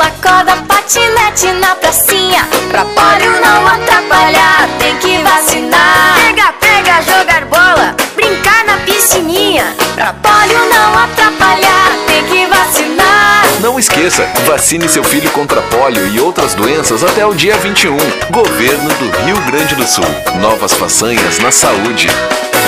Pula 0.00 0.10
corda, 0.22 0.56
patinete 0.66 1.52
na 1.60 1.74
pracinha 1.74 2.48
Pra 2.70 2.84
polio 2.84 3.32
não 3.40 3.66
atrapalhar, 3.66 4.68
tem 4.78 4.96
que 4.96 5.18
vacinar 5.22 6.14
Pega, 6.14 6.52
pega, 6.54 7.02
jogar 7.02 7.44
bola, 7.44 7.94
brincar 8.16 8.64
na 8.64 8.78
piscininha 8.78 9.74
Pra 9.94 10.14
polio 10.14 10.58
não 10.72 10.98
atrapalhar, 10.98 11.92
tem 12.06 12.24
que 12.24 12.46
vacinar 12.46 13.44
Não 13.60 13.78
esqueça, 13.78 14.26
vacine 14.46 14.88
seu 14.88 15.04
filho 15.04 15.30
contra 15.32 15.60
pólio 15.62 16.06
e 16.08 16.18
outras 16.18 16.54
doenças 16.54 17.04
até 17.04 17.26
o 17.26 17.34
dia 17.34 17.56
21. 17.58 17.96
Governo 18.30 18.88
do 18.94 19.24
Rio 19.24 19.36
Grande 19.42 19.74
do 19.74 19.86
Sul. 19.86 20.04
Novas 20.40 20.72
façanhas 20.72 21.38
na 21.40 21.50
saúde. 21.50 22.08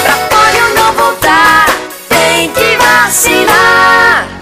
Pra 0.03 0.15
polio 0.29 0.75
não 0.75 0.93
voltar, 0.93 1.67
tem 2.09 2.51
que 2.51 2.77
vacinar 2.77 4.42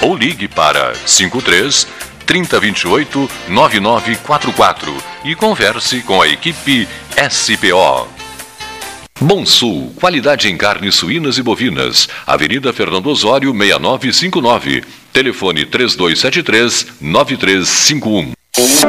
ou 0.00 0.16
ligue 0.16 0.48
para 0.48 0.94
53 0.94 1.86
3028 2.26 3.30
9944 3.48 4.96
e 5.24 5.34
converse 5.34 6.00
com 6.02 6.20
a 6.20 6.28
equipe 6.28 6.88
SPO. 7.30 8.08
Bom 9.18 9.46
Sul, 9.46 9.94
qualidade 9.96 10.48
em 10.48 10.56
carnes 10.58 10.96
suínas 10.96 11.38
e 11.38 11.42
bovinas. 11.42 12.06
Avenida 12.26 12.70
Fernando 12.72 13.06
Osório, 13.06 13.50
6959. 13.52 14.84
Telefone 15.10 15.64
3273 15.64 16.86
9351. 17.00 18.35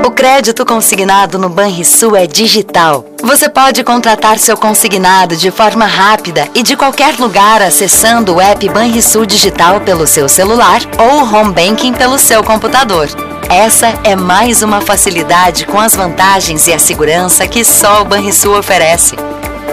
O 0.05 0.11
crédito 0.11 0.65
consignado 0.65 1.37
no 1.37 1.49
Banrisul 1.49 2.15
é 2.15 2.25
digital. 2.25 3.03
Você 3.21 3.49
pode 3.49 3.83
contratar 3.83 4.39
seu 4.39 4.55
consignado 4.55 5.35
de 5.35 5.51
forma 5.51 5.85
rápida 5.85 6.47
e 6.55 6.63
de 6.63 6.77
qualquer 6.77 7.19
lugar 7.19 7.61
acessando 7.61 8.35
o 8.35 8.41
app 8.41 8.69
Banrisul 8.69 9.25
Digital 9.25 9.81
pelo 9.81 10.07
seu 10.07 10.29
celular 10.29 10.79
ou 10.97 11.21
o 11.21 11.35
home 11.35 11.51
banking 11.51 11.91
pelo 11.91 12.17
seu 12.17 12.41
computador. 12.45 13.09
Essa 13.49 13.87
é 14.05 14.15
mais 14.15 14.61
uma 14.61 14.79
facilidade 14.79 15.65
com 15.65 15.77
as 15.77 15.93
vantagens 15.93 16.65
e 16.67 16.73
a 16.73 16.79
segurança 16.79 17.45
que 17.45 17.65
só 17.65 18.03
o 18.03 18.05
Banrisul 18.05 18.57
oferece. 18.57 19.17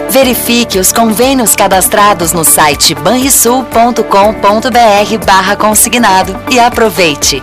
Verifique 0.09 0.77
os 0.77 0.91
convênios 0.91 1.55
cadastrados 1.55 2.33
no 2.33 2.43
site 2.43 2.93
banrisul.com.br 2.95 5.25
barra 5.25 5.55
consignado 5.55 6.35
e 6.51 6.59
aproveite. 6.59 7.41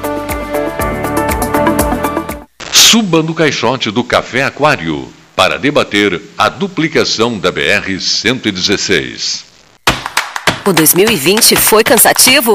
Suba 2.92 3.22
no 3.22 3.32
caixote 3.32 3.91
do 3.91 4.04
Café 4.04 4.42
Aquário 4.42 5.10
para 5.34 5.58
debater 5.58 6.20
a 6.36 6.50
duplicação 6.50 7.38
da 7.38 7.50
BR-116. 7.50 9.44
O 10.66 10.75
2020 10.75 11.56
foi 11.56 11.82
cansativo? 11.82 12.54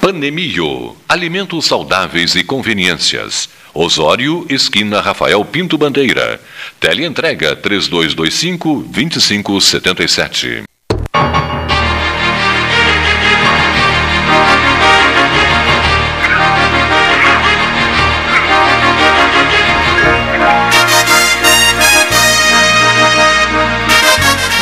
Panemio, 0.00 0.96
alimentos 1.06 1.66
saudáveis 1.66 2.34
e 2.34 2.42
conveniências. 2.42 3.50
Osório, 3.74 4.46
esquina 4.48 4.98
Rafael 4.98 5.44
Pinto 5.44 5.76
Bandeira. 5.76 6.40
Teleentrega 6.80 7.54
3225 7.54 8.84
2577. 8.88 10.62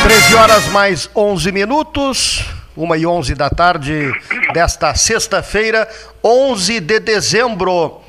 Treze 0.03 0.35
horas 0.35 0.67
mais 0.67 1.09
11 1.15 1.51
minutos, 1.53 2.43
uma 2.75 2.97
e 2.97 3.05
11 3.05 3.35
da 3.35 3.49
tarde 3.49 4.11
desta 4.53 4.93
sexta-feira, 4.95 5.87
11 6.23 6.79
de 6.79 6.99
dezembro. 6.99 8.01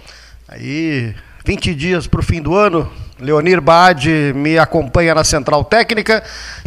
Aí, 0.48 1.14
20 1.44 1.74
dias 1.74 2.06
para 2.06 2.20
o 2.20 2.22
fim 2.22 2.40
do 2.42 2.54
ano, 2.56 2.90
Leonir 3.18 3.60
Bade 3.60 4.32
me 4.34 4.58
acompanha 4.58 5.14
na 5.14 5.24
central 5.24 5.64
técnica, 5.64 6.22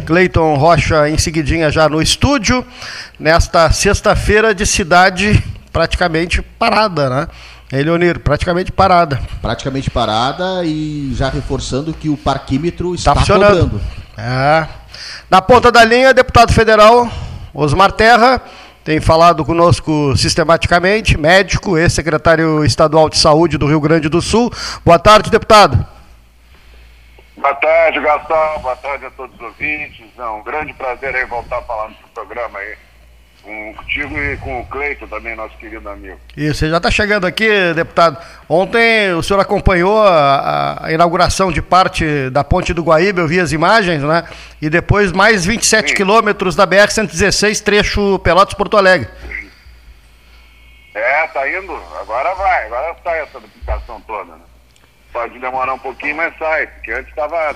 Cleiton 0.06 0.54
Rocha 0.54 1.08
em 1.08 1.18
seguidinha 1.18 1.70
já 1.70 1.88
no 1.88 2.00
estúdio, 2.00 2.64
nesta 3.18 3.70
sexta-feira 3.72 4.54
de 4.54 4.64
cidade 4.66 5.42
praticamente 5.72 6.40
parada, 6.42 7.10
né? 7.10 7.28
É, 7.72 7.82
Leonir, 7.82 8.20
praticamente 8.20 8.70
parada. 8.70 9.20
Praticamente 9.42 9.90
parada 9.90 10.62
e 10.64 11.12
já 11.14 11.28
reforçando 11.28 11.92
que 11.92 12.08
o 12.08 12.16
parquímetro 12.16 12.94
está 12.94 13.12
Tá 13.14 13.20
funcionando. 13.20 13.70
cobrando. 13.70 13.80
É. 14.16 14.68
Na 15.28 15.42
ponta 15.42 15.72
da 15.72 15.82
linha, 15.84 16.14
deputado 16.14 16.52
federal 16.52 17.10
Osmar 17.54 17.92
Terra 17.92 18.42
tem 18.84 19.00
falado 19.00 19.44
conosco 19.44 20.14
sistematicamente, 20.16 21.16
médico, 21.16 21.78
ex-secretário 21.78 22.64
estadual 22.64 23.08
de 23.08 23.16
saúde 23.16 23.56
do 23.56 23.66
Rio 23.66 23.80
Grande 23.80 24.08
do 24.08 24.20
Sul. 24.20 24.52
Boa 24.84 24.98
tarde, 24.98 25.30
deputado. 25.30 25.86
Boa 27.36 27.54
tarde, 27.54 28.00
Gastão. 28.00 28.58
Boa 28.60 28.76
tarde 28.76 29.06
a 29.06 29.10
todos 29.10 29.34
os 29.36 29.40
ouvintes. 29.40 30.06
É 30.18 30.26
um 30.26 30.42
grande 30.42 30.74
prazer 30.74 31.14
aí 31.14 31.24
voltar 31.24 31.58
a 31.58 31.62
falar 31.62 31.88
no 31.88 31.94
programa 32.12 32.58
aí. 32.58 32.76
Com, 33.44 33.74
contigo 33.74 34.18
e 34.18 34.38
com 34.38 34.60
o 34.60 34.66
Cleito 34.66 35.06
também, 35.06 35.36
nosso 35.36 35.54
querido 35.58 35.86
amigo. 35.86 36.18
Isso, 36.34 36.60
você 36.60 36.70
já 36.70 36.78
está 36.78 36.90
chegando 36.90 37.26
aqui, 37.26 37.46
deputado. 37.74 38.16
Ontem 38.48 39.12
o 39.12 39.22
senhor 39.22 39.38
acompanhou 39.38 40.02
a, 40.02 40.86
a 40.86 40.92
inauguração 40.92 41.52
de 41.52 41.60
parte 41.60 42.30
da 42.30 42.42
Ponte 42.42 42.72
do 42.72 42.82
Guaíba, 42.82 43.20
eu 43.20 43.28
vi 43.28 43.38
as 43.38 43.52
imagens, 43.52 44.02
né? 44.02 44.24
E 44.62 44.70
depois 44.70 45.12
mais 45.12 45.44
27 45.44 45.90
Sim. 45.90 45.94
quilômetros 45.94 46.56
da 46.56 46.66
BR-116, 46.66 47.62
trecho 47.62 48.18
Pelotas-Porto 48.20 48.78
Alegre. 48.78 49.10
É, 50.94 51.26
tá 51.26 51.46
indo. 51.46 51.74
Agora 52.00 52.34
vai. 52.36 52.66
Agora 52.66 52.96
sai 53.04 53.20
essa 53.20 53.40
duplicação 53.40 54.00
toda, 54.06 54.36
né? 54.36 54.44
Pode 55.12 55.38
demorar 55.38 55.74
um 55.74 55.78
pouquinho, 55.78 56.16
mas 56.16 56.34
sai. 56.38 56.66
Porque 56.68 56.92
antes 56.92 57.10
estava 57.10 57.54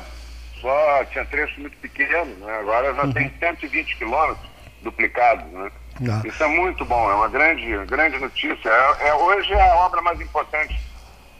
só, 0.60 1.04
tinha 1.06 1.24
trechos 1.24 1.56
muito 1.56 1.76
pequenos, 1.78 2.36
né? 2.38 2.58
Agora 2.60 2.92
já 2.94 3.12
tem 3.12 3.32
120 3.38 3.96
quilômetros 3.96 4.47
duplicados, 4.82 5.44
né? 5.52 5.70
Ah. 6.08 6.22
Isso 6.24 6.42
é 6.42 6.46
muito 6.46 6.84
bom, 6.84 7.10
é 7.10 7.14
uma 7.14 7.28
grande, 7.28 7.66
grande 7.86 8.18
notícia. 8.18 8.68
É, 8.68 9.08
é- 9.08 9.14
hoje 9.14 9.52
é 9.52 9.70
a 9.70 9.74
obra 9.76 10.00
mais 10.00 10.20
importante 10.20 10.78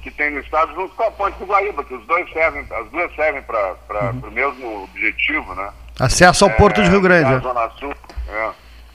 que 0.02 0.11
tem 0.11 0.31
no 0.31 0.40
estado, 0.40 0.75
junto 0.75 0.94
com 0.94 1.02
a 1.05 1.11
ponte 1.11 1.38
do 1.38 1.44
Guaíba, 1.46 1.85
que 1.85 1.94
os 1.94 2.05
dois 2.06 2.29
servem, 2.32 2.67
as 2.70 2.88
duas 2.90 3.14
servem 3.14 3.43
para 3.43 3.75
o 4.23 4.31
mesmo 4.31 4.85
objetivo, 4.85 5.55
né? 5.55 5.70
Acesso 5.99 6.44
ao 6.44 6.50
Porto 6.52 6.82
de 6.82 6.88
Rio 6.90 7.00
Grande. 7.00 7.25
Na 7.31 7.37
né? 7.37 7.40
Zona 7.40 7.70
Sul. 7.79 7.94
É, 8.29 8.50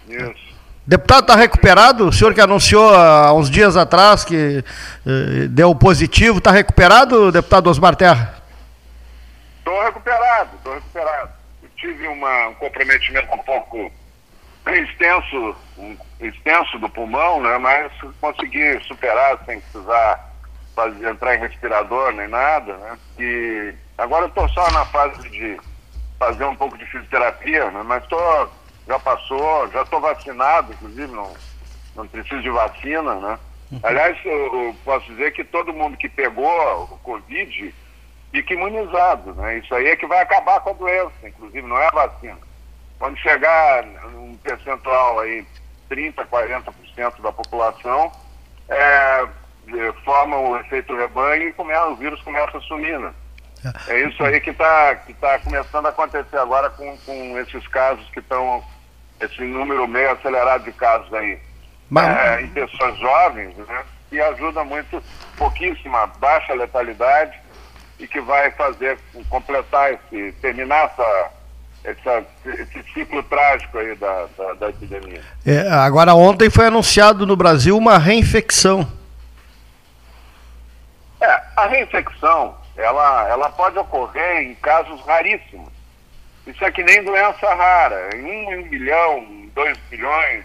isso. 0.10 0.54
Deputado, 0.86 1.22
está 1.22 1.36
recuperado? 1.36 2.08
O 2.10 2.12
senhor 2.14 2.34
que 2.34 2.42
anunciou 2.42 2.94
há 2.94 3.34
uns 3.34 3.50
dias 3.50 3.78
atrás 3.78 4.26
que 4.26 4.64
eh, 5.08 5.48
deu 5.50 5.74
positivo, 5.74 6.40
está 6.40 6.52
recuperado, 6.52 7.32
deputado 7.32 7.70
Osmar 7.70 7.96
Terra? 7.96 8.42
Estou 9.60 9.82
recuperado, 9.82 10.50
estou 10.58 10.74
recuperado. 10.74 11.30
Eu 11.64 11.70
tive 11.78 12.06
uma- 12.08 12.48
um 12.50 12.54
comprometimento 12.56 13.34
um 13.34 13.38
pouco 13.40 13.90
extenso, 14.72 15.56
um- 15.78 15.98
extenso 16.20 16.80
do 16.80 16.90
pulmão, 16.90 17.42
né? 17.42 17.58
Mas 17.58 17.92
consegui 18.22 18.80
superar 18.82 19.38
sem 19.46 19.60
precisar 19.60 20.32
fazer, 20.76 21.08
entrar 21.10 21.36
em 21.36 21.40
respirador 21.40 22.12
nem 22.14 22.28
nada, 22.28 22.78
né? 22.78 22.98
E 23.20 23.74
agora 23.98 24.26
eu 24.26 24.30
estou 24.30 24.48
só 24.50 24.70
na 24.72 24.86
fase 24.86 25.30
de 25.30 25.60
fazer 26.18 26.46
um 26.46 26.56
pouco 26.56 26.78
de 26.78 26.86
fisioterapia, 26.86 27.70
né? 27.72 27.84
Mas 27.84 28.06
tô, 28.08 28.48
já 28.88 28.98
passou, 29.00 29.68
já 29.72 29.82
estou 29.82 30.00
vacinado, 30.00 30.74
inclusive 30.74 31.12
não, 31.12 31.34
não 31.96 32.08
preciso 32.08 32.42
de 32.42 32.50
vacina, 32.50 33.16
né? 33.16 33.40
Aliás, 33.82 34.18
eu, 34.24 34.32
eu 34.68 34.76
posso 34.86 35.06
dizer 35.08 35.32
que 35.34 35.44
todo 35.44 35.74
mundo 35.74 35.98
que 35.98 36.08
pegou 36.08 36.84
o 36.84 36.98
Covid 37.00 37.74
fica 38.32 38.54
imunizado, 38.54 39.34
né? 39.34 39.58
Isso 39.58 39.74
aí 39.76 39.88
é 39.88 39.96
que 39.96 40.06
vai 40.06 40.22
acabar 40.22 40.60
com 40.62 40.70
a 40.70 40.74
doença, 40.74 41.12
inclusive, 41.24 41.68
não 41.68 41.78
é 41.78 41.88
a 41.88 41.92
vacina. 41.92 42.38
Quando 43.04 43.18
chegar 43.18 43.84
um 44.16 44.38
percentual 44.38 45.20
aí, 45.20 45.46
30%, 45.92 46.26
40% 46.26 47.22
da 47.22 47.34
população, 47.34 48.10
é, 48.70 48.76
é, 48.78 49.94
forma 50.06 50.38
o 50.38 50.56
efeito 50.56 50.96
rebanho 50.96 51.50
e 51.50 51.52
come- 51.52 51.76
o 51.76 51.98
vírus 51.98 52.22
começa 52.22 52.58
a 52.58 52.62
sumir, 52.62 52.98
né? 52.98 53.14
É 53.90 54.00
isso 54.08 54.24
aí 54.24 54.40
que 54.40 54.52
está 54.52 54.96
que 54.96 55.14
tá 55.16 55.38
começando 55.40 55.86
a 55.88 55.90
acontecer 55.90 56.38
agora 56.38 56.70
com, 56.70 56.98
com 57.00 57.38
esses 57.40 57.68
casos 57.68 58.10
que 58.12 58.20
estão, 58.22 58.64
esse 59.20 59.42
número 59.42 59.86
meio 59.86 60.10
acelerado 60.12 60.64
de 60.64 60.72
casos 60.72 61.14
aí 61.14 61.38
Mas- 61.90 62.08
é, 62.08 62.42
em 62.44 62.48
pessoas 62.52 62.98
jovens, 63.00 63.54
né? 63.58 63.84
Que 64.10 64.22
ajuda 64.22 64.64
muito, 64.64 65.04
pouquíssima, 65.38 66.08
baixa 66.08 66.54
letalidade 66.54 67.38
e 68.00 68.08
que 68.08 68.22
vai 68.22 68.50
fazer, 68.52 68.98
completar 69.30 69.92
esse, 69.92 70.32
terminar 70.42 70.86
essa, 70.86 71.32
essa, 71.84 72.26
esse 72.46 72.84
ciclo 72.94 73.22
trágico 73.24 73.78
aí 73.78 73.96
da, 73.96 74.28
da, 74.38 74.54
da 74.54 74.70
epidemia. 74.70 75.22
É, 75.46 75.70
agora, 75.70 76.16
ontem 76.16 76.50
foi 76.50 76.68
anunciado 76.68 77.26
no 77.26 77.36
Brasil 77.36 77.78
uma 77.78 77.98
reinfecção. 77.98 78.88
É, 81.20 81.42
a 81.56 81.68
reinfecção, 81.68 82.56
ela, 82.78 83.28
ela 83.28 83.50
pode 83.50 83.78
ocorrer 83.78 84.44
em 84.44 84.56
casos 84.56 85.02
raríssimos. 85.02 85.72
Isso 86.48 86.64
é 86.64 86.72
que 86.72 86.84
nem 86.84 87.04
doença 87.04 87.54
rara, 87.54 88.16
em 88.16 88.24
um, 88.24 88.52
em 88.52 88.60
um 88.60 88.70
bilhão, 88.70 89.18
em 89.20 89.52
dois 89.54 89.78
bilhões. 89.90 90.44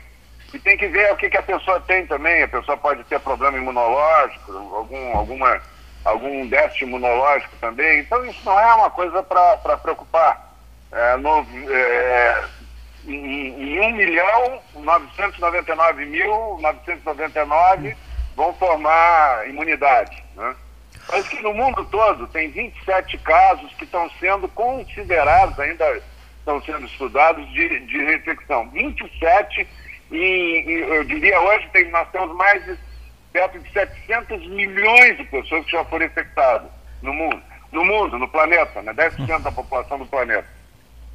E 0.52 0.58
tem 0.58 0.76
que 0.76 0.87
ver 0.87 1.12
o 1.12 1.17
que, 1.17 1.29
que 1.29 1.37
a 1.37 1.43
pessoa 1.43 1.81
tem 1.81 2.06
também. 2.06 2.43
A 2.43 2.49
pessoa 2.49 2.76
pode 2.76 3.05
ter 3.05 3.20
problema 3.20 3.58
imunológico, 3.58 4.52
algum, 4.75 5.17
alguma, 5.17 5.61
algum 6.05 6.46
déficit 6.46 6.84
imunológico 6.84 7.55
também. 7.61 8.00
Então 8.00 8.25
isso 8.25 8.41
não 8.44 8.58
é 8.58 8.75
uma 8.75 8.91
coisa 8.91 9.23
para 9.23 9.76
preocupar. 9.76 10.48
É, 10.90 11.17
no, 11.17 11.46
é, 11.70 12.44
em, 13.06 13.76
em 13.76 13.81
1 13.81 13.93
milhão, 13.93 14.61
999 14.75 16.05
mil, 16.06 16.58
999 16.61 17.96
vão 18.35 18.55
formar 18.55 19.49
imunidade. 19.49 20.23
Né? 20.37 20.55
Mas 21.11 21.29
que 21.29 21.43
no 21.43 21.55
mundo 21.55 21.85
todo 21.87 22.26
tem 22.29 22.50
27 22.50 23.19
casos 23.19 23.73
que 23.75 23.85
estão 23.85 24.11
sendo 24.20 24.49
considerados, 24.49 25.58
ainda 25.58 26.00
estão 26.38 26.62
sendo 26.62 26.87
estudados 26.87 27.46
de, 27.52 27.81
de 27.87 28.05
reinfecção. 28.05 28.69
27 28.70 29.67
e, 30.11 30.17
e 30.17 30.81
eu 30.81 31.05
diria 31.05 31.41
hoje 31.41 31.69
tem, 31.73 31.91
nós 31.91 32.08
temos 32.11 32.34
mais 32.37 32.64
de 32.64 32.79
perto 33.32 33.58
de 33.58 33.70
700 33.73 34.46
milhões 34.49 35.17
de 35.17 35.25
pessoas 35.25 35.64
que 35.64 35.73
já 35.73 35.84
foram 35.84 36.06
infectadas 36.06 36.70
no 37.03 37.13
mundo. 37.13 37.43
No 37.70 37.84
mundo, 37.84 38.19
no 38.19 38.29
planeta, 38.29 38.81
né? 38.81 38.94
10% 38.94 39.43
da 39.43 39.53
população 39.53 39.98
do 39.98 40.06
planeta. 40.06 40.46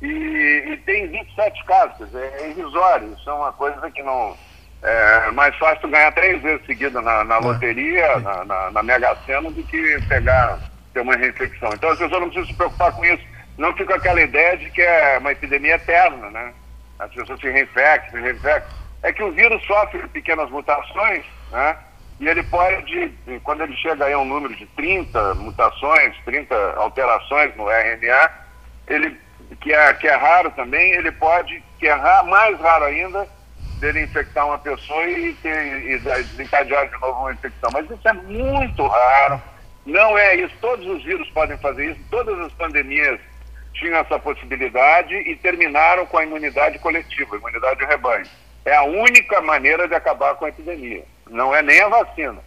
E, 0.04 0.74
e 0.74 0.78
tem 0.86 1.08
27 1.08 1.64
casos, 1.64 1.98
quer 1.98 2.06
dizer, 2.08 2.34
é 2.42 2.50
irrisório. 2.50 3.14
Isso 3.14 3.30
é 3.30 3.34
uma 3.34 3.54
coisa 3.54 3.90
que 3.90 4.04
não. 4.04 4.36
É 4.82 5.32
mais 5.32 5.56
fácil 5.58 5.88
ganhar 5.88 6.12
três 6.12 6.42
vezes 6.42 6.66
seguida 6.66 7.02
na, 7.02 7.24
na 7.24 7.38
loteria, 7.38 8.20
na, 8.20 8.44
na, 8.44 8.72
na 8.72 8.84
Mega 8.84 9.16
Sena, 9.26 9.50
do 9.50 9.64
que 9.64 9.98
pegar, 10.10 10.60
ter 10.94 11.00
uma 11.00 11.16
reinfecção. 11.16 11.70
Então 11.74 11.90
as 11.90 11.98
pessoas 11.98 12.20
não 12.20 12.30
precisam 12.30 12.48
se 12.48 12.54
preocupar 12.54 12.92
com 12.92 13.06
isso. 13.06 13.24
Não 13.58 13.72
fica 13.78 13.96
aquela 13.96 14.22
ideia 14.22 14.58
de 14.58 14.70
que 14.72 14.82
é 14.82 15.20
uma 15.20 15.32
epidemia 15.32 15.76
eterna, 15.76 16.30
né? 16.32 16.54
As 17.00 17.10
pessoas 17.14 17.40
se 17.40 17.50
reinfectam, 17.50 18.12
se 18.12 18.20
reinfectam. 18.20 18.78
É 19.04 19.14
que 19.14 19.24
o 19.24 19.32
vírus 19.32 19.64
sofre 19.66 20.06
pequenas 20.10 20.50
mutações, 20.50 21.24
né? 21.50 21.78
E 22.20 22.28
ele 22.28 22.44
pode, 22.44 23.12
quando 23.44 23.64
ele 23.64 23.76
chega 23.78 24.06
aí 24.06 24.14
a 24.14 24.20
um 24.20 24.26
número 24.26 24.54
de 24.56 24.66
30 24.66 25.36
mutações, 25.36 26.16
30 26.26 26.56
alterações 26.76 27.56
no 27.56 27.70
RNA, 27.70 28.32
ele, 28.88 29.18
que 29.56 29.74
é, 29.74 29.94
que 29.94 30.08
é 30.08 30.16
raro 30.16 30.52
também, 30.52 30.92
ele 30.94 31.12
pode, 31.12 31.62
que 31.80 31.88
é 31.88 31.94
ra- 31.94 32.24
mais 32.24 32.60
raro 32.60 32.86
ainda, 32.86 33.28
dele 33.80 34.02
infectar 34.04 34.46
uma 34.48 34.58
pessoa 34.58 35.04
e, 35.06 35.34
ter, 35.36 35.90
e 35.92 35.98
desencadear 36.00 36.88
de 36.88 37.00
novo 37.00 37.20
uma 37.22 37.34
infecção. 37.34 37.70
Mas 37.74 37.90
isso 37.90 38.08
é 38.08 38.14
muito 38.14 38.88
raro, 38.88 39.42
não 39.86 40.18
é 40.18 40.36
isso. 40.36 40.54
Todos 40.62 40.86
os 40.88 41.04
vírus 41.04 41.30
podem 41.32 41.58
fazer 41.58 41.92
isso, 41.92 42.00
todas 42.10 42.40
as 42.40 42.52
pandemias 42.54 43.20
tinham 43.74 43.98
essa 43.98 44.20
possibilidade 44.20 45.14
e 45.16 45.36
terminaram 45.36 46.06
com 46.06 46.18
a 46.18 46.24
imunidade 46.24 46.80
coletiva, 46.80 47.36
a 47.36 47.40
imunidade 47.40 47.80
de 47.80 47.86
rebanho. 47.86 48.26
É 48.66 48.76
a 48.76 48.84
única 48.84 49.42
maneira 49.42 49.88
de 49.88 49.96
acabar 49.96 50.36
com 50.36 50.46
a 50.46 50.50
epidemia. 50.50 51.04
Não 51.30 51.54
é 51.54 51.62
nem 51.62 51.82
a 51.82 51.90
vacina. 51.90 52.38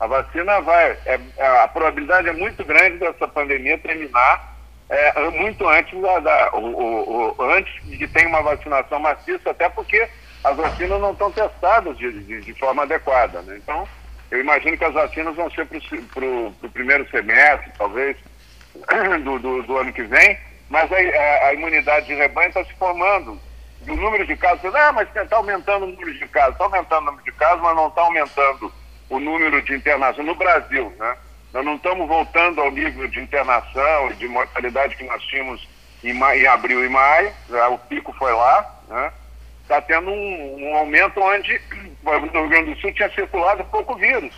A 0.00 0.06
vacina 0.06 0.60
vai. 0.60 0.98
é- 1.06 1.20
a 1.62 1.68
probabilidade 1.68 2.28
é 2.28 2.32
muito 2.32 2.64
grande 2.64 2.98
dessa 2.98 3.26
pandemia 3.28 3.78
terminar 3.78 4.51
é, 4.94 5.30
muito 5.30 5.66
antes 5.68 6.00
da, 6.00 6.18
da- 6.20 6.50
o, 6.54 6.64
o- 6.64 7.34
o- 7.38 7.42
antes 7.50 7.72
de 7.84 8.06
tenha 8.08 8.28
uma 8.28 8.42
vacinação 8.42 8.98
maciça, 8.98 9.50
até 9.50 9.68
porque 9.68 10.06
as 10.44 10.56
vacinas 10.56 11.00
não 11.00 11.12
estão 11.12 11.30
testadas 11.30 11.96
de, 11.98 12.12
de- 12.24 12.40
de 12.42 12.54
forma 12.54 12.82
adequada. 12.82 13.40
né? 13.42 13.56
Então, 13.62 13.86
eu 14.30 14.40
imagino 14.40 14.76
que 14.76 14.84
as 14.84 14.92
vacinas 14.94 15.34
vão 15.36 15.50
ser 15.50 15.66
para 15.66 16.24
o 16.26 16.70
primeiro 16.72 17.08
semestre, 17.10 17.70
talvez, 17.78 18.16
do, 19.24 19.38
do, 19.38 19.62
do 19.62 19.76
ano 19.78 19.92
que 19.92 20.02
vem, 20.02 20.38
mas 20.68 20.90
a, 20.92 20.96
a- 20.96 21.48
a 21.48 21.54
imunidade 21.54 22.06
de 22.06 22.14
rebanho 22.14 22.48
está 22.48 22.64
se 22.64 22.72
formando. 22.74 23.38
E 23.86 23.90
o 23.90 23.96
número 23.96 24.24
de 24.26 24.36
casos, 24.36 24.72
ah, 24.74 24.92
mas 24.92 25.08
está 25.14 25.36
aumentando 25.36 25.84
o 25.86 25.88
número 25.88 26.14
de 26.14 26.26
casos. 26.28 26.52
Está 26.52 26.64
aumentando 26.64 27.02
o 27.02 27.06
número 27.06 27.24
de 27.24 27.32
casos, 27.32 27.60
mas 27.62 27.74
não 27.76 27.88
está 27.88 28.02
aumentando 28.02 28.72
o 29.10 29.18
número 29.18 29.60
de 29.62 29.74
internações 29.74 30.26
no 30.26 30.34
Brasil, 30.36 30.94
né? 30.98 31.16
Nós 31.52 31.64
não 31.64 31.74
estamos 31.76 32.08
voltando 32.08 32.60
ao 32.60 32.70
nível 32.70 33.06
de 33.08 33.20
internação 33.20 34.10
e 34.10 34.14
de 34.14 34.26
mortalidade 34.28 34.96
que 34.96 35.04
nós 35.04 35.22
tínhamos 35.24 35.66
em, 36.02 36.12
ma- 36.14 36.36
em 36.36 36.46
abril 36.46 36.84
e 36.84 36.88
maio, 36.88 37.32
já 37.48 37.68
o 37.68 37.78
pico 37.78 38.12
foi 38.14 38.32
lá, 38.32 38.80
né? 38.88 39.12
Está 39.62 39.80
tendo 39.80 40.10
um, 40.10 40.68
um 40.70 40.76
aumento 40.76 41.20
onde 41.20 41.60
no 42.02 42.18
Rio 42.18 42.48
Grande 42.48 42.74
do 42.74 42.80
Sul 42.80 42.92
tinha 42.94 43.10
circulado 43.10 43.64
pouco 43.64 43.94
vírus. 43.94 44.34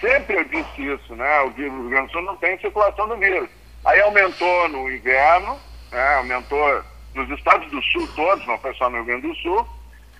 Sempre 0.00 0.36
eu 0.36 0.44
disse 0.44 0.82
isso, 0.94 1.14
né? 1.14 1.40
O 1.42 1.50
vírus 1.50 1.72
do 1.72 1.80
Rio 1.82 1.90
Grande 1.90 2.06
do 2.06 2.12
Sul 2.12 2.22
não 2.22 2.36
tem 2.36 2.58
circulação 2.58 3.08
do 3.08 3.16
vírus. 3.16 3.48
Aí 3.84 4.00
aumentou 4.00 4.68
no 4.68 4.90
inverno, 4.90 5.58
né? 5.92 6.14
aumentou 6.16 6.82
nos 7.14 7.30
estados 7.30 7.70
do 7.70 7.80
sul 7.82 8.06
todos, 8.14 8.46
não 8.46 8.58
foi 8.58 8.74
só 8.74 8.88
no 8.90 8.96
Rio 8.96 9.04
Grande 9.06 9.28
do 9.28 9.34
Sul. 9.36 9.66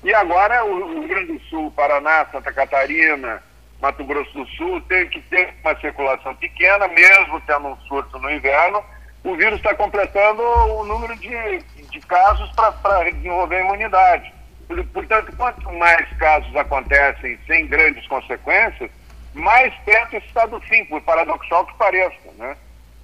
E 0.04 0.14
agora 0.14 0.64
o 0.64 0.92
Rio 1.00 1.08
Grande 1.08 1.32
do 1.32 1.40
Sul, 1.44 1.70
Paraná, 1.72 2.26
Santa 2.30 2.52
Catarina, 2.52 3.42
Mato 3.80 4.04
Grosso 4.04 4.32
do 4.32 4.46
Sul 4.50 4.80
tem 4.82 5.06
que 5.08 5.20
ter 5.22 5.54
uma 5.62 5.74
circulação 5.80 6.34
pequena, 6.36 6.88
mesmo 6.88 7.40
tendo 7.42 7.68
um 7.68 7.76
surto 7.82 8.18
no 8.18 8.30
inverno. 8.30 8.82
O 9.24 9.36
vírus 9.36 9.56
está 9.58 9.74
completando 9.74 10.42
o 10.42 10.84
número 10.84 11.14
de, 11.16 11.58
de 11.58 12.00
casos 12.00 12.50
para 12.52 13.10
desenvolver 13.10 13.56
a 13.56 13.60
imunidade. 13.64 14.32
Por- 14.66 14.84
Portanto, 14.86 15.32
quanto 15.36 15.72
mais 15.74 16.08
casos 16.18 16.54
acontecem 16.56 17.38
sem 17.46 17.66
grandes 17.66 18.06
consequências, 18.08 18.90
mais 19.34 19.72
perto 19.84 20.16
está 20.16 20.46
do 20.46 20.60
fim, 20.62 20.84
por 20.86 21.00
paradoxal 21.02 21.64
que 21.66 21.74
pareça. 21.76 22.16
Né? 22.36 22.56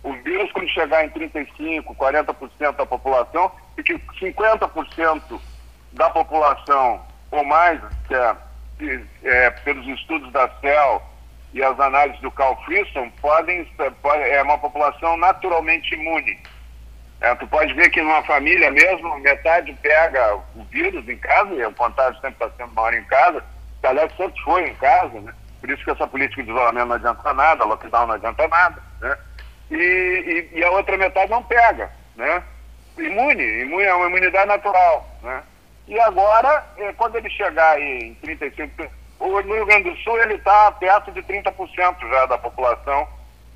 O 0.03 0.13
vírus, 0.15 0.51
quando 0.53 0.69
chegar 0.71 1.05
em 1.05 1.11
35%, 1.11 1.85
40% 1.97 2.73
da 2.77 2.87
população, 2.87 3.51
e 3.79 3.83
que 3.83 3.95
50% 3.95 5.41
da 5.93 6.11
população 6.11 7.01
ou 7.31 7.45
mais, 7.45 7.81
que 8.07 8.15
é, 8.15 8.33
que, 8.35 8.39
é, 9.23 9.51
pelos 9.51 9.87
estudos 9.87 10.31
da 10.33 10.49
CEL 10.61 11.03
e 11.53 11.63
as 11.63 11.79
análises 11.79 12.21
do 12.21 12.31
Carl 12.31 12.57
Frisson, 12.65 13.11
podem, 13.21 13.65
pode, 14.03 14.23
é 14.23 14.43
uma 14.43 14.59
população 14.59 15.17
naturalmente 15.17 15.95
imune. 15.95 16.39
É, 17.21 17.35
tu 17.37 17.47
pode 17.47 17.73
ver 17.75 17.91
que 17.91 18.03
numa 18.03 18.23
família 18.25 18.71
mesmo, 18.71 19.19
metade 19.21 19.73
pega 19.81 20.37
o 20.57 20.65
vírus 20.65 21.09
em 21.09 21.17
casa, 21.17 21.55
e 21.55 21.65
o 21.65 21.73
contágio 21.73 22.21
sempre 22.21 22.45
está 22.45 22.51
sendo 22.57 22.75
maior 22.75 22.93
em 22.93 23.05
casa, 23.05 23.43
aliás 23.83 24.15
sempre 24.17 24.43
foi 24.43 24.69
em 24.69 24.75
casa, 24.75 25.21
né? 25.21 25.33
Por 25.61 25.71
isso 25.71 25.85
que 25.85 25.91
essa 25.91 26.07
política 26.07 26.43
de 26.43 26.51
isolamento 26.51 26.87
não 26.87 26.97
adianta 26.97 27.33
nada, 27.33 27.65
lockdown 27.65 28.07
não 28.09 28.15
adianta 28.15 28.49
nada, 28.49 28.83
né? 29.01 29.17
E, 29.71 30.51
e, 30.53 30.59
e 30.59 30.65
a 30.65 30.71
outra 30.73 30.97
metade 30.97 31.31
não 31.31 31.43
pega, 31.43 31.91
né? 32.17 32.43
Imune, 32.99 33.63
imune 33.63 33.85
é 33.85 33.95
uma 33.95 34.09
imunidade 34.09 34.47
natural, 34.47 35.09
né? 35.23 35.43
E 35.87 35.99
agora, 36.01 36.65
eh, 36.79 36.93
quando 36.95 37.17
ele 37.17 37.29
chegar 37.31 37.79
em 37.81 38.15
35%, 38.17 38.91
o- 39.21 39.41
Rio 39.41 39.67
Grande 39.67 39.91
do 39.91 39.97
Sul 39.99 40.19
ele 40.23 40.35
está 40.35 40.71
perto 40.73 41.13
de 41.13 41.23
30% 41.23 42.09
já 42.09 42.27
da 42.27 42.39
população 42.39 43.07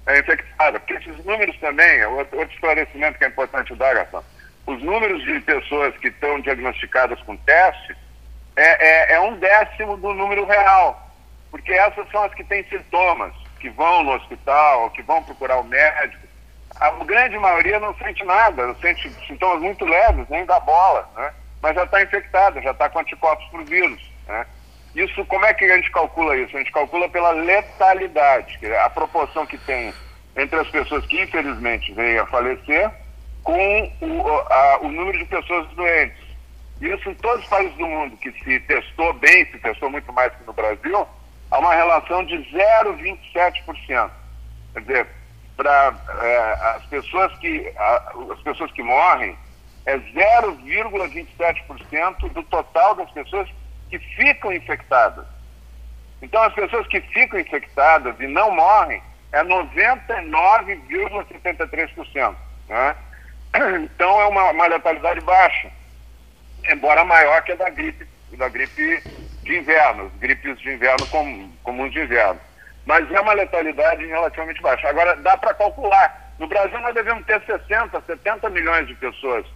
é, 0.06 0.18
infectada. 0.20 0.78
Porque 0.80 0.94
esses 0.94 1.24
números 1.24 1.56
também, 1.58 2.00
é 2.00 2.08
outro, 2.08 2.38
outro 2.38 2.54
esclarecimento 2.54 3.18
que 3.18 3.24
é 3.24 3.28
importante 3.28 3.74
dar, 3.74 3.94
Gastão, 3.94 4.24
os 4.66 4.82
números 4.82 5.22
de 5.24 5.40
pessoas 5.40 5.96
que 5.98 6.08
estão 6.08 6.40
diagnosticadas 6.40 7.20
com 7.22 7.36
teste 7.36 7.96
é, 8.56 9.12
é, 9.12 9.12
é 9.14 9.20
um 9.20 9.36
décimo 9.38 9.96
do 9.96 10.12
número 10.14 10.44
real. 10.46 11.06
Porque 11.50 11.72
essas 11.72 12.08
são 12.10 12.22
as 12.24 12.34
que 12.34 12.44
têm 12.44 12.62
sintomas, 12.64 13.32
que 13.60 13.70
vão 13.70 14.02
no 14.02 14.12
hospital, 14.12 14.90
que 14.90 15.02
vão 15.02 15.22
procurar 15.22 15.58
o 15.58 15.64
médico. 15.64 16.26
A 16.78 16.90
grande 17.04 17.38
maioria 17.38 17.80
não 17.80 17.94
sente 17.96 18.22
nada, 18.24 18.74
sente 18.80 19.10
sintomas 19.26 19.60
muito 19.62 19.84
leves, 19.84 20.28
nem 20.28 20.44
dá 20.44 20.60
bola, 20.60 21.08
né? 21.16 21.32
Mas 21.62 21.74
já 21.74 21.84
está 21.84 22.02
infectada, 22.02 22.60
já 22.62 22.70
está 22.70 22.88
com 22.88 22.98
anticorpos 23.00 23.46
para 23.48 23.60
o 23.60 23.64
vírus. 23.64 24.00
Né? 24.26 24.46
Isso, 24.94 25.24
como 25.26 25.44
é 25.44 25.54
que 25.54 25.64
a 25.64 25.76
gente 25.76 25.90
calcula 25.90 26.36
isso? 26.36 26.56
A 26.56 26.60
gente 26.60 26.72
calcula 26.72 27.08
pela 27.08 27.30
letalidade, 27.32 28.58
é 28.62 28.80
a 28.82 28.90
proporção 28.90 29.46
que 29.46 29.58
tem 29.58 29.92
entre 30.36 30.58
as 30.60 30.68
pessoas 30.68 31.04
que 31.06 31.20
infelizmente 31.22 31.92
veio 31.92 32.22
a 32.22 32.26
falecer 32.26 32.90
com 33.42 33.92
o, 34.00 34.28
a- 34.50 34.78
o 34.82 34.88
número 34.88 35.18
de 35.18 35.24
pessoas 35.24 35.66
doentes. 35.70 36.16
Isso 36.80 37.10
em 37.10 37.14
todos 37.14 37.42
os 37.42 37.48
países 37.50 37.76
do 37.76 37.86
mundo 37.86 38.16
que 38.18 38.30
se 38.44 38.60
testou 38.60 39.12
bem, 39.14 39.44
se 39.46 39.58
testou 39.58 39.90
muito 39.90 40.12
mais 40.12 40.32
que 40.36 40.44
no 40.44 40.52
Brasil, 40.52 41.06
há 41.50 41.58
uma 41.58 41.74
relação 41.74 42.24
de 42.24 42.36
0,27%. 42.36 44.10
Quer 44.74 44.80
dizer, 44.80 45.06
para 45.56 45.88
as 46.76 46.84
pessoas 46.86 47.36
que 47.38 47.72
a- 47.76 48.12
as 48.32 48.40
pessoas 48.42 48.70
que 48.72 48.82
morrem 48.82 49.36
é 49.88 49.96
0,27% 49.96 52.32
do 52.32 52.42
total 52.42 52.94
das 52.94 53.10
pessoas 53.10 53.48
que 53.88 53.98
ficam 53.98 54.52
infectadas. 54.52 55.24
Então 56.20 56.42
as 56.42 56.52
pessoas 56.52 56.86
que 56.88 57.00
ficam 57.00 57.40
infectadas 57.40 58.14
e 58.20 58.26
não 58.26 58.54
morrem 58.54 59.02
é 59.32 59.42
99,73%. 59.42 62.36
Né? 62.68 62.94
Então 63.82 64.20
é 64.20 64.26
uma, 64.26 64.50
uma 64.50 64.66
letalidade 64.66 65.22
baixa, 65.22 65.70
embora 66.70 67.02
maior 67.02 67.42
que 67.42 67.52
a 67.52 67.56
da 67.56 67.70
gripe, 67.70 68.06
da 68.36 68.50
gripe 68.50 69.02
de 69.42 69.56
inverno, 69.56 70.12
gripes 70.18 70.60
de 70.60 70.70
inverno 70.70 71.06
com, 71.06 71.50
comuns 71.62 71.94
de 71.94 72.00
inverno. 72.00 72.38
Mas 72.84 73.10
é 73.10 73.18
uma 73.18 73.32
letalidade 73.32 74.04
relativamente 74.04 74.60
baixa. 74.60 74.86
Agora, 74.86 75.16
dá 75.16 75.38
para 75.38 75.54
calcular. 75.54 76.34
No 76.38 76.46
Brasil, 76.46 76.78
nós 76.80 76.94
devemos 76.94 77.24
ter 77.24 77.40
60, 77.40 78.02
70 78.02 78.50
milhões 78.50 78.86
de 78.86 78.94
pessoas 78.96 79.46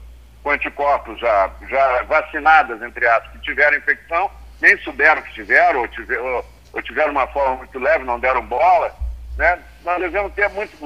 com 0.42 0.50
anticorpos 0.50 1.18
já, 1.20 1.50
já 1.68 2.02
vacinadas, 2.02 2.82
entre 2.82 3.06
aspas, 3.06 3.32
que 3.32 3.40
tiveram 3.40 3.76
infecção, 3.76 4.30
nem 4.60 4.76
souberam 4.78 5.22
que 5.22 5.32
tiveram, 5.32 5.80
ou, 5.80 6.44
ou, 6.72 6.82
tiveram 6.82 7.12
uma 7.12 7.26
forma 7.28 7.56
muito 7.56 7.78
leve, 7.78 8.04
não 8.04 8.18
deram 8.18 8.44
bola. 8.46 8.94
Né? 9.36 9.58
Nós 9.84 9.98
devemos 9.98 10.32
ter 10.34 10.48
muito. 10.50 10.76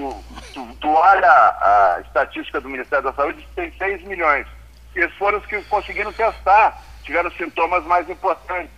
Tu, 0.52 0.76
tu 0.80 0.88
olha 0.88 1.28
a, 1.28 2.00
estatística 2.04 2.60
do 2.60 2.68
Ministério 2.68 3.04
da 3.04 3.12
Saúde, 3.12 3.46
tem 3.54 3.72
6 3.76 4.02
milhões. 4.04 4.46
Esses 4.94 5.16
foram 5.16 5.38
os 5.38 5.46
que 5.46 5.60
conseguiram 5.64 6.12
testar, 6.12 6.80
tiveram 7.02 7.30
sintomas 7.32 7.84
mais 7.84 8.08
importantes. 8.08 8.70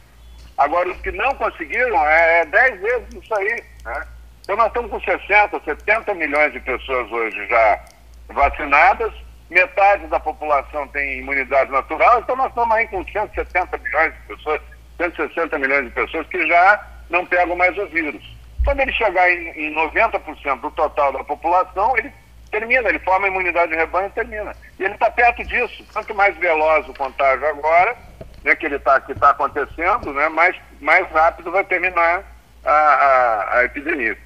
Agora, 0.57 0.89
os 0.89 1.01
que 1.01 1.13
não 1.13 1.35
conseguiram 1.37 2.05
é, 2.07 2.41
é 2.41 2.45
10 2.47 2.81
vezes 2.81 3.15
isso 3.23 3.35
aí. 3.35 3.65
Né? 3.85 4.07
Então, 4.43 4.57
nós 4.57 4.69
estamos 4.69 4.91
com 4.91 5.01
60, 5.01 5.61
70 5.61 6.15
milhões 6.15 6.53
de 6.53 6.61
pessoas 6.61 7.11
hoje 7.13 7.47
já 7.47 7.85
vacinadas, 8.29 9.13
metade 9.51 10.07
da 10.09 10.21
população 10.21 10.87
tem 10.89 11.19
imunidade 11.19 11.71
natural, 11.71 12.21
então 12.21 12.37
nós 12.37 12.49
estamos 12.49 12.75
aí 12.77 12.87
com 12.89 13.05
170 13.05 13.79
milhões 13.79 14.13
de 14.13 14.21
pessoas, 14.35 14.61
160 14.99 15.59
milhões 15.59 15.85
de 15.85 15.91
pessoas 15.91 16.27
que 16.27 16.47
já 16.47 16.87
não 17.09 17.25
pegam 17.25 17.57
mais 17.57 17.77
o 17.79 17.87
vírus. 17.87 18.23
Quando 18.65 18.81
ele 18.81 18.93
chegar 18.93 19.31
em, 19.31 19.49
em 19.51 19.75
90% 19.75 20.61
do 20.61 20.71
total 20.73 21.13
da 21.13 21.25
população, 21.25 21.97
ele 21.97 22.13
termina, 22.51 22.89
ele 22.89 22.99
forma 23.01 23.27
a 23.27 23.31
imunidade 23.31 23.73
de 23.73 23.79
rebanho 23.79 24.09
e 24.09 24.11
termina. 24.11 24.55
E 24.79 24.85
ele 24.85 24.95
está 24.95 25.11
perto 25.11 25.45
disso. 25.45 25.85
Quanto 25.93 26.15
mais 26.15 26.37
veloz 26.37 26.87
o 26.89 26.95
contágio 26.95 27.47
agora, 27.47 27.97
né, 28.45 28.55
que 28.55 28.67
ele 28.67 28.77
está 28.77 29.01
tá 29.01 29.31
acontecendo, 29.31 30.13
né, 30.13 30.29
mais, 30.29 30.57
mais 30.81 31.09
rápido 31.11 31.51
vai 31.51 31.65
terminar 31.65 32.25
a, 32.65 32.73
a, 32.73 33.59
a 33.59 33.65
epidemia. 33.65 34.19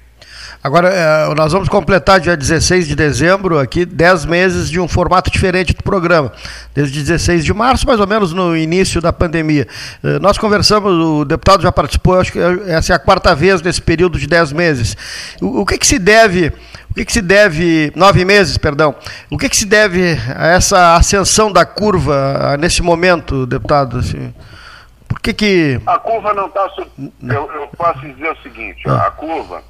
Agora, 0.63 0.89
eh, 0.89 1.35
nós 1.35 1.51
vamos 1.51 1.67
completar 1.67 2.21
dia 2.21 2.37
16 2.37 2.87
de 2.87 2.95
dezembro 2.95 3.59
aqui 3.59 3.85
10 3.85 4.25
meses 4.25 4.69
de 4.69 4.79
um 4.79 4.87
formato 4.87 5.29
diferente 5.29 5.73
do 5.73 5.83
programa. 5.83 6.31
Desde 6.73 7.01
16 7.01 7.43
de 7.43 7.53
março, 7.53 7.85
mais 7.85 7.99
ou 7.99 8.07
menos 8.07 8.31
no 8.31 8.55
início 8.55 9.01
da 9.01 9.11
pandemia. 9.11 9.67
Eh, 10.01 10.19
Nós 10.19 10.37
conversamos, 10.37 10.93
o 10.93 11.25
deputado 11.25 11.63
já 11.63 11.71
participou, 11.71 12.17
acho 12.19 12.31
que 12.31 12.39
essa 12.67 12.93
é 12.93 12.95
a 12.95 12.99
quarta 12.99 13.35
vez 13.35 13.61
nesse 13.61 13.81
período 13.81 14.17
de 14.17 14.25
10 14.25 14.53
meses. 14.53 14.95
O, 15.41 15.65
que, 15.65 15.77
que 15.77 15.85
se 15.85 15.99
deve, 15.99 16.53
o 16.89 16.93
que, 16.93 17.03
que 17.03 17.11
se 17.11 17.21
deve, 17.21 17.91
nove 17.93 18.23
meses, 18.23 18.57
perdão, 18.57 18.95
o 19.29 19.37
que, 19.37 19.49
que 19.49 19.57
se 19.57 19.65
deve 19.65 20.17
a 20.33 20.47
essa 20.47 20.95
ascensão 20.95 21.51
da 21.51 21.65
curva 21.65 22.37
ah, 22.39 22.57
nesse 22.57 22.81
momento, 22.81 23.45
deputado? 23.45 23.97
Assim, 23.97 24.33
por 25.07 25.19
que 25.19 25.33
que... 25.33 25.81
A 25.85 25.99
curva 25.99 26.33
não 26.33 26.47
está. 26.47 26.69
Eu, 27.21 27.51
eu 27.51 27.67
posso 27.77 27.99
dizer 27.99 28.31
o 28.31 28.37
seguinte: 28.41 28.81
ó, 28.87 28.95
a 28.95 29.11
curva, 29.11 29.61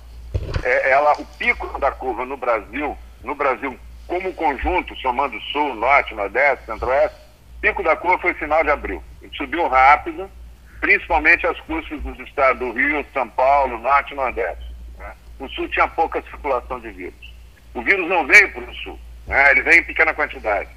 é, 0.63 0.91
ela, 0.91 1.13
o 1.13 1.25
pico 1.25 1.79
da 1.79 1.91
curva 1.91 2.25
no 2.25 2.37
Brasil, 2.37 2.97
no 3.23 3.35
Brasil 3.35 3.77
como 4.07 4.33
conjunto, 4.33 4.95
somando 4.97 5.39
Sul, 5.51 5.75
Norte, 5.75 6.13
Nordeste, 6.13 6.65
Centro-Oeste, 6.65 7.17
pico 7.61 7.81
da 7.81 7.95
curva 7.95 8.19
foi 8.19 8.33
final 8.33 8.63
de 8.63 8.69
abril. 8.69 9.01
Subiu 9.35 9.67
rápido, 9.67 10.29
principalmente 10.79 11.47
as 11.47 11.59
custas 11.61 11.99
dos 12.01 12.19
estados 12.19 12.59
do 12.59 12.71
Rio, 12.73 13.05
São 13.13 13.27
Paulo, 13.29 13.77
Norte 13.79 14.13
e 14.13 14.15
Nordeste. 14.15 14.65
né? 14.99 15.13
O 15.39 15.47
Sul 15.49 15.67
tinha 15.69 15.87
pouca 15.87 16.21
circulação 16.21 16.79
de 16.79 16.91
vírus. 16.91 17.33
O 17.73 17.81
vírus 17.81 18.07
não 18.07 18.27
veio 18.27 18.51
para 18.51 18.69
o 18.69 18.75
Sul, 18.75 18.99
né? 19.25 19.51
ele 19.51 19.61
veio 19.61 19.79
em 19.79 19.85
pequena 19.85 20.13
quantidade. 20.13 20.69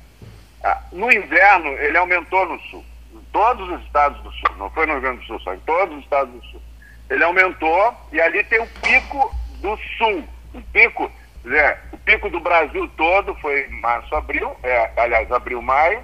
Ah, 0.65 0.81
no 0.93 1.13
inverno, 1.13 1.69
ele 1.73 1.99
aumentou 1.99 2.47
no 2.47 2.59
Sul. 2.63 2.85
Em 3.13 3.21
todos 3.33 3.69
os 3.69 3.85
estados 3.85 4.23
do 4.23 4.33
Sul, 4.33 4.57
não 4.57 4.71
foi 4.71 4.87
no 4.87 4.93
Rio 4.95 5.03
Grande 5.03 5.21
do 5.21 5.27
Sul, 5.27 5.41
só 5.41 5.53
em 5.53 5.61
todos 5.61 5.97
os 5.99 6.05
estados 6.05 6.33
do 6.33 6.43
Sul. 6.47 6.63
Ele 7.11 7.23
aumentou 7.23 7.95
e 8.13 8.21
ali 8.21 8.43
tem 8.45 8.61
o 8.61 8.67
pico 8.81 9.35
do 9.57 9.77
Sul. 9.99 10.25
O 10.55 10.63
pico, 10.73 11.11
dizer, 11.45 11.79
o 11.93 11.99
pico 11.99 12.31
do 12.31 12.41
Brasil 12.41 12.89
todo 12.97 13.35
foi 13.37 13.67
março, 13.69 14.15
abril, 14.15 14.57
é, 14.63 14.91
aliás, 14.97 15.31
abril, 15.31 15.61
maio, 15.61 16.03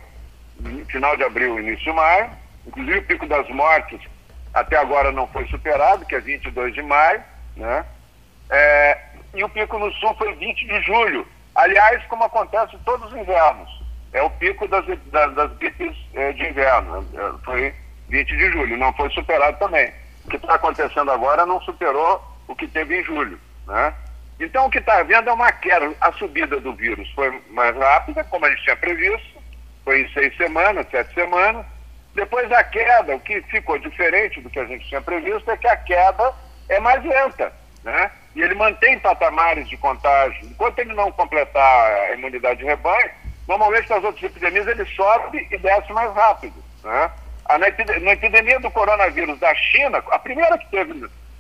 final 0.89 1.17
de 1.17 1.25
abril, 1.25 1.59
início 1.59 1.85
de 1.85 1.93
maio. 1.93 2.31
Inclusive 2.67 2.99
o 2.99 3.07
pico 3.07 3.27
das 3.27 3.49
mortes 3.49 4.01
até 4.55 4.77
agora 4.77 5.11
não 5.11 5.27
foi 5.29 5.47
superado, 5.47 6.05
que 6.05 6.15
é 6.15 6.21
22 6.21 6.75
de 6.75 6.83
maio, 6.83 7.23
né? 7.57 7.85
É, 8.51 8.99
e 9.35 9.43
o 9.43 9.49
pico 9.49 9.79
no 9.79 9.91
sul 9.95 10.15
foi 10.17 10.35
20 10.35 10.67
de 10.67 10.81
julho. 10.83 11.27
Aliás, 11.55 12.05
como 12.07 12.25
acontece 12.25 12.77
todos 12.85 13.11
os 13.11 13.19
invernos, 13.19 13.83
é 14.13 14.23
o 14.23 14.31
pico 14.31 14.69
das, 14.69 14.85
das, 15.07 15.35
das 15.35 15.53
gripes 15.57 15.97
eh, 16.15 16.33
de 16.33 16.49
inverno. 16.49 17.07
Eh, 17.15 17.33
Foi 17.45 17.75
20 18.09 18.29
de 18.29 18.51
julho, 18.51 18.77
não 18.77 18.93
foi 18.93 19.11
superado 19.11 19.59
também. 19.59 19.91
O 20.25 20.31
que 20.31 20.37
está 20.37 20.55
acontecendo 20.55 21.11
agora 21.11 21.47
não 21.47 21.61
superou 21.63 22.23
o 22.49 22.55
que 22.55 22.67
teve 22.67 23.01
em 23.01 23.05
julho. 23.05 23.39
Né? 23.67 23.95
Então, 24.41 24.67
o 24.67 24.71
que 24.71 24.79
está 24.79 24.99
havendo 24.99 25.31
é 25.31 25.33
uma 25.33 25.53
queda. 25.53 25.93
A 26.01 26.13
subida 26.13 26.59
do 26.61 26.75
vírus 26.75 27.11
foi 27.13 27.31
mais 27.51 27.77
rápida, 27.77 28.25
como 28.25 28.45
a 28.45 28.51
gente 28.51 28.65
tinha 28.65 28.77
previsto, 28.77 29.43
foi 29.85 30.03
em 30.03 30.13
seis 30.13 30.37
semanas, 30.37 30.87
sete 30.91 31.15
semanas. 31.15 31.65
Depois 32.15 32.51
a 32.53 32.63
queda, 32.63 33.17
o 33.17 33.21
que 33.21 33.41
ficou 33.43 33.79
diferente 33.79 34.41
do 34.41 34.51
que 34.51 34.59
a 34.59 34.65
gente 34.65 34.87
tinha 34.89 35.01
previsto 35.01 35.51
é 35.51 35.57
que 35.57 35.69
a 35.69 35.77
queda 35.77 36.35
é 36.69 36.79
mais 36.79 37.03
lenta, 37.05 37.53
né? 37.83 38.11
E 38.35 38.43
ele 38.43 38.55
mantém 38.55 38.99
patamares 38.99 39.69
de 39.69 39.77
contágio. 39.77 40.47
Enquanto 40.47 40.79
ele 40.79 40.93
não 40.93 41.11
completar 41.13 41.93
a 41.93 42.15
imunidade 42.15 42.61
de 42.61 42.67
rebanho, 42.67 43.11
normalmente 43.49 43.89
nas 43.89 44.05
outras 44.05 44.23
epidemias 44.25 44.67
ele 44.67 44.85
sobe 44.87 45.47
e 45.51 45.59
desce 45.59 45.93
mais 45.93 46.13
rápido, 46.15 46.55
né? 46.85 47.11
Na 48.01 48.13
epidemia 48.13 48.61
do 48.61 48.71
coronavírus 48.71 49.39
da 49.39 49.55
China, 49.55 50.03
a 50.11 50.19
primeira 50.19 50.57
que 50.59 50.71
teve 50.71 50.93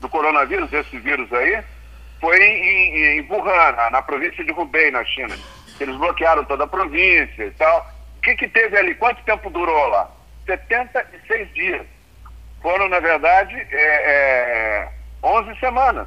do 0.02 0.08
coronavírus, 0.08 0.70
esse 0.72 0.98
vírus 0.98 1.32
aí, 1.32 1.62
foi 2.20 2.36
em, 2.38 3.18
em 3.18 3.30
Wuhan, 3.30 3.72
na, 3.72 3.90
na 3.90 4.02
província 4.02 4.44
de 4.44 4.50
Hubei, 4.50 4.90
na 4.90 5.04
China. 5.04 5.34
Eles 5.80 5.96
bloquearam 5.96 6.44
toda 6.44 6.64
a 6.64 6.66
província 6.66 7.44
e 7.44 7.50
tal. 7.52 7.86
O 8.18 8.20
que, 8.20 8.34
que 8.36 8.48
teve 8.48 8.76
ali? 8.76 8.94
Quanto 8.96 9.22
tempo 9.24 9.48
durou 9.48 9.88
lá? 9.88 10.10
76 10.44 11.54
dias. 11.54 11.86
Foram, 12.60 12.88
na 12.88 13.00
verdade, 13.00 13.54
é, 13.70 13.72
é, 13.72 14.88
11 15.22 15.58
semanas. 15.58 16.06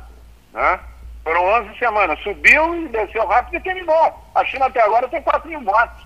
Né? 0.53 0.79
Foram 1.23 1.43
11 1.43 1.77
semanas. 1.79 2.19
Subiu 2.21 2.85
e 2.85 2.87
desceu 2.89 3.25
rápido 3.25 3.57
e 3.57 3.63
terminou. 3.63 4.31
A 4.35 4.45
China 4.45 4.67
até 4.67 4.81
agora 4.81 5.07
tem 5.07 5.21
4 5.21 5.49
mil 5.49 5.61
mortos. 5.61 6.05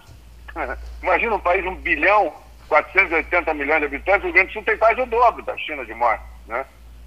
Imagina 1.04 1.36
um 1.36 1.40
país 1.40 1.62
de 1.62 1.70
1 1.70 1.76
bilhão, 1.76 2.34
480 2.68 3.54
milhões 3.54 3.80
de 3.80 3.86
habitantes, 3.86 4.22
o 4.22 4.26
Rio 4.26 4.34
Grande 4.34 4.50
do 4.50 4.54
Sul 4.54 4.64
tem 4.64 4.78
quase 4.78 5.02
o 5.02 5.06
dobro 5.06 5.44
da 5.44 5.56
China 5.58 5.86
de 5.86 5.94
mortes. 5.94 6.26
Né? 6.48 6.66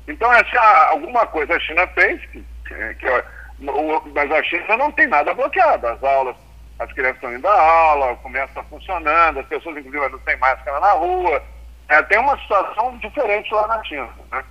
Então, 0.09 0.33
essa, 0.33 0.61
alguma 0.91 1.27
coisa 1.27 1.55
a 1.57 1.61
China 1.61 1.87
fez, 1.89 2.21
que, 2.27 2.45
que, 2.67 2.95
que, 2.95 3.09
o- 3.09 4.03
mas 4.15 4.31
a 4.33 4.43
China 4.43 4.77
não 4.77 4.91
tem 4.93 5.07
nada 5.07 5.33
bloqueado. 5.35 5.87
As 5.87 6.03
aulas, 6.03 6.37
as 6.79 6.93
crianças 6.93 7.17
estão 7.17 7.33
indo 7.35 7.47
à 7.47 7.61
aula, 7.61 8.19
está 8.35 8.63
funcionando, 8.65 9.41
as 9.41 9.47
pessoas, 9.47 9.77
inclusive, 9.77 10.09
não 10.09 10.19
têm 10.21 10.37
máscara 10.39 10.81
na 10.81 10.93
rua. 10.93 11.43
É, 11.89 12.03
tem 12.03 12.19
uma 12.19 12.37
situação 12.39 12.97
diferente 12.99 13.53
lá 13.55 13.67
na 13.69 13.85
China. 13.85 14.09
Né? 14.31 14.45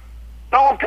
Então, 0.47 0.77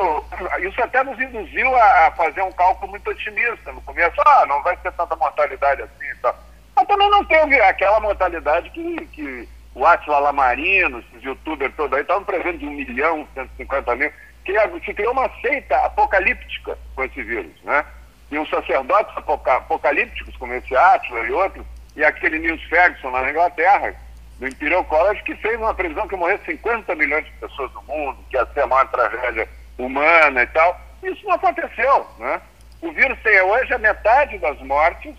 isso 0.61 0.81
até 0.81 1.03
nos 1.03 1.19
induziu 1.19 1.75
a, 1.75 2.07
a 2.07 2.11
fazer 2.11 2.41
um 2.43 2.51
cálculo 2.51 2.91
muito 2.91 3.09
otimista 3.09 3.71
no 3.71 3.81
começo. 3.81 4.15
Ah, 4.25 4.45
não 4.47 4.61
vai 4.63 4.77
ter 4.77 4.91
tanta 4.93 5.15
mortalidade 5.15 5.81
assim 5.81 6.05
e 6.11 6.15
tal. 6.17 6.35
Mas 6.75 6.87
também 6.87 7.09
não 7.09 7.23
teve 7.25 7.59
aquela 7.61 7.99
mortalidade 7.99 8.69
que, 8.69 9.05
que 9.07 9.49
o 9.73 9.85
Atila 9.85 10.19
Lamarino, 10.19 10.99
esses 10.99 11.23
youtubers 11.23 11.73
todos 11.75 11.93
aí, 11.95 12.01
estavam 12.01 12.23
prevendo 12.23 12.59
de 12.59 12.65
1 12.67 12.71
milhão, 12.71 13.27
150 13.33 13.95
mil. 13.95 14.11
Se 14.45 14.93
criou 14.93 15.11
uma 15.11 15.29
seita 15.41 15.75
apocalíptica 15.85 16.77
com 16.95 17.03
esse 17.03 17.21
vírus, 17.23 17.51
né? 17.63 17.83
E 18.31 18.37
uns 18.37 18.49
sacerdotes 18.49 19.15
apoca- 19.17 19.55
apocalípticos, 19.55 20.35
como 20.37 20.53
esse 20.53 20.75
Atila 20.75 21.19
e 21.21 21.31
outros, 21.31 21.65
e 21.95 22.03
aquele 22.03 22.39
Niels 22.39 22.61
Ferguson 22.63 23.09
lá 23.09 23.21
na 23.21 23.31
Inglaterra, 23.31 23.95
do 24.39 24.47
Imperial 24.47 24.83
College, 24.83 25.23
que 25.23 25.35
fez 25.35 25.57
uma 25.57 25.73
previsão 25.73 26.07
que 26.07 26.13
ia 26.13 26.19
morrer 26.19 26.39
50 26.45 26.93
milhões 26.95 27.25
de 27.25 27.31
pessoas 27.31 27.71
no 27.73 27.81
mundo, 27.83 28.17
que 28.29 28.37
ia 28.37 28.45
ser 28.47 28.61
a 28.61 28.67
maior 28.67 28.87
tragédia 28.89 29.47
humana 29.77 30.43
e 30.43 30.47
tal. 30.47 30.79
Isso 31.01 31.25
não 31.25 31.33
aconteceu, 31.35 32.07
né? 32.19 32.41
O 32.81 32.91
vírus 32.91 33.17
tem 33.23 33.41
hoje 33.41 33.73
a 33.73 33.77
metade 33.77 34.37
das 34.37 34.59
mortes 34.59 35.15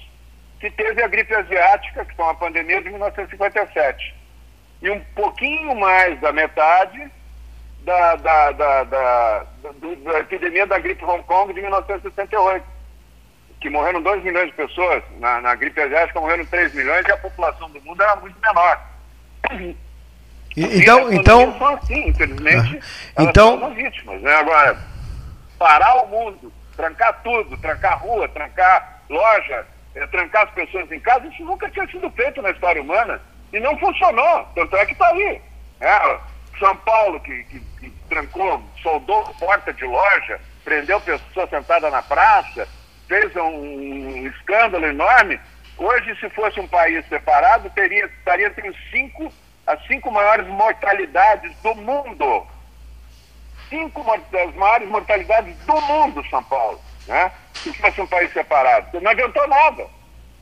que 0.61 0.71
teve 0.71 1.03
a 1.03 1.09
gripe 1.09 1.35
asiática, 1.35 2.05
que 2.05 2.15
foi 2.15 2.25
uma 2.25 2.35
pandemia 2.35 2.83
de 2.83 2.91
1957. 2.91 4.15
E 4.83 4.91
um 4.91 5.01
pouquinho 5.15 5.75
mais 5.75 6.21
da 6.21 6.33
metade 6.33 7.11
da, 7.87 8.17
da, 8.17 8.51
da, 8.53 8.85
da, 8.85 9.47
da 10.05 10.19
epidemia 10.19 10.67
da 10.67 10.77
gripe 10.79 11.05
Hong 11.05 11.23
Kong 11.23 11.53
de 11.55 11.61
1968, 11.63 12.67
que 13.61 13.71
morreram 13.71 14.03
2 14.03 14.25
milhões 14.25 14.49
de 14.49 14.55
pessoas. 14.55 15.05
Na, 15.21 15.41
na 15.41 15.55
gripe 15.55 15.81
asiática 15.81 16.21
morreram 16.21 16.45
3 16.47 16.75
milhões 16.75 17.07
e 17.07 17.13
a 17.13 17.17
população 17.17 17.71
do 17.71 17.81
mundo 17.83 18.03
era 18.03 18.17
muito 18.17 18.37
menor. 18.41 18.81
E- 20.57 20.81
então, 20.81 21.13
então, 21.13 21.57
são 21.59 21.75
assim, 21.75 22.09
infelizmente, 22.09 22.81
elas 23.15 23.29
Então- 23.31 23.61
são 23.61 23.73
vítimas. 23.75 24.21
Né? 24.21 24.35
Agora, 24.35 24.77
parar 25.57 26.03
o 26.03 26.09
mundo, 26.09 26.53
trancar 26.77 27.21
tudo, 27.23 27.57
trancar 27.59 28.01
rua, 28.03 28.29
trancar 28.31 29.01
loja, 29.09 29.65
eh, 29.95 30.07
trancar 30.09 30.43
as 30.45 30.51
pessoas 30.51 30.91
em 30.91 30.99
casa, 30.99 31.27
isso 31.29 31.45
nunca 31.45 31.71
tinha 31.71 31.87
sido 31.87 32.11
feito 32.11 32.43
na 32.43 32.51
história 32.51 32.83
humana. 32.83 33.21
E 33.53 33.61
não 33.61 33.79
funcionou. 33.79 34.45
Tanto 34.57 34.77
é 34.77 34.85
que 34.87 34.93
está 34.93 35.07
aí. 35.07 35.41
É, 35.81 36.19
São 36.59 36.77
Paulo, 36.79 37.21
que, 37.21 37.45
que- 37.45 37.61
que 37.61 37.91
trancou, 38.09 38.63
soldou 38.83 39.23
porta 39.35 39.73
de 39.73 39.85
loja, 39.85 40.41
prendeu 40.65 41.01
pessoas 41.01 41.51
sentadas 41.51 41.91
na 41.93 42.03
praça, 42.03 42.67
fez 43.09 43.35
um, 43.37 43.43
um 43.43 44.27
escândalo 44.27 44.87
enorme. 44.87 45.39
Hoje, 45.79 46.17
se 46.19 46.29
fosse 46.31 46.59
um 46.59 46.67
país 46.69 47.07
separado, 47.09 47.69
teria, 47.71 48.07
estaria 48.07 48.47
entre 48.47 48.69
os 48.71 48.77
cinco, 48.91 49.33
as 49.67 49.85
cinco 49.87 50.11
maiores 50.11 50.47
mortalidades 50.47 51.55
do 51.63 51.75
mundo 51.75 52.47
cinco 53.69 54.05
das 54.31 54.55
maiores 54.55 54.89
mortalidades 54.89 55.57
do 55.67 55.81
mundo, 55.83 56.25
São 56.31 56.43
Paulo, 56.45 56.81
né? 57.07 57.33
Se 57.55 57.73
fosse 57.75 58.01
um 58.01 58.07
país 58.07 58.33
separado. 58.33 59.01
Não 59.01 59.11
adiantou 59.11 59.47
nada, 59.49 59.87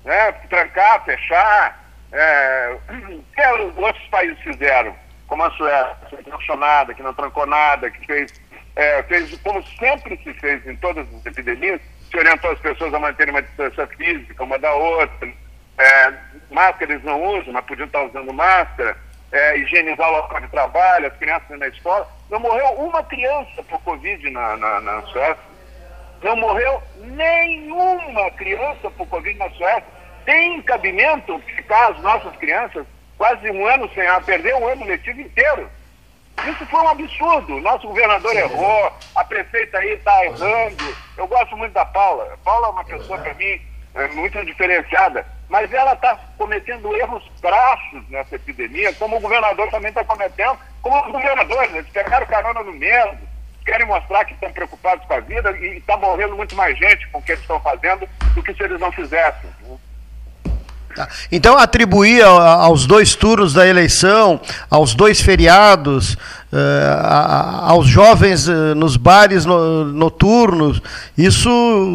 né? 0.05 0.33
Trancar, 0.50 1.03
fechar, 1.05 1.83
é, 2.12 2.77
o 2.90 3.22
que 3.35 3.81
outros 3.81 4.07
países 4.09 4.38
fizeram, 4.40 4.94
como 5.26 5.44
a 5.44 5.50
Suécia, 5.52 5.96
que 6.22 6.30
não 6.30 6.38
fechou 6.38 6.56
nada, 6.56 6.94
que 6.94 7.02
não 7.02 7.14
trancou 7.14 7.46
nada, 7.46 7.90
que 7.90 8.06
fez, 8.06 8.40
é, 8.76 9.02
fez 9.04 9.37
como 9.40 9.62
sempre 9.78 10.16
se 10.22 10.32
fez 10.34 10.66
em 10.66 10.76
todas 10.76 11.06
as 11.14 11.26
epidemias, 11.26 11.80
se 12.10 12.16
orientou 12.16 12.50
as 12.50 12.58
pessoas 12.60 12.92
a 12.94 12.98
manterem 12.98 13.32
uma 13.32 13.42
distância 13.42 13.87
física 13.87 14.44
uma 14.44 14.58
da 14.58 14.72
outra, 14.72 15.32
é, 15.78 16.12
máscara 16.50 16.92
eles 16.92 17.04
não 17.04 17.22
usam, 17.22 17.52
mas 17.52 17.64
podiam 17.64 17.87
estar 17.87 18.02
usando 18.02 18.32
máscara, 18.32 18.96
é, 19.32 19.58
higienizar 19.58 20.08
o 20.08 20.16
local 20.16 20.40
de 20.40 20.48
trabalho, 20.48 21.06
as 21.08 21.16
crianças 21.16 21.58
na 21.58 21.66
escola. 21.66 22.08
Não 22.30 22.38
morreu 22.38 22.66
uma 22.74 23.02
criança 23.02 23.62
por 23.64 23.80
Covid 23.82 24.30
na, 24.30 24.56
na, 24.56 24.80
na 24.80 25.02
Suécia. 25.02 25.54
Não 26.22 26.37
morreu 26.37 26.82
nenhuma 27.00 28.30
criança 28.32 28.90
por 28.92 29.06
Covid 29.08 29.37
na 29.38 29.50
Suécia. 29.50 29.84
Tem 30.24 30.62
cabimento 30.62 31.38
ficar 31.40 31.90
as 31.90 32.00
nossas 32.00 32.34
crianças 32.37 32.87
quase 33.16 33.50
um 33.50 33.66
ano 33.66 33.88
sem 33.94 34.07
a 34.07 34.20
perder 34.20 34.55
um 34.55 34.68
ano 34.68 34.85
letivo 34.85 35.20
inteiro. 35.20 35.68
Isso 36.48 36.66
foi 36.66 36.81
um 36.81 36.88
absurdo. 36.88 37.61
Nosso 37.61 37.87
governador 37.87 38.35
errou, 38.35 38.92
a 39.14 39.24
prefeita 39.24 39.79
aí 39.79 39.92
está 39.92 40.24
errando. 40.24 40.96
Eu 41.16 41.27
gosto 41.27 41.57
muito 41.57 41.72
da 41.72 41.85
Paula. 41.85 42.35
A 42.35 42.37
Paula 42.38 42.66
é 42.66 42.70
uma 42.70 42.85
pessoa, 42.85 43.18
para 43.18 43.35
mim, 43.35 43.61
é, 43.94 44.09
muito 44.09 44.44
diferenciada. 44.44 45.27
Mas 45.48 45.72
ela 45.72 45.92
está 45.92 46.18
cometendo 46.37 46.94
erros 46.96 47.22
crassos 47.40 48.09
nessa 48.09 48.35
epidemia, 48.35 48.92
como 48.94 49.16
o 49.16 49.20
governador 49.20 49.70
também 49.70 49.90
está 49.90 50.05
cometendo, 50.05 50.59
como 50.83 51.00
os 51.07 51.12
governadores. 51.12 51.74
Eles 51.74 51.90
pegaram 51.90 52.27
carona 52.27 52.62
no 52.62 52.72
mesmo, 52.72 53.18
querem 53.64 53.87
mostrar 53.87 54.24
que 54.24 54.35
estão 54.35 54.53
preocupados 54.53 55.07
com 55.07 55.14
a 55.14 55.20
vida 55.20 55.50
e 55.59 55.79
está 55.79 55.96
morrendo 55.96 56.37
muito 56.37 56.57
mais 56.57 56.77
gente 56.77 57.07
com 57.09 57.18
o 57.18 57.22
que 57.22 57.33
eles 57.33 57.42
estão 57.42 57.61
fazendo 57.61 58.09
do 58.35 58.42
que 58.42 58.53
se 58.55 58.62
eles 58.64 58.81
não 58.81 58.90
fizessem. 58.90 59.50
Tá. 60.94 61.09
Então, 61.33 61.59
atribuir 61.59 62.22
aos 62.22 62.87
dois 62.87 63.16
turnos 63.16 63.52
da 63.52 63.66
eleição, 63.66 64.40
aos 64.70 64.94
dois 64.94 65.20
feriados, 65.20 66.16
eh, 66.52 66.98
aos 67.62 67.88
jovens 67.88 68.48
eh, 68.48 68.52
nos 68.76 68.96
bares 68.96 69.44
no- 69.44 69.87
noturnos, 69.87 70.80
isso 71.18 71.50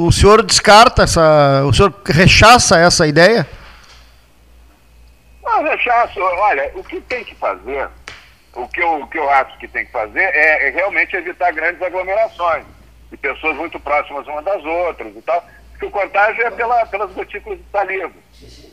o 0.06 0.12
senhor 0.12 0.44
descarta 0.44 1.04
essa. 1.04 1.64
O 1.66 1.72
senhor 1.74 1.94
rechaça 2.06 2.78
essa 2.78 3.08
ideia? 3.08 3.48
Não, 5.44 5.64
rechaço. 5.64 6.20
Olha, 6.20 6.70
o 6.76 6.84
que 6.84 7.00
tem 7.02 7.24
que 7.24 7.36
fazer, 7.36 7.88
o 8.54 8.68
que 8.68 8.82
eu, 8.82 9.02
o 9.02 9.08
que 9.08 9.18
eu 9.18 9.30
acho 9.30 9.58
que 9.60 9.68
tem 9.70 9.86
que 9.86 9.92
fazer 9.94 10.20
é, 10.22 10.68
é 10.68 10.72
realmente 10.72 11.16
evitar 11.16 11.52
grandes 11.54 11.82
aglomerações 11.82 12.66
de 13.10 13.16
pessoas 13.18 13.56
muito 13.56 13.80
próximas 13.80 14.28
umas 14.28 14.44
das 14.46 14.64
outras 14.64 15.08
e 15.16 15.22
tal, 15.22 15.44
porque 15.80 15.86
o 15.86 15.92
contágio 15.92 16.46
é 16.46 16.52
pela, 16.52 16.86
pelas 16.88 17.10
gotículas 17.12 17.58
de 17.58 17.66
saliva. 17.72 18.12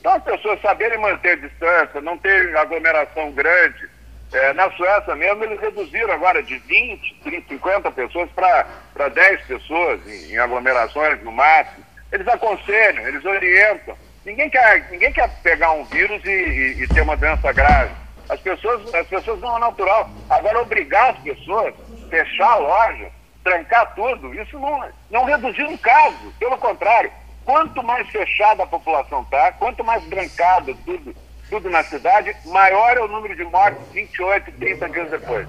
Então 0.01 0.13
as 0.13 0.23
pessoas 0.25 0.61
saberem 0.61 0.99
manter 0.99 1.41
distância, 1.41 2.01
não 2.01 2.19
ter 2.19 2.55
aglomeração 2.57 3.31
grande. 3.31 3.89
É, 4.33 4.53
na 4.55 4.69
Suécia 4.73 5.15
mesmo 5.15 5.45
eles 5.45 5.61
reduziram 5.61 6.13
agora 6.13 6.43
de 6.43 6.59
20, 6.59 7.21
30, 7.23 7.49
50 7.49 7.91
pessoas 7.93 8.29
para 8.33 9.09
10 9.09 9.41
pessoas 9.43 10.01
em, 10.07 10.33
em 10.33 10.39
aglomerações 10.39 11.23
no 11.23 11.31
máximo. 11.31 11.85
Eles 12.11 12.27
aconselham, 12.27 13.07
eles 13.07 13.25
orientam. 13.25 13.97
Ninguém 14.25 14.51
quer, 14.51 14.91
ninguém 14.91 15.13
quer 15.13 15.29
pegar 15.43 15.71
um 15.73 15.85
vírus 15.85 16.21
e, 16.25 16.29
e- 16.29 16.83
e 16.83 16.89
ter 16.89 17.03
uma 17.03 17.17
doença 17.17 17.53
grave. 17.53 17.93
As 18.29 18.41
pessoas, 18.41 18.83
as 18.93 19.07
pessoas 19.07 19.41
não 19.41 19.57
é 19.57 19.61
natural. 19.61 20.11
Agora 20.29 20.61
obrigar 20.63 21.11
as 21.11 21.19
pessoas, 21.21 21.73
fechar 22.11 22.51
a 22.51 22.57
loja, 22.57 23.11
trancar 23.47 23.95
tudo, 23.95 24.35
isso 24.35 24.59
não, 24.59 24.85
não 25.09 25.25
reduziu 25.25 25.69
um 25.69 25.77
caso. 25.77 26.35
Pelo 26.37 26.59
contrário, 26.59 27.13
quanto 27.45 27.81
mais 27.81 28.09
fechada 28.09 28.65
a 28.65 28.67
população 28.67 29.23
está, 29.23 29.53
quanto 29.53 29.85
mais 29.85 30.05
trancada 30.07 30.75
tudo, 30.85 31.15
tudo 31.49 31.71
na 31.71 31.85
cidade, 31.85 32.35
maior 32.47 32.97
é 32.97 33.01
o 33.01 33.07
número 33.07 33.37
de 33.37 33.45
mortes 33.45 33.81
28, 33.93 34.51
30 34.51 34.89
dias 34.89 35.11
depois. 35.11 35.47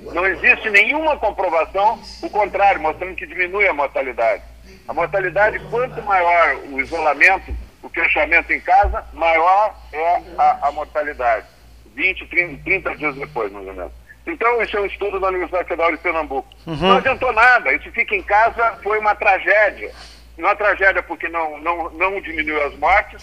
Não 0.00 0.26
existe 0.26 0.70
nenhuma 0.70 1.18
comprovação, 1.18 2.00
o 2.22 2.30
contrário, 2.30 2.80
mostrando 2.80 3.14
que 3.14 3.26
diminui 3.26 3.68
a 3.68 3.74
mortalidade. 3.74 4.42
A 4.88 4.94
mortalidade, 4.94 5.58
quanto 5.70 6.02
maior 6.02 6.56
o 6.70 6.80
isolamento, 6.80 7.54
o 7.82 7.90
fechamento 7.90 8.50
em 8.54 8.60
casa, 8.60 9.04
maior 9.12 9.74
é 9.92 10.22
a, 10.38 10.68
a 10.68 10.72
mortalidade. 10.72 11.46
20, 11.94 12.26
30, 12.26 12.64
30 12.64 12.96
dias 12.96 13.14
depois, 13.16 13.52
mais 13.52 13.66
ou 13.66 13.74
menos. 13.74 13.92
Então, 14.26 14.62
isso 14.62 14.76
é 14.76 14.80
um 14.80 14.86
estudo 14.86 15.20
da 15.20 15.28
Universidade 15.28 15.68
Federal 15.68 15.92
de 15.92 15.98
Pernambuco. 15.98 16.48
Uhum. 16.66 16.76
Não 16.76 16.96
adiantou 16.96 17.32
nada. 17.32 17.72
Isso 17.74 17.90
fica 17.92 18.14
em 18.14 18.22
casa 18.22 18.78
foi 18.82 18.98
uma 18.98 19.14
tragédia. 19.14 19.92
Uma 20.38 20.56
tragédia 20.56 21.02
porque 21.02 21.28
não, 21.28 21.58
não, 21.60 21.90
não 21.90 22.20
diminuiu 22.20 22.60
as 22.66 22.74
mortes, 22.78 23.22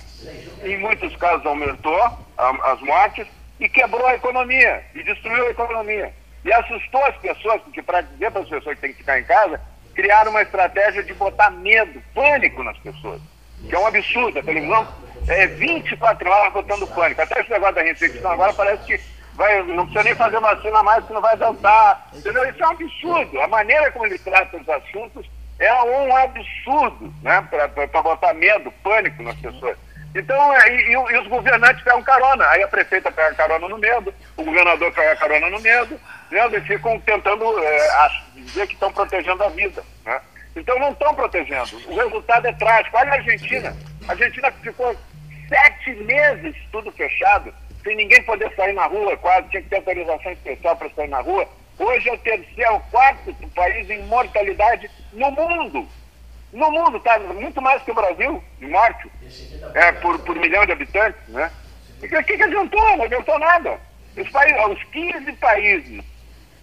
em 0.64 0.78
muitos 0.78 1.14
casos 1.18 1.46
aumentou 1.46 2.02
a- 2.38 2.72
as 2.72 2.80
mortes 2.82 3.28
e 3.60 3.68
quebrou 3.68 4.06
a 4.08 4.16
economia 4.16 4.82
e 4.96 5.04
destruiu 5.04 5.48
a 5.48 5.52
economia. 5.52 6.14
E 6.46 6.54
assustou 6.54 7.04
as 7.06 7.16
pessoas, 7.18 7.62
porque 7.64 7.82
para 7.82 8.02
dizer 8.02 8.32
para 8.32 8.42
as 8.42 8.48
pessoas 8.50 8.76
que 8.76 8.82
têm 8.82 8.92
que 8.94 9.00
ficar 9.00 9.20
em 9.20 9.24
casa, 9.26 9.60
criaram 9.94 10.32
uma 10.32 10.42
estratégia 10.42 11.04
de 11.04 11.14
botar 11.14 11.52
medo, 11.52 12.02
pânico 12.16 12.64
nas 12.64 12.78
pessoas. 12.78 13.22
Que 13.68 13.76
é 13.76 13.80
um 13.80 13.86
absurdo. 13.88 14.40
A 14.40 14.44
televisão 14.44 14.88
é 15.28 15.46
24 15.48 16.30
horas 16.30 16.54
botando 16.54 16.88
pânico. 16.88 17.22
Até 17.22 17.42
esse 17.42 17.52
negócio 17.52 17.76
da 17.76 17.82
reinfecção 17.82 18.32
agora 18.32 18.54
parece 18.54 18.84
que 18.86 19.00
vai, 19.34 19.63
não 19.63 19.86
precisa 19.86 20.04
nem 20.04 20.15
fazer 20.15 20.39
vacina 20.39 20.84
mais, 20.84 21.06
que 21.06 21.13
não 21.13 21.22
vai 21.22 21.34
adiantar. 21.34 22.08
Entendeu? 22.13 22.50
Isso 22.50 22.63
é 22.63 22.67
um 22.67 22.72
absurdo. 22.72 23.41
A 23.41 23.48
maneira 23.48 23.91
como 23.91 24.06
ele 24.06 24.17
trata 24.20 24.58
os 24.58 24.70
assuntos 24.70 25.30
é 25.60 25.74
um 25.84 26.15
absurdo, 26.15 27.13
né? 27.22 27.48
Para 27.50 28.02
botar 28.02 28.34
medo, 28.34 28.72
pânico 28.84 29.22
nas 29.22 29.36
pessoas. 29.36 29.78
Então, 30.13 30.56
é, 30.56 30.76
e, 30.76 30.91
e 30.91 31.17
os 31.20 31.28
governantes 31.28 31.84
pegam 31.84 32.04
carona. 32.04 32.46
Aí 32.50 32.63
a 32.63 32.67
prefeita 32.67 33.12
pega 33.12 33.36
carona 33.36 33.67
no 33.70 33.78
medo, 33.78 34.13
o 34.36 34.44
governador 34.44 34.91
pega 34.91 35.15
carona 35.15 35.50
no 35.50 35.60
medo, 35.62 36.00
né? 36.30 36.46
Eles 36.46 36.65
ficam 36.65 37.00
tentando 37.00 37.46
é, 37.60 38.10
dizer 38.36 38.67
que 38.67 38.74
estão 38.74 38.91
protegendo 38.91 39.44
a 39.44 39.50
vida. 39.50 39.84
Né? 40.06 40.20
Então 40.56 40.78
não 40.80 40.91
estão 40.91 41.13
protegendo. 41.13 41.78
O 41.88 41.96
resultado 41.96 42.46
é 42.46 42.54
trágico. 42.54 42.98
Olha 42.98 43.12
a 43.12 43.15
Argentina. 43.15 43.76
A 44.08 44.12
Argentina 44.12 44.52
ficou 44.52 44.96
sete 45.48 45.96
meses 46.04 46.56
tudo 46.72 46.91
fechado, 46.91 47.54
sem 47.84 47.96
ninguém 47.96 48.22
poder 48.24 48.54
sair 48.56 48.74
na 48.74 48.86
rua, 48.86 49.17
quase, 49.17 49.50
tinha 49.50 49.62
que 49.62 49.70
ter 49.70 49.78
autorização 49.78 50.32
especial 50.32 50.76
para 50.76 50.89
sair 50.91 51.08
na 51.08 51.22
rua. 51.22 51.48
Hoje 51.80 52.10
é 52.10 52.13
o 52.13 52.17
terceiro, 52.20 52.82
quarto 52.91 53.34
país 53.56 53.89
em 53.89 54.04
mortalidade 54.04 54.89
no 55.13 55.32
mundo. 55.32 55.88
No 56.54 56.70
mundo, 56.70 57.00
tá? 57.00 57.17
Muito 57.20 57.62
mais 57.62 57.82
que 57.84 57.91
o 57.91 57.96
Brasil, 57.96 58.44
de 58.60 58.67
morte, 58.67 59.10
é, 59.74 59.91
por, 59.94 60.20
por 60.20 60.36
milhão 60.36 60.65
de 60.65 60.74
habitantes, 60.74 61.20
né? 61.30 61.52
O 62.04 62.08
que, 62.08 62.24
que 62.24 62.44
adiantou? 62.44 62.98
Não 62.98 63.06
adiantou 63.06 63.39
nada. 63.39 63.80
Os, 64.17 64.30
países, 64.30 64.65
os 64.65 64.84
15 64.86 65.32
países 65.34 66.04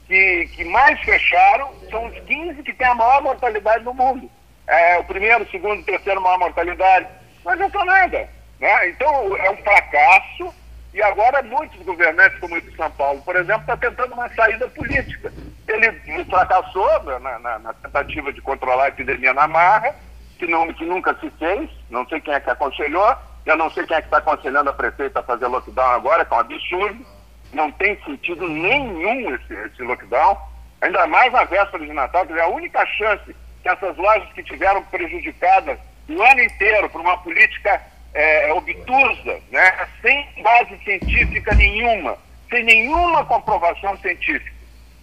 que, 0.06 0.50
que 0.54 0.64
mais 0.64 1.00
fecharam 1.00 1.72
são 1.90 2.06
os 2.06 2.18
15 2.20 2.62
que 2.62 2.72
têm 2.72 2.86
a 2.86 2.94
maior 2.94 3.22
mortalidade 3.22 3.84
no 3.84 3.94
mundo. 3.94 4.30
É, 4.66 4.98
o 4.98 5.04
primeiro, 5.04 5.44
o 5.44 5.50
segundo, 5.50 5.80
o 5.80 5.84
terceiro 5.84 6.20
maior 6.20 6.38
mortalidade. 6.38 7.06
Não 7.44 7.52
adiantou 7.52 7.84
nada. 7.84 8.28
Né? 8.60 8.88
Então, 8.90 9.36
é 9.36 9.50
um 9.50 9.56
fracasso. 9.58 10.54
E 10.94 11.02
agora, 11.02 11.42
muitos 11.42 11.80
governantes, 11.84 12.38
como 12.40 12.54
o 12.56 12.60
de 12.60 12.74
São 12.74 12.90
Paulo, 12.92 13.20
por 13.22 13.36
exemplo, 13.36 13.60
estão 13.60 13.76
tentando 13.76 14.14
uma 14.14 14.28
saída 14.30 14.66
política. 14.68 15.32
Ele 15.66 16.24
fracassou 16.24 17.02
na, 17.20 17.38
na- 17.38 17.58
na 17.58 17.72
tentativa 17.74 18.32
de 18.32 18.40
controlar 18.40 18.84
a 18.84 18.88
epidemia 18.88 19.34
na 19.34 19.46
marra, 19.46 19.94
que, 20.38 20.46
não, 20.46 20.72
que 20.72 20.84
nunca 20.86 21.14
se 21.20 21.30
fez. 21.38 21.68
Não 21.90 22.08
sei 22.08 22.20
quem 22.20 22.32
é 22.34 22.40
que 22.40 22.50
aconselhou. 22.50 23.14
Eu 23.44 23.56
não 23.56 23.70
sei 23.70 23.86
quem 23.86 23.96
é 23.96 24.00
que 24.00 24.06
está 24.06 24.18
aconselhando 24.18 24.70
a 24.70 24.72
prefeita 24.72 25.20
a 25.20 25.22
fazer 25.22 25.46
lockdown 25.46 25.90
agora, 25.90 26.24
que 26.24 26.32
é 26.32 26.36
um 26.36 26.40
absurdo. 26.40 27.06
Não 27.52 27.70
tem 27.72 27.98
sentido 28.04 28.48
nenhum 28.48 29.34
esse, 29.34 29.54
esse 29.54 29.82
lockdown. 29.82 30.36
Ainda 30.80 31.06
mais 31.06 31.32
na 31.32 31.44
véspera 31.44 31.84
de 31.84 31.92
Natal, 31.92 32.26
que 32.26 32.32
é 32.32 32.40
a 32.42 32.48
única 32.48 32.84
chance 32.86 33.34
que 33.62 33.68
essas 33.68 33.96
lojas 33.96 34.30
que 34.32 34.42
tiveram 34.42 34.82
prejudicadas 34.84 35.78
o 36.08 36.22
ano 36.22 36.40
inteiro 36.42 36.88
por 36.88 37.00
uma 37.00 37.18
política 37.18 37.82
é, 38.14 38.52
obtusa, 38.52 39.40
né, 39.50 39.88
sem 40.02 40.26
base 40.42 40.76
científica 40.84 41.54
nenhuma, 41.54 42.16
sem 42.50 42.64
nenhuma 42.64 43.24
comprovação 43.24 43.96
científica. 43.98 44.56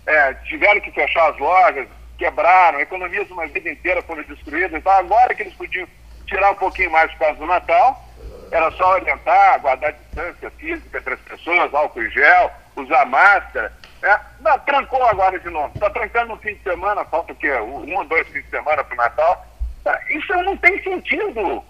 É, 0.05 0.33
tiveram 0.45 0.81
que 0.81 0.91
fechar 0.91 1.31
as 1.31 1.37
lojas, 1.37 1.87
quebraram, 2.17 2.79
economias 2.79 3.29
uma 3.31 3.47
vida 3.47 3.69
inteira 3.69 4.01
foram 4.03 4.23
destruídas. 4.23 4.73
Então, 4.73 4.91
agora 4.91 5.33
que 5.33 5.43
eles 5.43 5.53
podiam 5.53 5.87
tirar 6.27 6.51
um 6.51 6.55
pouquinho 6.55 6.91
mais 6.91 7.11
por 7.11 7.19
causa 7.19 7.39
do 7.39 7.45
Natal, 7.45 8.03
era 8.51 8.71
só 8.71 8.93
orientar, 8.93 9.59
guardar 9.59 9.93
distância 9.93 10.49
física 10.51 10.97
entre 10.97 11.13
as 11.13 11.19
pessoas, 11.21 11.73
álcool 11.73 12.03
em 12.03 12.11
gel, 12.11 12.51
usar 12.75 13.05
máscara. 13.05 13.73
É, 14.03 14.19
não, 14.39 14.59
trancou 14.59 15.03
agora 15.03 15.39
de 15.39 15.49
novo. 15.49 15.71
Está 15.73 15.89
trancando 15.89 16.35
no 16.35 16.37
fim 16.37 16.53
de 16.53 16.61
semana, 16.61 17.03
falta 17.05 17.33
o 17.33 17.35
quê? 17.35 17.51
Um 17.53 17.95
ou 17.95 18.05
dois 18.05 18.27
fins 18.27 18.43
de 18.43 18.49
semana 18.49 18.83
para 18.83 18.93
o 18.93 18.97
Natal. 18.97 19.45
Tá, 19.83 19.99
Isso 20.09 20.33
não 20.33 20.55
tem 20.57 20.81
sentido. 20.83 21.63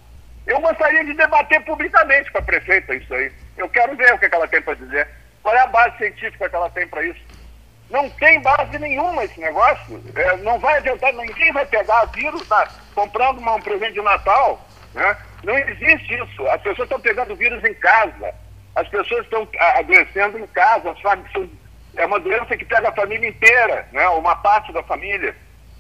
Eu 0.47 0.60
gostaria 0.60 1.03
de 1.03 1.13
debater 1.13 1.62
publicamente 1.63 2.31
com 2.31 2.38
a 2.38 2.41
prefeita 2.41 2.93
isso 2.95 3.13
aí. 3.13 3.31
Eu 3.58 3.67
quero 3.69 3.95
ver 3.95 4.13
o 4.13 4.17
que, 4.19 4.29
que 4.29 4.36
ela 4.36 4.47
tem 4.47 4.62
para 4.62 4.75
dizer. 4.75 5.08
Qual 5.41 5.55
é 5.55 5.60
a 5.60 5.67
base 5.67 5.97
científica 5.97 6.49
que 6.49 6.55
ela 6.55 6.69
tem 6.69 6.88
para 6.88 7.03
isso? 7.03 7.19
Não 7.89 8.10
tem 8.12 8.41
base 8.41 8.77
nenhuma 8.79 9.23
esse 9.23 9.39
negócio. 9.39 10.03
É, 10.15 10.38
não 10.38 10.60
vai 10.60 10.77
adiantar, 10.77 11.13
ninguém 11.13 11.51
vai 11.51 11.65
pegar 11.65 12.05
vírus 12.05 12.47
na- 12.49 12.67
comprando 12.95 13.39
um 13.39 13.62
presente 13.62 13.93
de 13.93 14.01
Natal. 14.01 14.60
Né? 14.93 15.17
Não 15.43 15.58
existe 15.58 16.13
isso. 16.15 16.47
As 16.47 16.62
pessoas 16.62 16.86
estão 16.88 16.99
pegando 16.99 17.36
vírus 17.36 17.63
em 17.63 17.73
casa. 17.75 18.34
As 18.75 18.88
pessoas 18.88 19.23
estão 19.23 19.47
adoecendo 19.77 20.38
em 20.39 20.47
casa. 20.47 20.91
As 20.91 20.99
fam- 21.01 21.23
são- 21.31 21.49
é 21.95 22.05
uma 22.05 22.19
doença 22.19 22.58
que 22.58 22.65
pega 22.65 22.89
a 22.89 22.93
família 22.93 23.29
inteira, 23.29 23.88
né? 23.91 24.08
uma 24.10 24.36
parte 24.36 24.71
da 24.73 24.84
família. 24.84 25.36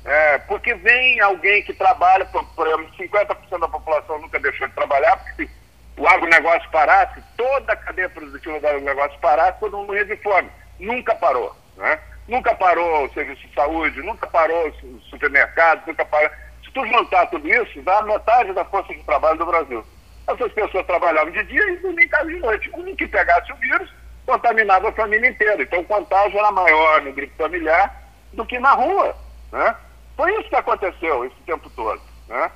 É, 0.05 0.37
porque 0.39 0.75
vem 0.75 1.19
alguém 1.19 1.63
que 1.63 1.73
trabalha, 1.73 2.25
por, 2.25 2.45
por 2.53 2.67
exemplo, 2.67 2.91
50% 2.95 3.59
da 3.59 3.67
população 3.67 4.19
nunca 4.19 4.39
deixou 4.39 4.67
de 4.67 4.75
trabalhar, 4.75 5.17
porque 5.17 5.47
se 5.47 5.51
o 5.97 6.07
agronegócio 6.07 6.69
parasse, 6.69 7.23
toda 7.35 7.73
a 7.73 7.75
cadeia 7.75 8.07
produtiva 8.09 8.59
do 8.59 8.67
agronegócio 8.67 9.19
parasse, 9.19 9.59
todo 9.59 9.77
mundo 9.77 9.87
morria 9.87 10.05
de 10.05 10.15
fome. 10.17 10.49
Nunca 10.79 11.15
parou. 11.15 11.55
Né? 11.75 11.99
Nunca 12.27 12.53
parou 12.53 13.05
o 13.05 13.13
serviço 13.13 13.47
de 13.47 13.53
saúde, 13.55 14.01
nunca 14.03 14.27
parou 14.27 14.67
os 14.67 15.09
supermercados, 15.09 15.87
nunca 15.87 16.05
parou. 16.05 16.29
Se 16.63 16.71
tu 16.71 16.85
juntar 16.85 17.25
tudo 17.27 17.47
isso, 17.47 17.81
dá 17.81 18.03
metade 18.03 18.53
da 18.53 18.65
força 18.65 18.93
de 18.93 19.03
trabalho 19.03 19.39
do 19.39 19.45
Brasil. 19.47 19.83
Essas 20.27 20.51
pessoas 20.53 20.85
trabalhavam 20.85 21.31
de 21.31 21.43
dia 21.45 21.69
e 21.71 21.77
dormiam 21.77 22.05
em 22.05 22.09
casa 22.09 22.29
de 22.29 22.39
noite. 22.39 22.71
Um 22.75 22.95
que 22.95 23.07
pegasse 23.07 23.51
o 23.51 23.55
vírus, 23.55 23.89
contaminava 24.25 24.89
a 24.89 24.93
família 24.93 25.29
inteira. 25.29 25.63
Então 25.63 25.79
o 25.79 25.85
contágio 25.85 26.37
era 26.37 26.51
maior 26.51 27.01
no 27.01 27.13
grupo 27.13 27.33
familiar 27.37 28.03
do 28.33 28.45
que 28.45 28.59
na 28.59 28.73
rua. 28.73 29.15
Né? 29.51 29.75
Foi 30.15 30.33
isso 30.39 30.49
que 30.49 30.55
aconteceu 30.55 31.25
esse 31.25 31.35
tempo 31.45 31.69
todo. 31.71 32.01
Né? 32.27 32.51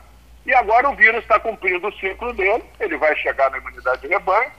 E 0.45 0.54
agora 0.54 0.89
o 0.89 0.95
vírus 0.95 1.22
está 1.22 1.39
cumprindo 1.39 1.88
o 1.88 1.93
ciclo 1.93 2.34
dele, 2.34 2.63
ele 2.80 2.98
vai 2.98 3.15
chegar 3.17 3.52
na 3.52 3.58
imunidade 3.58 4.02
de 4.02 4.08
rebanho, 4.08 4.52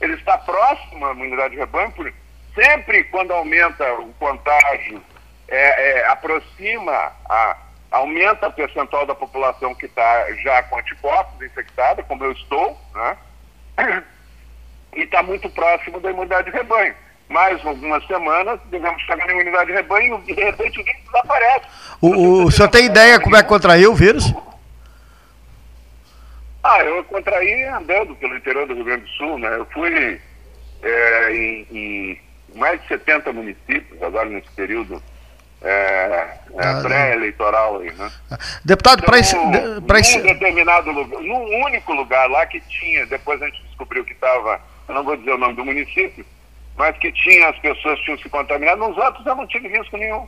ele 0.00 0.14
está 0.14 0.36
próximo 0.38 1.06
à 1.06 1.12
imunidade 1.12 1.54
de 1.54 1.60
rebanho, 1.60 1.90
por, 1.92 2.12
sempre 2.54 3.04
quando 3.04 3.32
aumenta 3.32 3.94
o 3.94 4.12
contágio, 4.14 5.02
é, 5.48 6.00
é, 6.00 6.06
aproxima, 6.08 6.92
a, 7.28 7.56
aumenta 7.90 8.48
o 8.48 8.52
percentual 8.52 9.06
da 9.06 9.14
população 9.14 9.74
que 9.74 9.86
está 9.86 10.30
já 10.42 10.62
com 10.64 10.78
anticorpos 10.78 11.40
infectada, 11.40 12.02
como 12.02 12.24
eu 12.24 12.32
estou, 12.32 12.78
né? 12.94 13.16
e 14.94 15.02
está 15.02 15.22
muito 15.22 15.48
próximo 15.50 16.00
da 16.00 16.10
imunidade 16.10 16.50
de 16.50 16.56
rebanho. 16.56 16.94
Mais 17.28 17.64
algumas 17.66 18.06
semanas, 18.06 18.58
devemos 18.70 19.02
chegar 19.02 19.26
na 19.26 19.32
imunidade 19.32 19.66
de 19.66 19.72
rebanho 19.74 20.22
e 20.26 20.34
de 20.34 20.42
repente 20.42 20.80
o 20.80 20.84
vírus 20.84 21.00
desaparece. 21.04 21.66
O, 22.00 22.08
o, 22.08 22.44
o 22.44 22.50
senhor 22.50 22.68
tem 22.68 22.86
ideia 22.86 23.20
como 23.20 23.36
é 23.36 23.42
que 23.42 23.48
contraiu 23.48 23.92
o 23.92 23.94
vírus? 23.94 24.32
Ah, 26.62 26.80
eu 26.82 27.04
contraí 27.04 27.64
andando 27.64 28.14
pelo 28.16 28.36
interior 28.36 28.66
do 28.66 28.74
Rio 28.74 28.84
Grande 28.84 29.02
do 29.04 29.08
Sul, 29.10 29.38
né? 29.38 29.48
Eu 29.56 29.66
fui 29.66 30.20
é, 30.82 31.32
em, 31.32 31.66
em 31.70 32.20
mais 32.54 32.80
de 32.82 32.88
70 32.88 33.32
municípios 33.32 34.02
agora 34.02 34.28
nesse 34.28 34.50
período 34.56 35.02
é, 35.62 35.68
é, 35.70 36.38
Ah, 36.58 36.80
pré-eleitoral 36.82 37.80
aí, 37.80 37.92
né? 37.92 38.10
Deputado, 38.64 39.02
para 39.04 39.18
esse. 39.18 39.36
Então, 39.36 39.82
pra 39.82 40.00
esse- 40.00 40.18
num 40.18 40.24
determinado 40.24 40.90
lugar, 40.90 41.20
num 41.20 41.64
único 41.64 41.92
lugar 41.92 42.28
lá 42.30 42.46
que 42.46 42.60
tinha, 42.60 43.06
depois 43.06 43.40
a 43.42 43.46
gente 43.46 43.62
descobriu 43.66 44.04
que 44.04 44.12
estava, 44.12 44.60
eu 44.88 44.94
não 44.94 45.04
vou 45.04 45.16
dizer 45.16 45.32
o 45.32 45.38
nome 45.38 45.54
do 45.54 45.64
município, 45.64 46.24
mas 46.78 46.96
que 46.98 47.10
tinha, 47.10 47.48
as 47.48 47.58
pessoas 47.58 47.98
tinham 48.00 48.16
se 48.18 48.28
contaminado, 48.28 48.78
nos 48.78 48.96
outros 48.96 49.26
eu 49.26 49.34
não 49.34 49.46
tive 49.48 49.68
risco 49.68 49.96
nenhum. 49.96 50.26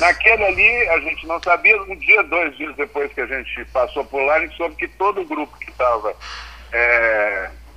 Naquele 0.00 0.44
ali, 0.44 0.88
a 0.88 0.98
gente 0.98 1.26
não 1.26 1.40
sabia, 1.40 1.80
um 1.82 1.96
dia, 1.96 2.22
dois 2.24 2.56
dias 2.56 2.74
depois 2.74 3.12
que 3.12 3.20
a 3.20 3.26
gente 3.26 3.64
passou 3.66 4.04
por 4.04 4.20
lá, 4.22 4.34
a 4.34 4.40
gente 4.40 4.56
soube 4.56 4.74
que 4.74 4.88
todo 4.88 5.20
o 5.20 5.24
grupo 5.24 5.56
que 5.58 5.70
estava 5.70 6.14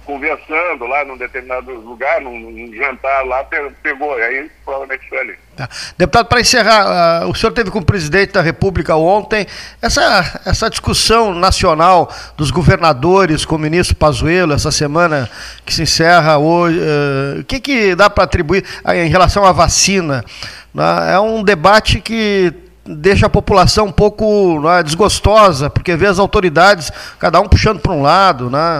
conversando 0.08 0.88
lá 0.88 1.04
num 1.04 1.18
determinado 1.18 1.70
lugar, 1.72 2.22
num, 2.22 2.40
num 2.40 2.74
jantar 2.74 3.26
lá, 3.26 3.44
pe- 3.44 3.72
pegou, 3.84 4.14
aí 4.16 4.50
provavelmente 4.64 5.08
foi 5.10 5.20
ali. 5.20 5.36
Tá. 5.56 5.68
Deputado, 5.98 6.28
para 6.28 6.40
encerrar, 6.40 6.86
ah, 7.24 7.28
o 7.28 7.36
senhor 7.36 7.52
teve 7.52 7.70
com 7.70 7.80
o 7.80 7.86
presidente 7.86 8.32
da 8.32 8.42
República 8.42 8.96
ontem 8.96 9.46
essa, 9.82 10.42
essa 10.46 10.70
discussão 10.70 11.36
nacional 11.36 12.10
dos 12.38 12.52
governadores 12.52 13.44
com 13.46 13.56
o 13.56 13.60
ministro 13.60 13.96
Pazuello, 13.98 14.54
essa 14.54 14.72
semana 14.72 15.30
que 15.66 15.74
se 15.74 15.82
encerra 15.84 16.38
hoje. 16.38 16.80
eh, 16.82 17.40
o 17.42 17.44
que, 17.44 17.60
que 17.60 17.94
dá 17.96 18.10
para 18.10 18.24
atribuir 18.24 18.64
ah, 18.86 18.96
em 18.96 19.10
relação 19.10 19.44
à 19.44 19.52
vacina? 19.52 20.24
né? 20.74 21.14
É 21.14 21.20
um 21.20 21.44
debate 21.44 22.00
que 22.00 22.54
deixa 22.86 23.26
a 23.26 23.30
população 23.30 23.88
um 23.88 23.92
pouco 23.92 24.62
né, 24.62 24.82
desgostosa, 24.84 25.70
porque 25.70 25.94
vê 25.98 26.08
as 26.08 26.20
autoridades, 26.20 26.90
cada 27.20 27.42
um 27.42 27.48
puxando 27.50 27.80
para 27.82 27.92
um 27.92 28.02
lado. 28.02 28.50
Né? 28.50 28.80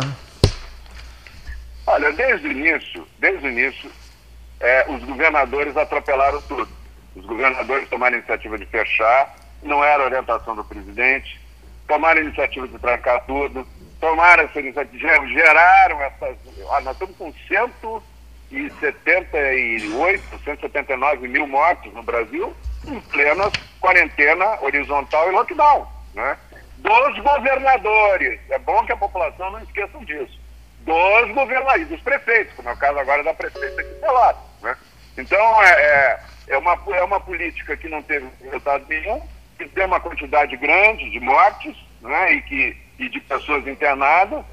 Olha, 1.88 2.12
desde 2.12 2.50
o 2.50 2.52
início, 2.52 3.08
desde 3.18 3.48
o 3.48 3.50
início, 3.50 3.90
eh, 4.60 4.86
os 4.90 5.02
governadores 5.06 5.78
atropelaram 5.78 6.42
tudo. 6.42 6.68
Os 7.16 7.26
governadores 7.26 7.88
tomaram 7.88 8.16
a 8.16 8.18
iniciativa 8.18 8.58
de 8.58 8.66
fechar, 8.66 9.34
não 9.64 9.82
era 9.82 10.04
orientação 10.04 10.54
do 10.54 10.66
presidente, 10.66 11.40
tomaram 11.88 12.20
a 12.20 12.24
iniciativa 12.26 12.68
de 12.68 12.78
trancar 12.78 13.24
tudo, 13.26 13.66
tomaram 14.02 14.44
essa 14.44 14.60
iniciativa, 14.60 15.26
geraram 15.28 16.02
essas. 16.02 16.36
Ah, 16.72 16.82
nós 16.82 16.92
estamos 16.92 17.16
com 17.16 17.32
178, 17.48 20.40
179 20.44 21.28
mil 21.30 21.48
mortos 21.48 21.94
no 21.94 22.04
Brasil, 22.04 22.54
em 22.86 23.00
plena 23.00 23.50
quarentena 23.80 24.62
horizontal 24.62 25.30
e 25.30 25.32
lockdown. 25.32 25.88
Né? 26.14 26.38
Dos 26.80 27.18
governadores. 27.20 28.42
É 28.50 28.60
bom 28.60 28.86
que 28.86 28.92
a 28.92 28.98
população 28.98 29.52
não 29.52 29.62
esqueça 29.62 29.98
disso 30.00 30.47
dos 30.88 31.36
governadores, 31.36 31.88
dos 31.90 32.02
prefeitos, 32.02 32.54
como 32.56 32.70
é 32.70 32.74
o 32.74 32.78
caso 32.78 32.98
agora 32.98 33.22
da 33.24 33.34
prefeita 33.34 33.84
de 33.84 33.94
Pelotas. 33.96 34.42
Né? 34.62 34.76
Então, 35.18 35.64
é, 35.64 35.70
é, 35.70 36.20
é, 36.48 36.58
uma, 36.58 36.80
é 36.92 37.04
uma 37.04 37.20
política 37.20 37.76
que 37.76 37.90
não 37.90 38.02
teve 38.02 38.28
resultado 38.42 38.86
nenhum, 38.88 39.22
que 39.58 39.68
tem 39.68 39.86
uma 39.86 40.00
quantidade 40.00 40.56
grande 40.56 41.10
de 41.10 41.20
mortes 41.20 41.76
né? 42.02 42.34
e, 42.34 42.42
que, 42.42 42.78
e 43.00 43.10
de 43.10 43.20
pessoas 43.20 43.68
internadas, 43.68 44.46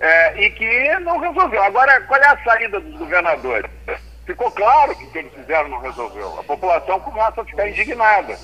é, 0.00 0.44
e 0.44 0.50
que 0.50 0.98
não 1.00 1.18
resolveu. 1.18 1.62
Agora, 1.62 2.00
qual 2.02 2.20
é 2.20 2.26
a 2.26 2.44
saída 2.44 2.78
dos 2.78 2.98
governadores? 2.98 3.70
Ficou 4.26 4.50
claro 4.50 4.94
que 4.94 5.04
o 5.04 5.10
que 5.10 5.18
eles 5.18 5.32
fizeram 5.32 5.70
não 5.70 5.80
resolveu. 5.80 6.38
A 6.38 6.44
população 6.44 7.00
começa 7.00 7.40
a 7.40 7.44
ficar 7.46 7.66
indignada. 7.66 8.38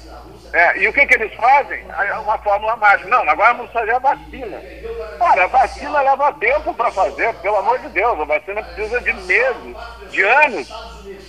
É, 0.54 0.78
e 0.78 0.86
o 0.86 0.92
que, 0.92 1.04
que 1.04 1.14
eles 1.14 1.34
fazem? 1.34 1.84
É 1.90 2.14
uma 2.14 2.38
fórmula 2.38 2.76
mágica. 2.76 3.08
Não, 3.08 3.28
agora 3.28 3.54
vamos 3.54 3.72
fazer 3.72 3.90
a 3.90 3.98
vacina. 3.98 4.62
Ora, 5.18 5.44
a 5.44 5.48
vacina 5.48 6.00
leva 6.00 6.32
tempo 6.34 6.72
para 6.72 6.92
fazer, 6.92 7.34
pelo 7.34 7.56
amor 7.56 7.76
de 7.80 7.88
Deus. 7.88 8.20
A 8.20 8.24
vacina 8.24 8.62
precisa 8.62 9.00
de 9.00 9.12
meses, 9.14 9.76
de 10.12 10.22
anos. 10.22 10.72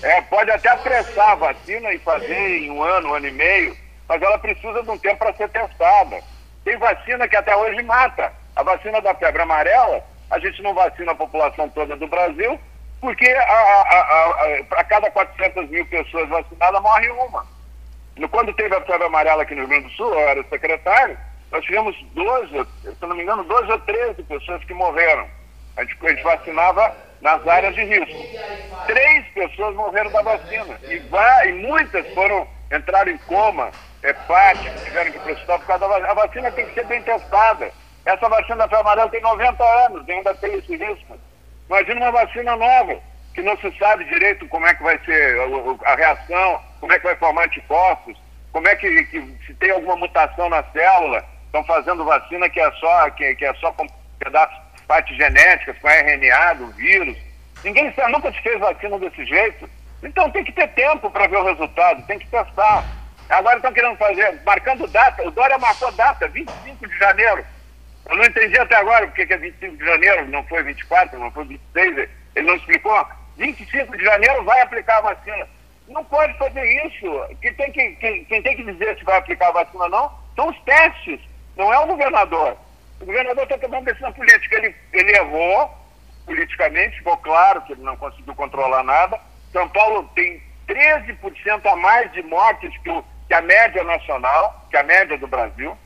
É, 0.04 0.22
pode 0.22 0.52
até 0.52 0.70
apressar 0.70 1.32
a 1.32 1.36
vacina 1.36 1.92
e 1.92 1.98
fazer 1.98 2.60
em 2.60 2.70
um 2.70 2.84
ano, 2.84 3.10
um 3.10 3.14
ano 3.16 3.28
e 3.28 3.32
meio, 3.32 3.76
mas 4.08 4.22
ela 4.22 4.38
precisa 4.38 4.84
de 4.84 4.92
um 4.92 4.98
tempo 5.00 5.18
para 5.18 5.34
ser 5.34 5.50
testada. 5.50 6.22
Tem 6.64 6.78
vacina 6.78 7.28
que 7.28 7.36
até 7.36 7.56
hoje 7.56 7.82
mata. 7.82 8.32
A 8.56 8.62
vacina 8.62 9.02
da 9.02 9.16
febre 9.16 9.42
amarela, 9.42 10.04
a 10.30 10.38
gente 10.38 10.62
não 10.62 10.76
vacina 10.76 11.14
a 11.14 11.16
população 11.16 11.68
toda 11.70 11.96
do 11.96 12.08
Brasil, 12.08 12.60
porque 13.02 13.28
a, 13.28 13.42
a, 13.42 13.82
a, 13.82 14.00
a, 14.78 14.82
a 14.82 14.84
cada 14.84 15.10
400 15.10 15.68
mil 15.72 15.86
pessoas 15.88 16.30
vacinadas 16.30 16.80
morre 16.80 17.10
uma. 17.10 17.55
No- 18.18 18.30
Quando 18.30 18.54
teve 18.54 18.76
a 18.76 18.82
febre 18.82 19.06
amarela 19.08 19.44
aqui 19.44 19.54
no 19.56 19.62
Rio 19.62 19.70
Grande 19.70 19.88
do 19.88 19.92
Sul, 19.94 20.14
eu 20.14 20.20
era 20.30 20.44
secretário, 20.50 21.18
nós 21.52 21.64
tivemos 21.64 21.96
12, 22.14 22.50
se 22.84 22.96
não 23.06 23.16
me 23.16 23.24
engano, 23.24 23.44
12 23.44 23.72
ou 23.72 23.80
13 23.80 24.24
pessoas 24.24 24.64
que 24.64 24.74
morreram. 24.74 25.28
A 25.78 25.84
gente, 25.84 25.98
a 26.06 26.10
gente 26.10 26.24
vacinava 26.24 26.96
nas 27.22 27.46
áreas 27.48 27.76
de 27.76 27.84
risco. 27.84 28.86
Três 28.88 29.26
pessoas 29.34 29.76
morreram 29.76 30.12
da 30.12 30.22
vacina. 30.22 30.80
E, 30.84 31.02
e 31.50 31.52
muitas 31.54 32.08
foram, 32.14 32.48
entraram 32.74 33.12
em 33.12 33.18
coma, 33.20 33.72
hepáticos, 34.04 34.84
tiveram 34.84 35.12
que 35.12 35.32
hospital 35.32 35.60
por 35.60 35.68
causa 35.68 35.82
da 35.82 35.88
vacina. 35.88 36.12
A 36.12 36.14
vacina 36.14 36.52
tem 36.52 36.66
que 36.68 36.74
ser 36.74 36.86
bem 36.86 37.02
testada. 37.04 37.72
Essa 38.06 38.30
vacina 38.30 38.58
da 38.58 38.64
febre 38.70 38.82
amarela 38.82 39.10
tem 39.10 39.22
90 39.22 39.64
anos, 39.86 40.08
ainda 40.10 40.34
tem 40.36 40.54
esse 40.56 40.76
risco. 40.78 41.18
Imagina 41.68 42.02
uma 42.02 42.12
vacina 42.12 42.56
nova, 42.56 42.98
que 43.34 43.42
não 43.42 43.58
se 43.58 43.72
sabe 43.78 44.06
direito 44.06 44.48
como 44.48 44.66
é 44.68 44.74
que 44.76 44.84
vai 44.84 44.98
ser 45.00 45.38
a 45.86 45.96
reação, 45.96 46.62
como 46.86 46.94
é 46.94 47.00
que 47.00 47.06
vai 47.06 47.16
formar 47.16 47.46
anticorpos, 47.46 48.16
como 48.52 48.68
é 48.68 48.76
que, 48.76 49.06
que 49.06 49.20
se 49.48 49.56
tem 49.56 49.72
alguma 49.72 49.96
mutação 49.96 50.48
na 50.50 50.62
célula. 50.66 51.26
Estão 51.48 51.64
fazendo 51.64 52.06
vacina 52.06 52.48
que 52.48 52.60
é 52.60 52.72
só, 52.74 53.10
que, 53.10 53.34
que 53.36 53.44
é 53.44 53.52
só 53.56 53.72
com 53.72 53.88
pedaços, 54.20 54.56
partes 54.88 55.18
genéticas, 55.18 55.76
com 55.80 55.90
RNA 55.90 56.54
do 56.54 56.68
vírus. 56.74 57.18
Ninguém 57.64 57.92
nunca 58.10 58.32
se 58.32 58.40
fez 58.40 58.60
vacina 58.60 59.00
desse 59.00 59.26
jeito. 59.26 59.68
Então 60.04 60.30
tem 60.30 60.44
que 60.44 60.52
ter 60.52 60.68
tempo 60.74 61.10
para 61.10 61.26
ver 61.26 61.38
o 61.38 61.46
resultado, 61.46 62.06
tem 62.06 62.20
que 62.20 62.28
testar. 62.28 62.86
Agora 63.30 63.56
estão 63.56 63.74
querendo 63.74 63.98
fazer, 63.98 64.40
marcando 64.46 64.86
data, 64.86 65.28
o 65.28 65.32
Dória 65.32 65.58
marcou 65.58 65.92
data, 65.94 66.28
25 66.28 66.88
de 66.88 66.98
janeiro. 67.00 67.44
Eu 68.08 68.16
não 68.16 68.26
entendi 68.26 68.60
até 68.60 68.76
agora 68.76 69.08
porque 69.08 69.26
que 69.26 69.34
é 69.34 69.38
25 69.38 69.76
de 69.76 69.86
janeiro, 69.86 70.28
não 70.28 70.44
foi 70.44 70.62
24, 70.62 71.18
não 71.18 71.32
foi 71.32 71.46
26, 71.46 72.10
ele 72.36 72.48
não 72.48 72.56
explicou. 72.56 73.08
25 73.38 73.98
de 73.98 74.04
janeiro 74.04 74.44
vai 74.44 74.62
aplicar 74.62 75.00
a 75.00 75.14
vacina. 75.14 75.48
Não 75.88 76.04
pode 76.06 76.38
fazer 76.38 76.64
isso. 76.88 77.06
Quem 77.42 77.54
tem 77.54 77.72
que, 77.72 77.90
quem, 77.98 78.26
quem 78.26 78.42
tem 78.42 78.56
que 78.56 78.64
dizer 78.64 78.98
se 78.98 79.04
vai 79.04 79.18
aplicar 79.18 79.50
a 79.50 79.52
vacina 79.64 79.84
ou 79.84 79.90
não 79.90 80.12
são 80.36 80.50
os 80.50 80.60
testes, 80.62 81.20
não 81.56 81.74
é 81.74 81.80
o 81.80 81.88
governador. 81.88 82.58
O 83.00 83.06
governador 83.06 83.44
está 83.44 83.58
tomando 83.58 83.86
decisão 83.86 84.12
política. 84.14 84.56
Ele, 84.58 84.76
ele 84.94 85.12
errou 85.16 85.72
politicamente, 86.26 86.98
ficou 86.98 87.18
claro 87.18 87.62
que 87.62 87.74
ele 87.74 87.84
não 87.84 87.96
conseguiu 87.98 88.34
controlar 88.36 88.84
nada. 88.84 89.20
São 89.52 89.70
Paulo 89.70 90.10
tem 90.16 90.42
13% 90.68 91.66
a 91.66 91.76
mais 91.76 92.12
de 92.14 92.24
mortes 92.24 92.76
que, 92.82 92.90
o- 92.90 93.06
que 93.28 93.34
a 93.34 93.42
média 93.42 93.84
nacional, 93.84 94.66
que 94.70 94.78
a 94.78 94.84
média 94.84 95.18
do 95.18 95.28
Brasil. 95.28 95.78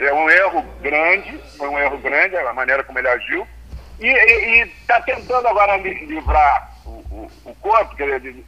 É 0.00 0.12
um 0.12 0.28
erro 0.28 0.62
grande, 0.82 1.38
foi 1.56 1.68
um 1.68 1.78
erro 1.78 1.96
grande 1.98 2.36
a 2.36 2.52
maneira 2.52 2.82
como 2.82 2.98
ele 2.98 3.08
agiu. 3.08 3.46
E 4.00 4.08
está 4.80 5.00
tentando 5.02 5.46
agora 5.46 5.76
li- 5.76 6.04
livrar 6.06 6.72
o, 6.84 6.88
o, 6.90 7.30
o 7.44 7.54
corpo, 7.60 7.94
quer 7.94 8.18
dizer, 8.18 8.44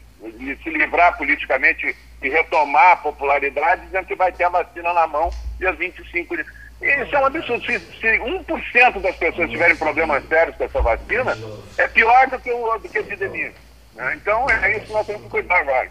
se 0.63 0.71
livrar 0.71 1.17
politicamente 1.17 1.95
e 2.23 2.29
retomar 2.29 2.93
a 2.93 2.97
popularidade, 2.97 3.87
dizendo 3.87 4.07
que 4.07 4.15
vai 4.15 4.33
ter 4.33 4.45
a 4.45 4.49
vacina 4.49 4.93
na 4.93 5.07
mão 5.07 5.31
dia 5.59 5.73
25 5.73 6.37
de. 6.37 6.45
Isso 6.81 7.17
é 7.17 7.19
um 7.19 7.27
absurdo. 7.27 7.65
Se, 7.65 7.79
se 7.79 8.19
1% 8.19 9.01
das 9.01 9.17
pessoas 9.17 9.51
tiverem 9.51 9.77
problemas 9.77 10.27
sérios 10.29 10.57
com 10.57 10.65
essa 10.65 10.81
vacina, 10.81 11.37
é 11.79 11.89
pior 11.89 12.29
do 12.29 12.39
que, 12.39 12.53
o, 12.53 12.79
do 12.79 12.89
que 12.89 12.99
a 12.99 13.01
epidemia. 13.01 13.53
né? 13.95 14.15
Então 14.17 14.49
é 14.51 14.77
isso 14.77 14.87
que 14.87 14.93
nós 14.93 15.07
temos 15.07 15.23
que 15.23 15.29
cuidar 15.31 15.61
agora. 15.61 15.91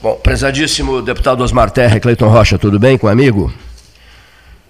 Bom, 0.00 0.16
prezadíssimo 0.16 1.02
deputado 1.02 1.42
Osmar 1.42 1.70
Terra, 1.70 1.98
Cleiton 1.98 2.28
Rocha, 2.28 2.58
tudo 2.58 2.78
bem 2.78 2.96
com 2.96 3.06
o 3.06 3.10
amigo? 3.10 3.52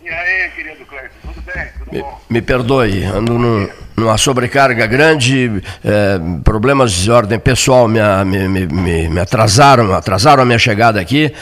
E 0.03 0.09
aí, 0.09 0.51
querido 0.51 0.85
Cleiton, 0.87 1.15
tudo 1.23 1.41
bem? 1.43 1.67
Tudo 1.73 1.76
Me, 1.91 2.05
me 2.29 2.43
perdoe, 2.43 3.05
ando 3.05 3.39
num- 3.39 3.69
numa 3.97 4.19
sobrecarga 4.19 4.87
grande, 4.87 5.63
eh, 5.85 6.19
problemas 6.43 6.93
de 6.93 7.11
ordem 7.11 7.39
pessoal 7.39 7.87
me, 7.89 8.01
me- 8.25 8.67
me- 8.67 9.09
me 9.09 9.21
atrasaram, 9.21 9.95
atrasaram 9.95 10.43
a 10.43 10.47
minha 10.47 10.59
chegada 10.59 11.01
aqui. 11.01 11.33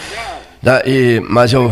E- 0.86 1.20
mas 1.28 1.52
eu, 1.52 1.70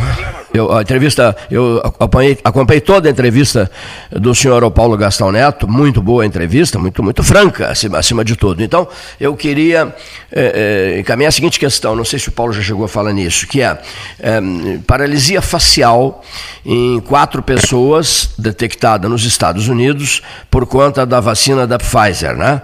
eu, 0.53 0.71
a 0.77 0.83
entrevista, 0.83 1.35
eu 1.51 1.81
acompanhei, 1.83 2.39
acompanhei 2.45 2.81
toda 2.81 3.09
a 3.09 3.11
entrevista 3.11 3.71
do 4.11 4.35
senhor 4.35 4.71
Paulo 4.71 4.97
Gastão 4.97 5.33
Neto, 5.33 5.67
muito 5.67 6.03
boa 6.03 6.27
entrevista, 6.27 6.79
muito, 6.79 7.03
muito 7.03 7.23
franca, 7.23 7.69
acima, 7.69 7.99
acima 7.99 8.25
de 8.25 8.37
tudo. 8.37 8.63
Então, 8.63 8.87
eu 9.19 9.35
queria 9.35 9.95
eh, 10.31 10.93
eh, 10.95 11.01
encaminhar 11.01 11.31
a 11.31 11.33
seguinte 11.33 11.59
questão, 11.59 11.97
não 11.97 12.05
sei 12.05 12.19
se 12.19 12.29
o 12.29 12.33
Paulo 12.33 12.53
já 12.53 12.61
chegou 12.61 12.85
a 12.85 12.89
falar 12.89 13.13
nisso, 13.13 13.47
que 13.47 13.63
é 13.63 13.79
eh, 14.21 14.41
paralisia 14.87 15.41
facial 15.41 16.23
em 16.65 17.01
quatro 17.01 17.43
pessoas 17.43 18.31
detectada 18.39 19.09
nos 19.09 19.25
Estados 19.25 19.69
Unidos 19.69 20.23
por 20.51 20.67
conta 20.67 21.07
da 21.07 21.19
vacina 21.19 21.67
da 21.67 21.79
Pfizer, 21.79 22.37
né? 22.37 22.61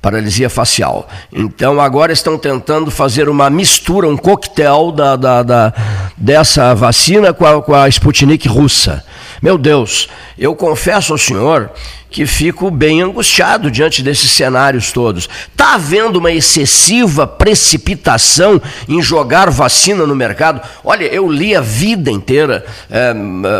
Paralisia 0.00 0.48
facial. 0.48 1.08
Então 1.32 1.80
agora 1.80 2.12
estão 2.12 2.38
tentando 2.38 2.90
fazer 2.90 3.28
uma 3.28 3.50
mistura, 3.50 4.08
um 4.08 4.16
coquetel 4.16 4.92
da, 4.92 5.16
da- 5.16 5.42
da- 5.42 5.72
dessa 6.16 6.72
vacina 6.74 7.32
com 7.32 7.44
a, 7.44 7.60
com 7.60 7.74
a 7.74 7.88
Sputnik 7.88 8.46
russa. 8.48 9.04
Meu 9.42 9.58
Deus, 9.58 10.08
eu 10.38 10.54
confesso 10.54 11.12
ao 11.12 11.18
senhor 11.18 11.70
que 12.10 12.26
fico 12.26 12.70
bem 12.70 13.02
angustiado 13.02 13.70
diante 13.70 14.02
desses 14.02 14.30
cenários 14.30 14.92
todos. 14.92 15.28
Está 15.50 15.74
havendo 15.74 16.18
uma 16.18 16.32
excessiva 16.32 17.26
precipitação 17.26 18.60
em 18.88 19.02
jogar 19.02 19.50
vacina 19.50 20.06
no 20.06 20.16
mercado? 20.16 20.60
Olha, 20.82 21.04
eu 21.04 21.30
li 21.30 21.54
a 21.54 21.60
vida 21.60 22.10
inteira 22.10 22.64
eh, 22.90 23.14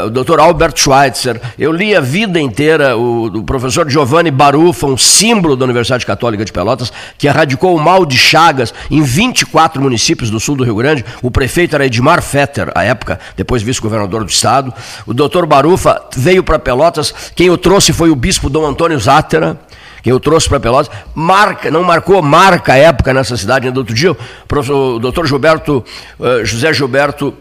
o 0.07 0.11
Dr. 0.11 0.41
Albert 0.41 0.75
Schweitzer, 0.77 1.41
eu 1.59 1.73
li 1.73 1.95
a 1.95 2.01
vida 2.01 2.41
inteira 2.41 2.97
o, 2.97 3.27
o 3.27 3.45
professor 3.45 3.89
Giovanni 3.89 4.31
Barufa, 4.31 4.87
um 4.87 4.97
símbolo 4.97 5.57
da 5.57 5.65
Universidade 5.65 6.07
Católica 6.07 6.45
de 6.45 6.53
Pelotas, 6.53 6.93
que 7.19 7.27
erradicou 7.27 7.77
o 7.77 7.81
mal 7.81 8.07
de 8.07 8.17
Chagas 8.17 8.73
em 8.91 9.03
24 9.03 9.81
municípios 9.81 10.31
do 10.31 10.41
sul 10.41 10.57
do 10.57 10.65
Rio 10.65 10.77
Grande. 10.77 11.05
O 11.23 11.31
prefeito 11.31 11.75
era 11.75 11.87
Edmar 11.87 12.23
Fetter, 12.23 12.71
à 12.75 12.85
época, 12.85 13.21
depois 13.37 13.63
vice-governador 13.63 14.25
do 14.25 14.31
estado. 14.31 14.73
O 15.07 15.13
doutor 15.13 15.45
Barufa 15.47 16.01
veio 16.17 16.43
para 16.43 16.59
Pelotas, 16.59 17.15
quem 17.35 17.51
o 17.51 17.59
trouxe 17.59 17.93
foi 17.93 18.11
o 18.11 18.17
bispo 18.17 18.38
bispo 18.39 18.49
Dom 18.49 18.65
Antônio 18.65 18.99
Zátera, 19.01 19.59
que 20.01 20.13
eu 20.13 20.21
trouxe 20.21 20.49
para 20.49 20.61
Pelotas, 20.61 20.89
marca, 21.13 21.73
não 21.73 21.83
marcou, 21.83 22.23
marca 22.23 22.75
a 22.75 22.77
época 22.77 23.13
nessa 23.13 23.37
cidade. 23.37 23.67
Ainda 23.67 23.81
outro 23.81 23.95
dia, 23.95 24.13
o, 24.13 24.99
doutor 25.01 25.27
Gilberto, 25.27 25.85
uh, 26.21 26.45
José 26.45 26.73
Gilberto, 26.73 27.35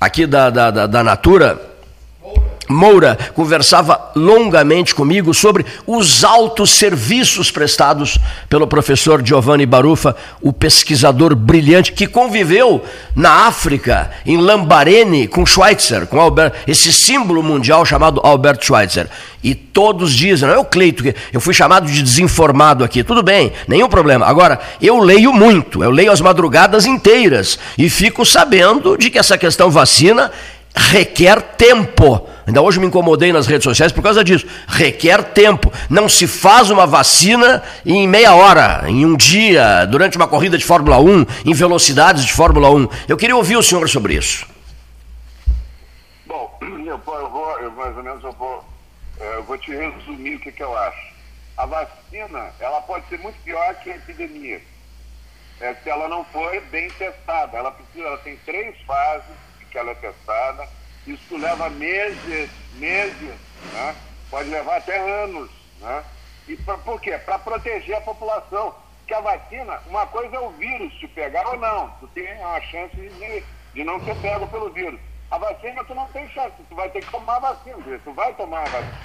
aqui 0.00 0.26
da, 0.26 0.50
da, 0.50 0.70
da, 0.72 0.86
da 0.88 1.04
Natura, 1.04 1.69
Moura 2.70 3.18
conversava 3.34 4.12
longamente 4.14 4.94
comigo 4.94 5.34
sobre 5.34 5.66
os 5.86 6.24
altos 6.24 6.70
serviços 6.70 7.50
prestados 7.50 8.18
pelo 8.48 8.66
professor 8.66 9.20
Giovanni 9.24 9.66
Barufa, 9.66 10.14
o 10.40 10.52
pesquisador 10.52 11.34
brilhante 11.34 11.92
que 11.92 12.06
conviveu 12.06 12.82
na 13.14 13.46
África, 13.46 14.10
em 14.24 14.36
Lambarene, 14.36 15.26
com 15.26 15.44
Schweitzer, 15.44 16.06
com 16.06 16.20
Albert, 16.20 16.52
esse 16.66 16.92
símbolo 16.92 17.42
mundial 17.42 17.84
chamado 17.84 18.20
Albert 18.22 18.62
Schweitzer. 18.62 19.08
E 19.42 19.54
todos 19.54 20.12
dizem, 20.12 20.48
não 20.48 20.54
é 20.54 20.58
o 20.58 20.64
Cleito, 20.64 21.02
eu 21.32 21.40
fui 21.40 21.54
chamado 21.54 21.90
de 21.90 22.02
desinformado 22.02 22.84
aqui, 22.84 23.02
tudo 23.02 23.22
bem, 23.22 23.52
nenhum 23.66 23.88
problema. 23.88 24.26
Agora, 24.26 24.60
eu 24.80 24.98
leio 24.98 25.32
muito, 25.32 25.82
eu 25.82 25.90
leio 25.90 26.12
as 26.12 26.20
madrugadas 26.20 26.86
inteiras 26.86 27.58
e 27.76 27.88
fico 27.88 28.24
sabendo 28.24 28.96
de 28.98 29.10
que 29.10 29.18
essa 29.18 29.38
questão 29.38 29.70
vacina 29.70 30.30
requer 30.74 31.40
tempo. 31.40 32.28
Ainda 32.46 32.62
hoje 32.62 32.80
me 32.80 32.86
incomodei 32.86 33.32
nas 33.32 33.46
redes 33.46 33.64
sociais 33.64 33.92
por 33.92 34.02
causa 34.02 34.24
disso. 34.24 34.46
Requer 34.66 35.22
tempo. 35.22 35.72
Não 35.88 36.08
se 36.08 36.26
faz 36.26 36.70
uma 36.70 36.86
vacina 36.86 37.62
em 37.84 38.08
meia 38.08 38.34
hora, 38.34 38.84
em 38.88 39.04
um 39.04 39.16
dia, 39.16 39.84
durante 39.86 40.16
uma 40.16 40.26
corrida 40.26 40.58
de 40.58 40.64
Fórmula 40.64 40.98
1, 40.98 41.26
em 41.46 41.54
velocidades 41.54 42.24
de 42.24 42.32
Fórmula 42.32 42.70
1. 42.70 42.88
Eu 43.08 43.16
queria 43.16 43.36
ouvir 43.36 43.56
o 43.56 43.62
senhor 43.62 43.88
sobre 43.88 44.14
isso. 44.14 44.46
Bom, 46.26 46.58
eu, 46.86 46.98
vou, 46.98 47.58
eu 47.60 47.70
mais 47.72 47.96
ou 47.96 48.02
menos 48.02 48.24
eu 48.24 48.32
vou, 48.32 48.64
é, 49.20 49.36
eu 49.36 49.44
vou 49.44 49.58
te 49.58 49.70
resumir 49.70 50.36
o 50.36 50.40
que, 50.40 50.52
que 50.52 50.62
eu 50.62 50.76
acho. 50.76 51.10
A 51.56 51.66
vacina, 51.66 52.50
ela 52.58 52.80
pode 52.82 53.06
ser 53.08 53.18
muito 53.18 53.36
pior 53.44 53.74
que 53.76 53.90
a 53.90 53.96
epidemia. 53.96 54.60
É, 55.60 55.74
se 55.74 55.90
ela 55.90 56.08
não 56.08 56.24
for 56.24 56.58
bem 56.70 56.88
testada. 56.90 57.58
Ela 57.58 57.70
precisa, 57.70 58.06
ela 58.06 58.16
tem 58.18 58.36
três 58.46 58.74
fases 58.86 59.49
que 59.70 59.78
ela 59.78 59.92
é 59.92 59.94
testada. 59.94 60.68
Isso 61.06 61.36
leva 61.36 61.70
meses, 61.70 62.50
meses, 62.74 63.34
né? 63.72 63.96
pode 64.30 64.50
levar 64.50 64.76
até 64.76 64.98
anos. 64.98 65.50
Né? 65.80 66.04
E 66.48 66.56
pra, 66.56 66.76
por 66.78 67.00
quê? 67.00 67.16
Para 67.18 67.38
proteger 67.38 67.96
a 67.96 68.00
população. 68.00 68.74
Que 69.06 69.14
a 69.14 69.20
vacina, 69.20 69.80
uma 69.88 70.06
coisa 70.06 70.36
é 70.36 70.38
o 70.38 70.50
vírus 70.50 70.92
te 70.94 71.08
pegar 71.08 71.44
ou 71.48 71.58
não. 71.58 71.90
Tu 71.98 72.06
tem 72.08 72.32
uma 72.38 72.60
chance 72.60 72.94
de, 72.94 73.44
de 73.74 73.82
não 73.82 73.98
ser 74.04 74.14
pego 74.20 74.46
pelo 74.46 74.70
vírus. 74.70 75.00
A 75.32 75.38
vacina 75.38 75.82
tu 75.84 75.94
não 75.94 76.06
tem 76.08 76.28
chance, 76.28 76.54
tu 76.68 76.76
vai 76.76 76.88
ter 76.90 77.04
que 77.04 77.10
tomar 77.10 77.36
a 77.36 77.40
vacina, 77.40 78.00
tu 78.04 78.12
vai 78.12 78.32
tomar 78.34 78.60
a 78.60 78.70
vacina. 78.70 79.00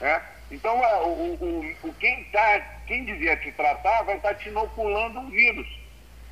Né? 0.00 0.22
Então 0.52 0.84
é, 0.84 1.02
o, 1.02 1.36
o, 1.40 1.88
o, 1.88 1.94
quem, 1.94 2.24
tá, 2.26 2.60
quem 2.86 3.04
devia 3.04 3.36
te 3.36 3.50
tratar 3.52 4.02
vai 4.02 4.16
estar 4.16 4.28
tá 4.28 4.34
te 4.36 4.48
inoculando 4.48 5.20
um 5.20 5.30
vírus. 5.30 5.66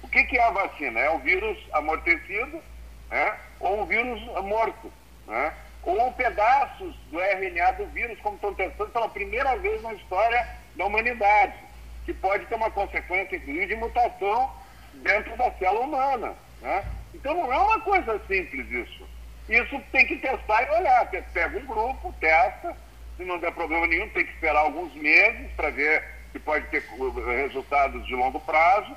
O 0.02 0.08
que, 0.08 0.22
que 0.22 0.38
é 0.38 0.44
a 0.44 0.50
vacina? 0.50 1.00
É 1.00 1.10
o 1.10 1.18
vírus 1.18 1.58
amortecido 1.72 2.62
né? 3.10 3.36
Ou 3.60 3.82
um 3.82 3.86
vírus 3.86 4.20
morto, 4.44 4.92
né? 5.26 5.52
ou 5.82 6.12
pedaços 6.12 6.94
do 7.10 7.20
RNA 7.20 7.72
do 7.72 7.86
vírus, 7.86 8.18
como 8.20 8.34
estão 8.34 8.52
testando 8.54 8.90
pela 8.90 9.08
primeira 9.08 9.56
vez 9.56 9.80
na 9.82 9.94
história 9.94 10.46
da 10.74 10.84
humanidade, 10.84 11.54
que 12.04 12.12
pode 12.12 12.44
ter 12.46 12.56
uma 12.56 12.70
consequência, 12.70 13.36
inclusive, 13.36 13.66
de 13.66 13.76
mutação 13.76 14.50
dentro 14.94 15.36
da 15.36 15.50
célula 15.52 15.86
humana. 15.86 16.34
Né? 16.60 16.84
Então 17.14 17.34
não 17.34 17.52
é 17.52 17.58
uma 17.58 17.80
coisa 17.80 18.20
simples 18.26 18.70
isso. 18.70 19.06
Isso 19.48 19.80
tem 19.92 20.04
que 20.06 20.16
testar 20.16 20.62
e 20.64 20.70
olhar. 20.70 21.08
Pega 21.32 21.58
um 21.58 21.66
grupo, 21.66 22.12
testa, 22.20 22.76
se 23.16 23.24
não 23.24 23.38
der 23.38 23.52
problema 23.52 23.86
nenhum, 23.86 24.08
tem 24.10 24.24
que 24.24 24.32
esperar 24.32 24.60
alguns 24.60 24.92
meses 24.94 25.50
para 25.52 25.70
ver 25.70 26.02
se 26.32 26.38
pode 26.40 26.66
ter 26.66 26.82
resultados 26.82 28.04
de 28.06 28.14
longo 28.14 28.40
prazo. 28.40 28.94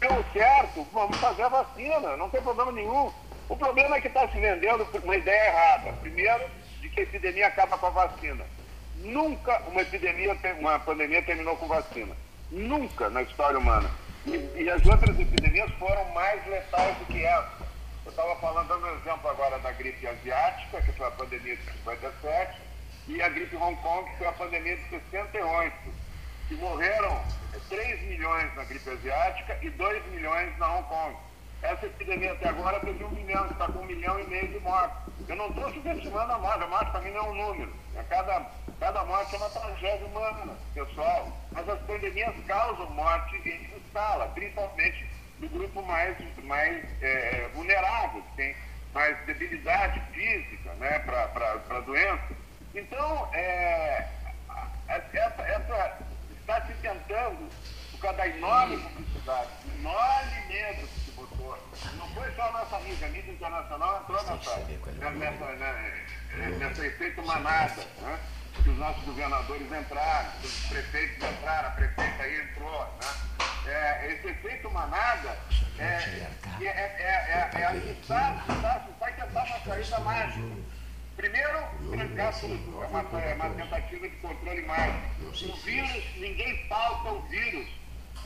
Deu 0.00 0.24
certo, 0.32 0.84
vamos 0.92 1.16
fazer 1.18 1.44
a 1.44 1.48
vacina, 1.48 2.16
não 2.16 2.28
tem 2.28 2.42
problema 2.42 2.72
nenhum. 2.72 3.12
O 3.48 3.56
problema 3.56 3.96
é 3.96 4.00
que 4.00 4.08
está 4.08 4.28
se 4.28 4.38
vendendo 4.38 4.86
uma 5.02 5.16
ideia 5.16 5.48
errada. 5.48 5.92
Primeiro, 6.00 6.44
de 6.80 6.88
que 6.88 7.00
a 7.00 7.02
epidemia 7.02 7.46
acaba 7.48 7.78
com 7.78 7.86
a 7.86 7.90
vacina. 7.90 8.44
Nunca 8.96 9.60
uma 9.68 9.82
epidemia, 9.82 10.36
uma 10.58 10.78
pandemia 10.78 11.22
terminou 11.22 11.56
com 11.56 11.66
vacina. 11.66 12.16
Nunca 12.50 13.08
na 13.10 13.22
história 13.22 13.58
humana. 13.58 13.90
E, 14.26 14.62
e 14.62 14.70
as 14.70 14.84
outras 14.86 15.18
epidemias 15.18 15.70
foram 15.78 16.04
mais 16.12 16.46
letais 16.46 16.96
do 16.98 17.06
que 17.06 17.24
essa. 17.24 17.62
Eu 18.04 18.10
estava 18.10 18.36
falando, 18.36 18.68
dando 18.68 18.86
um 18.86 18.96
exemplo 18.96 19.30
agora 19.30 19.58
da 19.60 19.72
gripe 19.72 20.06
asiática, 20.06 20.82
que 20.82 20.92
foi 20.92 21.06
a 21.06 21.10
pandemia 21.12 21.56
de 21.56 21.64
57, 21.64 22.60
e 23.08 23.22
a 23.22 23.28
gripe 23.28 23.56
Hong 23.56 23.76
Kong, 23.80 24.10
que 24.10 24.18
foi 24.18 24.26
a 24.26 24.32
pandemia 24.32 24.76
de 24.76 24.88
68, 24.88 25.76
que 26.48 26.54
morreram 26.56 27.22
3 27.68 28.02
milhões 28.02 28.54
na 28.54 28.64
gripe 28.64 28.90
asiática 28.90 29.58
e 29.62 29.70
2 29.70 30.06
milhões 30.06 30.56
na 30.58 30.74
Hong 30.74 30.88
Kong. 30.88 31.16
Essa 31.62 31.86
epidemia 31.86 32.32
até 32.32 32.48
agora 32.48 32.80
teve 32.80 33.04
um 33.04 33.10
milhão, 33.10 33.46
está 33.46 33.68
com 33.68 33.78
um 33.78 33.86
milhão 33.86 34.18
e 34.18 34.26
meio 34.26 34.48
de 34.48 34.58
mortes. 34.58 34.96
Eu 35.28 35.36
não 35.36 35.46
estou 35.46 35.72
subestimando 35.72 36.32
a 36.32 36.38
morte, 36.38 36.64
a 36.64 36.66
morte 36.66 36.90
para 36.90 37.00
mim 37.00 37.10
não 37.12 37.20
é 37.20 37.28
um 37.30 37.34
número. 37.34 37.72
É 37.94 38.02
cada, 38.02 38.46
cada 38.80 39.04
morte 39.04 39.32
é 39.34 39.38
uma 39.38 39.48
tragédia 39.48 40.06
humana, 40.06 40.56
pessoal. 40.74 41.32
Mas 41.52 41.68
as 41.68 41.78
pandemias 41.82 42.34
causam 42.48 42.90
morte 42.90 43.36
em 43.48 43.78
escala, 43.78 44.26
principalmente 44.34 45.08
no 45.38 45.48
grupo 45.48 45.82
mais, 45.82 46.16
mais 46.42 46.84
é, 47.00 47.48
vulnerável, 47.54 48.22
que 48.22 48.36
tem 48.36 48.56
mais 48.92 49.16
debilidade 49.24 50.00
física 50.12 50.74
né, 50.74 50.98
para 50.98 51.60
a 51.76 51.80
doença. 51.80 52.36
Então, 52.74 53.28
é, 53.34 54.08
essa, 54.88 55.42
essa 55.42 55.98
está 56.40 56.60
se 56.66 56.72
tentando, 56.74 57.48
por 57.92 58.00
causa 58.00 58.16
da 58.16 58.26
enorme 58.26 58.78
publicidade, 58.78 59.48
enorme 59.78 60.46
medo 60.48 61.01
foi 62.14 62.30
só 62.34 62.42
a 62.42 62.52
nossa 62.52 62.78
mídia, 62.80 63.06
a 63.06 63.10
mídia 63.10 63.32
internacional 63.32 64.00
entrou 64.02 64.16
nessa, 64.24 64.56
nessa, 65.12 65.46
né, 65.54 65.98
nessa 66.58 66.86
efeito 66.86 67.22
manada, 67.22 67.86
né? 68.00 68.18
que 68.62 68.68
os 68.68 68.78
nossos 68.78 69.02
governadores 69.04 69.66
entraram, 69.72 70.30
os 70.44 70.66
prefeitos 70.66 71.16
entraram, 71.16 71.68
a 71.68 71.72
prefeita 71.72 72.22
aí 72.22 72.40
entrou. 72.42 72.84
Né? 72.84 73.72
É, 73.72 74.12
esse 74.12 74.28
efeito 74.28 74.70
manada 74.70 75.38
é, 75.78 75.84
é, 75.84 76.66
é, 76.66 77.50
é, 77.54 77.60
é 77.60 77.64
alistar, 77.64 78.44
vai 78.98 79.12
tentar 79.14 79.44
uma 79.44 79.60
saída 79.60 80.00
mágica. 80.00 80.72
Primeiro, 81.16 81.58
trancar 81.90 82.40
tudo, 82.40 82.82
é 82.82 82.86
uma, 82.86 83.20
é 83.20 83.34
uma 83.34 83.50
tentativa 83.50 84.08
de 84.08 84.16
controle 84.16 84.62
mágico. 84.62 84.98
O 85.22 85.56
vírus, 85.56 86.04
ninguém 86.16 86.66
falta 86.68 87.10
o 87.10 87.22
vírus 87.28 87.68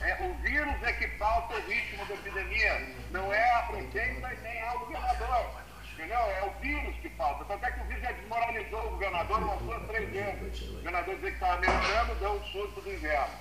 é, 0.01 0.17
o 0.21 0.33
vírus 0.35 0.83
é 0.83 0.93
que 0.93 1.07
falta 1.17 1.55
o 1.55 1.61
ritmo 1.61 2.05
da 2.05 2.13
epidemia, 2.13 2.87
não 3.11 3.33
é 3.33 3.53
a 3.55 3.63
prefeita 3.63 4.33
e 4.33 4.37
nem 4.41 4.59
é 4.59 4.71
o 4.71 4.79
governador. 4.79 5.67
Entendeu? 5.93 6.19
É 6.19 6.43
o 6.43 6.61
vírus 6.61 6.95
que 7.01 7.09
falta. 7.09 7.43
Tanto 7.45 7.65
é 7.65 7.71
que 7.71 7.79
o 7.79 7.83
vírus 7.85 8.03
já 8.03 8.11
desmoralizou 8.11 8.85
o 8.85 8.89
governador 8.91 9.39
umas 9.39 9.59
duas, 9.61 9.87
três 9.87 10.09
vezes. 10.11 10.69
O 10.69 10.73
governador 10.73 11.15
dizia 11.15 11.29
que 11.31 11.35
estava 11.35 11.59
melhorando, 11.59 12.15
deu 12.15 12.31
um 12.33 12.43
surto 12.45 12.81
do 12.81 12.93
inverno. 12.93 13.33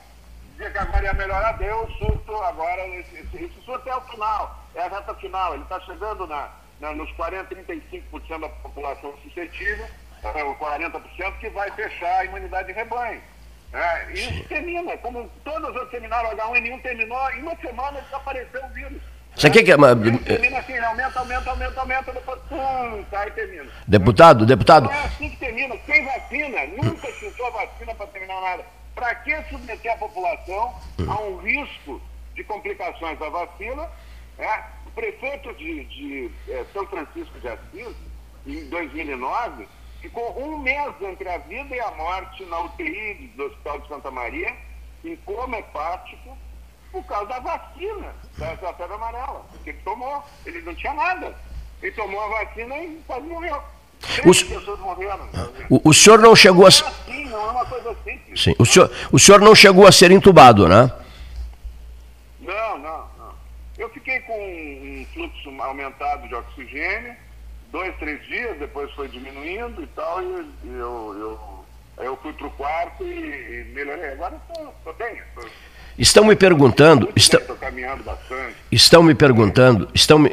Dizia 0.52 0.70
que 0.70 0.78
agora 0.78 1.04
ia 1.04 1.12
melhorar, 1.12 1.52
deu 1.52 1.84
um 1.84 1.90
surto 1.98 2.34
agora. 2.36 2.88
Esse, 2.88 3.14
esse, 3.16 3.44
esse 3.44 3.60
surto 3.60 3.86
é 3.86 3.96
o 3.96 4.00
final, 4.02 4.64
é 4.74 4.80
a 4.80 4.88
reta 4.88 5.14
final. 5.16 5.52
Ele 5.52 5.64
está 5.64 5.78
chegando 5.80 6.26
na, 6.26 6.50
na, 6.80 6.92
nos 6.94 7.12
40, 7.12 7.54
35% 7.54 8.40
da 8.40 8.48
população 8.48 9.14
suscetível, 9.22 9.86
é, 10.22 10.42
o 10.42 10.54
40% 10.56 11.38
que 11.38 11.50
vai 11.50 11.70
fechar 11.72 12.20
a 12.20 12.24
imunidade 12.24 12.68
de 12.68 12.72
rebanho. 12.72 13.20
É, 13.72 14.12
isso 14.12 14.44
termina, 14.44 14.96
como 14.98 15.30
todos 15.44 15.74
os 15.74 15.90
terminaram 15.90 16.30
H1N1 16.30 16.82
terminou, 16.82 17.30
em 17.32 17.42
uma 17.42 17.56
semana 17.56 18.00
desapareceu 18.00 18.64
o 18.64 18.68
vírus. 18.68 19.02
Isso 19.36 19.46
aqui 19.46 19.62
que 19.62 19.70
é 19.70 19.76
uma... 19.76 19.94
Termina 19.94 20.58
assim, 20.58 20.78
aumenta, 20.78 21.18
aumenta, 21.18 21.50
aumenta, 21.50 21.80
aumenta, 21.80 22.12
depois 22.12 22.40
pum, 22.48 23.04
sai 23.10 23.28
e 23.28 23.30
termina. 23.32 23.70
Deputado, 23.86 24.46
deputado. 24.46 24.84
Não 24.84 24.92
é 24.92 25.04
assim 25.04 25.28
que 25.28 25.36
termina, 25.36 25.76
sem 25.84 26.04
vacina, 26.06 26.66
nunca 26.82 27.12
se 27.12 27.26
usou 27.26 27.52
vacina 27.52 27.94
para 27.94 28.06
terminar 28.06 28.40
nada. 28.40 28.64
Para 28.94 29.14
que 29.16 29.42
submeter 29.50 29.92
a 29.92 29.96
população 29.98 30.74
a 31.06 31.20
um 31.20 31.36
risco 31.36 32.00
de 32.34 32.44
complicações 32.44 33.18
da 33.18 33.28
vacina? 33.28 33.86
É? 34.38 34.60
O 34.86 34.90
prefeito 34.92 35.52
de, 35.54 35.84
de 35.84 36.30
é, 36.48 36.64
São 36.72 36.86
Francisco 36.86 37.38
de 37.38 37.48
Assis, 37.48 37.94
em 38.46 38.68
2009, 38.70 39.68
Ficou 40.06 40.40
um 40.40 40.58
mês 40.58 40.94
entre 41.02 41.28
a 41.28 41.38
vida 41.38 41.74
e 41.74 41.80
a 41.80 41.90
morte 41.90 42.44
na 42.44 42.60
UTI 42.60 43.32
do 43.34 43.46
Hospital 43.46 43.80
de 43.80 43.88
Santa 43.88 44.08
Maria, 44.08 44.54
em 45.04 45.16
coma 45.16 45.58
hepático, 45.58 46.38
por 46.92 47.04
causa 47.06 47.26
da 47.26 47.40
vacina 47.40 48.14
da 48.38 48.56
febre 48.56 48.94
amarela. 48.94 49.44
Porque 49.50 49.70
ele 49.70 49.80
tomou, 49.84 50.22
ele 50.46 50.62
não 50.62 50.76
tinha 50.76 50.94
nada. 50.94 51.34
Ele 51.82 51.90
tomou 51.90 52.22
a 52.22 52.44
vacina 52.44 52.78
e 52.78 53.02
quase 53.04 53.26
morreu. 53.26 53.60
O, 54.24 54.28
pessoas 54.28 54.78
morreram. 54.78 55.28
O, 55.68 55.90
o 55.90 55.92
senhor 55.92 56.20
não 56.20 56.36
chegou 56.36 56.66
a. 56.66 56.68
É 56.68 56.70
assim, 56.70 57.24
não 57.24 57.40
é 57.40 57.50
uma 57.50 57.66
coisa 57.66 57.96
simples. 58.04 58.40
Sim. 58.40 58.54
O, 58.60 58.64
senhor, 58.64 58.92
o 59.10 59.18
senhor 59.18 59.40
não 59.40 59.56
chegou 59.56 59.88
a 59.88 59.92
ser 59.92 60.12
entubado, 60.12 60.68
né? 60.68 60.88
Não, 62.38 62.78
não, 62.78 63.08
não. 63.18 63.34
Eu 63.76 63.88
fiquei 63.90 64.20
com 64.20 64.38
um 64.38 65.04
fluxo 65.12 65.50
aumentado 65.60 66.28
de 66.28 66.34
oxigênio 66.36 67.25
dois, 67.76 67.94
três 67.98 68.24
dias, 68.26 68.58
depois 68.58 68.90
foi 68.92 69.06
diminuindo 69.08 69.82
e 69.82 69.86
tal, 69.88 70.22
e 70.22 70.68
eu, 70.68 71.14
eu 71.18 71.66
eu 71.98 72.16
fui 72.18 72.32
pro 72.34 72.50
quarto 72.50 73.04
e, 73.04 73.08
e 73.08 73.64
melhorei. 73.72 74.10
Agora 74.10 74.36
estou 74.36 74.94
bem. 74.98 75.22
Tô, 75.34 75.40
Estão 75.98 76.24
me 76.24 76.36
perguntando, 76.36 77.08
estão, 77.16 77.40
estão 78.70 79.02
me 79.02 79.14
perguntando, 79.14 79.88
estão 79.94 80.18
me, 80.18 80.30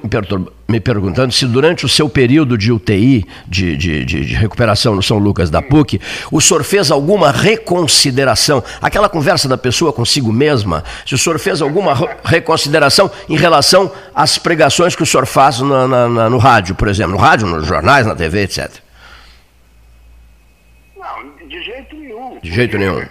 me 0.68 0.80
perguntando 0.82 1.32
se 1.32 1.46
durante 1.46 1.86
o 1.86 1.90
seu 1.90 2.10
período 2.10 2.58
de 2.58 2.70
UTI, 2.70 3.26
de, 3.48 3.78
de- 3.78 4.04
de- 4.04 4.26
de 4.26 4.34
recuperação 4.36 4.94
no 4.94 5.02
São 5.02 5.18
Lucas 5.18 5.50
da 5.50 5.62
PUC, 5.62 6.02
o 6.30 6.42
senhor 6.42 6.64
fez 6.66 6.92
alguma 6.92 7.32
reconsideração, 7.32 8.62
aquela 8.82 9.08
conversa 9.08 9.48
da 9.48 9.58
pessoa 9.58 9.94
consigo 9.94 10.34
mesma, 10.34 10.84
se 11.06 11.16
o 11.16 11.18
senhor 11.18 11.40
fez 11.40 11.62
alguma 11.62 11.94
re- 11.96 12.10
reconsideração 12.26 13.10
em 13.30 13.38
relação 13.38 13.90
às 14.14 14.38
pregações 14.38 14.98
que 14.98 15.04
o 15.04 15.06
senhor 15.06 15.26
faz 15.26 15.62
na- 15.62 15.88
na- 15.88 16.10
na- 16.10 16.30
no 16.30 16.40
rádio, 16.40 16.76
por 16.76 16.90
exemplo, 16.90 17.14
no 17.14 17.18
rádio, 17.20 17.48
nos 17.48 17.66
jornais, 17.66 18.06
na 18.06 18.14
TV, 18.16 18.42
etc. 18.44 18.70
Não, 20.98 21.48
de 21.48 21.64
jeito 21.64 21.96
nenhum. 21.96 22.40
De 22.42 22.52
jeito 22.52 22.78
nenhum. 22.78 23.02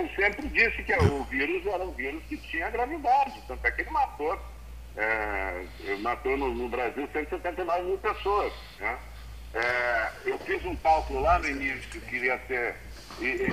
Eu 0.00 0.08
sempre 0.16 0.48
disse 0.48 0.82
que 0.82 0.94
o 0.94 1.24
vírus 1.24 1.66
era 1.66 1.84
um 1.84 1.92
vírus 1.92 2.22
que 2.26 2.36
tinha 2.38 2.70
gravidade, 2.70 3.34
tanto 3.46 3.66
é 3.66 3.70
que 3.70 3.82
ele 3.82 3.90
matou, 3.90 4.38
é, 4.96 5.66
matou 6.00 6.38
no, 6.38 6.54
no 6.54 6.70
Brasil 6.70 7.06
179 7.12 7.82
mil 7.82 7.98
pessoas. 7.98 8.50
Né? 8.78 8.98
É, 9.52 10.10
eu 10.24 10.38
fiz 10.38 10.64
um 10.64 10.74
cálculo 10.76 11.20
lá 11.20 11.38
no 11.38 11.48
início, 11.48 12.00
queria 12.00 12.40
ser 12.46 12.76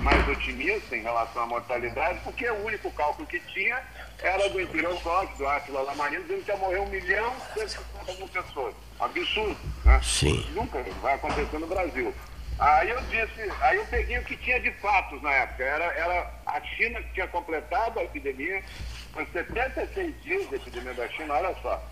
mais 0.02 0.26
otimista 0.30 0.96
em 0.96 1.02
relação 1.02 1.44
à 1.44 1.48
mortalidade, 1.48 2.22
porque 2.24 2.50
o 2.50 2.66
único 2.66 2.90
cálculo 2.92 3.28
que 3.28 3.42
tinha 3.42 3.82
era 4.20 4.48
do 4.48 4.62
Imperial 4.62 4.96
College, 5.02 5.34
do 5.38 5.46
Átila 5.46 5.82
Lamarino, 5.82 6.24
dizendo 6.24 6.46
que 6.46 6.52
ia 6.52 6.58
morrer 6.58 6.80
1 6.80 6.86
milhão 6.88 7.34
e 7.58 7.60
150 7.60 8.14
mil 8.14 8.28
pessoas. 8.30 8.74
Absurdo, 8.98 9.58
né? 9.84 10.00
Sim. 10.02 10.50
Nunca 10.54 10.82
vai 11.02 11.16
acontecer 11.16 11.60
no 11.60 11.68
Brasil. 11.68 12.14
Aí 12.60 12.90
eu 12.90 13.00
disse, 13.02 13.52
aí 13.62 13.78
eu 13.78 13.86
peguei 13.86 14.18
o 14.18 14.24
que 14.24 14.36
tinha 14.38 14.60
de 14.60 14.72
fatos 14.74 15.22
na 15.22 15.32
época. 15.32 15.64
Era, 15.64 15.86
era 15.86 16.32
a 16.48 16.60
China 16.62 17.02
que 17.04 17.14
tinha 17.14 17.28
completado 17.28 18.00
a 18.00 18.04
epidemia, 18.04 18.64
foi 19.14 19.26
76 19.28 20.24
dias 20.24 20.50
de 20.50 20.56
epidemia 20.56 20.94
da 20.96 21.08
China, 21.10 21.36
olha 21.36 21.56
só. 21.62 21.84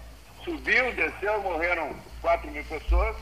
Subiu, 0.44 0.92
desceu, 0.94 1.40
morreram 1.42 1.96
4 2.22 2.50
mil 2.50 2.64
pessoas. 2.64 3.16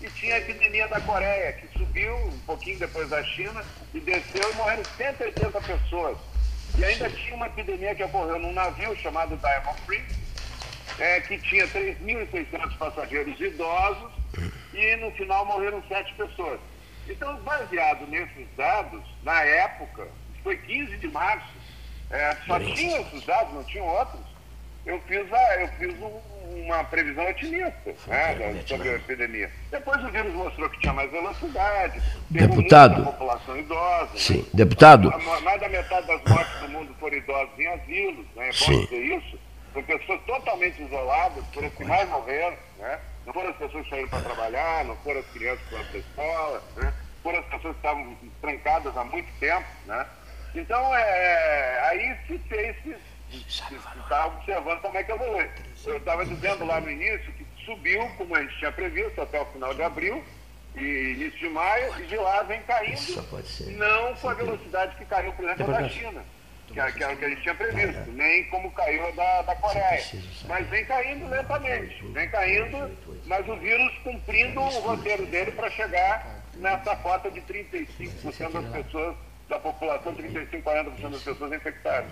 E 0.00 0.08
tinha 0.10 0.36
a 0.36 0.38
epidemia 0.38 0.86
da 0.88 1.00
Coreia, 1.00 1.52
que 1.54 1.76
subiu 1.76 2.14
um 2.14 2.38
pouquinho 2.46 2.78
depois 2.78 3.08
da 3.10 3.22
China 3.24 3.64
e 3.92 4.00
desceu 4.00 4.50
e 4.50 4.54
morreram 4.54 4.84
180 4.96 5.60
pessoas. 5.60 6.16
E 6.78 6.84
ainda 6.84 7.10
tinha 7.10 7.34
uma 7.34 7.48
epidemia 7.48 7.94
que 7.94 8.04
ocorreu 8.04 8.38
num 8.38 8.52
navio 8.52 8.96
chamado 8.96 9.36
Diamond 9.36 9.80
Princess, 9.82 10.16
é, 11.00 11.20
que 11.20 11.38
tinha 11.38 11.66
3.600 11.68 12.78
passageiros 12.78 13.40
idosos 13.40 14.12
e 14.72 14.96
no 14.96 15.10
final 15.12 15.44
morreram 15.44 15.82
sete 15.88 16.14
pessoas. 16.14 16.60
Então, 17.08 17.36
baseado 17.40 18.06
nesses 18.08 18.46
dados, 18.56 19.02
na 19.22 19.42
época, 19.42 20.08
foi 20.42 20.56
15 20.56 20.96
de 20.98 21.08
março, 21.08 21.48
é, 22.10 22.36
só 22.46 22.58
tinha 22.60 23.00
esses 23.00 23.24
dados, 23.24 23.52
não 23.54 23.64
tinham 23.64 23.86
outros. 23.86 24.20
Eu 24.86 25.00
fiz, 25.02 25.30
a, 25.32 25.60
eu 25.60 25.68
fiz 25.78 25.94
um- 26.00 26.38
uma 26.64 26.82
previsão 26.84 27.28
otimista 27.28 27.94
né, 28.06 28.34
da- 28.34 28.66
sobre 28.66 28.88
a 28.88 28.94
epidemia. 28.94 29.50
Depois 29.70 30.02
o 30.02 30.08
vírus 30.08 30.32
mostrou 30.34 30.68
que 30.70 30.80
tinha 30.80 30.92
mais 30.94 31.10
velocidade, 31.10 32.00
Deputado. 32.30 33.04
população 33.04 33.56
idosa. 33.58 34.12
né? 34.12 34.18
Sim. 34.18 34.46
Deputado, 34.54 35.10
A- 35.12 35.40
Mais 35.40 35.60
da 35.60 35.68
metade 35.68 36.06
das 36.06 36.22
mortes 36.24 36.60
do 36.60 36.68
mundo 36.70 36.94
foram 36.98 37.16
idosos 37.18 37.58
em 37.58 37.66
asilos, 37.66 38.26
né? 38.34 38.44
É 38.44 38.46
bom 38.48 38.52
Sim. 38.52 38.84
dizer 38.84 39.16
isso. 39.18 39.38
São 39.74 39.82
pessoas 39.82 40.20
totalmente 40.22 40.82
isoladas, 40.82 41.44
foram 41.52 41.68
as 41.68 41.74
que 41.74 41.84
mais 41.84 42.08
morreram, 42.08 42.56
né? 42.78 42.98
Não 43.28 43.34
foram 43.34 43.50
as 43.50 43.56
pessoas 43.56 43.84
que 43.84 43.90
saíram 43.90 44.08
para 44.08 44.22
trabalhar, 44.22 44.84
não 44.86 44.96
foram 44.96 45.20
as 45.20 45.26
crianças 45.26 45.60
que 45.64 45.68
foram 45.68 45.84
para 45.84 45.96
a 45.96 46.00
escola, 46.00 46.62
né? 46.76 46.94
Foram 47.22 47.38
as 47.40 47.44
pessoas 47.44 47.74
que 47.74 47.78
estavam 47.80 48.18
trancadas 48.40 48.96
há 48.96 49.04
muito 49.04 49.28
tempo, 49.38 49.66
né? 49.84 50.06
Então, 50.54 50.96
é, 50.96 51.80
aí 51.90 52.16
se 52.26 52.38
fez, 52.48 52.74
se 52.82 52.96
está 53.74 54.28
observando 54.28 54.80
como 54.80 54.96
é 54.96 55.04
que 55.04 55.12
evolui. 55.12 55.46
Eu 55.84 55.98
estava 55.98 56.24
dizendo 56.24 56.64
lá 56.64 56.80
no 56.80 56.90
início 56.90 57.30
que 57.34 57.46
subiu, 57.66 58.08
como 58.16 58.34
a 58.34 58.40
gente 58.40 58.56
tinha 58.56 58.72
previsto, 58.72 59.20
até 59.20 59.38
o 59.38 59.44
final 59.44 59.74
de 59.74 59.82
abril, 59.82 60.24
e 60.74 61.12
início 61.12 61.38
de 61.38 61.48
maio, 61.50 62.02
e 62.02 62.06
de 62.06 62.16
lá 62.16 62.42
vem 62.44 62.62
caindo, 62.62 62.98
não 63.76 64.14
com 64.14 64.30
a 64.30 64.34
velocidade 64.34 64.96
que 64.96 65.04
caiu, 65.04 65.34
por 65.34 65.44
exemplo, 65.44 65.74
a 65.74 65.80
da 65.82 65.88
China, 65.90 66.24
que, 66.72 66.80
é- 66.80 66.92
que 66.92 67.02
era 67.04 67.12
o 67.14 67.16
que 67.16 67.24
a 67.24 67.28
gente 67.28 67.42
tinha 67.42 67.54
previsto, 67.54 68.10
nem 68.12 68.44
como 68.44 68.70
caiu 68.72 69.08
a 69.08 69.10
da, 69.12 69.42
da 69.42 69.54
Coreia. 69.56 70.02
Mas 70.46 70.66
vem 70.68 70.84
caindo 70.84 71.28
lentamente, 71.28 72.06
vem 72.08 72.28
caindo, 72.28 72.90
mas 73.26 73.48
o 73.48 73.56
vírus 73.56 73.92
cumprindo 74.04 74.60
o 74.60 74.80
roteiro 74.80 75.26
dele 75.26 75.50
para 75.52 75.70
chegar 75.70 76.42
nessa 76.54 76.94
cota 76.96 77.30
de 77.30 77.40
35% 77.42 78.52
das 78.52 78.72
pessoas, 78.72 79.16
da 79.48 79.58
população, 79.58 80.14
35, 80.14 80.68
40% 80.70 81.10
das 81.10 81.22
pessoas 81.22 81.52
infectadas. 81.52 82.10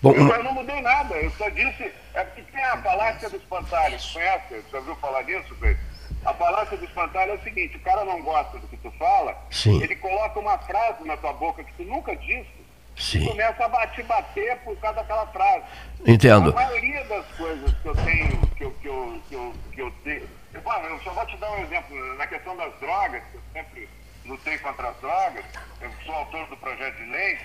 bom, 0.00 0.12
Eu, 0.12 0.42
não 0.44 0.52
mudei 0.52 0.80
nada, 0.80 1.14
eu 1.16 1.30
só 1.32 1.48
disse. 1.48 1.90
É 2.14 2.22
porque 2.24 2.42
tem 2.42 2.62
a 2.64 2.76
falácia 2.82 3.28
do 3.28 3.36
espantalho, 3.36 3.98
conhece? 4.12 4.54
Você 4.70 4.76
ouviu 4.76 4.94
falar 4.96 5.22
disso, 5.22 5.54
Pedro? 5.60 5.82
A 6.24 6.32
falácia 6.32 6.76
do 6.76 6.84
espantalho 6.84 7.32
é 7.32 7.34
o 7.34 7.42
seguinte: 7.42 7.76
o 7.76 7.80
cara 7.80 8.04
não 8.04 8.22
gosta 8.22 8.58
do 8.58 8.66
que 8.68 8.76
tu 8.76 8.90
fala, 8.92 9.36
Sim. 9.50 9.82
ele 9.82 9.96
coloca 9.96 10.38
uma 10.38 10.56
frase 10.58 11.04
na 11.04 11.16
tua 11.16 11.32
boca 11.32 11.64
que 11.64 11.72
tu 11.74 11.82
nunca 11.84 12.14
disse 12.16 12.63
Sim. 12.96 13.26
começa 13.26 13.64
a 13.64 13.86
te 13.88 14.02
bater 14.04 14.56
por 14.58 14.76
causa 14.78 14.96
daquela 14.96 15.26
frase. 15.28 15.64
Entendo. 16.06 16.50
A 16.50 16.54
maioria 16.54 17.04
das 17.04 17.26
coisas 17.36 17.74
que 17.80 17.88
eu 17.88 17.96
tenho, 17.96 18.46
que 18.48 18.64
eu, 18.64 18.70
que 18.72 18.88
eu, 18.88 19.22
que 19.28 19.34
eu, 19.34 19.54
que 19.72 19.82
eu 19.82 19.90
tenho. 20.04 20.28
Bom, 20.62 20.72
eu 20.72 21.00
só 21.00 21.10
vou 21.12 21.26
te 21.26 21.36
dar 21.38 21.50
um 21.50 21.62
exemplo. 21.64 22.16
Na 22.16 22.26
questão 22.26 22.56
das 22.56 22.72
drogas, 22.78 23.22
que 23.30 23.36
eu 23.36 23.42
sempre 23.52 23.88
lutei 24.24 24.58
contra 24.58 24.88
as 24.88 24.96
drogas, 24.98 25.44
eu 25.80 25.90
sou 26.04 26.14
autor 26.14 26.46
do 26.46 26.56
projeto 26.56 26.96
de 26.96 27.10
lei. 27.10 27.38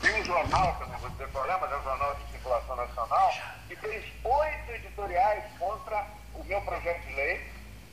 Tem 0.00 0.20
um 0.20 0.24
jornal, 0.24 0.74
que 0.74 0.82
eu 0.82 0.88
não 0.88 0.98
vou 0.98 1.10
dizer 1.10 1.28
qual 1.28 1.48
é, 1.48 1.58
mas 1.60 1.72
é 1.72 1.76
um 1.76 1.82
jornal 1.82 2.14
de 2.16 2.32
circulação 2.32 2.76
nacional, 2.76 3.32
que 3.68 3.76
fez 3.76 4.04
oito 4.24 4.72
editoriais 4.72 5.44
contra 5.58 6.06
o 6.34 6.44
meu 6.44 6.60
projeto 6.62 7.06
de 7.06 7.14
lei, 7.14 7.40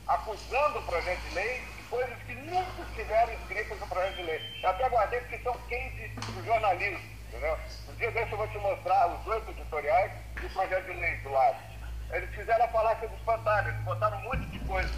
acusando 0.06 0.80
o 0.80 0.82
projeto 0.82 1.20
de 1.20 1.34
lei 1.34 1.62
de 1.76 1.82
coisas 1.94 2.18
que 2.26 2.34
nunca 2.34 2.82
estiveram 2.90 3.32
escritas 3.34 3.78
no 3.78 3.86
projeto 3.86 4.16
de 4.16 4.22
lei. 4.22 4.40
Eu 4.62 4.70
até 4.70 4.88
guardei 4.88 5.20
porque 5.20 5.38
são 5.38 5.54
case 5.68 6.08
do 6.16 6.44
jornalismo, 6.44 6.98
entendeu? 7.28 7.56
Um 7.88 7.94
dia 7.94 8.10
desse 8.10 8.32
eu 8.32 8.38
vou 8.38 8.48
te 8.48 8.58
mostrar 8.58 9.06
os 9.08 9.26
oito 9.26 9.50
editoriais 9.52 10.10
e 10.42 10.46
o 10.46 10.50
projeto 10.50 10.84
de 10.86 10.92
lei 11.00 11.16
do 11.18 11.30
lado. 11.30 11.56
Eles 12.10 12.30
fizeram 12.34 12.64
a 12.64 12.68
falácia 12.68 13.08
do 13.08 13.14
espantalho, 13.14 13.68
eles 13.68 13.80
botaram 13.82 14.18
um 14.18 14.22
monte 14.22 14.46
de 14.46 14.58
coisas 14.60 14.92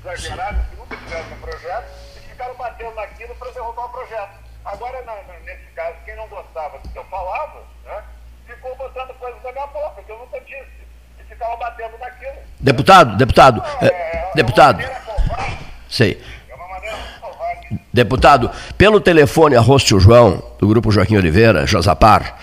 exageradas 0.00 0.66
que 0.68 0.76
nunca 0.76 0.96
tiveram 0.96 1.28
no 1.28 1.36
projeto 1.36 1.88
e 2.16 2.20
ficaram 2.20 2.54
batendo 2.54 2.94
naquilo 2.94 3.34
para 3.36 3.50
derrubar 3.52 3.84
o 3.86 3.88
projeto. 3.90 4.38
Agora, 4.64 5.02
na- 5.02 5.22
na- 5.22 5.38
nesse 5.40 5.66
caso, 5.74 5.96
quem 6.04 6.16
não 6.16 6.28
gostava 6.28 6.78
do 6.78 6.88
que 6.88 6.98
eu 6.98 7.04
falava, 7.04 7.62
né, 7.84 8.02
ficou 8.46 8.74
botando 8.76 9.12
coisas 9.18 9.42
na 9.42 9.52
minha 9.52 9.66
boca, 9.66 10.02
que 10.02 10.10
eu 10.10 10.18
nunca 10.18 10.40
disse. 10.40 10.78
E 11.20 11.24
ficava 11.24 11.56
batendo 11.56 11.98
naquilo. 11.98 12.36
deputado, 12.60 13.16
deputado, 13.16 13.62
É, 13.82 13.86
é, 13.86 13.90
é 13.90 14.32
deputado, 14.34 14.82
covarde, 15.04 15.58
sei. 15.88 16.22
é 16.50 16.54
uma 16.54 16.68
maneira 16.68 16.96
muito 16.96 17.20
covarde. 17.20 17.57
Deputado, 17.92 18.50
pelo 18.76 19.00
telefone 19.00 19.56
arroz 19.56 19.82
tio 19.82 20.00
João, 20.00 20.42
do 20.58 20.66
Grupo 20.66 20.90
Joaquim 20.90 21.16
Oliveira, 21.16 21.66
Josapar, 21.66 22.38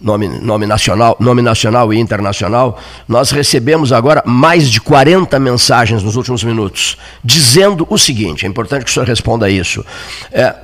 nome, 0.00 0.28
nome, 0.28 0.66
nacional, 0.66 1.16
nome 1.20 1.42
nacional 1.42 1.92
e 1.92 1.98
internacional, 1.98 2.78
nós 3.08 3.30
recebemos 3.30 3.92
agora 3.92 4.22
mais 4.26 4.70
de 4.70 4.80
40 4.80 5.38
mensagens 5.38 6.02
nos 6.02 6.16
últimos 6.16 6.42
minutos, 6.42 6.98
dizendo 7.22 7.86
o 7.88 7.96
seguinte, 7.96 8.44
é 8.44 8.48
importante 8.48 8.84
que 8.84 8.90
o 8.90 8.94
senhor 8.94 9.06
responda 9.06 9.48
isso. 9.48 9.84
É, 10.32 10.54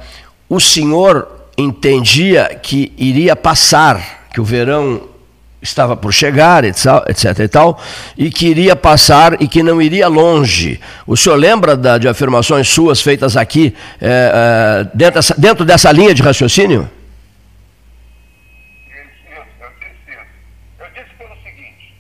o 0.48 0.60
senhor 0.60 1.28
entendia 1.56 2.58
que 2.62 2.92
iria 2.96 3.36
passar, 3.36 4.26
que 4.32 4.40
o 4.40 4.44
verão 4.44 5.09
estava 5.62 5.96
por 5.96 6.12
chegar, 6.12 6.64
etc, 6.64 7.38
e 7.40 7.48
tal, 7.48 7.78
e 8.16 8.30
que 8.30 8.46
iria 8.48 8.74
passar 8.74 9.40
e 9.42 9.46
que 9.48 9.62
não 9.62 9.80
iria 9.80 10.08
longe. 10.08 10.80
O 11.06 11.16
senhor 11.16 11.36
lembra 11.36 11.76
da- 11.76 11.98
de 11.98 12.08
afirmações 12.08 12.68
suas 12.68 13.00
feitas 13.02 13.36
aqui 13.36 13.76
é, 14.00 14.32
é, 14.82 14.84
dentro, 14.94 15.14
dessa, 15.14 15.34
dentro 15.38 15.64
dessa 15.64 15.92
linha 15.92 16.14
de 16.14 16.22
raciocínio? 16.22 16.90
Isso, 18.88 19.32
isso, 19.32 19.42
eu 19.60 19.70
disse 19.80 20.10
isso. 20.10 20.26
Eu 20.78 20.86
disse 20.92 21.14
pelo 21.16 21.34
seguinte, 21.42 21.94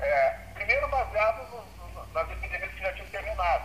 é, 0.00 0.34
primeiro 0.54 0.88
baseado 0.88 1.38
no- 1.50 1.94
no- 1.94 2.06
nas 2.12 2.30
epidemias 2.30 2.70
que 2.76 2.82
já 2.82 2.92
tinham 2.92 3.06
terminado. 3.12 3.64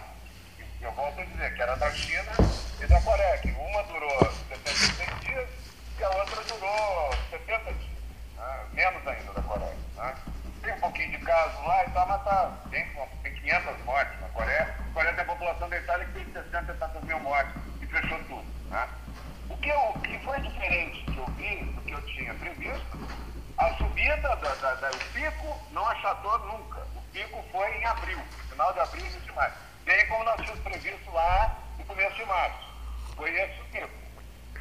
Eu 0.81 0.91
volto 0.91 1.19
a 1.21 1.25
dizer 1.25 1.53
que 1.55 1.61
era 1.61 1.75
da 1.75 1.91
China 1.91 2.31
e 2.83 2.87
da 2.87 3.01
Coreia, 3.01 3.37
que 3.39 3.49
uma 3.49 3.83
durou 3.83 4.31
76 4.49 5.09
dias 5.25 5.47
e 5.99 6.03
a 6.03 6.09
outra 6.09 6.37
durou 6.47 7.09
70 7.31 7.63
dias. 7.73 7.89
né? 8.37 8.45
Menos 8.73 9.05
ainda 9.07 9.33
da 9.35 9.41
Coreia. 9.41 9.75
né? 9.97 10.13
Tem 10.63 10.73
um 10.73 10.79
pouquinho 10.79 11.11
de 11.11 11.17
caso 11.19 11.51
tá, 12.29 12.51
tem, 12.69 12.85
tem 13.23 13.33
500 13.41 13.85
mortes 13.85 14.21
na 14.21 14.27
Coreia. 14.29 14.75
A 14.79 14.93
Coreia 14.93 15.13
tem 15.13 15.23
a 15.23 15.25
população 15.27 15.69
da 15.69 15.77
Itália 15.77 16.05
que 16.05 16.11
tem 16.13 16.25
60 16.31 16.71
e 16.71 16.75
tantas 16.77 17.03
mil 17.03 17.19
mortes 17.21 17.55
e 17.81 17.85
fechou 17.87 18.19
tudo. 18.25 18.45
Né? 18.69 18.87
O 19.49 19.57
que, 19.57 19.69
eu, 19.69 19.93
que 20.03 20.19
foi 20.19 20.39
diferente 20.41 21.03
que 21.05 21.17
eu 21.17 21.25
vi 21.37 21.55
do 21.73 21.81
que 21.81 21.91
eu 21.91 22.01
tinha 22.05 22.33
previsto, 22.35 23.09
a 23.57 23.73
subida, 23.75 24.15
da, 24.21 24.35
da, 24.35 24.75
da- 24.75 24.89
o 24.91 24.99
pico 25.13 25.59
não 25.71 25.85
achatou 25.87 26.37
nunca. 26.39 26.79
O 26.95 27.01
pico 27.11 27.43
foi 27.51 27.67
em 27.77 27.85
abril, 27.85 28.19
final 28.49 28.71
de 28.73 28.79
abril 28.79 29.03
e 29.03 29.07
início 29.07 29.21
de 29.21 29.31
maio. 29.33 29.53
Bem 29.83 30.07
como 30.07 30.23
nós 30.23 30.35
tínhamos 30.41 30.59
previsto 30.61 31.11
lá 31.11 31.57
no 31.77 31.85
começo 31.85 32.15
de 32.15 32.25
março. 32.25 32.69
Foi 33.15 33.33
esse 33.33 33.59
o 33.61 33.65
pico. 33.65 33.89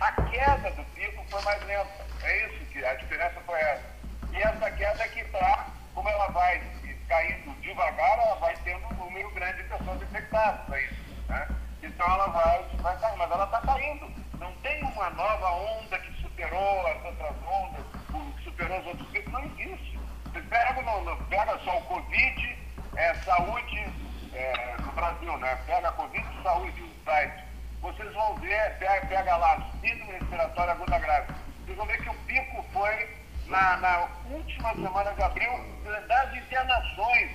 A 0.01 0.13
queda 0.13 0.71
do 0.71 0.85
pico 0.95 1.25
foi 1.31 1.43
mais 1.43 1.63
lenta. 1.67 2.07
É 2.23 2.47
isso 2.47 2.65
que 2.67 2.85
a 2.85 2.95
diferença 2.95 3.41
foi 3.45 3.61
essa. 3.61 3.85
E 4.33 4.37
essa 4.39 4.71
queda 4.71 5.03
é 5.05 5.09
que 5.09 5.21
está, 5.21 5.67
como 5.95 6.09
ela 6.09 6.29
vai 6.29 6.61
caindo 7.09 7.61
devagar, 7.61 8.19
ela 8.19 8.37
vai 8.37 8.55
tendo 8.65 8.87
um 8.87 8.95
número 8.95 9.31
grande 9.33 9.63
de 9.63 9.69
pessoas 9.69 10.03
infectadas. 10.03 10.73
É 10.73 10.85
isso. 10.85 11.25
Né? 11.29 11.49
Então 11.83 12.07
ela 12.07 12.27
vai, 12.29 12.63
vai 12.81 12.99
cair, 12.99 13.17
mas 13.17 13.31
ela 13.31 13.45
está 13.45 13.61
caindo. 13.61 14.11
Não 14.39 14.53
tem 14.57 14.85
uma 14.85 15.11
nova 15.11 15.51
onda 15.51 15.99
que 15.99 16.23
superou 16.23 16.87
as 16.87 17.05
outras 17.05 17.35
ondas, 17.47 17.85
que 18.37 18.45
superou 18.45 18.79
os 18.81 18.87
outros 18.87 19.09
picos, 19.09 19.33
não 19.33 19.45
existe. 19.45 19.99
Você 20.25 20.41
pega, 20.43 20.83
não, 20.83 21.05
não, 21.05 21.17
pega 21.25 21.59
só 21.61 21.79
o 21.79 21.83
Covid, 21.83 22.59
é, 22.97 23.15
saúde 23.15 23.87
é, 24.35 24.77
no 24.81 24.93
Brasil, 24.93 25.37
né? 25.39 25.59
Pega 25.67 25.91
Covid 25.93 26.27
e 26.39 26.43
saúde, 26.43 26.83
o 26.83 27.05
site. 27.05 27.45
Vocês 27.81 28.13
vão 28.13 28.37
ver, 28.37 28.79
pega, 28.79 29.07
pega 29.07 29.37
lá, 29.37 29.71
síndrome 29.81 30.13
respiratória 30.13 30.73
aguda 30.73 30.99
grave. 30.99 31.33
Vocês 31.65 31.77
vão 31.77 31.87
ver 31.87 32.03
que 32.03 32.11
o 32.11 32.15
pico 32.15 32.65
foi 32.73 33.18
na, 33.49 33.77
na 33.79 34.09
última 34.31 34.75
semana 34.75 35.13
de 35.15 35.23
abril 35.23 35.51
das 36.07 36.35
internações. 36.35 37.31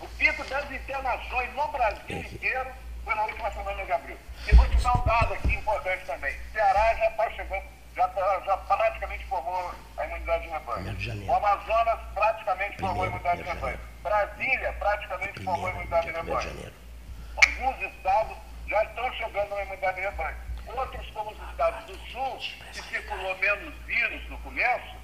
O 0.00 0.08
pico 0.16 0.44
das 0.44 0.70
internações 0.70 1.54
no 1.54 1.68
Brasil 1.68 2.18
inteiro 2.18 2.70
foi 3.04 3.14
na 3.14 3.22
última 3.24 3.50
semana 3.50 3.84
de 3.84 3.92
abril. 3.92 4.18
E 4.46 4.54
vou 4.54 4.68
te 4.68 4.76
dar 4.82 4.96
um 4.96 5.04
dado 5.04 5.34
aqui 5.34 5.54
importante 5.54 6.04
também. 6.06 6.34
Ceará 6.52 6.94
já 6.94 7.08
está 7.08 7.30
chegando, 7.30 7.64
já, 7.96 8.08
tá, 8.08 8.42
já 8.44 8.56
praticamente 8.56 9.24
formou 9.26 9.74
a 9.96 10.06
imunidade 10.06 10.44
de 10.44 10.50
rebanho. 10.50 11.26
O 11.26 11.34
Amazonas 11.34 11.98
praticamente 12.14 12.78
formou 12.78 13.04
a 13.04 13.06
imunidade 13.06 13.42
de 13.42 13.48
rebanho. 13.48 13.80
Brasília 14.02 14.72
praticamente 14.78 15.42
formou 15.42 15.66
a 15.66 15.70
imunidade 15.70 16.06
de 16.06 16.12
rebanho. 16.12 16.72
Alguns 17.36 17.92
estados 17.92 18.36
já 18.68 18.84
estão 18.84 19.12
chegando 19.14 19.50
na 19.50 19.62
imunidade 19.62 19.96
de 19.96 20.02
rebanho. 20.02 20.36
Outros, 20.68 21.10
como 21.10 21.30
os 21.30 21.50
estados 21.50 21.84
do 21.86 21.98
sul, 22.10 22.38
que 22.72 22.82
circulou 22.82 23.36
menos 23.38 23.74
vírus 23.86 24.28
no 24.28 24.38
começo, 24.38 24.97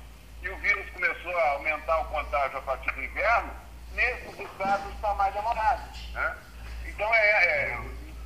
e 0.45 0.49
o 0.51 0.57
vírus 0.59 0.85
começou 0.93 1.37
a 1.37 1.51
aumentar 1.53 2.01
o 2.01 2.05
contágio 2.05 2.59
a 2.59 2.61
partir 2.61 2.93
do 2.93 3.03
inverno, 3.03 3.51
nesses 3.95 4.39
estados 4.39 4.93
está 4.95 5.15
mais 5.15 5.33
demorado. 5.33 5.83
Né? 6.13 6.33
Então, 6.87 7.07
é, 7.15 7.45
é, 7.47 7.79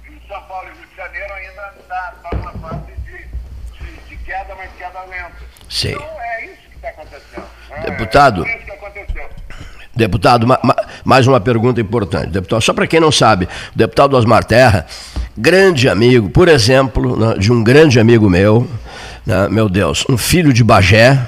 em 0.09 0.21
São 0.27 0.43
Paulo 0.43 0.69
e 0.69 0.79
Rio 0.79 0.87
de 0.89 0.97
Janeiro 0.97 1.33
ainda 1.33 1.75
está 1.79 2.15
tá 2.23 2.37
numa 2.37 2.53
fase 2.55 2.93
de, 2.93 3.85
de, 3.85 3.97
de, 4.09 4.17
queda, 4.25 4.55
mas 4.57 4.71
queda 4.77 5.01
lenta. 5.05 5.37
Sim. 5.71 5.93
Então, 5.93 6.21
é 6.21 6.45
isso 6.47 6.63
que 6.69 6.77
está 6.77 6.89
acontecendo. 6.89 7.49
Né? 7.71 7.81
Deputado. 7.83 8.45
É 8.45 8.57
isso 8.57 8.65
que 8.65 8.73
aconteceu. 8.73 9.31
Deputado, 9.95 10.47
ma, 10.47 10.59
ma, 10.63 10.77
mais 11.05 11.27
uma 11.27 11.41
pergunta 11.41 11.81
importante. 11.81 12.29
Deputado, 12.29 12.63
só 12.63 12.73
para 12.73 12.87
quem 12.87 13.01
não 13.01 13.13
sabe, 13.13 13.49
o 13.75 13.79
deputado 13.79 14.17
Osmar 14.17 14.45
Terra, 14.45 14.87
grande 15.37 15.89
amigo, 15.89 16.31
por 16.31 16.49
exemplo, 16.49 17.17
né, 17.17 17.35
de 17.39 17.53
um 17.53 17.63
grande 17.63 17.99
amigo 17.99 18.29
meu, 18.29 18.69
né, 19.25 19.49
meu 19.49 19.69
Deus, 19.69 20.05
um 20.09 20.17
filho 20.17 20.53
de 20.53 20.63
Bagé, 20.63 21.19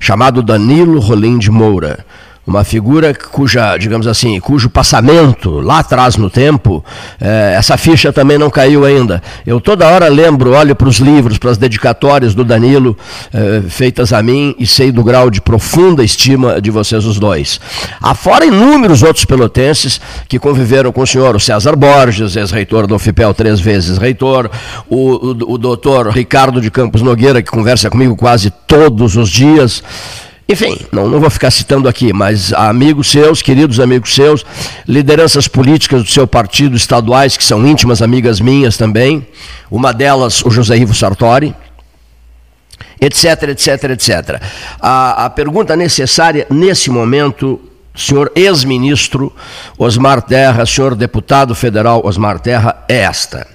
chamado 0.00 0.42
Danilo 0.42 1.00
Rolim 1.00 1.38
de 1.38 1.50
Moura 1.50 2.04
uma 2.48 2.64
figura 2.64 3.12
cuja, 3.14 3.76
digamos 3.76 4.06
assim, 4.06 4.40
cujo 4.40 4.70
passamento 4.70 5.60
lá 5.60 5.80
atrás 5.80 6.16
no 6.16 6.30
tempo, 6.30 6.82
é, 7.20 7.54
essa 7.54 7.76
ficha 7.76 8.10
também 8.10 8.38
não 8.38 8.48
caiu 8.48 8.86
ainda. 8.86 9.22
Eu 9.46 9.60
toda 9.60 9.86
hora 9.86 10.08
lembro, 10.08 10.52
olho 10.52 10.74
para 10.74 10.88
os 10.88 10.96
livros, 10.96 11.36
para 11.36 11.50
as 11.50 11.58
dedicatórias 11.58 12.34
do 12.34 12.44
Danilo 12.44 12.96
é, 13.34 13.60
feitas 13.68 14.14
a 14.14 14.22
mim 14.22 14.54
e 14.58 14.66
sei 14.66 14.90
do 14.90 15.04
grau 15.04 15.28
de 15.28 15.42
profunda 15.42 16.02
estima 16.02 16.58
de 16.58 16.70
vocês 16.70 17.04
os 17.04 17.18
dois. 17.18 17.60
Afora 18.00 18.46
inúmeros 18.46 19.02
outros 19.02 19.26
pelotenses 19.26 20.00
que 20.26 20.38
conviveram 20.38 20.90
com 20.90 21.02
o 21.02 21.06
senhor, 21.06 21.36
o 21.36 21.40
César 21.40 21.76
Borges, 21.76 22.34
ex-reitor 22.34 22.86
do 22.86 22.94
UFIPEL, 22.94 23.34
três 23.34 23.60
vezes 23.60 23.98
reitor, 23.98 24.50
o, 24.88 24.96
o, 24.96 25.52
o 25.52 25.58
doutor 25.58 26.08
Ricardo 26.08 26.62
de 26.62 26.70
Campos 26.70 27.02
Nogueira, 27.02 27.42
que 27.42 27.50
conversa 27.50 27.90
comigo 27.90 28.16
quase 28.16 28.50
todos 28.66 29.16
os 29.16 29.28
dias. 29.28 29.82
Enfim, 30.50 30.78
não, 30.90 31.06
não 31.06 31.20
vou 31.20 31.28
ficar 31.28 31.50
citando 31.50 31.86
aqui, 31.86 32.10
mas 32.10 32.54
amigos 32.54 33.10
seus, 33.10 33.42
queridos 33.42 33.78
amigos 33.78 34.14
seus, 34.14 34.46
lideranças 34.86 35.46
políticas 35.46 36.02
do 36.02 36.08
seu 36.08 36.26
partido 36.26 36.74
estaduais, 36.74 37.36
que 37.36 37.44
são 37.44 37.66
íntimas 37.66 38.00
amigas 38.00 38.40
minhas 38.40 38.78
também, 38.78 39.26
uma 39.70 39.92
delas 39.92 40.42
o 40.42 40.50
José 40.50 40.78
Ivo 40.78 40.94
Sartori, 40.94 41.54
etc, 42.98 43.50
etc, 43.50 43.84
etc. 43.90 44.42
A, 44.80 45.26
a 45.26 45.30
pergunta 45.30 45.76
necessária 45.76 46.46
nesse 46.48 46.90
momento, 46.90 47.60
senhor 47.94 48.32
ex-ministro 48.34 49.30
Osmar 49.76 50.22
Terra, 50.22 50.64
senhor 50.64 50.94
deputado 50.94 51.54
federal 51.54 52.00
Osmar 52.06 52.40
Terra, 52.40 52.86
é 52.88 53.00
esta. 53.00 53.46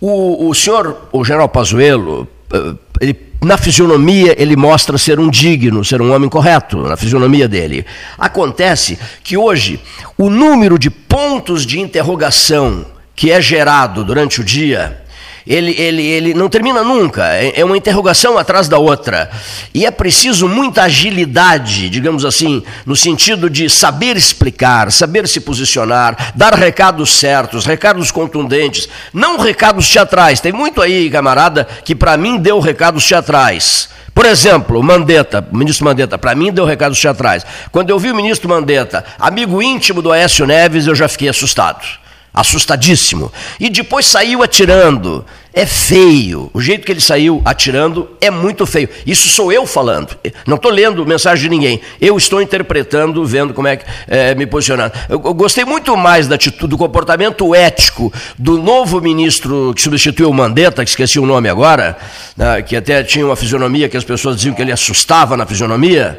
O, 0.00 0.48
o 0.48 0.54
senhor, 0.54 1.08
o 1.12 1.24
general 1.24 1.48
Pazuello, 1.48 2.26
eh, 2.52 2.74
ele 3.00 3.14
na 3.44 3.56
fisionomia 3.56 4.34
ele 4.38 4.56
mostra 4.56 4.98
ser 4.98 5.20
um 5.20 5.28
digno, 5.28 5.84
ser 5.84 6.00
um 6.00 6.12
homem 6.12 6.28
correto, 6.28 6.78
na 6.82 6.96
fisionomia 6.96 7.46
dele. 7.46 7.84
Acontece 8.18 8.98
que 9.22 9.36
hoje 9.36 9.80
o 10.16 10.30
número 10.30 10.78
de 10.78 10.90
pontos 10.90 11.66
de 11.66 11.80
interrogação 11.80 12.86
que 13.14 13.30
é 13.30 13.40
gerado 13.40 14.04
durante 14.04 14.40
o 14.40 14.44
dia 14.44 15.03
ele, 15.46 15.72
ele, 15.78 16.02
ele 16.02 16.34
não 16.34 16.48
termina 16.48 16.82
nunca, 16.82 17.34
é, 17.34 17.60
é 17.60 17.64
uma 17.64 17.76
interrogação 17.76 18.38
atrás 18.38 18.66
da 18.66 18.78
outra. 18.78 19.30
E 19.74 19.84
é 19.84 19.90
preciso 19.90 20.48
muita 20.48 20.84
agilidade, 20.84 21.90
digamos 21.90 22.24
assim, 22.24 22.62
no 22.86 22.96
sentido 22.96 23.50
de 23.50 23.68
saber 23.68 24.16
explicar, 24.16 24.90
saber 24.90 25.28
se 25.28 25.40
posicionar, 25.40 26.32
dar 26.34 26.54
recados 26.54 27.18
certos, 27.18 27.66
recados 27.66 28.10
contundentes, 28.10 28.88
não 29.12 29.38
recados 29.38 29.88
teatrais. 29.88 30.40
Tem 30.40 30.52
muito 30.52 30.80
aí, 30.80 31.10
camarada, 31.10 31.68
que 31.84 31.94
para 31.94 32.16
mim 32.16 32.38
deu 32.38 32.58
recados 32.58 33.06
teatrais. 33.06 33.90
Por 34.14 34.24
exemplo, 34.24 34.82
Mandetta, 34.82 35.46
ministro 35.52 35.84
Mandetta, 35.84 36.16
para 36.16 36.34
mim 36.34 36.52
deu 36.52 36.64
recados 36.64 36.98
teatrais. 36.98 37.44
Quando 37.70 37.90
eu 37.90 37.98
vi 37.98 38.12
o 38.12 38.16
ministro 38.16 38.48
Mandetta, 38.48 39.04
amigo 39.18 39.60
íntimo 39.60 40.00
do 40.00 40.12
Aécio 40.12 40.46
Neves, 40.46 40.86
eu 40.86 40.94
já 40.94 41.08
fiquei 41.08 41.28
assustado 41.28 42.03
assustadíssimo. 42.34 43.32
E 43.60 43.70
depois 43.70 44.04
saiu 44.04 44.42
atirando. 44.42 45.24
É 45.56 45.64
feio. 45.64 46.50
O 46.52 46.60
jeito 46.60 46.84
que 46.84 46.90
ele 46.90 47.00
saiu 47.00 47.40
atirando 47.44 48.08
é 48.20 48.28
muito 48.28 48.66
feio. 48.66 48.88
Isso 49.06 49.28
sou 49.28 49.52
eu 49.52 49.64
falando. 49.64 50.08
Não 50.44 50.56
estou 50.56 50.68
lendo 50.68 51.06
mensagem 51.06 51.44
de 51.44 51.48
ninguém. 51.48 51.80
Eu 52.00 52.16
estou 52.16 52.42
interpretando, 52.42 53.24
vendo 53.24 53.54
como 53.54 53.68
é 53.68 53.76
que 53.76 53.84
é, 54.08 54.34
me 54.34 54.46
posicionando. 54.46 54.92
Eu, 55.08 55.22
eu, 55.24 55.32
gostei 55.32 55.64
muito 55.64 55.96
mais 55.96 56.26
da 56.26 56.34
atitude, 56.34 56.66
do 56.66 56.76
comportamento 56.76 57.54
ético 57.54 58.12
do 58.36 58.58
novo 58.58 59.00
ministro 59.00 59.72
que 59.76 59.80
substituiu 59.80 60.28
o 60.28 60.34
Mandetta, 60.34 60.82
que 60.82 60.90
esqueci 60.90 61.20
o 61.20 61.26
nome 61.26 61.48
agora, 61.48 61.96
né, 62.36 62.60
que 62.60 62.74
até 62.74 63.04
tinha 63.04 63.24
uma 63.24 63.36
fisionomia 63.36 63.88
que 63.88 63.96
as 63.96 64.04
pessoas 64.04 64.36
diziam 64.36 64.56
que 64.56 64.62
ele 64.62 64.72
assustava 64.72 65.36
na 65.36 65.46
fisionomia 65.46 66.18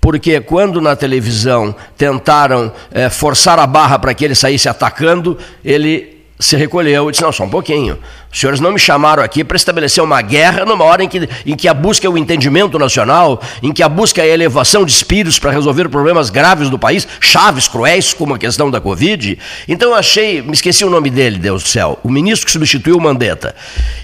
porque 0.00 0.40
quando 0.40 0.80
na 0.80 0.94
televisão 0.94 1.74
tentaram 1.98 2.72
é, 2.92 3.10
forçar 3.10 3.58
a 3.58 3.66
barra 3.66 3.98
para 3.98 4.14
que 4.14 4.24
ele 4.24 4.36
saísse 4.36 4.68
atacando, 4.68 5.36
ele 5.64 6.15
se 6.38 6.56
recolheu 6.56 7.08
e 7.08 7.12
disse: 7.12 7.22
Não, 7.22 7.32
só 7.32 7.44
um 7.44 7.48
pouquinho. 7.48 7.98
Os 8.30 8.38
senhores 8.38 8.60
não 8.60 8.72
me 8.72 8.78
chamaram 8.78 9.22
aqui 9.22 9.42
para 9.42 9.56
estabelecer 9.56 10.04
uma 10.04 10.20
guerra 10.20 10.64
numa 10.66 10.84
hora 10.84 11.02
em 11.02 11.08
que, 11.08 11.28
em 11.46 11.56
que 11.56 11.66
a 11.66 11.72
busca 11.72 12.06
é 12.06 12.10
o 12.10 12.18
entendimento 12.18 12.78
nacional, 12.78 13.40
em 13.62 13.72
que 13.72 13.82
a 13.82 13.88
busca 13.88 14.20
é 14.20 14.24
a 14.30 14.34
elevação 14.34 14.84
de 14.84 14.92
espíritos 14.92 15.38
para 15.38 15.50
resolver 15.50 15.88
problemas 15.88 16.28
graves 16.28 16.68
do 16.68 16.78
país, 16.78 17.08
chaves, 17.20 17.66
cruéis, 17.66 18.12
como 18.12 18.34
a 18.34 18.38
questão 18.38 18.70
da 18.70 18.80
Covid. 18.80 19.38
Então 19.66 19.90
eu 19.90 19.94
achei, 19.94 20.42
me 20.42 20.52
esqueci 20.52 20.84
o 20.84 20.90
nome 20.90 21.08
dele, 21.08 21.38
Deus 21.38 21.62
do 21.62 21.68
céu, 21.68 21.98
o 22.02 22.10
ministro 22.10 22.44
que 22.44 22.52
substituiu 22.52 22.98
o 22.98 23.00
Mandetta. 23.00 23.54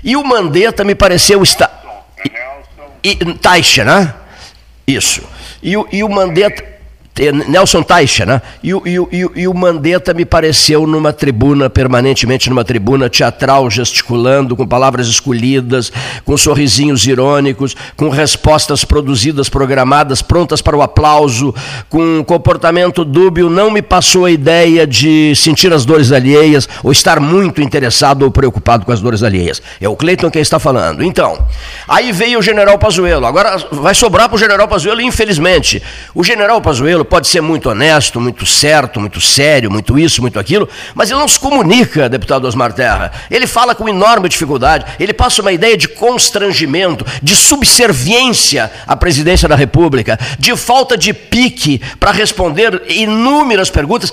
E 0.03 0.17
o 0.17 0.25
Mandetta 0.25 0.85
me 0.85 0.95
pareceu 0.95 1.43
estar. 1.43 1.83
Taixa, 3.43 3.85
né? 3.85 4.15
Isso. 4.87 5.23
E 5.63 5.75
e 5.93 6.03
o 6.03 6.09
Mandetta. 6.09 6.72
Nelson 7.47 7.83
Taixa, 7.83 8.25
né? 8.25 8.41
E 8.63 8.73
o, 8.73 8.83
e, 8.87 8.99
o, 8.99 9.09
e 9.37 9.47
o 9.47 9.53
Mandetta 9.53 10.15
me 10.15 10.25
pareceu 10.25 10.87
numa 10.87 11.13
tribuna, 11.13 11.69
permanentemente 11.69 12.49
numa 12.49 12.65
tribuna 12.65 13.11
teatral, 13.11 13.69
gesticulando, 13.71 14.57
com 14.57 14.67
palavras 14.67 15.09
escolhidas, 15.09 15.93
com 16.25 16.39
sorrisinhos 16.39 17.07
irônicos, 17.07 17.77
com 17.99 18.09
respostas 18.09 18.83
produzidas, 18.83 19.51
programadas, 19.51 20.23
prontas 20.23 20.63
para 20.63 20.75
o 20.75 20.81
aplauso, 20.81 21.55
com 21.91 22.21
um 22.21 22.25
comportamento 22.25 23.05
dúbio, 23.05 23.51
não 23.51 23.71
me 23.71 23.83
passou 23.83 24.25
a 24.25 24.31
ideia 24.31 24.87
de 24.87 25.35
sentir 25.37 25.71
as 25.71 25.85
dores 25.85 26.13
alheias 26.13 26.67
ou 26.83 26.91
estar 26.91 27.21
muito 27.21 27.61
interessado 27.61 28.23
ou 28.23 28.31
preocupado 28.31 28.87
com 28.87 28.93
as 28.93 29.03
dores 29.03 29.23
alheias. 29.23 29.61
É 29.79 29.89
o 29.89 29.95
Cleiton 29.95 30.31
quem 30.31 30.41
está 30.41 30.59
falando. 30.59 31.05
Então, 31.05 31.39
aí 31.87 32.11
veio 32.11 32.39
o 32.39 32.43
general 32.43 32.79
Pazuello. 32.79 33.27
Agora 33.27 33.59
vai 33.71 33.95
sobrar 33.95 34.31
para 34.31 34.37
o 34.37 34.39
general 34.39 34.67
Pazuello, 34.67 35.03
infelizmente. 35.03 35.83
O 36.15 36.25
general 36.25 36.61
Pazuello 36.63 37.02
pode 37.05 37.29
ser 37.29 37.41
muito 37.41 37.69
honesto, 37.71 38.21
muito 38.21 38.45
certo, 38.47 39.01
muito 39.01 39.21
sério, 39.21 39.71
muito 39.71 39.99
isso, 39.99 40.21
muito 40.21 40.39
aquilo, 40.39 40.69
mas 40.95 41.11
ele 41.11 41.21
não 41.21 41.29
se 41.29 41.39
comunica, 41.39 42.09
deputado 42.09 42.47
Osmar 42.47 42.73
Terra. 42.73 43.13
Ele 43.31 43.47
fala 43.47 43.75
com 43.75 43.89
enorme 43.89 44.29
dificuldade, 44.29 44.85
ele 44.99 45.13
passa 45.13 45.43
uma 45.43 45.53
ideia 45.53 45.77
de 45.77 45.89
constrangimento, 45.89 47.05
de 47.23 47.35
subserviência 47.35 48.71
à 48.87 48.97
presidência 48.97 49.49
da 49.49 49.57
República, 49.57 50.19
de 50.39 50.57
falta 50.57 50.97
de 50.97 51.13
pique 51.13 51.81
para 51.99 52.11
responder 52.11 52.83
inúmeras 52.89 53.71
perguntas 53.71 54.13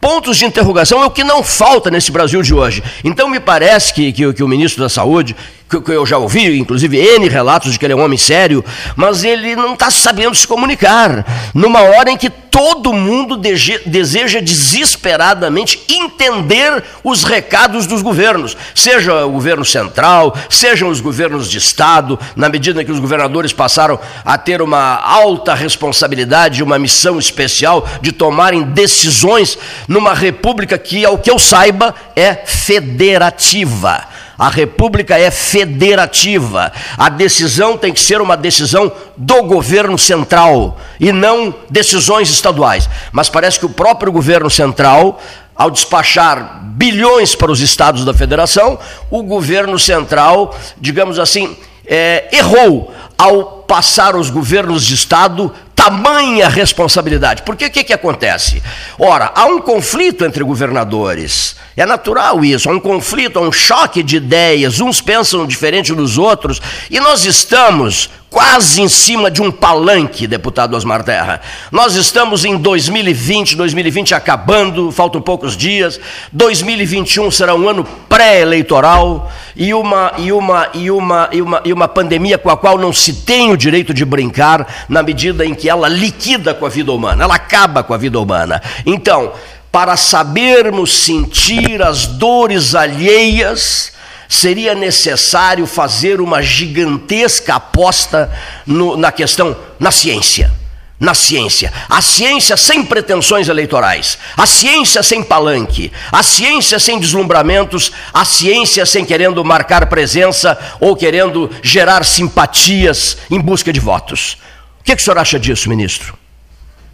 pontos 0.00 0.36
de 0.36 0.44
interrogação 0.44 1.02
é 1.02 1.06
o 1.06 1.10
que 1.10 1.24
não 1.24 1.42
falta 1.42 1.90
nesse 1.90 2.12
Brasil 2.12 2.40
de 2.40 2.54
hoje. 2.54 2.82
Então 3.02 3.28
me 3.28 3.40
parece 3.40 3.92
que, 3.92 4.12
que, 4.12 4.32
que, 4.32 4.42
o 4.42 4.48
ministro 4.48 4.82
da 4.82 4.88
Saúde, 4.88 5.34
que, 5.68 5.80
que 5.80 5.90
eu 5.90 6.06
já 6.06 6.18
ouvi, 6.18 6.58
inclusive 6.58 6.96
N 6.96 7.28
relatos 7.28 7.72
de 7.72 7.78
que 7.78 7.84
ele 7.84 7.92
é 7.92 7.96
um 7.96 8.04
homem 8.04 8.18
sério, 8.18 8.64
mas 8.94 9.24
ele 9.24 9.56
não 9.56 9.74
está 9.74 9.90
sabendo 9.90 10.34
se 10.34 10.46
comunicar. 10.46 11.24
Numa 11.52 11.82
hora 11.82 12.10
em 12.10 12.16
que 12.16 12.30
todo 12.30 12.92
mundo 12.92 13.36
deseja 13.36 14.40
desesperadamente 14.40 15.82
entender 15.90 16.82
os 17.04 17.22
recados 17.22 17.86
dos 17.86 18.00
governos, 18.00 18.56
seja 18.74 19.26
o 19.26 19.30
governo 19.32 19.64
central, 19.64 20.34
sejam 20.48 20.88
os 20.88 21.00
governos 21.00 21.50
de 21.50 21.58
Estado, 21.58 22.18
na 22.34 22.48
medida 22.48 22.82
que 22.82 22.92
os 22.92 22.98
governadores 22.98 23.52
passaram 23.52 23.98
a 24.24 24.38
ter 24.38 24.62
uma 24.62 24.96
alta 24.96 25.52
responsabilidade, 25.52 26.62
uma 26.62 26.78
missão 26.78 27.18
especial 27.18 27.86
de 28.00 28.10
tomarem 28.12 28.62
decisões 28.62 29.58
numa 29.86 30.14
república 30.14 30.78
que, 30.78 31.04
ao 31.04 31.18
que 31.18 31.30
eu 31.30 31.38
saiba, 31.38 31.94
é 32.14 32.34
federativa. 32.46 34.15
A 34.38 34.48
república 34.50 35.18
é 35.18 35.30
federativa. 35.30 36.70
A 36.96 37.08
decisão 37.08 37.78
tem 37.78 37.92
que 37.92 38.00
ser 38.00 38.20
uma 38.20 38.36
decisão 38.36 38.92
do 39.16 39.42
governo 39.44 39.96
central 39.98 40.78
e 41.00 41.10
não 41.10 41.54
decisões 41.70 42.28
estaduais. 42.28 42.88
Mas 43.12 43.28
parece 43.28 43.58
que 43.58 43.66
o 43.66 43.70
próprio 43.70 44.12
governo 44.12 44.50
central, 44.50 45.20
ao 45.54 45.70
despachar 45.70 46.60
bilhões 46.64 47.34
para 47.34 47.50
os 47.50 47.60
estados 47.60 48.04
da 48.04 48.12
federação, 48.12 48.78
o 49.10 49.22
governo 49.22 49.78
central, 49.78 50.54
digamos 50.78 51.18
assim, 51.18 51.56
é, 51.86 52.28
errou 52.32 52.92
ao 53.16 53.64
passar 53.66 54.14
aos 54.14 54.28
governos 54.28 54.84
de 54.84 54.94
estado 54.94 55.52
tamanha 55.86 56.48
responsabilidade. 56.48 57.42
Porque 57.42 57.66
o 57.66 57.70
que, 57.70 57.84
que 57.84 57.92
acontece? 57.92 58.60
Ora, 58.98 59.30
há 59.34 59.46
um 59.46 59.60
conflito 59.60 60.24
entre 60.24 60.42
governadores. 60.42 61.54
É 61.76 61.86
natural 61.86 62.44
isso, 62.44 62.68
há 62.68 62.72
um 62.72 62.80
conflito, 62.80 63.38
há 63.38 63.42
um 63.42 63.52
choque 63.52 64.02
de 64.02 64.16
ideias, 64.16 64.80
uns 64.80 65.00
pensam 65.00 65.46
diferente 65.46 65.94
dos 65.94 66.18
outros, 66.18 66.60
e 66.90 66.98
nós 66.98 67.24
estamos 67.24 68.10
quase 68.36 68.82
em 68.82 68.88
cima 68.88 69.30
de 69.30 69.40
um 69.40 69.50
palanque, 69.50 70.26
deputado 70.26 70.76
Osmar 70.76 71.02
Terra. 71.02 71.40
Nós 71.72 71.94
estamos 71.94 72.44
em 72.44 72.58
2020, 72.58 73.56
2020 73.56 74.14
acabando, 74.14 74.92
faltam 74.92 75.22
poucos 75.22 75.56
dias. 75.56 75.98
2021 76.32 77.30
será 77.30 77.54
um 77.54 77.66
ano 77.66 77.82
pré-eleitoral 78.10 79.32
e 79.56 79.72
uma, 79.72 80.12
e, 80.18 80.30
uma, 80.32 80.68
e, 80.74 80.90
uma, 80.90 81.30
e, 81.32 81.40
uma, 81.40 81.62
e 81.64 81.72
uma 81.72 81.88
pandemia 81.88 82.36
com 82.36 82.50
a 82.50 82.58
qual 82.58 82.76
não 82.76 82.92
se 82.92 83.14
tem 83.14 83.50
o 83.52 83.56
direito 83.56 83.94
de 83.94 84.04
brincar, 84.04 84.84
na 84.86 85.02
medida 85.02 85.42
em 85.42 85.54
que 85.54 85.70
ela 85.70 85.88
liquida 85.88 86.52
com 86.52 86.66
a 86.66 86.68
vida 86.68 86.92
humana, 86.92 87.24
ela 87.24 87.36
acaba 87.36 87.82
com 87.82 87.94
a 87.94 87.96
vida 87.96 88.20
humana. 88.20 88.60
Então, 88.84 89.32
para 89.72 89.96
sabermos 89.96 90.92
sentir 90.92 91.80
as 91.80 92.04
dores 92.04 92.74
alheias, 92.74 93.95
seria 94.28 94.74
necessário 94.74 95.66
fazer 95.66 96.20
uma 96.20 96.42
gigantesca 96.42 97.54
aposta 97.54 98.32
no, 98.66 98.96
na 98.96 99.12
questão, 99.12 99.56
na 99.78 99.90
ciência. 99.90 100.52
Na 100.98 101.12
ciência. 101.12 101.70
A 101.90 102.00
ciência 102.00 102.56
sem 102.56 102.82
pretensões 102.82 103.48
eleitorais. 103.48 104.18
A 104.34 104.46
ciência 104.46 105.02
sem 105.02 105.22
palanque. 105.22 105.92
A 106.10 106.22
ciência 106.22 106.78
sem 106.78 106.98
deslumbramentos. 106.98 107.92
A 108.14 108.24
ciência 108.24 108.86
sem 108.86 109.04
querendo 109.04 109.44
marcar 109.44 109.86
presença 109.90 110.58
ou 110.80 110.96
querendo 110.96 111.50
gerar 111.62 112.02
simpatias 112.02 113.18
em 113.30 113.38
busca 113.38 113.72
de 113.72 113.80
votos. 113.80 114.38
O 114.80 114.84
que, 114.84 114.96
que 114.96 115.02
o 115.02 115.04
senhor 115.04 115.18
acha 115.18 115.38
disso, 115.38 115.68
ministro? 115.68 116.16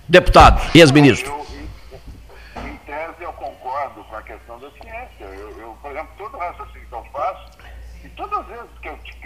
Deputado, 0.09 0.61
ex-ministro. 0.75 1.42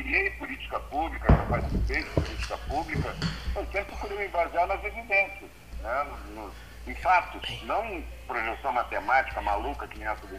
Criei 0.06 0.30
política 0.30 0.78
pública, 0.78 1.32
eu 1.32 1.46
participei 1.46 2.02
de 2.04 2.10
política 2.10 2.56
pública, 2.68 3.16
eu 3.56 3.66
sempre 3.66 3.84
procurei 3.84 4.18
me 4.18 4.28
basear 4.28 4.66
nas 4.68 4.84
evidências, 4.84 5.50
né, 5.82 6.06
no, 6.28 6.42
no, 6.42 6.52
em 6.86 6.94
fatos, 6.94 7.62
não 7.64 7.84
em 7.84 8.06
projeção 8.26 8.72
matemática 8.72 9.40
maluca 9.40 9.88
que 9.88 9.98
nem 9.98 10.06
essa 10.06 10.26
do. 10.26 10.38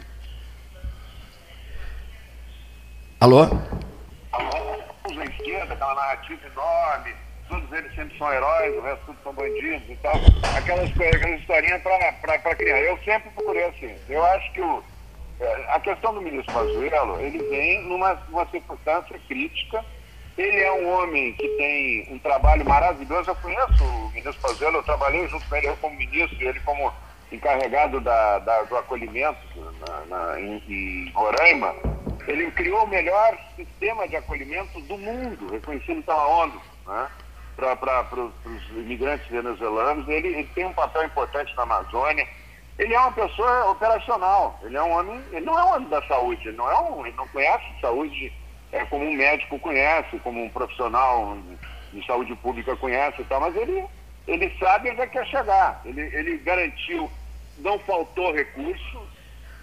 Alô? 3.20 3.42
Alô? 4.32 4.88
À 5.04 5.24
esquerda, 5.24 5.74
aquela 5.74 5.94
narrativa 5.94 6.46
enorme, 6.46 7.14
todos 7.48 7.72
eles 7.72 7.94
sempre 7.94 8.16
são 8.16 8.32
heróis, 8.32 8.76
o 8.76 8.80
resto 8.82 9.04
tudo 9.06 9.18
são 9.22 9.32
bandidos 9.34 9.88
e 9.88 9.96
tal. 9.96 10.14
Aquelas, 10.56 10.90
aquelas 10.90 11.40
historinhas 11.40 11.82
para 11.82 12.54
criar. 12.54 12.80
Eu 12.80 12.98
sempre 12.98 13.30
procurei 13.30 13.64
assim. 13.64 13.96
Eu 14.08 14.24
acho 14.24 14.52
que 14.52 14.60
o 14.60 14.84
a 15.68 15.80
questão 15.80 16.12
do 16.12 16.20
ministro 16.20 16.52
Pazuello, 16.52 17.20
ele 17.20 17.38
vem 17.38 17.84
numa, 17.84 18.14
numa 18.28 18.46
circunstância 18.46 19.18
crítica. 19.28 19.84
Ele 20.36 20.60
é 20.60 20.72
um 20.72 20.88
homem 20.88 21.32
que 21.34 21.48
tem 21.48 22.12
um 22.12 22.18
trabalho 22.18 22.64
maravilhoso. 22.64 23.30
Eu 23.30 23.36
conheço 23.36 23.84
o 23.84 24.10
ministro 24.12 24.40
Pazuello, 24.40 24.78
eu 24.78 24.82
trabalhei 24.82 25.26
junto 25.28 25.48
com 25.48 25.56
ele, 25.56 25.68
eu 25.68 25.76
como 25.76 25.96
ministro, 25.96 26.48
ele 26.48 26.60
como 26.60 26.92
encarregado 27.30 28.00
da, 28.00 28.38
da 28.38 28.62
do 28.62 28.76
acolhimento 28.76 29.38
na, 29.86 30.04
na, 30.06 30.40
em, 30.40 30.62
em 30.68 31.10
Roraima. 31.12 31.74
Ele 32.26 32.50
criou 32.52 32.84
o 32.84 32.88
melhor 32.88 33.38
sistema 33.56 34.08
de 34.08 34.16
acolhimento 34.16 34.80
do 34.82 34.98
mundo, 34.98 35.50
reconhecido 35.50 36.02
pela 36.02 36.26
ONU, 36.26 36.60
né? 36.86 37.08
para 37.56 38.06
os 38.12 38.70
imigrantes 38.70 39.26
venezuelanos. 39.28 40.08
Ele, 40.08 40.28
ele 40.28 40.50
tem 40.54 40.66
um 40.66 40.72
papel 40.72 41.04
importante 41.04 41.54
na 41.56 41.62
Amazônia 41.64 42.26
ele 42.78 42.94
é 42.94 43.00
uma 43.00 43.12
pessoa 43.12 43.70
operacional, 43.72 44.58
ele 44.62 44.76
é 44.76 44.82
um 44.82 44.92
homem, 44.92 45.20
ele 45.32 45.44
não 45.44 45.58
é 45.58 45.64
um 45.64 45.74
homem 45.74 45.88
da 45.88 46.00
saúde, 46.02 46.46
ele 46.46 46.56
não 46.56 46.70
é 46.70 46.80
um, 46.80 47.04
ele 47.04 47.16
não 47.16 47.26
conhece 47.28 47.64
saúde 47.80 48.32
é, 48.70 48.84
como 48.84 49.04
um 49.04 49.12
médico 49.12 49.58
conhece, 49.58 50.18
como 50.20 50.44
um 50.44 50.48
profissional 50.48 51.36
de 51.92 52.06
saúde 52.06 52.36
pública 52.36 52.76
conhece 52.76 53.20
e 53.20 53.24
tal, 53.24 53.40
mas 53.40 53.56
ele, 53.56 53.84
ele 54.28 54.54
sabe 54.60 54.90
onde 54.90 55.00
é 55.00 55.06
quer 55.08 55.26
chegar. 55.26 55.80
Ele, 55.84 56.00
ele 56.00 56.38
garantiu, 56.38 57.10
não 57.58 57.80
faltou 57.80 58.32
recurso, 58.32 59.02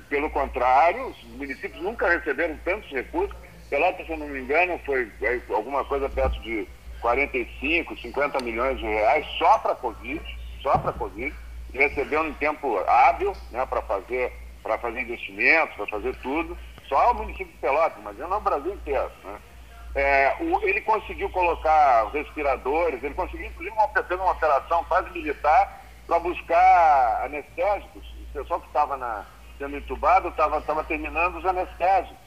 pelo 0.09 0.29
contrário, 0.29 1.07
os 1.07 1.23
municípios 1.37 1.81
nunca 1.81 2.09
receberam 2.09 2.57
tantos 2.65 2.89
recursos. 2.91 3.35
Pelotas, 3.69 4.05
se 4.05 4.11
eu 4.11 4.17
não 4.17 4.27
me 4.27 4.41
engano, 4.41 4.79
foi 4.85 5.09
é, 5.21 5.39
alguma 5.49 5.85
coisa 5.85 6.09
perto 6.09 6.39
de 6.41 6.67
45, 6.99 7.97
50 7.97 8.43
milhões 8.43 8.77
de 8.77 8.83
reais 8.83 9.25
só 9.37 9.57
para 9.59 9.75
Covid, 9.75 10.21
só 10.61 10.77
para 10.77 10.91
Covid 10.91 11.33
recebeu 11.77 12.21
um 12.21 12.33
tempo 12.33 12.77
hábil 12.87 13.33
né, 13.51 13.65
para 13.65 13.81
fazer, 13.81 14.33
fazer 14.63 15.01
investimentos, 15.01 15.75
para 15.75 15.87
fazer 15.87 16.15
tudo. 16.17 16.57
Só 16.87 17.11
o 17.11 17.15
município 17.15 17.47
de 17.47 17.59
Pelotas, 17.59 18.03
mas 18.03 18.17
não 18.17 18.37
o 18.37 18.41
Brasil 18.41 18.73
inteiro. 18.73 19.11
Né? 19.23 19.37
É, 19.95 20.35
o, 20.41 20.61
ele 20.67 20.81
conseguiu 20.81 21.29
colocar 21.29 22.09
respiradores, 22.11 23.03
ele 23.03 23.13
conseguiu 23.13 23.47
inclusive 23.47 23.75
uma, 23.75 24.23
uma 24.23 24.31
operação 24.31 24.83
quase 24.85 25.09
militar 25.11 25.81
para 26.05 26.19
buscar 26.19 27.25
anestésicos. 27.25 28.05
O 28.29 28.33
pessoal 28.33 28.59
que 28.59 28.67
estava 28.67 29.25
sendo 29.57 29.77
entubado 29.77 30.27
estava 30.27 30.83
terminando 30.83 31.37
os 31.37 31.45
anestésicos. 31.45 32.17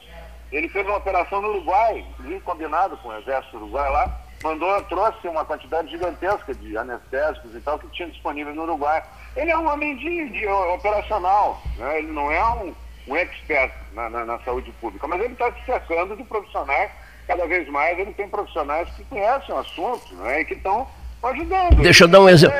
Ele 0.51 0.67
fez 0.67 0.85
uma 0.87 0.97
operação 0.97 1.41
no 1.41 1.49
Uruguai, 1.49 1.99
inclusive 1.99 2.41
combinado 2.41 2.97
com 2.97 3.09
o 3.09 3.17
exército 3.17 3.57
uruguai 3.57 3.89
lá, 3.91 4.19
mandou, 4.43 4.81
trouxe 4.83 5.27
uma 5.27 5.45
quantidade 5.45 5.91
gigantesca 5.91 6.55
de 6.55 6.75
anestésicos 6.75 7.53
e 7.53 7.61
tal 7.61 7.77
que 7.77 7.87
tinha 7.89 8.09
disponível 8.09 8.55
no 8.55 8.63
Uruguai. 8.63 9.03
Ele 9.35 9.51
é 9.51 9.57
um 9.57 9.67
homem 9.71 9.95
de, 9.97 10.29
de 10.29 10.47
operacional, 10.47 11.61
né? 11.77 11.99
ele 11.99 12.11
não 12.11 12.31
é 12.31 12.43
um, 12.55 12.73
um 13.07 13.15
expert 13.15 13.71
na, 13.93 14.09
na, 14.09 14.25
na, 14.25 14.39
saúde 14.39 14.71
pública, 14.81 15.07
mas 15.07 15.21
ele 15.21 15.33
está 15.33 15.51
se 15.51 15.65
cercando 15.65 16.15
de 16.15 16.23
profissionais, 16.23 16.91
cada 17.27 17.45
vez 17.45 17.67
mais 17.69 17.97
ele 17.97 18.11
tem 18.13 18.27
profissionais 18.27 18.89
que 18.95 19.03
conhecem 19.05 19.53
o 19.53 19.59
assunto 19.59 20.15
né? 20.15 20.41
e 20.41 20.45
que 20.45 20.55
estão 20.55 20.87
ajudando. 21.23 21.81
Deixa 21.81 22.03
eu 22.05 22.07
dar 22.07 22.21
um 22.21 22.29
exemplo. 22.29 22.57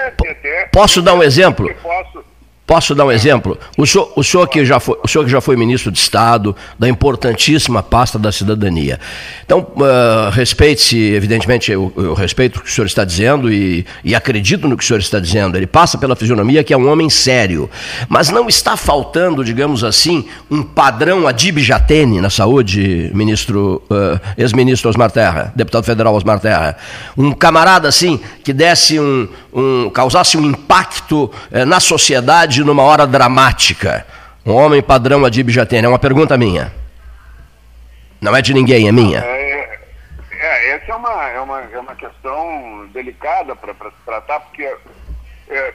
Posso 0.71 1.01
dar 1.01 1.13
um 1.15 1.23
exemplo? 1.23 1.73
Posso, 1.75 2.23
Posso 2.69 2.93
dar 2.93 3.03
um 3.03 3.11
exemplo? 3.11 3.57
O 3.75 3.87
senhor, 3.87 4.13
o, 4.15 4.23
senhor 4.23 4.47
que 4.47 4.63
já 4.63 4.79
foi, 4.79 4.95
o 5.03 5.07
senhor 5.07 5.25
que 5.25 5.31
já 5.31 5.41
foi 5.41 5.57
ministro 5.57 5.91
de 5.91 5.97
Estado, 5.97 6.55
da 6.77 6.87
importantíssima 6.87 7.81
pasta 7.81 8.19
da 8.19 8.31
cidadania. 8.31 8.99
Então, 9.43 9.71
uh, 9.75 10.29
respeite-se, 10.29 10.95
evidentemente, 11.15 11.71
eu, 11.71 11.91
eu, 11.97 12.13
respeito 12.13 12.57
o 12.57 12.61
que 12.61 12.69
o 12.69 12.71
senhor 12.71 12.85
está 12.85 13.03
dizendo 13.03 13.51
e, 13.51 13.87
e, 14.03 14.13
acredito 14.13 14.67
no 14.67 14.77
que 14.77 14.83
o 14.83 14.85
senhor 14.85 14.99
está 14.99 15.19
dizendo. 15.19 15.57
Ele 15.57 15.65
passa 15.65 15.97
pela 15.97 16.15
fisionomia 16.15 16.63
que 16.63 16.71
é 16.71 16.77
um 16.77 16.87
homem 16.87 17.09
sério. 17.09 17.67
Mas 18.07 18.29
não 18.29 18.47
está 18.47 18.77
faltando, 18.77 19.43
digamos 19.43 19.83
assim, 19.83 20.25
um 20.51 20.61
padrão 20.61 21.27
Adib 21.27 21.57
Jatene 21.57 22.21
na 22.21 22.29
saúde, 22.29 23.09
ministro, 23.15 23.81
uh, 23.89 24.19
ex-ministro 24.37 24.91
Osmar 24.91 25.09
Terra, 25.09 25.51
deputado 25.55 25.85
federal 25.85 26.13
Osmar 26.13 26.39
Terra. 26.39 26.77
Um 27.17 27.31
camarada 27.31 27.87
assim 27.87 28.19
que 28.43 28.53
desse 28.53 28.99
um, 28.99 29.27
um 29.51 29.89
causasse 29.89 30.37
um 30.37 30.45
impacto 30.45 31.31
uh, 31.51 31.65
na 31.65 31.79
sociedade 31.79 32.58
numa 32.63 32.83
hora 32.83 33.05
dramática. 33.05 34.05
Um 34.45 34.53
homem 34.53 34.81
padrão 34.81 35.25
Adib 35.25 35.49
Jatene. 35.49 35.85
É 35.85 35.89
uma 35.89 35.99
pergunta 35.99 36.37
minha. 36.37 36.73
Não 38.21 38.35
é 38.35 38.41
de 38.41 38.53
ninguém, 38.53 38.87
é 38.87 38.91
minha. 38.91 39.19
É, 39.19 39.79
é 40.31 40.69
essa 40.71 40.91
é 40.91 40.95
uma, 40.95 41.29
é 41.29 41.39
uma, 41.39 41.61
é 41.61 41.79
uma 41.79 41.95
questão 41.95 42.87
delicada 42.93 43.55
para 43.55 43.73
se 43.73 43.97
tratar, 44.05 44.39
porque 44.41 44.63
é, 45.49 45.73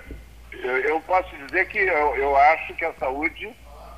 eu 0.63 1.01
posso 1.01 1.35
dizer 1.47 1.67
que 1.69 1.79
eu, 1.79 2.17
eu 2.17 2.37
acho 2.37 2.75
que 2.75 2.85
a 2.85 2.93
saúde 2.95 3.49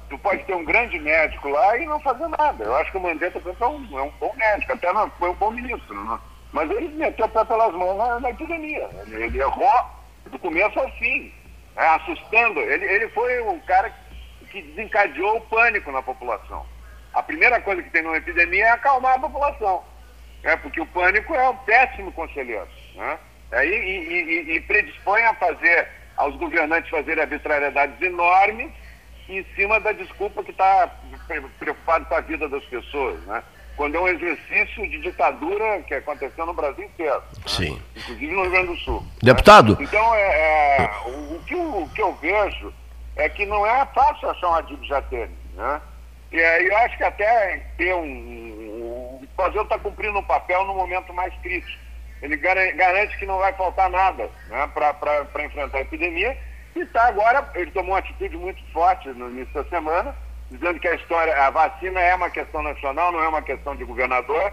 tu 0.08 0.18
pode 0.18 0.42
ter 0.44 0.54
um 0.54 0.64
grande 0.64 0.98
médico 0.98 1.48
lá 1.48 1.76
e 1.78 1.86
não 1.86 2.00
fazer 2.00 2.28
nada. 2.28 2.64
Eu 2.64 2.76
acho 2.76 2.90
que 2.90 2.96
o 2.96 3.00
Mandetta 3.00 3.38
é 3.38 3.66
um, 3.66 3.98
é 3.98 4.02
um 4.02 4.12
bom 4.20 4.32
médico, 4.36 4.72
até 4.72 4.92
não, 4.92 5.10
foi 5.18 5.30
um 5.30 5.34
bom 5.34 5.50
ministro. 5.50 6.04
Né? 6.04 6.18
Mas 6.52 6.70
ele 6.70 6.88
meteu 6.88 7.26
o 7.26 7.28
pé 7.28 7.44
pelas 7.44 7.72
mãos 7.74 7.96
na, 7.96 8.20
na 8.20 8.30
epidemia. 8.30 8.88
Ele, 9.06 9.24
ele 9.24 9.40
errou 9.40 9.90
do 10.30 10.38
começo 10.38 10.78
ao 10.78 10.90
fim? 10.92 11.32
Assustando. 11.76 12.60
Ele, 12.60 12.84
ele 12.84 13.08
foi 13.08 13.40
o 13.40 13.60
cara 13.60 13.92
que 14.50 14.62
desencadeou 14.62 15.36
o 15.36 15.40
pânico 15.42 15.92
na 15.92 16.02
população. 16.02 16.66
A 17.12 17.22
primeira 17.22 17.60
coisa 17.60 17.82
que 17.82 17.90
tem 17.90 18.02
numa 18.02 18.16
epidemia 18.16 18.66
é 18.66 18.70
acalmar 18.70 19.14
a 19.14 19.20
população. 19.20 19.84
Né? 20.42 20.56
Porque 20.56 20.80
o 20.80 20.86
pânico 20.86 21.34
é 21.34 21.48
um 21.48 21.56
péssimo 21.58 22.12
conselheiro. 22.12 22.68
Né? 22.94 23.18
Aí, 23.52 23.70
e, 23.70 24.52
e, 24.52 24.56
e 24.56 24.60
predispõe 24.62 25.22
a 25.22 25.34
fazer, 25.34 25.88
aos 26.16 26.34
governantes 26.36 26.90
fazerem 26.90 27.22
arbitrariedades 27.22 28.00
enormes 28.00 28.72
em 29.28 29.44
cima 29.56 29.80
da 29.80 29.92
desculpa 29.92 30.42
que 30.42 30.50
está 30.50 30.90
preocupado 31.58 32.06
com 32.06 32.14
a 32.14 32.20
vida 32.20 32.48
das 32.48 32.64
pessoas, 32.64 33.20
né? 33.22 33.42
Quando 33.76 33.94
é 33.96 34.00
um 34.00 34.08
exercício 34.08 34.88
de 34.88 34.98
ditadura 35.00 35.82
que 35.82 35.94
aconteceu 35.94 36.46
no 36.46 36.54
Brasil 36.54 36.84
inteiro. 36.84 37.22
Né? 37.36 37.42
Sim. 37.46 37.82
Inclusive 37.94 38.32
no 38.32 38.42
Rio 38.42 38.50
Grande 38.50 38.66
do 38.68 38.76
Sul. 38.78 39.06
Deputado. 39.22 39.76
Né? 39.76 39.84
Então, 39.84 40.14
é, 40.14 40.84
é 40.84 40.90
o, 41.06 41.40
que 41.46 41.54
eu, 41.54 41.82
o 41.82 41.88
que 41.90 42.02
eu 42.02 42.14
vejo 42.14 42.72
é 43.16 43.28
que 43.28 43.44
não 43.46 43.66
é 43.66 43.84
fácil 43.86 44.30
achar 44.30 44.48
um 44.48 44.54
Adib 44.54 44.82
Jatene, 44.84 45.36
né? 45.54 45.80
E 46.32 46.40
aí 46.40 46.66
eu 46.66 46.76
acho 46.78 46.96
que 46.96 47.04
até 47.04 47.62
ter 47.76 47.94
um... 47.94 48.02
um 48.02 49.20
o 49.22 49.28
Brasil 49.36 49.62
está 49.62 49.78
cumprindo 49.78 50.18
um 50.18 50.24
papel 50.24 50.64
no 50.64 50.74
momento 50.74 51.12
mais 51.12 51.32
crítico. 51.42 51.78
Ele 52.22 52.36
garante 52.36 53.16
que 53.18 53.26
não 53.26 53.38
vai 53.38 53.52
faltar 53.52 53.90
nada 53.90 54.30
né, 54.48 54.70
para 54.72 55.44
enfrentar 55.44 55.78
a 55.78 55.82
epidemia 55.82 56.36
e 56.74 56.80
está 56.80 57.08
agora, 57.08 57.48
ele 57.54 57.70
tomou 57.70 57.92
uma 57.92 57.98
atitude 57.98 58.36
muito 58.36 58.62
forte 58.72 59.08
no 59.08 59.30
início 59.30 59.52
da 59.54 59.64
semana, 59.64 60.14
dizendo 60.50 60.78
que 60.80 60.88
a 60.88 60.94
história, 60.94 61.36
a 61.44 61.50
vacina 61.50 62.00
é 62.00 62.14
uma 62.14 62.30
questão 62.30 62.62
nacional, 62.62 63.12
não 63.12 63.22
é 63.22 63.28
uma 63.28 63.42
questão 63.42 63.74
de 63.74 63.84
governador, 63.84 64.52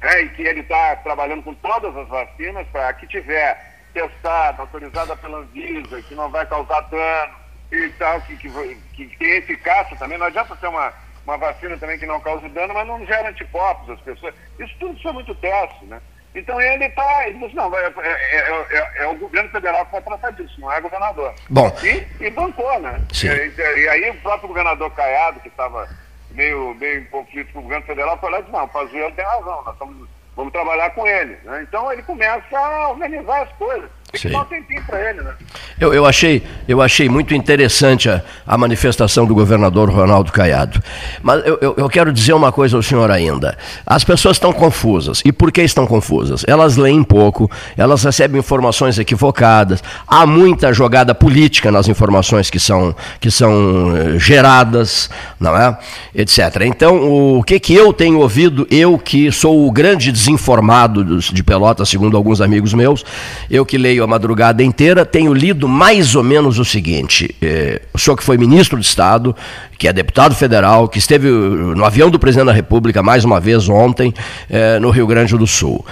né, 0.00 0.22
e 0.22 0.28
que 0.30 0.42
ele 0.42 0.60
está 0.60 0.96
trabalhando 0.96 1.42
com 1.42 1.54
todas 1.54 1.96
as 1.96 2.08
vacinas 2.08 2.66
para 2.68 2.92
que 2.94 3.06
tiver 3.06 3.72
testada, 3.92 4.62
autorizada 4.62 5.16
pela 5.16 5.38
Anvisa, 5.38 6.02
que 6.02 6.14
não 6.14 6.30
vai 6.30 6.46
causar 6.46 6.80
dano 6.82 7.34
e 7.70 7.88
tal, 7.90 8.20
que, 8.22 8.36
que, 8.36 8.50
que 8.94 9.16
tem 9.16 9.36
eficácia 9.36 9.96
também. 9.96 10.18
Não 10.18 10.26
adianta 10.26 10.56
ser 10.56 10.66
uma, 10.68 10.92
uma 11.24 11.36
vacina 11.36 11.76
também 11.76 11.98
que 11.98 12.06
não 12.06 12.20
cause 12.20 12.48
dano, 12.48 12.74
mas 12.74 12.86
não 12.86 13.04
gera 13.06 13.28
anticorpos 13.28 13.90
as 13.90 14.00
pessoas. 14.00 14.34
Isso 14.58 14.74
tudo 14.78 14.96
isso 14.96 15.08
é 15.08 15.12
muito 15.12 15.34
teste, 15.36 15.84
né? 15.86 16.00
Então 16.34 16.58
ele 16.60 16.86
está, 16.86 17.28
ele 17.28 17.38
disse, 17.38 17.54
não, 17.54 17.74
é, 17.76 17.92
é, 17.98 18.68
é, 18.70 19.02
é, 19.02 19.06
o 19.06 19.14
governo 19.16 19.50
federal 19.50 19.84
que 19.84 19.92
vai 19.92 20.02
tratar 20.02 20.30
disso, 20.30 20.58
não 20.58 20.72
é 20.72 20.78
o 20.78 20.82
governador. 20.82 21.34
Bom. 21.50 21.70
E, 21.82 22.24
e 22.24 22.30
bancou, 22.30 22.80
né? 22.80 23.00
Sim. 23.12 23.28
E, 23.28 23.80
e, 23.80 23.88
aí 23.88 24.10
o 24.10 24.20
próprio 24.22 24.48
governador 24.48 24.90
Caiado, 24.92 25.40
que 25.40 25.48
estava 25.48 25.86
meio, 26.30 26.74
meio 26.74 27.00
em 27.00 27.04
conflito 27.06 27.52
com 27.52 27.58
o 27.58 27.62
governo 27.62 27.84
federal, 27.84 28.18
falou, 28.18 28.40
disse, 28.40 28.52
não, 28.52 28.64
o 28.64 28.68
Pazuello 28.68 29.12
tem 29.12 29.24
razão, 29.24 29.62
nós 29.62 29.74
estamos, 29.74 30.08
vamos 30.34 30.52
trabalhar 30.52 30.90
com 30.90 31.06
ele. 31.06 31.38
Né? 31.44 31.66
Então 31.68 31.92
ele 31.92 32.02
começa 32.02 32.58
a 32.58 32.88
organizar 32.88 33.42
as 33.42 33.52
coisas. 33.52 33.90
Tem 34.12 34.20
que 34.20 34.28
dar 34.28 34.42
um 34.42 34.44
tempinho 34.44 34.82
para 34.86 35.10
ele, 35.10 35.22
né? 35.22 35.32
Eu, 35.80 35.94
eu, 35.94 36.04
achei, 36.04 36.42
eu 36.68 36.82
achei 36.82 37.08
muito 37.08 37.34
interessante 37.34 38.10
a, 38.10 38.22
a 38.46 38.58
manifestação 38.58 39.24
do 39.24 39.34
governador 39.34 39.90
Ronaldo 39.90 40.30
Caiado. 40.30 40.82
Mas 41.22 41.44
eu, 41.46 41.58
eu, 41.62 41.74
eu, 41.78 41.88
quero 41.88 42.12
dizer 42.12 42.34
uma 42.34 42.52
coisa 42.52 42.76
ao 42.76 42.82
senhor 42.82 43.10
ainda. 43.10 43.56
As 43.86 44.04
pessoas 44.04 44.36
estão 44.36 44.52
confusas. 44.52 45.22
E 45.24 45.32
por 45.32 45.50
que 45.50 45.62
estão 45.62 45.86
confusas? 45.86 46.44
Elas 46.46 46.76
leem 46.76 47.02
pouco, 47.02 47.50
elas 47.76 48.04
recebem 48.04 48.38
informações 48.38 48.98
equivocadas, 48.98 49.82
há 50.06 50.26
muita 50.26 50.72
jogada 50.74 51.14
política 51.14 51.72
nas 51.72 51.88
informações 51.88 52.50
que 52.50 52.60
são, 52.60 52.94
que 53.18 53.30
são 53.30 53.96
eh, 53.96 54.18
geradas, 54.18 55.08
não 55.40 55.56
é? 55.56 55.78
etc. 56.14 56.62
Então, 56.66 57.38
o 57.38 57.42
que, 57.42 57.58
que 57.58 57.74
eu 57.74 57.92
tenho 57.92 58.18
ouvido, 58.18 58.66
eu 58.70 58.98
que 58.98 59.32
sou 59.32 59.66
o 59.66 59.72
grande 59.72 60.12
desinformado 60.12 61.18
de 61.18 61.42
Pelotas, 61.42 61.88
segundo 61.88 62.16
alguns 62.16 62.40
amigos 62.40 62.74
meus, 62.74 63.04
eu 63.50 63.64
que 63.64 63.78
leio 63.78 64.01
a 64.02 64.06
madrugada 64.06 64.62
inteira, 64.62 65.04
tenho 65.04 65.32
lido 65.32 65.68
mais 65.68 66.14
ou 66.14 66.22
menos 66.22 66.58
o 66.58 66.64
seguinte: 66.64 67.34
eh, 67.40 67.82
o 67.92 67.98
senhor 67.98 68.16
que 68.16 68.24
foi 68.24 68.36
ministro 68.36 68.78
de 68.78 68.84
Estado, 68.84 69.34
que 69.78 69.86
é 69.86 69.92
deputado 69.92 70.34
federal, 70.34 70.88
que 70.88 70.98
esteve 70.98 71.28
no 71.28 71.84
avião 71.84 72.10
do 72.10 72.18
presidente 72.18 72.46
da 72.46 72.52
República 72.52 73.02
mais 73.02 73.24
uma 73.24 73.40
vez 73.40 73.68
ontem 73.68 74.12
eh, 74.50 74.78
no 74.78 74.90
Rio 74.90 75.06
Grande 75.06 75.36
do 75.36 75.46
Sul. 75.46 75.84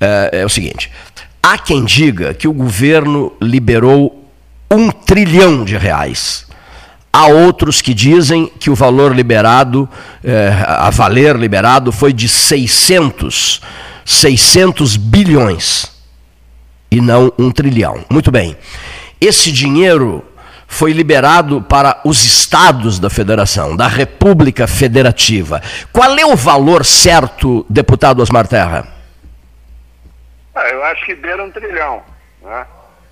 Eh, 0.00 0.40
é 0.40 0.46
o 0.46 0.48
seguinte: 0.48 0.90
há 1.42 1.58
quem 1.58 1.84
diga 1.84 2.32
que 2.32 2.48
o 2.48 2.52
governo 2.52 3.32
liberou 3.40 4.24
um 4.70 4.90
trilhão 4.90 5.64
de 5.64 5.76
reais. 5.76 6.46
Há 7.12 7.26
outros 7.26 7.82
que 7.82 7.94
dizem 7.94 8.50
que 8.60 8.70
o 8.70 8.74
valor 8.74 9.16
liberado, 9.16 9.88
a 10.66 10.90
valer 10.90 11.36
liberado, 11.36 11.90
foi 11.90 12.12
de 12.12 12.28
600, 12.28 13.62
600 14.04 14.96
bilhões 14.96 15.97
e 16.90 17.00
não 17.00 17.32
um 17.38 17.50
trilhão. 17.50 18.04
Muito 18.10 18.30
bem. 18.30 18.56
Esse 19.20 19.50
dinheiro 19.52 20.24
foi 20.66 20.92
liberado 20.92 21.62
para 21.62 22.00
os 22.04 22.24
estados 22.24 22.98
da 22.98 23.08
federação, 23.08 23.74
da 23.74 23.88
República 23.88 24.66
Federativa. 24.66 25.62
Qual 25.92 26.16
é 26.16 26.26
o 26.26 26.36
valor 26.36 26.84
certo, 26.84 27.64
deputado 27.68 28.20
Osmar 28.20 28.46
Terra? 28.46 28.86
Ah, 30.54 30.68
eu 30.68 30.84
acho 30.84 31.04
que 31.06 31.14
deram 31.14 31.46
um 31.46 31.50
trilhão. 31.50 32.02
Né? 32.42 32.66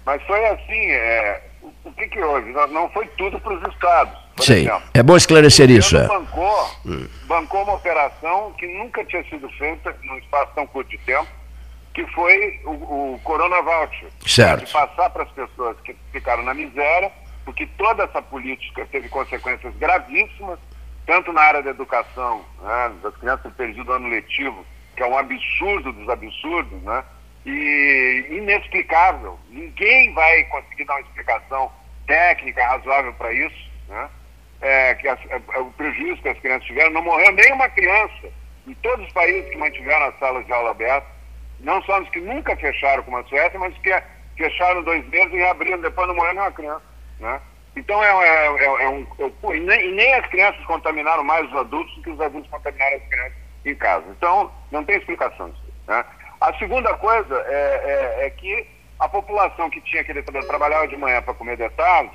Mas 0.04 0.22
foi 0.24 0.44
assim, 0.46 0.90
é, 0.90 1.42
o 1.84 1.90
que, 1.92 2.06
que 2.08 2.20
houve? 2.20 2.52
Não 2.52 2.88
foi 2.90 3.06
tudo 3.16 3.40
para 3.40 3.54
os 3.54 3.74
estados. 3.74 4.26
Sei. 4.40 4.68
É 4.92 5.02
bom 5.02 5.16
esclarecer 5.16 5.70
isso. 5.70 5.96
É. 5.96 6.06
Bancou, 6.06 6.70
hum. 6.84 7.08
bancou 7.26 7.62
uma 7.62 7.74
operação 7.74 8.52
que 8.58 8.66
nunca 8.66 9.02
tinha 9.04 9.24
sido 9.30 9.48
feita 9.50 9.96
num 10.02 10.18
espaço 10.18 10.52
tão 10.54 10.66
curto 10.66 10.90
de 10.90 10.98
tempo 10.98 11.26
que 11.96 12.06
foi 12.08 12.60
o, 12.66 13.14
o 13.14 13.20
Corona 13.24 13.62
Voucher. 13.62 14.10
Certo. 14.26 14.66
De 14.66 14.72
passar 14.72 15.08
para 15.08 15.22
as 15.22 15.30
pessoas 15.30 15.80
que 15.80 15.96
ficaram 16.12 16.42
na 16.42 16.52
miséria, 16.52 17.10
porque 17.42 17.66
toda 17.78 18.04
essa 18.04 18.20
política 18.20 18.86
teve 18.92 19.08
consequências 19.08 19.74
gravíssimas, 19.76 20.58
tanto 21.06 21.32
na 21.32 21.40
área 21.40 21.62
da 21.62 21.70
educação, 21.70 22.44
né, 22.60 22.92
das 23.02 23.16
crianças 23.16 23.50
perdido 23.54 23.90
o 23.90 23.94
ano 23.94 24.08
letivo, 24.08 24.62
que 24.94 25.02
é 25.02 25.06
um 25.06 25.16
absurdo 25.16 25.90
dos 25.90 26.06
absurdos, 26.10 26.82
né? 26.82 27.02
E 27.46 28.26
inexplicável. 28.28 29.38
Ninguém 29.48 30.12
vai 30.12 30.44
conseguir 30.44 30.84
dar 30.84 30.96
uma 30.96 31.00
explicação 31.00 31.72
técnica 32.06 32.66
razoável 32.66 33.14
para 33.14 33.32
isso, 33.32 33.70
né? 33.88 34.10
É, 34.60 34.94
que 34.96 35.08
as, 35.08 35.18
é, 35.30 35.40
é, 35.54 35.58
o 35.60 35.70
prejuízo 35.70 36.20
que 36.20 36.28
as 36.28 36.38
crianças 36.40 36.66
tiveram, 36.66 36.90
não 36.90 37.02
morreu 37.02 37.32
nenhuma 37.32 37.70
criança 37.70 38.28
em 38.66 38.74
todos 38.74 39.06
os 39.06 39.12
países 39.14 39.48
que 39.48 39.56
mantiveram 39.56 40.06
as 40.06 40.18
salas 40.18 40.44
de 40.44 40.52
aula 40.52 40.72
abertas 40.72 41.15
não 41.60 41.82
só 41.82 42.00
os 42.00 42.08
que 42.10 42.20
nunca 42.20 42.56
fecharam 42.56 43.02
como 43.02 43.18
a 43.18 43.24
Suécia, 43.24 43.58
mas 43.58 43.76
que 43.78 44.02
fecharam 44.36 44.82
dois 44.82 45.06
meses 45.08 45.32
e 45.32 45.42
abriram 45.42 45.80
depois 45.80 46.06
não 46.08 46.14
morreu 46.14 46.34
nenhuma 46.34 46.52
criança. 46.52 46.82
Né? 47.18 47.40
Então 47.76 48.02
é, 48.02 48.08
é, 48.08 48.46
é, 48.46 48.84
é 48.84 48.88
um. 48.88 49.06
É, 49.18 49.56
e, 49.56 49.60
nem, 49.60 49.88
e, 49.88 49.92
nem, 49.92 50.14
as 50.14 50.26
crianças 50.26 50.64
contaminaram 50.64 51.24
mais 51.24 51.46
os 51.48 51.56
adultos 51.56 51.94
do 51.96 52.02
que 52.02 52.10
os 52.10 52.20
adultos 52.20 52.50
contaminaram 52.50 52.96
as 52.96 53.08
crianças 53.08 53.32
em 53.64 53.74
casa. 53.74 54.04
Então, 54.10 54.50
não 54.70 54.84
tem 54.84 54.96
explicação 54.96 55.50
disso. 55.50 55.72
Né? 55.86 56.04
A 56.40 56.52
segunda 56.54 56.94
coisa 56.94 57.34
é, 57.48 58.18
é, 58.20 58.26
é 58.26 58.30
que 58.30 58.66
a 58.98 59.08
população 59.08 59.68
que 59.68 59.80
tinha 59.82 60.04
que 60.04 60.22
trabalhava 60.22 60.88
de 60.88 60.96
manhã 60.96 61.20
para 61.20 61.34
comer 61.34 61.56
detalhes, 61.56 62.12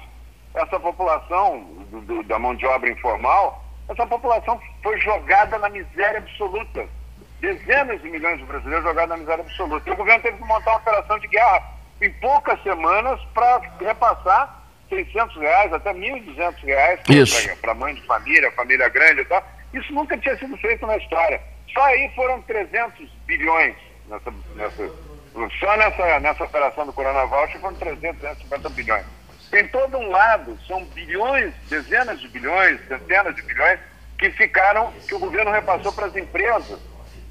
essa 0.53 0.79
população 0.79 1.59
do, 1.91 2.01
do, 2.01 2.23
da 2.23 2.39
mão 2.39 2.55
de 2.55 2.65
obra 2.65 2.89
informal, 2.89 3.63
essa 3.87 4.05
população 4.07 4.59
foi 4.81 4.99
jogada 4.99 5.57
na 5.59 5.69
miséria 5.69 6.19
absoluta 6.19 6.87
dezenas 7.41 8.01
de 8.01 8.09
milhões 8.09 8.37
de 8.37 8.45
brasileiros 8.45 8.85
jogados 8.85 9.09
na 9.09 9.17
miséria 9.17 9.43
absoluta. 9.43 9.89
E 9.89 9.93
o 9.93 9.97
governo 9.97 10.21
teve 10.21 10.37
que 10.37 10.43
montar 10.45 10.71
uma 10.71 10.77
operação 10.77 11.19
de 11.19 11.27
guerra 11.27 11.63
em 11.99 12.11
poucas 12.13 12.61
semanas 12.63 13.19
para 13.33 13.61
repassar 13.79 14.61
600 14.87 15.35
reais, 15.37 15.73
até 15.73 15.93
1.200 15.93 16.63
reais 16.63 16.99
para 17.59 17.73
mãe 17.73 17.95
de 17.95 18.01
família, 18.05 18.51
família 18.51 18.87
grande 18.89 19.21
e 19.21 19.25
tal. 19.25 19.43
Isso 19.73 19.91
nunca 19.91 20.17
tinha 20.17 20.37
sido 20.37 20.55
feito 20.57 20.85
na 20.85 20.97
história. 20.97 21.41
Só 21.73 21.83
aí 21.83 22.11
foram 22.15 22.41
300 22.43 23.09
bilhões 23.25 23.75
nessa, 24.07 24.33
nessa, 24.55 24.91
só 25.59 25.77
nessa, 25.77 26.19
nessa 26.19 26.43
operação 26.43 26.85
do 26.85 26.93
Corona 26.93 27.25
Voucher 27.25 27.59
foram 27.59 27.75
300, 27.75 28.19
350 28.19 28.69
bilhões. 28.69 29.05
Tem 29.49 29.67
todo 29.67 29.97
um 29.97 30.09
lado, 30.09 30.57
são 30.67 30.83
bilhões, 30.85 31.53
dezenas 31.69 32.19
de 32.19 32.27
bilhões, 32.27 32.79
centenas 32.87 33.35
de 33.35 33.41
bilhões 33.41 33.79
que 34.17 34.29
ficaram, 34.31 34.91
que 35.07 35.15
o 35.15 35.19
governo 35.19 35.51
repassou 35.51 35.91
para 35.91 36.05
as 36.05 36.15
empresas 36.15 36.79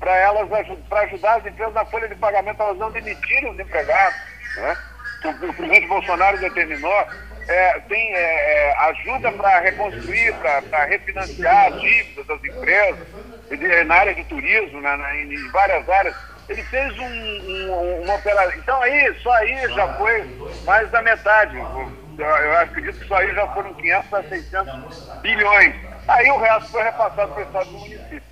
para 0.00 0.16
elas 0.16 0.48
para 0.88 1.00
ajudar 1.02 1.36
as 1.36 1.46
empresas 1.46 1.74
na 1.74 1.84
folha 1.84 2.08
de 2.08 2.14
pagamento, 2.16 2.60
elas 2.60 2.78
não 2.78 2.90
demitirem 2.90 3.50
os 3.50 3.60
empregados. 3.60 4.18
Né? 4.56 4.76
O, 5.24 5.28
o 5.28 5.54
presidente 5.54 5.86
Bolsonaro 5.86 6.38
determinou, 6.38 7.06
é, 7.46 7.80
tem 7.80 8.14
é, 8.14 8.68
é 8.70 8.76
ajuda 8.88 9.30
para 9.32 9.60
reconstruir, 9.60 10.34
para 10.70 10.84
refinanciar 10.86 11.72
dívidas 11.72 12.26
das 12.26 12.42
empresas, 12.42 13.06
na 13.86 13.94
área 13.94 14.14
de 14.14 14.24
turismo, 14.24 14.80
na, 14.80 14.96
na, 14.96 15.14
em 15.14 15.48
várias 15.50 15.88
áreas. 15.88 16.16
Ele 16.48 16.62
fez 16.64 16.98
um, 16.98 17.04
um, 17.04 18.02
uma 18.02 18.14
operação. 18.14 18.58
Então 18.58 18.82
aí, 18.82 19.14
só 19.22 19.30
aí 19.34 19.68
já 19.74 19.86
foi 19.94 20.24
mais 20.64 20.90
da 20.90 21.02
metade. 21.02 21.56
Eu, 21.56 22.26
eu 22.26 22.58
acredito 22.58 22.98
que 22.98 23.06
só 23.06 23.16
aí 23.16 23.32
já 23.34 23.46
foram 23.48 23.72
500 23.74 24.14
a 24.14 24.22
600 24.24 25.20
bilhões 25.20 25.74
Aí 26.08 26.28
o 26.30 26.38
resto 26.38 26.70
foi 26.70 26.82
repassado 26.82 27.32
para 27.32 27.40
o 27.40 27.46
Estado 27.46 27.66
do 27.66 27.78
município. 27.78 28.22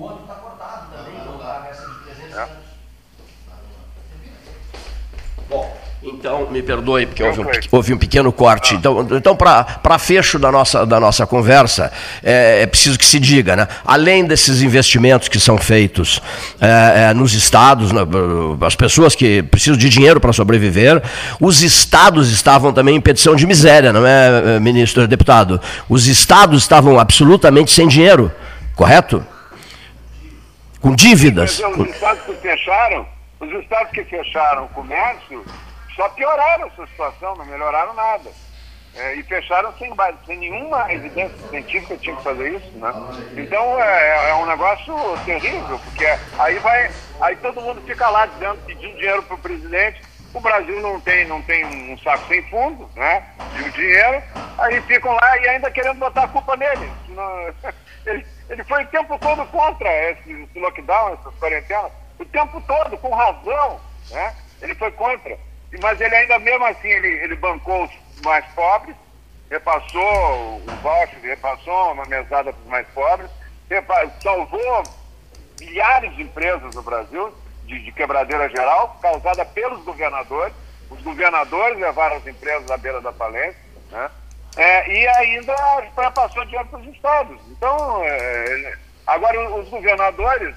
O 0.00 0.02
outro 0.04 0.20
está 0.22 0.34
cortado 0.34 0.86
também, 0.96 1.14
não 1.26 1.36
dá 1.38 1.66
essa 1.70 1.82
de 1.82 1.94
300 2.14 2.36
É. 2.36 2.42
anos. 2.42 2.50
Bom, 5.48 5.76
então 6.02 6.48
me 6.50 6.62
perdoe, 6.62 7.06
porque 7.06 7.22
houve 7.24 7.40
um, 7.40 7.46
houve 7.72 7.92
um 7.94 7.98
pequeno 7.98 8.32
corte. 8.32 8.74
Então, 8.74 9.06
então 9.10 9.34
para 9.36 9.98
fecho 9.98 10.38
da 10.38 10.50
nossa, 10.52 10.86
da 10.86 11.00
nossa 11.00 11.26
conversa, 11.26 11.92
é, 12.22 12.62
é 12.62 12.66
preciso 12.66 12.96
que 12.96 13.04
se 13.04 13.18
diga, 13.18 13.56
né? 13.56 13.66
além 13.84 14.24
desses 14.24 14.62
investimentos 14.62 15.26
que 15.28 15.40
são 15.40 15.58
feitos 15.58 16.22
é, 16.60 17.08
é, 17.10 17.14
nos 17.14 17.34
estados, 17.34 17.90
na- 17.90 18.06
as 18.66 18.76
pessoas 18.76 19.14
que 19.16 19.42
precisam 19.42 19.76
de 19.76 19.88
dinheiro 19.88 20.20
para 20.20 20.32
sobreviver, 20.32 21.02
os 21.40 21.62
estados 21.62 22.30
estavam 22.30 22.72
também 22.72 22.94
em 22.96 23.00
petição 23.00 23.34
de 23.34 23.44
miséria, 23.46 23.92
não 23.92 24.06
é, 24.06 24.56
é, 24.56 24.60
ministro, 24.60 25.06
deputado? 25.08 25.60
Os 25.88 26.06
estados 26.06 26.62
estavam 26.62 26.98
absolutamente 26.98 27.72
sem 27.72 27.88
dinheiro, 27.88 28.30
correto? 28.76 29.22
Com 30.80 30.94
dívidas. 30.94 31.58
Os 31.60 31.88
estados 31.88 32.22
que 32.24 32.34
fecharam, 32.34 33.06
os 33.38 33.50
estados 33.52 33.90
que 33.92 34.04
fecharam 34.04 34.64
o 34.64 34.68
comércio 34.70 35.44
só 35.94 36.08
pioraram 36.10 36.68
essa 36.68 36.86
situação, 36.86 37.36
não 37.36 37.44
melhoraram 37.44 37.94
nada. 37.94 38.30
É, 38.96 39.14
e 39.14 39.22
fecharam 39.22 39.72
sem, 39.78 39.94
base, 39.94 40.16
sem 40.26 40.36
nenhuma 40.36 40.92
evidência 40.92 41.36
científica 41.48 41.96
tinha 41.98 42.16
que 42.16 42.24
fazer 42.24 42.56
isso, 42.56 42.72
né? 42.78 42.92
Então 43.36 43.80
é, 43.80 44.30
é 44.30 44.34
um 44.34 44.46
negócio 44.46 44.92
terrível, 45.24 45.78
porque 45.78 46.06
aí 46.38 46.58
vai, 46.58 46.90
aí 47.20 47.36
todo 47.36 47.60
mundo 47.60 47.80
fica 47.86 48.08
lá 48.10 48.26
dizendo, 48.26 48.58
pedindo 48.66 48.96
dinheiro 48.96 49.22
para 49.22 49.36
o 49.36 49.38
presidente, 49.38 50.02
o 50.34 50.40
Brasil 50.40 50.80
não 50.80 50.98
tem, 51.00 51.24
não 51.28 51.40
tem 51.42 51.64
um 51.64 51.96
saco 51.98 52.26
sem 52.26 52.42
fundo, 52.50 52.88
né? 52.96 53.24
De 53.56 53.62
um 53.62 53.70
dinheiro, 53.70 54.22
aí 54.58 54.80
ficam 54.82 55.12
lá 55.12 55.38
e 55.38 55.48
ainda 55.50 55.70
querendo 55.70 55.98
botar 55.98 56.24
a 56.24 56.28
culpa 56.28 56.56
nele. 56.56 56.90
Não- 57.10 57.54
ele, 58.06 58.26
ele 58.50 58.64
foi 58.64 58.82
o 58.82 58.88
tempo 58.88 59.16
todo 59.20 59.46
contra 59.46 60.10
esse, 60.10 60.32
esse 60.32 60.58
lockdown, 60.58 61.14
essas 61.14 61.34
quarentenas, 61.36 61.92
o 62.18 62.24
tempo 62.24 62.60
todo, 62.62 62.98
com 62.98 63.14
razão, 63.14 63.80
né? 64.10 64.36
Ele 64.60 64.74
foi 64.74 64.90
contra. 64.90 65.38
Mas 65.80 66.00
ele 66.00 66.14
ainda 66.14 66.36
mesmo 66.40 66.66
assim, 66.66 66.88
ele, 66.88 67.08
ele 67.22 67.36
bancou 67.36 67.84
os 67.84 68.22
mais 68.24 68.44
pobres, 68.46 68.96
repassou 69.48 70.56
o 70.56 70.62
voucher, 70.82 71.20
repassou 71.22 71.92
uma 71.92 72.04
mesada 72.06 72.52
para 72.52 72.60
os 72.60 72.68
mais 72.68 72.86
pobres, 72.88 73.30
salvou 74.20 74.82
milhares 75.60 76.14
de 76.16 76.22
empresas 76.22 76.74
no 76.74 76.82
Brasil, 76.82 77.32
de, 77.64 77.78
de 77.78 77.92
quebradeira 77.92 78.48
geral, 78.48 78.98
causada 79.00 79.44
pelos 79.44 79.84
governadores. 79.84 80.52
Os 80.90 81.00
governadores 81.02 81.78
levaram 81.78 82.16
as 82.16 82.26
empresas 82.26 82.68
à 82.68 82.76
beira 82.76 83.00
da 83.00 83.12
falência, 83.12 83.60
né? 83.92 84.10
É, 84.56 84.92
e 84.92 85.08
ainda 85.08 85.54
passou 86.14 86.44
dinheiro 86.44 86.68
para 86.68 86.80
os 86.80 86.86
estados. 86.88 87.40
Então, 87.48 88.02
é, 88.04 88.74
agora 89.06 89.54
os 89.54 89.68
governadores 89.68 90.54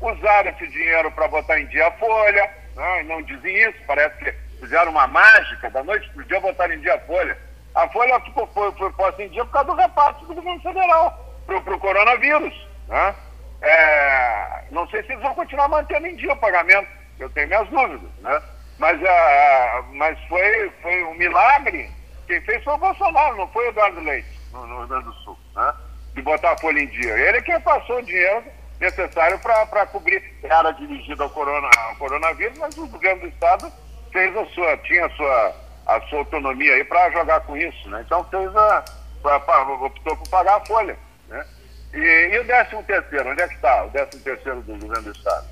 usaram 0.00 0.50
esse 0.50 0.66
dinheiro 0.68 1.10
para 1.12 1.28
botar 1.28 1.58
em 1.58 1.66
dia 1.66 1.86
a 1.86 1.92
folha, 1.92 2.50
né? 2.74 3.02
não 3.04 3.22
dizem 3.22 3.56
isso, 3.68 3.78
parece 3.86 4.16
que 4.18 4.32
fizeram 4.60 4.90
uma 4.90 5.06
mágica, 5.06 5.70
da 5.70 5.82
noite 5.82 6.08
para 6.10 6.22
o 6.22 6.24
dia 6.24 6.40
botaram 6.40 6.74
em 6.74 6.80
dia 6.80 6.94
a 6.94 7.00
folha. 7.00 7.38
A 7.74 7.88
folha 7.88 8.18
ficou, 8.20 8.46
foi, 8.48 8.72
foi 8.72 8.90
posta 8.92 9.22
em 9.22 9.28
dia 9.28 9.44
por 9.44 9.52
causa 9.52 9.68
do 9.68 9.76
reparto 9.76 10.24
do 10.24 10.34
governo 10.34 10.60
federal 10.60 11.36
para 11.46 11.74
o 11.74 11.80
coronavírus. 11.80 12.68
Né? 12.88 13.14
É, 13.62 14.64
não 14.70 14.88
sei 14.88 15.02
se 15.02 15.12
eles 15.12 15.22
vão 15.22 15.34
continuar 15.34 15.68
mantendo 15.68 16.06
em 16.06 16.16
dia 16.16 16.32
o 16.32 16.36
pagamento, 16.36 16.88
eu 17.18 17.28
tenho 17.30 17.48
minhas 17.48 17.68
dúvidas, 17.68 18.10
né? 18.20 18.42
Mas, 18.78 19.02
ah, 19.02 19.84
mas 19.92 20.18
foi, 20.28 20.70
foi 20.82 21.02
um 21.04 21.14
milagre. 21.14 21.90
Quem 22.26 22.40
fez 22.42 22.62
foi 22.64 22.74
o 22.74 22.78
Bolsonaro, 22.78 23.36
não 23.36 23.48
foi 23.48 23.66
o 23.66 23.68
Eduardo 23.68 24.00
Leite, 24.00 24.28
no, 24.52 24.66
no 24.66 24.78
Rio 24.78 24.86
Grande 24.88 25.04
do 25.04 25.12
Sul, 25.14 25.38
né? 25.54 25.74
De 26.14 26.22
botar 26.22 26.52
a 26.52 26.58
folha 26.58 26.80
em 26.80 26.86
dia. 26.88 27.12
Ele 27.12 27.38
é 27.38 27.42
quem 27.42 27.60
passou 27.60 27.98
o 27.98 28.02
dinheiro 28.02 28.44
necessário 28.80 29.38
para 29.38 29.86
cobrir. 29.86 30.22
Era 30.42 30.70
dirigido 30.72 31.22
ao, 31.22 31.30
corona, 31.30 31.68
ao 31.88 31.96
coronavírus, 31.96 32.58
mas 32.58 32.76
o 32.78 32.86
governo 32.86 33.22
do 33.22 33.28
Estado 33.28 33.70
fez 34.12 34.36
a 34.36 34.44
sua, 34.46 34.76
tinha 34.78 35.06
a 35.06 35.10
sua, 35.10 35.54
a 35.86 36.00
sua 36.02 36.18
autonomia 36.20 36.74
aí 36.74 36.84
para 36.84 37.10
jogar 37.10 37.40
com 37.40 37.56
isso, 37.56 37.88
né? 37.90 38.02
Então 38.04 38.24
fez 38.24 38.54
a, 38.56 38.84
pra- 39.22 39.40
pra- 39.40 39.62
optou 39.62 40.16
por 40.16 40.28
pagar 40.28 40.56
a 40.56 40.66
folha, 40.66 40.96
né? 41.28 41.46
E, 41.92 41.98
e 42.34 42.38
o 42.38 42.44
décimo 42.44 42.82
terceiro, 42.82 43.30
onde 43.30 43.42
é 43.42 43.48
que 43.48 43.54
está 43.54 43.84
o 43.84 43.90
décimo 43.90 44.22
terceiro 44.22 44.60
do 44.62 44.72
governo 44.78 45.02
do 45.04 45.12
Estado? 45.16 45.46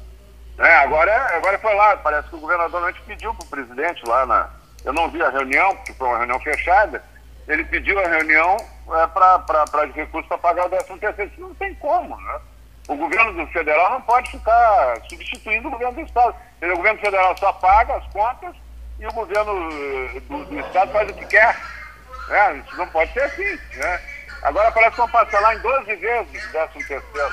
Né? 0.56 0.74
Agora, 0.76 1.36
agora 1.36 1.58
foi 1.58 1.74
lá, 1.74 1.96
parece 1.98 2.28
que 2.28 2.36
o 2.36 2.40
governador 2.40 2.82
antes 2.88 3.02
pediu 3.04 3.34
para 3.34 3.44
o 3.44 3.48
presidente 3.48 4.02
lá 4.06 4.24
na. 4.26 4.50
Eu 4.84 4.92
não 4.92 5.10
vi 5.10 5.22
a 5.22 5.30
reunião, 5.30 5.74
porque 5.76 5.94
foi 5.94 6.06
uma 6.06 6.18
reunião 6.18 6.40
fechada. 6.40 7.02
Ele 7.48 7.64
pediu 7.64 7.98
a 7.98 8.08
reunião 8.08 8.56
é, 8.88 9.06
para 9.06 9.86
de 9.86 9.92
recursos 9.92 10.28
para 10.28 10.38
pagar 10.38 10.66
o 10.66 10.68
décimo 10.68 10.98
terceiro. 10.98 11.30
Isso 11.30 11.40
não 11.40 11.54
tem 11.54 11.74
como, 11.76 12.16
né? 12.16 12.40
O 12.86 12.96
governo 12.96 13.32
do 13.32 13.50
federal 13.50 13.92
não 13.92 14.02
pode 14.02 14.30
ficar 14.30 15.00
substituindo 15.08 15.68
o 15.68 15.70
governo 15.70 15.94
do 15.94 16.00
Estado. 16.02 16.34
O 16.62 16.76
governo 16.76 17.00
federal 17.00 17.36
só 17.38 17.52
paga 17.54 17.96
as 17.96 18.06
contas 18.12 18.54
e 19.00 19.06
o 19.06 19.12
governo 19.12 19.70
eh, 20.16 20.20
do, 20.20 20.44
do 20.44 20.60
Estado 20.60 20.92
faz 20.92 21.10
o 21.10 21.14
que 21.14 21.26
quer. 21.26 21.56
Né? 22.28 22.62
Isso 22.66 22.76
não 22.76 22.86
pode 22.88 23.10
ser 23.12 23.22
assim. 23.22 23.58
Né? 23.76 24.00
Agora 24.42 24.70
parece 24.70 24.92
que 24.92 24.96
vão 24.98 25.08
parcelar 25.08 25.56
em 25.56 25.60
12 25.60 25.96
vezes 25.96 26.46
o 26.46 26.52
décimo 26.52 26.86
terceiro. 26.86 27.32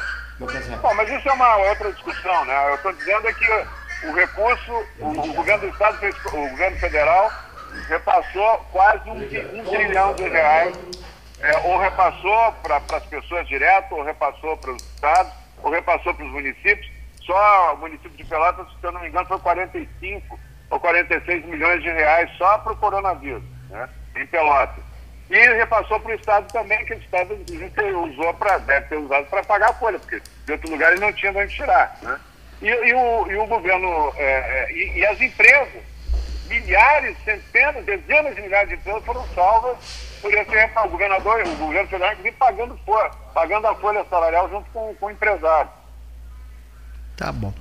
Bom, 0.82 0.94
mas 0.96 1.10
isso 1.10 1.30
é 1.30 1.34
uma 1.34 1.58
outra 1.58 1.92
discussão, 1.92 2.46
né? 2.46 2.70
Eu 2.70 2.76
estou 2.76 2.94
dizendo 2.94 3.28
é 3.28 3.34
que 3.34 3.46
o 4.04 4.14
recurso, 4.14 4.72
o, 5.00 5.10
o 5.10 5.34
governo 5.34 5.62
do 5.62 5.68
Estado, 5.70 5.98
o 6.34 6.50
governo 6.50 6.78
federal 6.80 7.32
repassou 7.88 8.58
quase 8.72 9.10
um, 9.10 9.16
um 9.16 9.66
trilhão 9.66 10.14
de 10.16 10.28
reais, 10.28 10.76
é, 11.40 11.58
ou 11.60 11.78
repassou 11.78 12.52
para 12.64 12.78
as 12.78 13.06
pessoas 13.06 13.48
direto, 13.48 13.96
ou 13.96 14.04
repassou 14.04 14.58
para 14.58 14.72
os 14.72 14.84
estados, 14.84 15.32
ou 15.64 15.72
repassou 15.72 16.14
para 16.14 16.26
os 16.26 16.32
municípios. 16.32 16.90
Só 17.26 17.76
o 17.76 17.78
município 17.78 18.12
de 18.12 18.26
Pelotas, 18.26 18.68
se 18.68 18.86
eu 18.86 18.92
não 18.92 19.02
me 19.02 19.08
engano, 19.08 19.28
foi 19.28 19.40
45 19.40 20.40
ou 20.70 20.80
46 20.80 21.46
milhões 21.46 21.82
de 21.82 21.90
reais 21.92 22.30
só 22.38 22.58
para 22.60 22.74
o 22.74 22.78
coronavírus, 22.78 23.44
né? 23.70 23.88
Em 24.16 24.26
Pelotas. 24.26 24.84
E 25.30 25.38
repassou 25.54 26.00
para 26.00 26.12
o 26.12 26.16
Estado 26.16 26.52
também, 26.52 26.84
que 26.86 26.94
o 26.94 26.98
Estado 26.98 27.38
usou 28.04 28.34
para, 28.34 28.58
deve 28.58 28.88
ter 28.88 28.98
usado 28.98 29.26
para 29.28 29.44
pagar 29.44 29.70
a 29.70 29.74
folha, 29.74 29.98
porque 30.00 30.22
de 30.46 30.52
outro 30.52 30.70
lugar 30.70 30.92
ele 30.92 31.00
não 31.00 31.14
tinha 31.14 31.32
de 31.32 31.38
onde 31.38 31.56
tirar. 31.56 31.98
Né? 32.02 32.20
E, 32.62 32.68
e 32.68 32.94
o, 32.94 33.32
e 33.32 33.36
o 33.38 33.46
governo, 33.48 34.14
é, 34.18 34.24
é, 34.24 34.72
e, 34.72 35.00
e 35.00 35.06
as 35.06 35.20
empresas, 35.20 35.82
milhares, 36.48 37.18
centenas, 37.24 37.84
dezenas 37.86 38.36
de 38.36 38.42
milhares 38.42 38.70
de 38.70 38.76
empresas 38.76 39.04
foram 39.04 39.26
salvas 39.30 39.78
por 40.22 40.32
esse 40.34 40.52
repa- 40.52 40.86
o 40.86 40.90
governador, 40.90 41.42
o 41.44 41.56
governo 41.56 41.90
federal, 41.90 42.12
inclusive 42.12 42.36
pagando, 42.38 42.78
folha, 42.86 43.10
pagando 43.34 43.68
a 43.68 43.76
folha 43.76 44.06
salarial 44.10 44.50
junto 44.50 44.70
com, 44.72 44.94
com 44.96 45.06
o 45.08 45.12
empresário. 45.12 45.72
Tá 47.18 47.32
bom. 47.32 47.54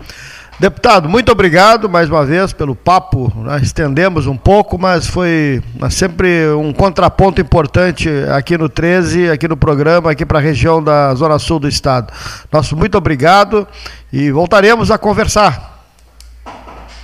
Deputado, 0.60 1.08
muito 1.08 1.32
obrigado 1.32 1.88
mais 1.88 2.10
uma 2.10 2.22
vez 2.22 2.52
pelo 2.52 2.76
papo. 2.76 3.32
Nós 3.34 3.62
estendemos 3.62 4.26
um 4.26 4.36
pouco, 4.36 4.76
mas 4.78 5.06
foi 5.06 5.62
sempre 5.90 6.50
um 6.50 6.70
contraponto 6.70 7.40
importante 7.40 8.10
aqui 8.36 8.58
no 8.58 8.68
13, 8.68 9.30
aqui 9.30 9.48
no 9.48 9.56
programa, 9.56 10.10
aqui 10.10 10.26
para 10.26 10.38
a 10.38 10.42
região 10.42 10.84
da 10.84 11.14
Zona 11.14 11.38
Sul 11.38 11.60
do 11.60 11.66
Estado. 11.66 12.12
Nosso 12.52 12.76
muito 12.76 12.98
obrigado 12.98 13.66
e 14.12 14.30
voltaremos 14.30 14.90
a 14.90 14.98
conversar. 14.98 15.80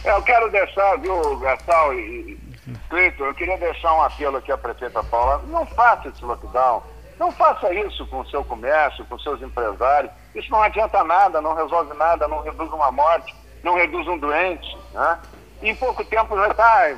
Eu 0.05 0.21
quero 0.21 0.51
deixar, 0.51 0.99
viu, 0.99 1.39
Gastal 1.39 1.95
e 1.95 2.37
e 2.67 2.75
Cleiton, 2.91 3.25
eu 3.25 3.35
queria 3.35 3.57
deixar 3.57 3.95
um 3.95 4.03
apelo 4.03 4.37
aqui 4.37 4.53
à 4.53 4.59
prefeita 4.59 5.03
Paula. 5.05 5.41
Não 5.49 5.65
faça 5.65 6.09
esse 6.09 6.23
lockdown. 6.23 6.83
Não 7.19 7.33
faça 7.33 7.73
isso 7.73 8.07
com 8.09 8.21
o 8.21 8.27
seu 8.29 8.45
comércio, 8.45 9.07
com 9.07 9.19
seus 9.19 9.41
empresários. 9.41 10.13
Isso 10.35 10.51
não 10.51 10.61
adianta 10.63 11.03
nada, 11.05 11.41
não 11.41 11.55
resolve 11.55 11.95
nada, 11.97 12.29
não 12.29 12.43
reduz 12.43 12.71
uma 12.71 12.93
morte, 12.93 13.35
não 13.67 13.75
reduz 13.75 14.07
um 14.07 14.17
doente. 14.17 14.79
Né? 14.95 15.19
Em 15.63 15.75
pouco 15.75 16.05
tempo 16.05 16.37
já 16.37 16.49
está, 16.49 16.97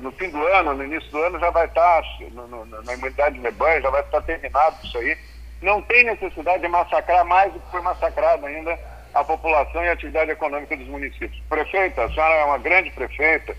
no 0.00 0.12
fim 0.12 0.30
do 0.30 0.46
ano, 0.46 0.74
no 0.74 0.84
início 0.84 1.10
do 1.10 1.18
ano, 1.22 1.38
já 1.40 1.50
vai 1.50 1.66
estar, 1.66 2.02
no- 2.32 2.64
na 2.66 2.94
imunidade 2.94 3.34
de 3.36 3.40
rebanho, 3.42 3.82
já 3.82 3.90
vai 3.90 4.00
estar 4.02 4.20
terminado 4.22 4.76
isso 4.84 4.96
aí. 4.96 5.18
Não 5.60 5.82
tem 5.82 6.04
necessidade 6.04 6.62
de 6.62 6.68
massacrar 6.68 7.24
mais 7.24 7.52
do 7.52 7.58
que 7.58 7.70
foi 7.70 7.80
massacrado 7.80 8.46
ainda 8.46 8.78
a 9.14 9.24
população 9.24 9.82
e 9.84 9.88
a 9.88 9.92
atividade 9.92 10.30
econômica 10.30 10.76
dos 10.76 10.86
municípios. 10.86 11.40
Prefeita, 11.48 12.04
a 12.04 12.08
senhora 12.10 12.34
é 12.34 12.44
uma 12.44 12.58
grande 12.58 12.90
prefeita. 12.90 13.56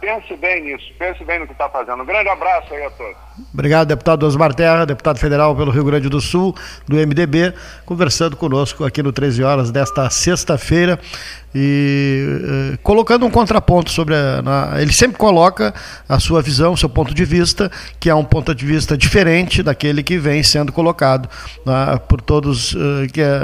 Pense 0.00 0.36
bem 0.36 0.62
nisso, 0.64 0.84
pense 0.98 1.24
bem 1.24 1.40
no 1.40 1.46
que 1.46 1.52
está 1.52 1.68
fazendo. 1.68 2.02
Um 2.02 2.06
grande 2.06 2.28
abraço 2.28 2.72
aí 2.72 2.82
a 2.84 2.90
todos. 2.90 3.16
Obrigado, 3.52 3.88
deputado 3.88 4.24
Osmar 4.26 4.54
Terra, 4.54 4.84
deputado 4.86 5.18
federal 5.18 5.54
pelo 5.56 5.70
Rio 5.70 5.84
Grande 5.84 6.08
do 6.08 6.20
Sul, 6.20 6.54
do 6.86 6.96
MDB, 6.96 7.52
conversando 7.84 8.36
conosco 8.36 8.84
aqui 8.84 9.02
no 9.02 9.12
13 9.12 9.42
horas 9.42 9.70
desta 9.70 10.08
sexta-feira 10.08 10.98
e 11.54 12.72
eh, 12.74 12.78
colocando 12.82 13.26
um 13.26 13.30
contraponto 13.30 13.90
sobre 13.90 14.14
a, 14.14 14.40
na- 14.42 14.80
ele 14.80 14.92
sempre 14.92 15.18
coloca 15.18 15.74
a 16.08 16.18
sua 16.20 16.40
visão, 16.40 16.72
o 16.72 16.76
seu 16.76 16.88
ponto 16.88 17.12
de 17.14 17.24
vista, 17.24 17.70
que 18.00 18.08
é 18.08 18.14
um 18.14 18.24
ponto 18.24 18.54
de 18.54 18.64
vista 18.64 18.96
diferente 18.96 19.62
daquele 19.62 20.02
que 20.02 20.18
vem 20.18 20.42
sendo 20.42 20.72
colocado 20.72 21.28
né, 21.64 21.98
por 22.08 22.20
todos 22.20 22.74
eh, 22.74 23.06
que 23.12 23.20
é 23.20 23.38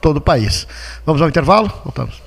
todo 0.00 0.18
o 0.18 0.20
país. 0.20 0.66
Vamos 1.04 1.20
ao 1.20 1.28
intervalo? 1.28 1.70
Voltamos. 1.84 2.22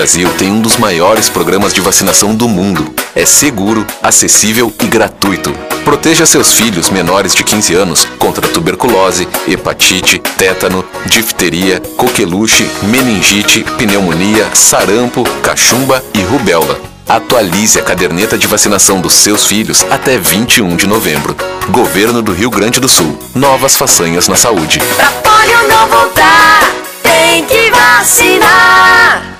Brasil 0.00 0.30
tem 0.38 0.50
um 0.50 0.62
dos 0.62 0.78
maiores 0.78 1.28
programas 1.28 1.74
de 1.74 1.80
vacinação 1.82 2.34
do 2.34 2.48
mundo. 2.48 2.90
É 3.14 3.26
seguro, 3.26 3.86
acessível 4.02 4.72
e 4.82 4.86
gratuito. 4.86 5.52
Proteja 5.84 6.24
seus 6.24 6.54
filhos 6.54 6.88
menores 6.88 7.34
de 7.34 7.44
15 7.44 7.74
anos 7.74 8.08
contra 8.18 8.48
tuberculose, 8.48 9.28
hepatite, 9.46 10.18
tétano, 10.38 10.82
difteria, 11.04 11.80
coqueluche, 11.98 12.66
meningite, 12.84 13.62
pneumonia, 13.76 14.48
sarampo, 14.54 15.22
cachumba 15.42 16.02
e 16.14 16.22
rubéola. 16.22 16.80
Atualize 17.06 17.78
a 17.78 17.82
caderneta 17.82 18.38
de 18.38 18.46
vacinação 18.46 19.02
dos 19.02 19.12
seus 19.12 19.44
filhos 19.44 19.84
até 19.90 20.16
21 20.16 20.76
de 20.76 20.86
novembro. 20.86 21.36
Governo 21.68 22.22
do 22.22 22.32
Rio 22.32 22.48
Grande 22.48 22.80
do 22.80 22.88
Sul. 22.88 23.18
Novas 23.34 23.76
façanhas 23.76 24.28
na 24.28 24.34
saúde. 24.34 24.80
Pra 24.96 25.10
polio 25.10 25.68
não 25.68 25.86
voltar, 25.88 26.72
tem 27.02 27.44
que 27.44 27.70
vacinar. 27.70 29.39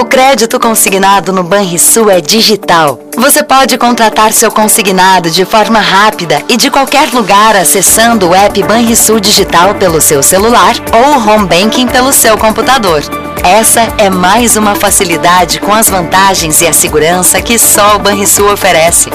O 0.00 0.04
crédito 0.04 0.60
consignado 0.60 1.32
no 1.32 1.42
Banrisul 1.42 2.08
é 2.08 2.20
digital. 2.20 3.00
Você 3.16 3.42
pode 3.42 3.76
contratar 3.76 4.32
seu 4.32 4.52
consignado 4.52 5.28
de 5.28 5.44
forma 5.44 5.80
rápida 5.80 6.40
e 6.48 6.56
de 6.56 6.70
qualquer 6.70 7.12
lugar 7.12 7.56
acessando 7.56 8.28
o 8.28 8.34
app 8.36 8.62
Banrisul 8.62 9.18
Digital 9.18 9.74
pelo 9.74 10.00
seu 10.00 10.22
celular 10.22 10.76
ou 10.92 11.16
o 11.16 11.28
home 11.28 11.48
banking 11.48 11.88
pelo 11.88 12.12
seu 12.12 12.38
computador. 12.38 13.02
Essa 13.42 13.80
é 13.98 14.08
mais 14.08 14.56
uma 14.56 14.76
facilidade 14.76 15.58
com 15.58 15.74
as 15.74 15.88
vantagens 15.88 16.60
e 16.60 16.68
a 16.68 16.72
segurança 16.72 17.42
que 17.42 17.58
só 17.58 17.96
o 17.96 17.98
Banrisul 17.98 18.52
oferece. 18.52 19.10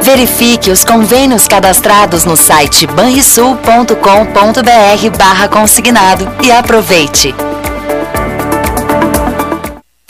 Verifique 0.00 0.70
os 0.70 0.82
convênios 0.82 1.46
cadastrados 1.46 2.24
no 2.24 2.38
site 2.38 2.86
banrisul.com.br 2.86 5.18
barra 5.18 5.48
consignado 5.48 6.26
e 6.42 6.50
aproveite. 6.50 7.34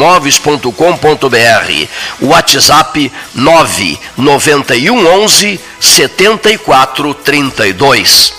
www.pelotaimóveis.com.br. 0.00 1.88
WhatsApp 2.22 3.12
991 3.34 5.06
11 5.06 5.60
7432. 5.78 8.32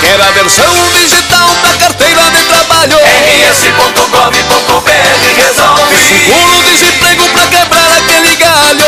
Quer 0.00 0.20
a 0.20 0.30
versão 0.32 0.74
digital 0.92 1.48
da 1.62 1.72
carteira 1.74 2.30
de 2.30 2.42
trabalho? 2.42 2.98
rs.gov.br 3.52 5.36
resolve. 5.36 5.96
Seguro-desemprego 5.96 7.28
pra 7.30 7.46
quebrar 7.46 7.85
galho. 8.36 8.84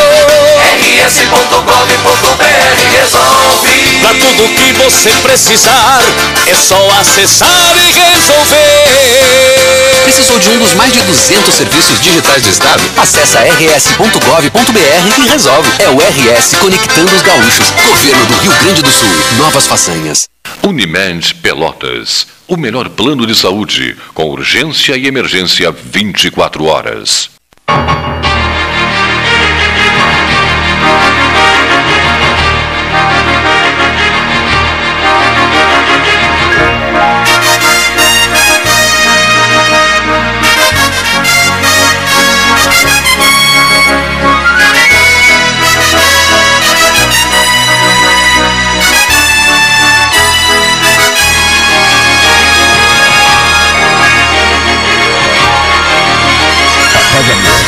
rs.gov.br 1.05 2.49
resolve. 2.99 3.99
Pra 4.01 4.13
tudo 4.13 4.49
que 4.55 4.73
você 4.73 5.09
precisar, 5.21 6.01
é 6.47 6.55
só 6.55 6.89
acessar 6.99 7.75
e 7.77 7.91
resolver. 7.91 9.19
Precisou 10.03 10.39
de 10.39 10.49
um 10.49 10.59
dos 10.59 10.73
mais 10.73 10.93
de 10.93 11.01
200 11.01 11.53
serviços 11.53 11.99
digitais 12.01 12.43
do 12.43 12.49
Estado? 12.49 12.81
Acesse 12.97 13.37
rs.gov.br 13.37 15.19
e 15.19 15.29
resolve. 15.29 15.69
É 15.79 15.89
o 15.89 15.97
RS 15.99 16.55
Conectando 16.59 17.15
os 17.15 17.21
Gaúchos. 17.21 17.69
Governo 17.87 18.25
do 18.25 18.37
Rio 18.37 18.51
Grande 18.63 18.81
do 18.81 18.91
Sul. 18.91 19.09
Novas 19.37 19.65
façanhas. 19.65 20.27
Unimed 20.63 21.35
Pelotas. 21.35 22.27
O 22.47 22.57
melhor 22.57 22.89
plano 22.89 23.27
de 23.27 23.35
saúde, 23.35 23.95
com 24.13 24.25
urgência 24.31 24.97
e 24.97 25.05
emergência 25.07 25.71
24 25.71 26.65
horas. 26.65 27.29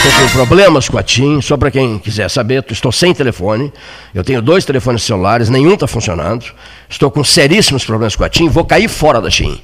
Estou 0.03 0.27
com 0.27 0.33
problemas 0.33 0.89
com 0.89 0.97
a 0.97 1.03
TIM, 1.03 1.41
só 1.41 1.55
para 1.55 1.69
quem 1.69 1.99
quiser 1.99 2.27
saber, 2.27 2.65
estou 2.71 2.91
sem 2.91 3.13
telefone. 3.13 3.71
Eu 4.15 4.23
tenho 4.23 4.41
dois 4.41 4.65
telefones 4.65 5.03
celulares, 5.03 5.47
nenhum 5.47 5.75
está 5.75 5.85
funcionando. 5.85 6.43
Estou 6.89 7.11
com 7.11 7.23
seríssimos 7.23 7.85
problemas 7.85 8.15
com 8.15 8.23
a 8.23 8.29
TIM, 8.29 8.49
vou 8.49 8.65
cair 8.65 8.89
fora 8.89 9.21
da 9.21 9.29
TIM. 9.29 9.61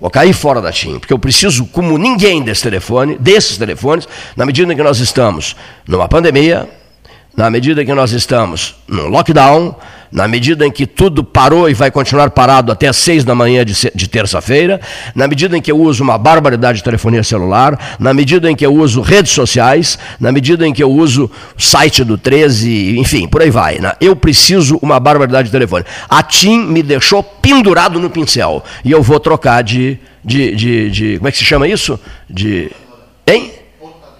Vou 0.00 0.08
cair 0.10 0.32
fora 0.32 0.62
da 0.62 0.72
TIM, 0.72 0.98
porque 0.98 1.12
eu 1.12 1.18
preciso, 1.18 1.66
como 1.66 1.98
ninguém 1.98 2.42
desse 2.42 2.62
telefone, 2.62 3.18
desses 3.18 3.58
telefones, 3.58 4.08
na 4.34 4.46
medida 4.46 4.72
em 4.72 4.76
que 4.76 4.82
nós 4.82 4.98
estamos 4.98 5.54
numa 5.86 6.08
pandemia, 6.08 6.66
na 7.36 7.50
medida 7.50 7.82
em 7.82 7.86
que 7.86 7.92
nós 7.92 8.12
estamos 8.12 8.74
no 8.88 9.08
lockdown, 9.08 9.76
na 10.10 10.26
medida 10.26 10.66
em 10.66 10.70
que 10.70 10.86
tudo 10.86 11.22
parou 11.22 11.68
e 11.68 11.74
vai 11.74 11.90
continuar 11.90 12.30
parado 12.30 12.72
até 12.72 12.88
as 12.88 12.96
seis 12.96 13.24
da 13.24 13.34
manhã 13.34 13.64
de, 13.64 14.08
terça-feira, 14.08 14.80
na 15.14 15.28
medida 15.28 15.56
em 15.56 15.60
que 15.60 15.70
eu 15.70 15.78
uso 15.78 16.02
uma 16.02 16.16
barbaridade 16.16 16.78
de 16.78 16.84
telefonia 16.84 17.22
celular, 17.22 17.96
na 17.98 18.14
medida 18.14 18.50
em 18.50 18.56
que 18.56 18.64
eu 18.64 18.74
uso 18.74 19.02
redes 19.02 19.32
sociais, 19.32 19.98
na 20.18 20.32
medida 20.32 20.66
em 20.66 20.72
que 20.72 20.82
eu 20.82 20.90
uso 20.90 21.30
site 21.58 22.02
do 22.04 22.16
13, 22.16 22.98
enfim, 22.98 23.28
por 23.28 23.42
aí 23.42 23.50
vai. 23.50 23.78
Né? 23.78 23.92
Eu 24.00 24.16
preciso 24.16 24.78
uma 24.80 24.98
barbaridade 24.98 25.46
de 25.46 25.52
telefone. 25.52 25.84
A 26.08 26.22
TIM 26.22 26.64
me 26.66 26.82
deixou 26.82 27.22
pendurado 27.22 28.00
no 28.00 28.08
pincel 28.08 28.64
e 28.84 28.90
eu 28.90 29.02
vou 29.02 29.20
trocar 29.20 29.62
de, 29.62 29.98
de, 30.24 30.54
de, 30.54 30.90
de 30.90 31.16
como 31.18 31.28
é 31.28 31.32
que 31.32 31.38
se 31.38 31.44
chama 31.44 31.68
isso? 31.68 32.00
De, 32.30 32.70
hein? 33.26 33.52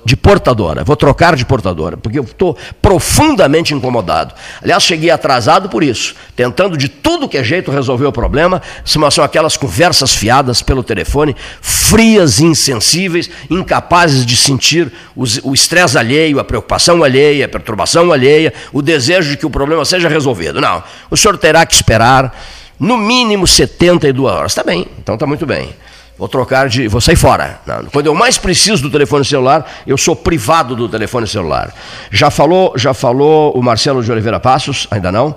De 0.06 0.16
portadora. 0.16 0.84
Vou 0.84 0.94
trocar 0.94 1.34
de 1.34 1.44
portadora, 1.44 1.96
porque 1.96 2.18
eu 2.18 2.22
estou 2.22 2.56
profundamente 2.80 3.74
incomodado. 3.74 4.32
Aliás, 4.62 4.84
cheguei 4.84 5.10
atrasado 5.10 5.68
por 5.68 5.82
isso, 5.82 6.14
tentando 6.36 6.76
de 6.76 6.88
tudo 6.88 7.28
que 7.28 7.36
é 7.36 7.42
jeito 7.42 7.72
resolver 7.72 8.06
o 8.06 8.12
problema. 8.12 8.62
São 8.84 9.24
aquelas 9.24 9.56
conversas 9.56 10.14
fiadas 10.14 10.62
pelo 10.62 10.84
telefone, 10.84 11.34
frias, 11.60 12.38
insensíveis, 12.38 13.28
incapazes 13.50 14.24
de 14.24 14.36
sentir 14.36 14.92
o 15.16 15.52
estresse 15.52 15.98
alheio, 15.98 16.38
a 16.38 16.44
preocupação 16.44 17.02
alheia, 17.02 17.46
a 17.46 17.48
perturbação 17.48 18.12
alheia, 18.12 18.54
o 18.72 18.80
desejo 18.80 19.30
de 19.30 19.36
que 19.36 19.46
o 19.46 19.50
problema 19.50 19.84
seja 19.84 20.08
resolvido. 20.08 20.60
Não, 20.60 20.84
o 21.10 21.16
senhor 21.16 21.36
terá 21.36 21.66
que 21.66 21.74
esperar 21.74 22.32
no 22.78 22.96
mínimo 22.96 23.44
72 23.44 24.32
horas. 24.32 24.52
Está 24.52 24.62
bem, 24.62 24.86
então 25.00 25.16
está 25.16 25.26
muito 25.26 25.44
bem. 25.44 25.74
Vou 26.18 26.28
trocar 26.28 26.68
de. 26.68 26.88
Vou 26.88 27.00
sair 27.00 27.16
fora. 27.16 27.60
Quando 27.92 28.06
eu 28.06 28.14
mais 28.14 28.38
preciso 28.38 28.82
do 28.82 28.90
telefone 28.90 29.24
celular, 29.24 29.70
eu 29.86 29.98
sou 29.98 30.16
privado 30.16 30.74
do 30.74 30.88
telefone 30.88 31.26
celular. 31.26 31.74
Já 32.10 32.30
falou, 32.30 32.72
já 32.76 32.94
falou 32.94 33.52
o 33.52 33.62
Marcelo 33.62 34.02
de 34.02 34.10
Oliveira 34.10 34.40
Passos? 34.40 34.86
Ainda 34.90 35.12
não? 35.12 35.36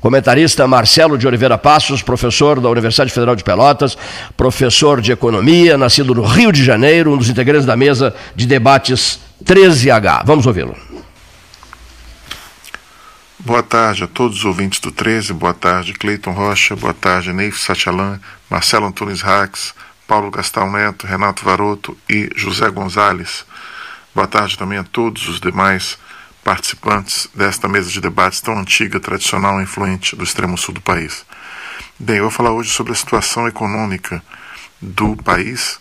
Comentarista 0.00 0.66
Marcelo 0.66 1.18
de 1.18 1.26
Oliveira 1.26 1.58
Passos, 1.58 2.00
professor 2.00 2.58
da 2.58 2.70
Universidade 2.70 3.12
Federal 3.12 3.36
de 3.36 3.44
Pelotas, 3.44 3.98
professor 4.34 5.00
de 5.00 5.12
economia, 5.12 5.76
nascido 5.76 6.14
no 6.14 6.22
Rio 6.22 6.50
de 6.52 6.64
Janeiro, 6.64 7.12
um 7.12 7.18
dos 7.18 7.28
integrantes 7.28 7.66
da 7.66 7.76
mesa 7.76 8.14
de 8.34 8.46
debates 8.46 9.20
13H. 9.44 10.22
Vamos 10.24 10.46
ouvi-lo. 10.46 10.74
Boa 13.40 13.62
tarde 13.62 14.04
a 14.04 14.06
todos 14.06 14.38
os 14.38 14.44
ouvintes 14.44 14.80
do 14.80 14.92
13, 14.92 15.32
boa 15.32 15.54
tarde 15.54 15.92
Cleiton 15.94 16.32
Rocha, 16.32 16.76
boa 16.76 16.94
tarde 16.94 17.32
Neif 17.32 17.58
Satialan, 17.58 18.20
Marcelo 18.50 18.86
Antunes 18.86 19.22
Rax, 19.22 19.74
Paulo 20.10 20.28
Gastal 20.28 20.68
Neto, 20.68 21.06
Renato 21.06 21.44
Varoto 21.44 21.96
e 22.08 22.28
José 22.34 22.68
Gonzalez. 22.68 23.46
Boa 24.12 24.26
tarde 24.26 24.58
também 24.58 24.76
a 24.76 24.82
todos 24.82 25.28
os 25.28 25.38
demais 25.38 25.96
participantes 26.42 27.28
desta 27.32 27.68
mesa 27.68 27.88
de 27.88 28.00
debates 28.00 28.40
tão 28.40 28.58
antiga, 28.58 28.98
tradicional 28.98 29.60
e 29.60 29.62
influente 29.62 30.16
do 30.16 30.24
extremo 30.24 30.58
sul 30.58 30.74
do 30.74 30.80
país. 30.80 31.24
Bem, 31.96 32.16
eu 32.16 32.24
vou 32.24 32.30
falar 32.32 32.50
hoje 32.50 32.70
sobre 32.70 32.90
a 32.90 32.96
situação 32.96 33.46
econômica 33.46 34.20
do 34.82 35.14
país, 35.14 35.78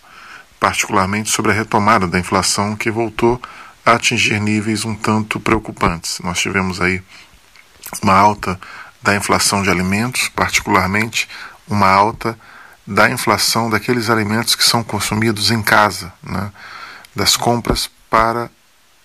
particularmente 0.60 1.32
sobre 1.32 1.52
a 1.52 1.56
retomada 1.56 2.08
da 2.08 2.20
inflação 2.20 2.76
que 2.76 2.92
voltou 2.92 3.42
a 3.84 3.94
atingir 3.94 4.40
níveis 4.40 4.86
um 4.86 4.94
tanto 4.94 5.40
preocupantes. 5.40 6.20
Nós 6.20 6.40
tivemos 6.40 6.80
aí 6.80 7.02
uma 8.04 8.14
alta 8.14 8.62
da 9.02 9.16
inflação 9.16 9.64
de 9.64 9.72
alimentos, 9.72 10.30
particularmente 10.30 11.28
uma 11.68 11.90
alta 11.90 12.38
da 12.90 13.08
inflação 13.08 13.70
daqueles 13.70 14.10
alimentos 14.10 14.56
que 14.56 14.64
são 14.64 14.84
consumidos 14.84 15.52
em 15.52 15.62
casa, 15.62 16.12
né? 16.24 16.52
das 17.16 17.38
compras 17.38 17.88
para 18.10 18.50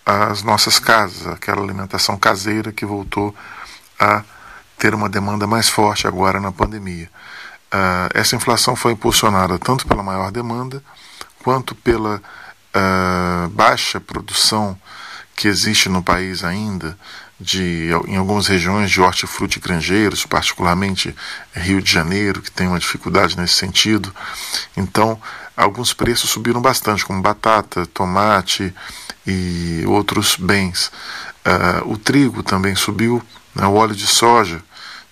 as 0.07 0.43
nossas 0.43 0.79
casas, 0.79 1.27
aquela 1.27 1.63
alimentação 1.63 2.17
caseira 2.17 2.73
que 2.73 2.87
voltou 2.87 3.35
a 4.01 4.23
ter 4.79 4.95
uma 4.95 5.07
demanda 5.07 5.47
mais 5.47 5.69
forte 5.69 6.07
agora 6.07 6.41
na 6.41 6.51
pandemia. 6.51 7.11
Uh, 7.67 8.09
essa 8.15 8.35
inflação 8.35 8.75
foi 8.75 8.93
impulsionada 8.93 9.59
tanto 9.59 9.87
pela 9.87 10.03
maior 10.03 10.33
demanda 10.33 10.83
quanto 11.43 11.75
pela 11.75 12.23
uh, 12.75 13.49
baixa 13.51 14.01
produção 14.01 14.79
que 15.37 15.47
existe 15.47 15.91
no 15.91 16.03
país 16.03 16.43
ainda 16.43 16.97
de, 17.45 17.91
em 18.09 18.17
algumas 18.17 18.47
regiões 18.47 18.91
de 18.91 19.03
hortifruti 19.03 19.61
granjeiros, 19.61 20.25
particularmente 20.25 21.15
Rio 21.55 21.83
de 21.83 21.93
Janeiro, 21.93 22.41
que 22.41 22.51
tem 22.51 22.67
uma 22.67 22.79
dificuldade 22.79 23.37
nesse 23.37 23.55
sentido. 23.55 24.15
Então, 24.75 25.21
alguns 25.55 25.93
preços 25.93 26.31
subiram 26.31 26.63
bastante, 26.63 27.05
como 27.05 27.21
batata, 27.21 27.85
tomate 27.87 28.75
e 29.27 29.85
outros 29.87 30.37
bens. 30.37 30.91
Uh, 31.45 31.93
o 31.93 31.99
trigo 31.99 32.43
também 32.43 32.75
subiu, 32.75 33.23
né, 33.55 33.67
o 33.67 33.75
óleo 33.75 33.95
de 33.95 34.07
soja 34.07 34.63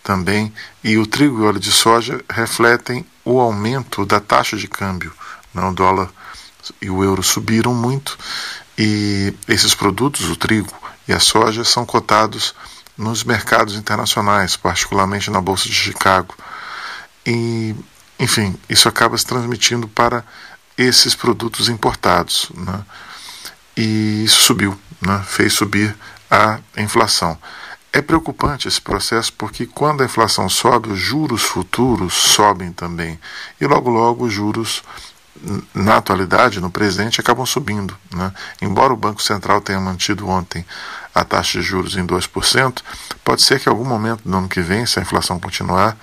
também, 0.03 0.53
e 0.83 0.97
o 0.97 1.07
trigo 1.07 1.39
e 1.39 1.43
o 1.43 1.47
óleo 1.47 1.61
de 1.61 1.71
soja 1.71 2.25
refletem 2.31 3.05
o 3.27 3.41
aumento 3.41 4.07
da 4.07 4.19
taxa 4.19 4.57
de 4.57 4.67
câmbio. 4.67 5.13
Né, 5.53 5.63
o 5.63 5.73
dólar 5.73 6.09
e 6.81 6.89
o 6.89 7.05
euro 7.05 7.23
subiram 7.23 7.75
muito, 7.75 8.19
e 8.79 9.35
esses 9.47 9.75
produtos, 9.75 10.31
o 10.31 10.37
trigo 10.37 10.82
e 11.13 11.15
a 11.15 11.21
soja 11.21 11.63
são 11.63 11.85
cotados 11.85 12.55
nos 12.97 13.23
mercados 13.23 13.75
internacionais, 13.75 14.57
particularmente 14.57 15.31
na 15.31 15.43
Bolsa 15.43 15.65
de 15.69 15.75
Chicago. 15.75 16.35
E, 17.27 17.77
enfim, 18.19 18.59
isso 18.67 18.89
acaba 18.89 19.17
se 19.19 19.27
transmitindo 19.27 19.87
para 19.87 20.25
esses 20.77 21.15
produtos 21.15 21.69
importados. 21.69 22.51
Né? 22.55 22.81
E 23.77 24.25
isso 24.25 24.43
subiu, 24.43 24.79
né? 25.03 25.23
fez 25.27 25.53
subir 25.53 25.95
a 26.31 26.59
inflação. 26.79 27.39
É 27.93 28.01
preocupante 28.01 28.67
esse 28.67 28.81
processo 28.81 29.35
porque 29.35 29.67
quando 29.67 30.01
a 30.01 30.07
inflação 30.07 30.49
sobe, 30.49 30.89
os 30.89 30.99
juros 30.99 31.43
futuros 31.43 32.15
sobem 32.15 32.73
também. 32.73 33.21
E 33.61 33.67
logo, 33.67 33.91
logo, 33.91 34.25
os 34.25 34.33
juros 34.33 34.83
na 35.75 35.97
atualidade, 35.97 36.61
no 36.61 36.71
presente, 36.71 37.21
acabam 37.21 37.45
subindo. 37.45 37.97
Né? 38.15 38.33
Embora 38.61 38.93
o 38.93 38.97
Banco 38.97 39.23
Central 39.23 39.61
tenha 39.61 39.81
mantido 39.81 40.29
ontem 40.29 40.65
a 41.15 41.25
taxa 41.25 41.61
de 41.61 41.65
juros 41.65 41.97
em 41.97 42.07
2%, 42.07 42.83
pode 43.25 43.43
ser 43.43 43.61
que 43.61 43.69
em 43.69 43.73
algum 43.73 43.85
momento 43.85 44.23
do 44.25 44.37
ano 44.37 44.49
que 44.49 44.61
vem, 44.61 44.87
se 44.87 44.99
a 44.99 45.03
inflação 45.03 45.39
continuar, 45.39 45.97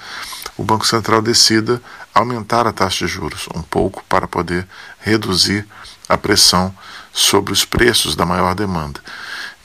o 0.58 0.64
Banco 0.64 0.86
Central 0.86 1.22
decida 1.22 1.82
aumentar 2.14 2.68
a 2.68 2.74
taxa 2.74 3.06
de 3.06 3.12
juros 3.12 3.48
um 3.56 3.62
pouco 3.62 4.04
para 4.10 4.28
poder 4.28 4.68
reduzir 5.00 5.68
a 6.08 6.18
pressão 6.18 6.74
sobre 7.14 7.54
os 7.54 7.66
preços 7.66 8.16
da 8.16 8.26
maior 8.26 8.54
demanda. 8.56 9.00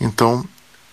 Então, 0.00 0.46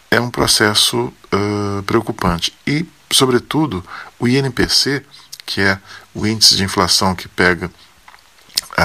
é 0.09 0.19
um 0.19 0.29
processo 0.29 1.13
uh, 1.33 1.83
preocupante. 1.83 2.53
E, 2.67 2.85
sobretudo, 3.11 3.83
o 4.19 4.27
INPC, 4.27 5.05
que 5.45 5.61
é 5.61 5.79
o 6.13 6.27
índice 6.27 6.55
de 6.55 6.63
inflação 6.63 7.15
que 7.15 7.27
pega 7.27 7.71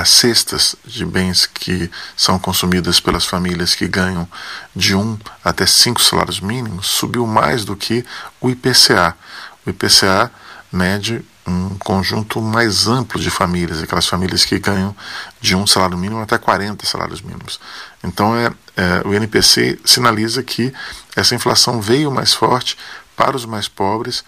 as 0.01 0.11
cestas 0.11 0.77
de 0.85 1.05
bens 1.05 1.47
que 1.47 1.91
são 2.17 2.39
consumidas 2.39 3.01
pelas 3.01 3.25
famílias 3.25 3.75
que 3.75 3.89
ganham 3.89 4.29
de 4.75 4.95
um 4.95 5.19
até 5.45 5.67
cinco 5.67 6.03
salários 6.03 6.41
mínimos 6.41 6.87
subiu 6.87 7.27
mais 7.27 7.65
do 7.65 7.77
que 7.77 8.05
o 8.41 8.51
IPCA. 8.51 9.17
O 9.65 9.71
IPCA 9.71 10.31
mede 10.71 11.25
um 11.47 11.79
conjunto 11.79 12.43
mais 12.43 12.87
amplo 12.87 13.21
de 13.21 13.31
famílias, 13.31 13.83
aquelas 13.83 14.07
famílias 14.07 14.45
que 14.45 14.59
ganham 14.59 14.95
de 15.41 15.55
um 15.55 15.67
salário 15.67 15.97
mínimo 15.97 16.21
até 16.21 16.37
40 16.37 16.85
salários 16.85 17.23
mínimos. 17.23 17.61
Então, 18.03 18.37
é, 18.37 18.53
é, 18.77 19.03
o 19.07 19.15
INPC 19.15 19.79
sinaliza 19.85 20.43
que 20.43 20.73
essa 21.15 21.35
inflação 21.35 21.81
veio 21.81 22.11
mais 22.11 22.35
forte 22.35 22.77
para 23.17 23.37
os 23.37 23.47
mais 23.47 23.69
pobres, 23.69 24.25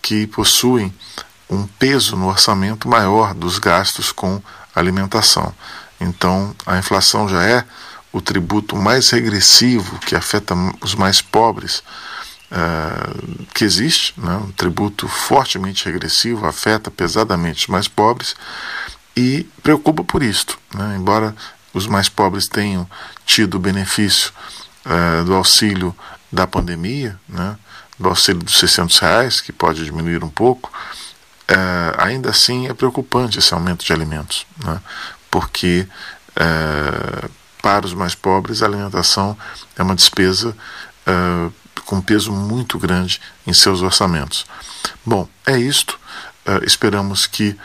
que 0.00 0.26
possuem 0.26 0.92
um 1.50 1.66
peso 1.66 2.16
no 2.16 2.28
orçamento 2.28 2.88
maior 2.88 3.34
dos 3.34 3.58
gastos 3.58 4.10
com 4.10 4.42
alimentação. 4.78 5.52
Então, 6.00 6.54
a 6.66 6.78
inflação 6.78 7.28
já 7.28 7.42
é 7.42 7.64
o 8.12 8.20
tributo 8.20 8.76
mais 8.76 9.10
regressivo 9.10 9.98
que 9.98 10.16
afeta 10.16 10.54
os 10.80 10.94
mais 10.94 11.20
pobres 11.20 11.82
uh, 12.50 13.46
que 13.54 13.64
existe, 13.64 14.14
né? 14.16 14.36
um 14.36 14.50
tributo 14.52 15.06
fortemente 15.08 15.86
regressivo, 15.86 16.46
afeta 16.46 16.90
pesadamente 16.90 17.62
os 17.62 17.66
mais 17.66 17.88
pobres 17.88 18.34
e 19.16 19.46
preocupa 19.62 20.02
por 20.04 20.22
isto. 20.22 20.58
Né? 20.74 20.96
Embora 20.96 21.34
os 21.74 21.86
mais 21.86 22.08
pobres 22.08 22.48
tenham 22.48 22.88
tido 23.26 23.56
o 23.56 23.60
benefício 23.60 24.32
uh, 24.86 25.24
do 25.24 25.34
auxílio 25.34 25.94
da 26.32 26.46
pandemia, 26.46 27.18
né? 27.28 27.56
do 27.98 28.08
auxílio 28.08 28.42
dos 28.42 28.56
600 28.56 28.98
reais, 28.98 29.40
que 29.40 29.52
pode 29.52 29.84
diminuir 29.84 30.22
um 30.22 30.30
pouco, 30.30 30.72
uh, 31.50 31.94
ainda 31.98 32.30
assim 32.30 32.68
é 32.68 32.74
preocupante 32.74 33.38
esse 33.38 33.52
aumento 33.54 33.84
de 33.84 33.92
alimentos, 33.92 34.46
né? 34.64 34.80
porque 35.30 35.86
para 37.60 37.84
os 37.84 37.92
mais 37.92 38.14
pobres, 38.14 38.62
a 38.62 38.66
alimentação 38.66 39.36
é 39.76 39.82
uma 39.82 39.96
despesa 39.96 40.56
uh, 41.04 41.52
com 41.84 42.00
peso 42.00 42.30
muito 42.30 42.78
grande 42.78 43.20
em 43.44 43.52
seus 43.52 43.82
orçamentos. 43.82 44.46
Bom, 45.04 45.28
é 45.44 45.58
isto. 45.58 45.98
Esperamos 46.62 47.26
que 47.26 47.58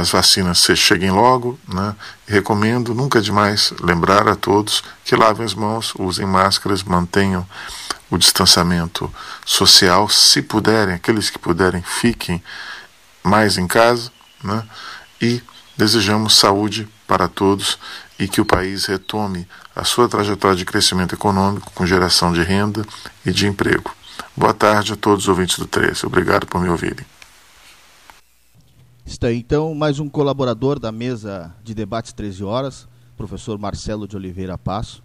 as 0.00 0.10
vacinas 0.10 0.66
cheguem 0.76 1.10
logo. 1.10 1.58
Né? 1.68 1.94
recomendo, 2.26 2.94
nunca 2.94 3.20
demais, 3.20 3.72
lembrar 3.80 4.28
a 4.28 4.34
todos 4.34 4.82
que 5.04 5.14
lavem 5.14 5.44
as 5.44 5.54
mãos, 5.54 5.92
usem 5.98 6.26
máscaras, 6.26 6.82
mantenham 6.82 7.46
o 8.10 8.18
distanciamento 8.18 9.12
social. 9.44 10.08
Se 10.08 10.42
puderem, 10.42 10.94
aqueles 10.94 11.30
que 11.30 11.38
puderem, 11.38 11.82
fiquem 11.82 12.42
mais 13.22 13.58
em 13.58 13.66
casa. 13.66 14.10
Né? 14.42 14.62
E 15.20 15.42
desejamos 15.76 16.36
saúde 16.36 16.88
para 17.06 17.28
todos 17.28 17.78
e 18.18 18.26
que 18.26 18.40
o 18.40 18.44
país 18.44 18.86
retome 18.86 19.46
a 19.74 19.84
sua 19.84 20.08
trajetória 20.08 20.56
de 20.56 20.64
crescimento 20.64 21.14
econômico 21.14 21.70
com 21.74 21.86
geração 21.86 22.32
de 22.32 22.42
renda 22.42 22.84
e 23.24 23.30
de 23.30 23.46
emprego. 23.46 23.94
Boa 24.36 24.54
tarde 24.54 24.92
a 24.92 24.96
todos 24.96 25.24
os 25.24 25.28
ouvintes 25.28 25.58
do 25.58 25.66
13. 25.66 26.06
Obrigado 26.06 26.46
por 26.46 26.60
me 26.60 26.68
ouvirem. 26.68 27.04
Está 29.04 29.32
então 29.32 29.74
mais 29.74 30.00
um 30.00 30.08
colaborador 30.08 30.80
da 30.80 30.90
mesa 30.90 31.54
de 31.62 31.74
debates 31.74 32.12
13 32.12 32.42
horas, 32.42 32.88
professor 33.16 33.58
Marcelo 33.58 34.08
de 34.08 34.16
Oliveira 34.16 34.58
Passo, 34.58 35.02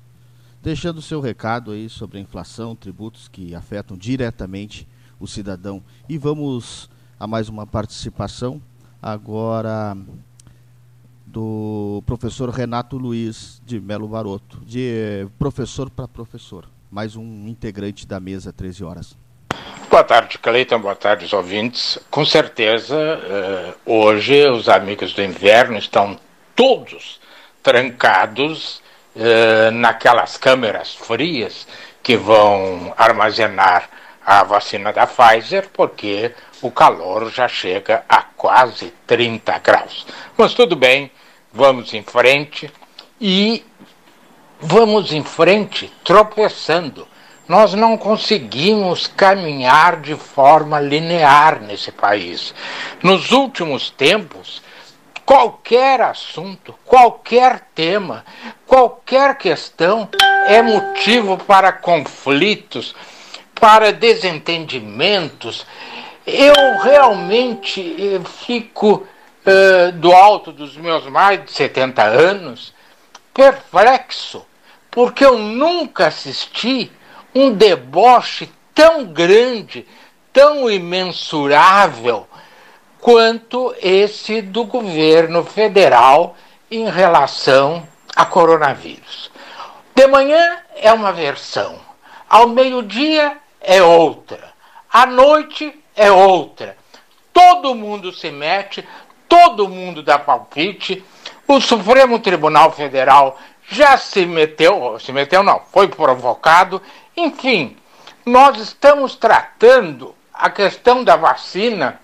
deixando 0.62 1.02
seu 1.02 1.20
recado 1.20 1.72
aí 1.72 1.90
sobre 1.90 2.18
a 2.18 2.22
inflação, 2.22 2.76
tributos 2.76 3.28
que 3.28 3.56
afetam 3.56 3.98
diretamente 3.98 4.88
o 5.20 5.28
cidadão. 5.28 5.84
E 6.08 6.18
vamos 6.18 6.90
a 7.20 7.26
mais 7.26 7.50
uma 7.50 7.66
participação 7.66 8.62
agora 9.02 9.98
do 11.26 12.04
professor 12.06 12.50
Renato 12.50 12.98
Luiz 12.98 13.62
de 13.66 13.80
Melo 13.80 14.08
Baroto, 14.08 14.60
de 14.66 14.92
eh, 14.92 15.28
professor 15.40 15.90
para 15.90 16.08
professor, 16.08 16.68
mais 16.92 17.16
um 17.16 17.48
integrante 17.48 18.06
da 18.06 18.20
mesa 18.20 18.52
13 18.52 18.84
horas. 18.84 19.18
Boa 19.90 20.04
tarde, 20.04 20.38
Cleiton, 20.38 20.80
boa 20.80 20.96
tarde, 20.96 21.26
os 21.26 21.34
ouvintes. 21.34 21.98
Com 22.10 22.26
certeza, 22.26 22.96
uh, 22.96 23.92
hoje 23.94 24.50
os 24.50 24.70
amigos 24.70 25.14
do 25.14 25.22
inverno 25.22 25.78
estão 25.78 26.18
todos 26.56 27.20
trancados 27.62 28.81
uh, 29.16 29.72
naquelas 29.72 30.38
câmeras 30.38 30.96
frias 30.96 31.68
que 32.04 32.16
vão 32.16 32.94
armazenar 32.98 33.90
a 34.26 34.44
vacina 34.44 34.94
da 34.94 35.08
Pfizer, 35.08 35.70
porque 35.74 36.34
o 36.62 36.72
calor 36.72 37.32
já 37.32 37.48
chega 37.48 38.04
a 38.08 38.22
quase 38.22 38.94
30 39.08 39.58
graus. 39.60 40.06
Mas 40.38 40.54
tudo 40.54 40.76
bem, 40.76 41.12
vamos 41.52 41.94
em 41.94 42.04
frente 42.04 42.72
e 43.20 43.66
vamos 44.60 45.12
em 45.12 45.24
frente 45.24 45.92
tropeçando. 46.04 47.08
Nós 47.48 47.74
não 47.74 47.98
conseguimos 47.98 49.08
caminhar 49.08 50.00
de 50.00 50.16
forma 50.16 50.80
linear 50.80 51.62
nesse 51.62 51.92
país. 51.92 52.54
Nos 53.04 53.32
últimos 53.32 53.90
tempos, 53.90 54.62
qualquer 55.26 56.02
assunto, 56.02 56.76
qualquer 56.86 57.68
tema, 57.74 58.26
qualquer 58.66 59.38
questão 59.38 60.10
é 60.48 60.62
motivo 60.62 61.38
para 61.38 61.72
conflitos, 61.72 62.96
para 63.56 63.92
desentendimentos. 63.94 65.66
Eu 66.26 66.54
realmente 66.84 67.82
eh, 67.82 68.20
fico 68.46 69.08
uh, 69.46 69.92
do 69.94 70.12
alto 70.12 70.52
dos 70.52 70.76
meus 70.78 71.06
mais 71.08 71.44
de 71.44 71.52
70 71.52 72.04
anos, 72.04 72.74
perplexo, 73.34 74.46
porque 74.90 75.26
eu 75.26 75.38
nunca 75.38 76.08
assisti 76.08 76.92
um 77.34 77.54
deboche 77.54 78.52
tão 78.74 79.06
grande, 79.06 79.88
tão 80.34 80.70
imensurável 80.70 82.28
quanto 83.02 83.76
esse 83.82 84.42
do 84.42 84.64
governo 84.64 85.44
federal 85.44 86.36
em 86.70 86.88
relação 86.90 87.86
a 88.16 88.26
coronavírus. 88.26 89.32
De 89.96 90.08
manhã 90.08 90.60
é 90.76 90.94
uma 90.94 91.12
versão, 91.12 91.80
ao 92.30 92.48
meio-dia 92.48 93.38
é 93.60 93.82
outra, 93.82 94.54
à 94.92 95.06
noite 95.06 95.74
é 95.96 96.12
outra. 96.12 96.78
Todo 97.34 97.76
mundo 97.76 98.12
se 98.12 98.30
mete, 98.30 98.88
todo 99.28 99.68
mundo 99.68 100.04
dá 100.04 100.20
palpite. 100.20 101.04
O 101.48 101.60
Supremo 101.60 102.20
Tribunal 102.20 102.72
Federal 102.72 103.38
já 103.68 103.98
se 103.98 104.26
meteu, 104.26 105.00
se 105.00 105.12
meteu 105.12 105.42
não, 105.42 105.62
foi 105.72 105.88
provocado. 105.88 106.82
Enfim, 107.16 107.78
nós 108.26 108.58
estamos 108.58 109.16
tratando 109.16 110.14
a 110.34 110.50
questão 110.50 111.04
da 111.04 111.16
vacina, 111.16 112.01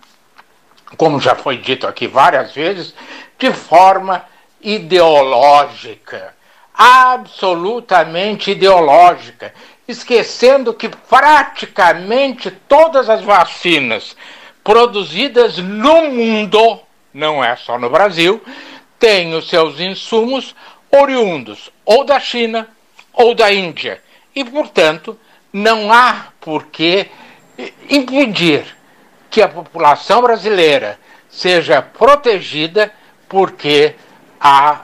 como 0.96 1.20
já 1.20 1.36
foi 1.36 1.58
dito 1.58 1.86
aqui 1.88 2.08
várias 2.08 2.54
vezes, 2.54 2.94
de 3.38 3.52
forma 3.52 4.26
ideológica, 4.62 6.34
absolutamente 6.74 8.52
ideológica, 8.52 9.54
esquecendo 9.88 10.74
que 10.74 10.90
praticamente 10.90 12.52
todas 12.52 13.10
as 13.10 13.22
vacinas 13.22 14.16
produzidas 14.64 15.58
no 15.58 16.12
mundo 16.12 16.82
não 17.14 17.44
é 17.44 17.56
só 17.56 17.80
no 17.80 17.90
Brasil, 17.90 18.42
tem 19.00 19.34
os 19.34 19.50
seus 19.50 19.80
insumos 19.80 20.56
oriundos 20.92 21.72
ou 21.84 22.04
da 22.04 22.20
China 22.20 22.68
ou 23.14 23.34
da 23.34 23.52
Índia. 23.52 24.02
E, 24.36 24.44
portanto, 24.44 25.18
não 25.52 25.92
há 25.92 26.28
por 26.40 26.66
que 26.68 27.08
impedir 27.90 28.77
que 29.30 29.42
a 29.42 29.48
população 29.48 30.22
brasileira 30.22 31.00
seja 31.30 31.82
protegida, 31.82 32.92
porque 33.28 33.96
a, 34.40 34.82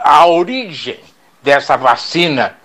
a 0.00 0.26
origem 0.26 0.98
dessa 1.42 1.76
vacina 1.76 2.56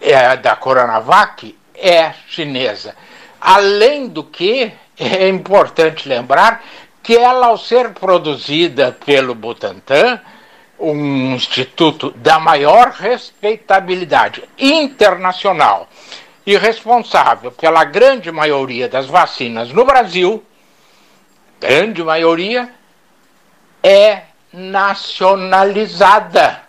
é, 0.00 0.36
da 0.36 0.56
Coronavac 0.56 1.56
é 1.74 2.12
chinesa. 2.26 2.94
Além 3.40 4.08
do 4.08 4.24
que, 4.24 4.72
é 4.98 5.28
importante 5.28 6.08
lembrar 6.08 6.62
que 7.02 7.16
ela, 7.16 7.46
ao 7.46 7.56
ser 7.56 7.90
produzida 7.90 8.96
pelo 9.04 9.34
Butantan, 9.34 10.20
um 10.78 11.34
instituto 11.34 12.10
da 12.10 12.38
maior 12.38 12.90
respeitabilidade 12.90 14.42
internacional 14.58 15.88
e 16.48 16.56
responsável 16.56 17.52
pela 17.52 17.84
grande 17.84 18.32
maioria 18.32 18.88
das 18.88 19.04
vacinas 19.04 19.70
no 19.70 19.84
Brasil, 19.84 20.42
grande 21.60 22.02
maioria, 22.02 22.72
é 23.82 24.22
nacionalizada. 24.50 26.62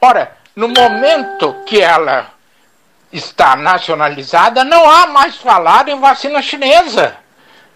Ora, 0.00 0.36
no 0.56 0.66
momento 0.66 1.54
que 1.64 1.80
ela 1.80 2.28
está 3.12 3.54
nacionalizada, 3.54 4.64
não 4.64 4.90
há 4.90 5.06
mais 5.06 5.36
falar 5.36 5.88
em 5.88 6.00
vacina 6.00 6.42
chinesa. 6.42 7.16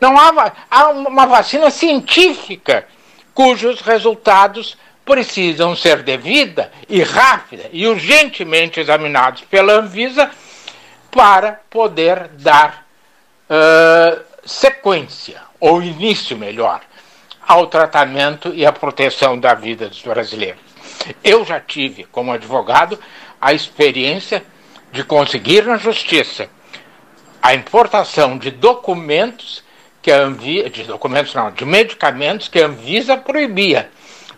Não 0.01 0.19
há, 0.19 0.53
há 0.69 0.89
uma 0.89 1.25
vacina 1.25 1.71
científica 1.71 2.85
cujos 3.33 3.81
resultados 3.81 4.77
precisam 5.05 5.77
ser 5.77 6.03
devida 6.03 6.73
e 6.89 7.01
rápida 7.01 7.71
e 7.73 7.87
urgentemente 7.87 8.81
examinados 8.81 9.43
pela 9.43 9.75
Anvisa 9.75 10.29
para 11.15 11.61
poder 11.71 12.29
dar 12.33 12.85
uh, 13.49 14.21
sequência, 14.45 15.41
ou 15.61 15.81
início 15.81 16.37
melhor, 16.37 16.81
ao 17.47 17.69
tratamento 17.69 18.53
e 18.53 18.67
à 18.67 18.73
proteção 18.73 19.39
da 19.39 19.55
vida 19.55 19.89
dos 19.89 20.03
brasileiros. 20.03 20.61
Eu 21.23 21.45
já 21.45 21.61
tive, 21.61 22.03
como 22.05 22.33
advogado, 22.33 22.99
a 23.41 23.53
experiência 23.53 24.45
de 24.91 25.05
conseguir 25.05 25.65
na 25.65 25.77
justiça 25.77 26.49
a 27.41 27.55
importação 27.55 28.37
de 28.37 28.51
documentos 28.51 29.63
que 30.03 30.11
a 30.11 30.21
Anvisa, 30.21 30.69
de 30.69 30.83
documentos 30.83 31.33
não, 31.33 31.53
de 31.53 31.65
medicamentos 31.65 32.49
que 32.49 32.61
a 32.61 32.67
Anvisa 32.67 33.17
proibia, 33.17 33.89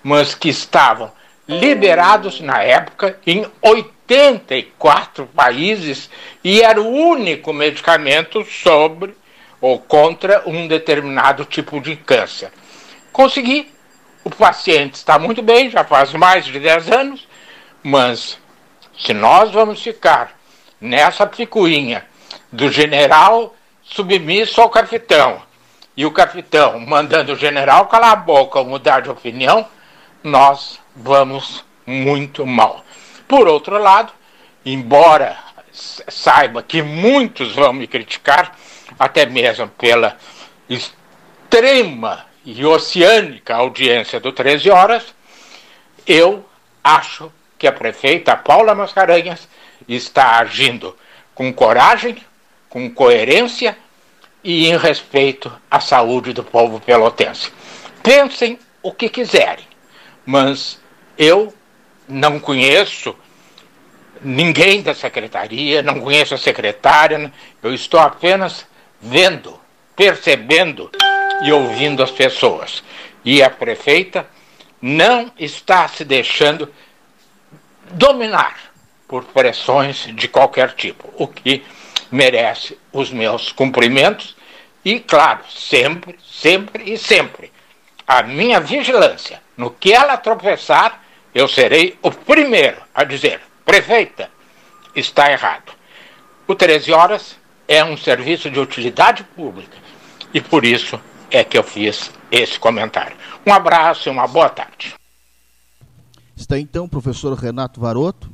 mas 0.03 0.35
que 0.35 0.51
estavam 0.51 1.11
liberados 1.48 2.40
na 2.40 2.62
época 2.62 3.18
em 3.27 3.47
84 3.62 5.27
países 5.27 6.10
e 6.43 6.60
era 6.60 6.81
o 6.81 6.89
único 6.89 7.52
medicamento 7.52 8.44
sobre 8.44 9.16
ou 9.60 9.78
contra 9.78 10.43
um 10.47 10.66
determinado 10.66 11.44
tipo 11.44 11.81
de 11.81 11.97
câncer. 11.97 12.51
Consegui. 13.12 13.74
O 14.24 14.31
paciente 14.31 14.94
está 14.94 15.20
muito 15.20 15.40
bem, 15.40 15.70
já 15.70 15.85
faz 15.85 16.12
mais 16.12 16.44
de 16.44 16.59
10 16.59 16.90
anos, 16.90 17.28
mas 17.81 18.36
se 18.98 19.14
nós 19.14 19.52
vamos 19.52 19.81
ficar 19.81 20.36
nessa 20.81 21.24
picuinha 21.24 22.05
do 22.51 22.68
general 22.68 23.55
submisso 23.85 24.60
ao 24.60 24.68
capitão 24.68 25.40
e 25.97 26.05
o 26.05 26.10
capitão 26.10 26.81
mandando 26.81 27.32
o 27.32 27.36
general 27.36 27.86
calar 27.86 28.12
a 28.12 28.16
boca 28.16 28.59
ou 28.59 28.64
mudar 28.64 29.01
de 29.01 29.10
opinião, 29.10 29.64
nós 30.24 30.81
vamos 30.97 31.64
muito 31.86 32.47
mal. 32.47 32.85
Por 33.28 33.47
outro 33.47 33.78
lado, 33.78 34.12
embora 34.64 35.36
saiba 35.73 36.62
que 36.62 36.82
muitos 36.82 37.55
vão 37.55 37.73
me 37.73 37.86
criticar, 37.86 38.56
até 38.98 39.27
mesmo 39.27 39.68
pela 39.68 40.16
extrema 40.68 42.24
e 42.44 42.64
oceânica 42.64 43.55
audiência 43.55 44.18
do 44.18 44.32
13 44.32 44.70
Horas, 44.70 45.14
eu 46.06 46.44
acho 46.82 47.31
que 47.59 47.66
a 47.66 47.73
prefeita 47.73 48.36
Paula 48.36 48.74
Mascarenhas 48.74 49.48
está 49.89 50.39
agindo 50.39 50.97
com 51.35 51.52
coragem, 51.52 52.16
com 52.68 52.90
coerência 52.90 53.77
e 54.43 54.68
em 54.68 54.77
respeito 54.77 55.52
à 55.70 55.81
saúde 55.81 56.32
do 56.32 56.44
povo 56.44 56.81
pelotense. 56.81 57.52
Pensem 58.02 58.59
o 58.82 58.93
que 58.93 59.09
quiserem, 59.09 59.66
mas 60.24 60.78
eu 61.19 61.53
não 62.09 62.39
conheço 62.39 63.17
ninguém 64.23 64.83
da 64.83 64.95
secretaria, 64.95 65.83
não 65.83 66.01
conheço 66.01 66.35
a 66.35 66.39
secretária, 66.39 67.33
eu 67.63 67.75
estou 67.75 68.01
apenas 68.01 68.67
vendo, 69.01 69.59
percebendo 69.95 70.91
e 71.43 71.53
ouvindo 71.53 72.03
as 72.03 72.11
pessoas. 72.11 72.83
E 73.25 73.43
a 73.43 73.51
prefeita 73.51 74.27
não 74.81 75.31
está 75.39 75.89
se 75.89 76.05
deixando 76.05 76.73
dominar 77.91 78.57
por 79.09 79.25
pressões 79.25 80.09
de 80.15 80.29
qualquer 80.29 80.73
tipo, 80.73 81.13
o 81.17 81.27
que 81.27 81.65
merece 82.11 82.79
os 82.93 83.11
meus 83.11 83.53
cumprimentos 83.53 84.37
e, 84.85 85.01
claro, 85.01 85.41
sempre, 85.51 86.17
sempre 86.25 86.93
e 86.93 86.99
sempre 86.99 87.53
a 88.07 88.23
minha 88.23 88.61
vigilância. 88.61 89.43
No 89.57 89.71
que 89.71 89.93
ela 89.93 90.17
tropeçar, 90.17 91.03
eu 91.37 91.47
serei 91.47 91.99
o 92.03 92.11
primeiro 92.11 92.79
a 92.95 93.05
dizer: 93.05 93.43
prefeita, 93.63 94.31
está 94.95 95.31
errado. 95.31 95.71
O 96.49 96.55
13 96.55 96.91
Horas 96.93 97.37
é 97.69 97.85
um 97.85 97.95
serviço 97.95 98.51
de 98.51 98.59
utilidade 98.59 99.23
pública 99.23 99.77
e 100.33 100.41
por 100.41 100.65
isso 100.65 100.99
é 101.31 101.45
que 101.45 101.59
eu 101.59 101.63
fiz 101.63 102.11
esse 102.31 102.59
comentário. 102.59 103.15
Um 103.47 103.53
abraço 103.53 104.09
e 104.09 104.11
uma 104.11 104.27
boa 104.27 104.49
tarde. 104.49 104.95
Está 106.35 106.59
então 106.59 106.87
o 106.87 106.89
professor 106.89 107.35
Renato 107.35 107.83
Varoto 107.83 108.31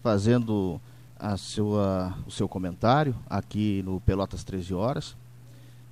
fazendo 0.00 0.80
a 1.18 1.36
sua, 1.36 2.14
o 2.24 2.30
seu 2.30 2.48
comentário 2.48 3.16
aqui 3.28 3.82
no 3.84 4.00
Pelotas 4.00 4.44
13 4.44 4.74
Horas. 4.74 5.16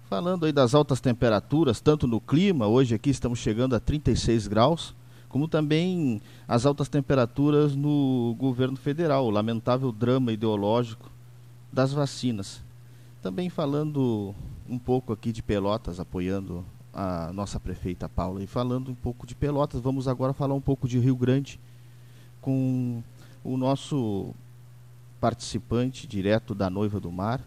Falando 0.08 0.46
aí 0.46 0.52
das 0.52 0.76
altas 0.76 1.00
temperaturas, 1.00 1.80
tanto 1.80 2.06
no 2.06 2.20
clima, 2.20 2.68
hoje 2.68 2.94
aqui 2.94 3.10
estamos 3.10 3.40
chegando 3.40 3.74
a 3.74 3.80
36 3.80 4.46
graus, 4.46 4.94
como 5.36 5.46
também 5.46 6.22
as 6.48 6.64
altas 6.64 6.88
temperaturas 6.88 7.76
no 7.76 8.34
governo 8.38 8.74
federal, 8.74 9.26
o 9.26 9.30
lamentável 9.30 9.92
drama 9.92 10.32
ideológico 10.32 11.10
das 11.70 11.92
vacinas. 11.92 12.62
Também 13.20 13.50
falando 13.50 14.34
um 14.66 14.78
pouco 14.78 15.12
aqui 15.12 15.32
de 15.32 15.42
Pelotas, 15.42 16.00
apoiando 16.00 16.64
a 16.90 17.30
nossa 17.34 17.60
prefeita 17.60 18.08
Paula. 18.08 18.42
E 18.42 18.46
falando 18.46 18.90
um 18.90 18.94
pouco 18.94 19.26
de 19.26 19.34
Pelotas, 19.34 19.78
vamos 19.78 20.08
agora 20.08 20.32
falar 20.32 20.54
um 20.54 20.60
pouco 20.60 20.88
de 20.88 20.98
Rio 20.98 21.14
Grande 21.14 21.60
com 22.40 23.02
o 23.44 23.58
nosso 23.58 24.34
participante 25.20 26.06
direto 26.06 26.54
da 26.54 26.70
Noiva 26.70 26.98
do 26.98 27.12
Mar, 27.12 27.42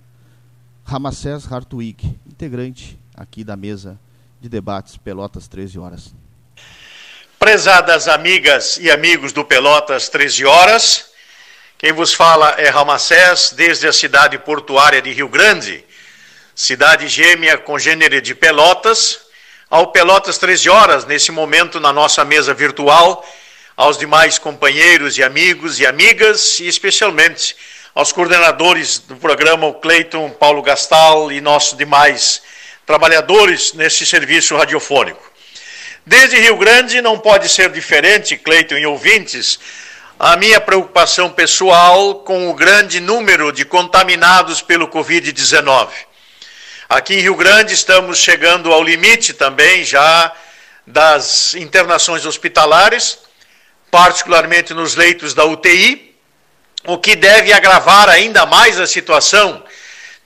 Ramacés 0.84 1.52
Hartwig, 1.52 2.20
integrante 2.28 3.00
aqui 3.16 3.44
da 3.44 3.58
mesa 3.58 4.00
de 4.40 4.48
debates 4.48 4.96
Pelotas 4.96 5.48
13 5.48 5.80
horas. 5.80 6.19
Prezadas 7.50 8.08
amigas 8.08 8.78
e 8.80 8.92
amigos 8.92 9.34
do 9.34 9.44
Pelotas 9.44 10.08
13 10.08 10.46
horas, 10.46 11.06
quem 11.80 11.92
vos 11.92 12.14
fala 12.14 12.54
é 12.60 12.70
Ramacés, 12.70 13.54
desde 13.56 13.88
a 13.88 13.92
cidade 13.92 14.38
portuária 14.38 15.02
de 15.02 15.12
Rio 15.12 15.28
Grande, 15.28 15.84
cidade 16.54 17.08
gêmea 17.08 17.58
congênere 17.58 18.22
de 18.22 18.36
Pelotas, 18.36 19.22
ao 19.68 19.88
Pelotas 19.88 20.38
13 20.38 20.70
horas, 20.70 21.06
nesse 21.06 21.32
momento 21.32 21.80
na 21.80 21.92
nossa 21.92 22.24
mesa 22.24 22.54
virtual, 22.54 23.28
aos 23.76 23.98
demais 23.98 24.38
companheiros 24.38 25.18
e 25.18 25.24
amigos 25.24 25.80
e 25.80 25.88
amigas, 25.88 26.60
e 26.60 26.68
especialmente 26.68 27.56
aos 27.96 28.12
coordenadores 28.12 29.00
do 29.00 29.16
programa, 29.16 29.66
o 29.66 29.74
Cleiton, 29.74 30.30
Paulo 30.30 30.62
Gastal 30.62 31.32
e 31.32 31.42
nossos 31.42 31.76
demais 31.76 32.44
trabalhadores 32.86 33.74
nesse 33.74 34.06
serviço 34.06 34.56
radiofônico. 34.56 35.29
Desde 36.10 36.40
Rio 36.40 36.58
Grande 36.58 37.04
não 37.04 37.20
pode 37.20 37.48
ser 37.48 37.70
diferente, 37.70 38.36
Cleiton 38.36 38.78
e 38.78 38.86
ouvintes, 38.88 39.60
a 40.18 40.36
minha 40.36 40.60
preocupação 40.60 41.30
pessoal 41.30 42.16
com 42.16 42.50
o 42.50 42.56
grande 42.56 43.00
número 43.00 43.52
de 43.52 43.64
contaminados 43.64 44.60
pelo 44.60 44.88
Covid-19. 44.88 45.90
Aqui 46.90 47.14
em 47.14 47.20
Rio 47.20 47.36
Grande 47.36 47.76
estamos 47.76 48.18
chegando 48.18 48.74
ao 48.74 48.84
limite 48.84 49.34
também 49.34 49.84
já 49.84 50.34
das 50.88 51.54
internações 51.54 52.26
hospitalares, 52.26 53.20
particularmente 53.92 54.74
nos 54.74 54.96
leitos 54.96 55.36
da 55.36 55.46
UTI, 55.46 56.16
o 56.88 56.98
que 56.98 57.16
deve 57.16 57.54
agravar 57.54 58.10
ainda 58.10 58.48
mais 58.48 58.80
a 58.80 58.88
situação, 58.88 59.64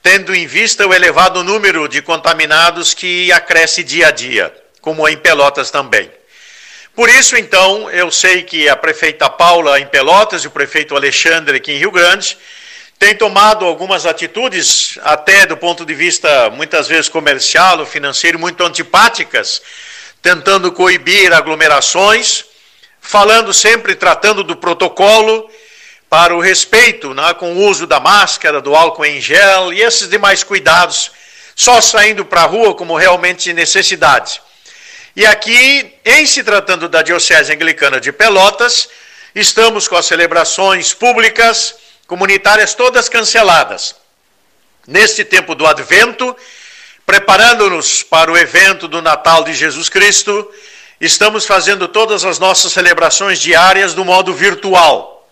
tendo 0.01 0.33
em 0.33 0.47
vista 0.47 0.87
o 0.87 0.93
elevado 0.93 1.43
número 1.43 1.89
de 1.89 2.01
contaminados 2.01 2.93
que 2.93 3.33
acresce 3.33 3.83
dia 3.83 4.07
a 4.07 4.11
dia, 4.11 4.62
como 4.83 5.07
em 5.07 5.15
Pelotas 5.15 5.71
também. 5.71 6.11
Por 6.93 7.09
isso, 7.09 7.37
então, 7.37 7.89
eu 7.89 8.11
sei 8.11 8.43
que 8.43 8.67
a 8.67 8.75
prefeita 8.75 9.29
Paula 9.29 9.79
em 9.79 9.87
Pelotas 9.87 10.43
e 10.43 10.47
o 10.47 10.51
prefeito 10.51 10.93
Alexandre 10.93 11.55
aqui 11.55 11.71
em 11.71 11.77
Rio 11.77 11.89
Grande 11.89 12.37
tem 12.99 13.15
tomado 13.15 13.65
algumas 13.65 14.05
atitudes, 14.05 14.99
até 15.01 15.45
do 15.45 15.55
ponto 15.55 15.85
de 15.85 15.93
vista 15.95 16.49
muitas 16.49 16.89
vezes 16.89 17.07
comercial 17.07 17.79
ou 17.79 17.85
financeiro, 17.85 18.37
muito 18.37 18.61
antipáticas, 18.61 19.61
tentando 20.21 20.69
coibir 20.69 21.33
aglomerações, 21.33 22.43
falando 22.99 23.53
sempre, 23.53 23.95
tratando 23.95 24.43
do 24.43 24.57
protocolo 24.57 25.49
para 26.09 26.35
o 26.35 26.41
respeito 26.41 27.13
né, 27.13 27.33
com 27.35 27.53
o 27.53 27.67
uso 27.69 27.87
da 27.87 28.01
máscara, 28.01 28.61
do 28.61 28.75
álcool 28.75 29.05
em 29.05 29.21
gel 29.21 29.71
e 29.71 29.81
esses 29.81 30.09
demais 30.09 30.43
cuidados, 30.43 31.09
só 31.55 31.79
saindo 31.79 32.25
para 32.25 32.41
a 32.41 32.45
rua 32.45 32.75
como 32.75 32.97
realmente 32.97 33.53
necessidade. 33.53 34.41
E 35.15 35.27
aqui, 35.27 35.93
em 36.03 36.25
se 36.25 36.43
tratando 36.43 36.89
da 36.89 37.03
Diocese 37.03 37.53
Anglicana 37.53 38.01
de 38.01 38.11
Pelotas, 38.11 38.89
estamos 39.35 39.87
com 39.87 39.95
as 39.95 40.07
celebrações 40.07 40.91
públicas 40.91 41.75
comunitárias 42.07 42.73
todas 42.73 43.07
canceladas. 43.09 43.95
Neste 44.87 45.23
tempo 45.23 45.53
do 45.53 45.67
Advento, 45.67 46.35
preparando-nos 47.05 48.01
para 48.01 48.31
o 48.31 48.37
evento 48.37 48.87
do 48.87 49.03
Natal 49.03 49.43
de 49.43 49.53
Jesus 49.53 49.87
Cristo, 49.87 50.51
estamos 50.99 51.45
fazendo 51.45 51.87
todas 51.87 52.25
as 52.25 52.39
nossas 52.39 52.73
celebrações 52.73 53.39
diárias 53.39 53.93
do 53.93 54.03
modo 54.03 54.33
virtual. 54.33 55.29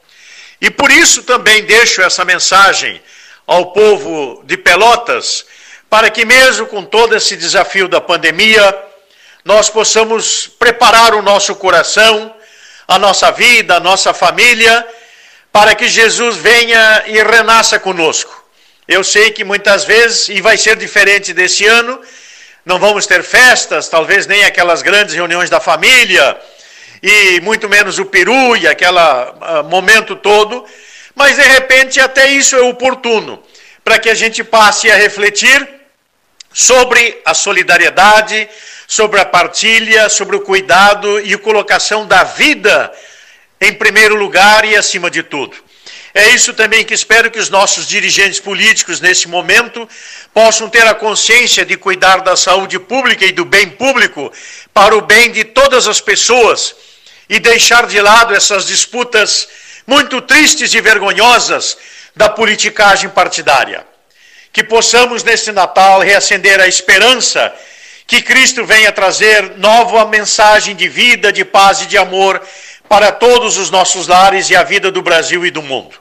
E 0.62 0.70
por 0.70 0.92
isso 0.92 1.24
também 1.24 1.64
deixo 1.64 2.04
essa 2.04 2.24
mensagem 2.24 3.02
ao 3.48 3.72
povo 3.72 4.44
de 4.46 4.58
Pelotas, 4.58 5.44
para 5.90 6.12
que, 6.12 6.24
mesmo 6.24 6.68
com 6.68 6.86
todo 6.86 7.16
esse 7.16 7.36
desafio 7.36 7.88
da 7.88 8.00
pandemia, 8.00 8.91
nós 9.44 9.70
possamos 9.70 10.48
preparar 10.48 11.14
o 11.16 11.22
nosso 11.22 11.56
coração, 11.56 12.34
a 12.88 13.00
nossa 13.00 13.32
vida, 13.32 13.76
a 13.76 13.80
nossa 13.80 14.14
família 14.14 14.86
para 15.52 15.76
que 15.76 15.88
Jesus 15.88 16.38
venha 16.38 17.04
e 17.08 17.22
renasça 17.22 17.78
conosco. 17.78 18.44
Eu 18.88 19.04
sei 19.04 19.32
que 19.32 19.44
muitas 19.44 19.84
vezes, 19.84 20.30
e 20.30 20.42
vai 20.42 20.58
ser 20.58 20.78
diferente 20.78 21.34
desse 21.34 21.66
ano, 21.66 22.00
não 22.66 22.80
vamos 22.80 23.06
ter 23.06 23.24
festas, 23.24 23.90
talvez 23.90 24.28
nem 24.28 24.44
aquelas 24.46 24.82
grandes 24.82 25.14
reuniões 25.14 25.50
da 25.50 25.60
família, 25.60 26.40
e 27.02 27.42
muito 27.42 27.68
menos 27.68 28.00
o 28.00 28.06
peru 28.06 28.56
e 28.56 28.68
aquele 28.68 28.98
uh, 28.98 29.64
momento 29.70 30.16
todo, 30.16 30.66
mas 31.16 31.36
de 31.36 31.42
repente 31.42 32.00
até 32.00 32.28
isso 32.28 32.56
é 32.56 32.62
oportuno, 32.62 33.42
para 33.84 34.00
que 34.00 34.10
a 34.10 34.16
gente 34.16 34.44
passe 34.44 34.90
a 34.90 34.96
refletir 34.96 35.68
sobre 36.54 37.22
a 37.26 37.34
solidariedade, 37.34 38.50
sobre 38.92 39.22
a 39.22 39.26
partilha, 39.26 40.10
sobre 40.10 40.36
o 40.36 40.42
cuidado 40.42 41.22
e 41.22 41.34
a 41.34 41.38
colocação 41.38 42.06
da 42.06 42.26
vida 42.26 42.92
em 43.62 43.74
primeiro 43.74 44.16
lugar 44.16 44.66
e 44.66 44.76
acima 44.76 45.10
de 45.10 45.24
tudo. 45.24 45.56
É 46.14 46.32
isso 46.32 46.54
também 46.54 46.84
que 46.84 46.94
espero 46.94 47.32
que 47.32 47.40
os 47.40 47.50
nossos 47.50 47.88
dirigentes 47.88 48.42
políticos, 48.42 49.00
nesse 49.00 49.30
momento, 49.30 49.88
possam 50.34 50.70
ter 50.70 50.86
a 50.86 50.94
consciência 50.94 51.64
de 51.64 51.78
cuidar 51.78 52.18
da 52.18 52.36
saúde 52.36 52.78
pública 52.80 53.26
e 53.26 53.32
do 53.32 53.46
bem 53.46 53.70
público 53.70 54.30
para 54.74 54.94
o 54.94 55.00
bem 55.00 55.32
de 55.32 55.46
todas 55.46 55.88
as 55.88 56.02
pessoas 56.02 56.76
e 57.30 57.40
deixar 57.40 57.88
de 57.88 58.02
lado 58.02 58.36
essas 58.36 58.68
disputas 58.68 59.48
muito 59.88 60.20
tristes 60.20 60.74
e 60.74 60.82
vergonhosas 60.82 61.78
da 62.14 62.28
politicagem 62.28 63.10
partidária. 63.10 63.88
Que 64.52 64.66
possamos, 64.66 65.24
neste 65.24 65.54
Natal, 65.54 66.02
reacender 66.02 66.60
a 66.60 66.68
esperança 66.68 67.54
que 68.08 68.22
Cristo 68.22 68.66
venha 68.66 68.92
trazer 68.92 69.58
nova 69.58 70.06
mensagem 70.06 70.76
de 70.76 70.88
vida, 70.88 71.32
de 71.32 71.46
paz 71.46 71.82
e 71.82 71.88
de 71.88 71.98
amor 71.98 72.42
para 72.90 73.12
todos 73.12 73.58
os 73.58 73.72
nossos 73.72 74.08
lares 74.08 74.50
e 74.50 74.56
a 74.56 74.64
vida 74.64 74.92
do 74.92 75.02
Brasil 75.02 75.46
e 75.46 75.52
do 75.52 75.62
mundo. 75.62 75.96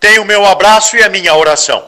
Tenho 0.00 0.22
o 0.22 0.26
meu 0.26 0.44
abraço 0.44 0.96
e 0.96 1.02
a 1.02 1.08
minha 1.08 1.34
oração. 1.34 1.84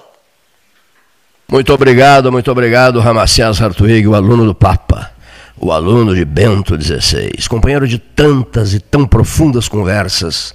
Muito 1.49 1.73
obrigado, 1.73 2.31
muito 2.33 2.51
obrigado, 2.51 3.01
Ramacés 3.01 3.61
Hartwig, 3.61 4.07
o 4.07 4.15
aluno 4.15 4.45
do 4.45 4.55
Papa, 4.55 5.13
o 5.57 5.71
aluno 5.71 6.15
de 6.15 6.25
Bento 6.25 6.81
XVI, 6.81 7.31
companheiro 7.49 7.87
de 7.87 7.99
tantas 7.99 8.75
e 8.75 8.81
tão 8.81 9.07
profundas 9.07 9.69
conversas 9.69 10.55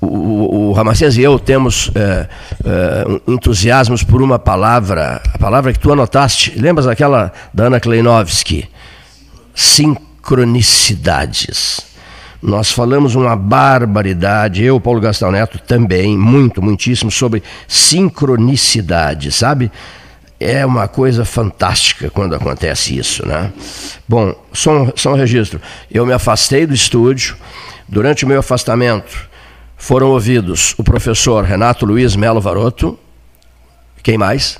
o, 0.00 0.68
o, 0.68 0.72
Ramacés 0.72 1.16
e 1.16 1.22
eu 1.22 1.38
temos 1.38 1.90
é, 1.94 2.26
é, 2.64 3.04
entusiasmos 3.26 4.02
por 4.02 4.20
uma 4.22 4.38
palavra, 4.38 5.20
a 5.34 5.38
palavra 5.38 5.70
que 5.72 5.78
tu 5.78 5.92
anotaste, 5.92 6.58
lembras 6.58 6.86
daquela 6.86 7.30
da 7.52 7.64
Ana 7.64 7.78
Kleinovski? 7.80 8.66
Sincronicidades. 9.54 11.86
Nós 12.40 12.70
falamos 12.70 13.16
uma 13.16 13.34
barbaridade, 13.34 14.62
eu, 14.62 14.80
Paulo 14.80 15.00
Gastão 15.00 15.32
Neto, 15.32 15.58
também, 15.58 16.16
muito, 16.16 16.62
muitíssimo, 16.62 17.10
sobre 17.10 17.42
sincronicidade, 17.66 19.32
sabe? 19.32 19.72
É 20.38 20.64
uma 20.64 20.86
coisa 20.86 21.24
fantástica 21.24 22.08
quando 22.10 22.36
acontece 22.36 22.96
isso, 22.96 23.26
né? 23.26 23.52
Bom, 24.06 24.32
só 24.52 24.82
um, 24.82 24.92
só 24.94 25.12
um 25.12 25.16
registro. 25.16 25.60
Eu 25.90 26.06
me 26.06 26.12
afastei 26.12 26.64
do 26.64 26.72
estúdio. 26.72 27.36
Durante 27.88 28.24
o 28.24 28.28
meu 28.28 28.38
afastamento, 28.38 29.27
foram 29.78 30.08
ouvidos 30.08 30.74
o 30.76 30.84
professor 30.84 31.44
Renato 31.44 31.86
Luiz 31.86 32.16
Melo 32.16 32.40
Varoto, 32.40 32.98
quem 34.02 34.18
mais? 34.18 34.58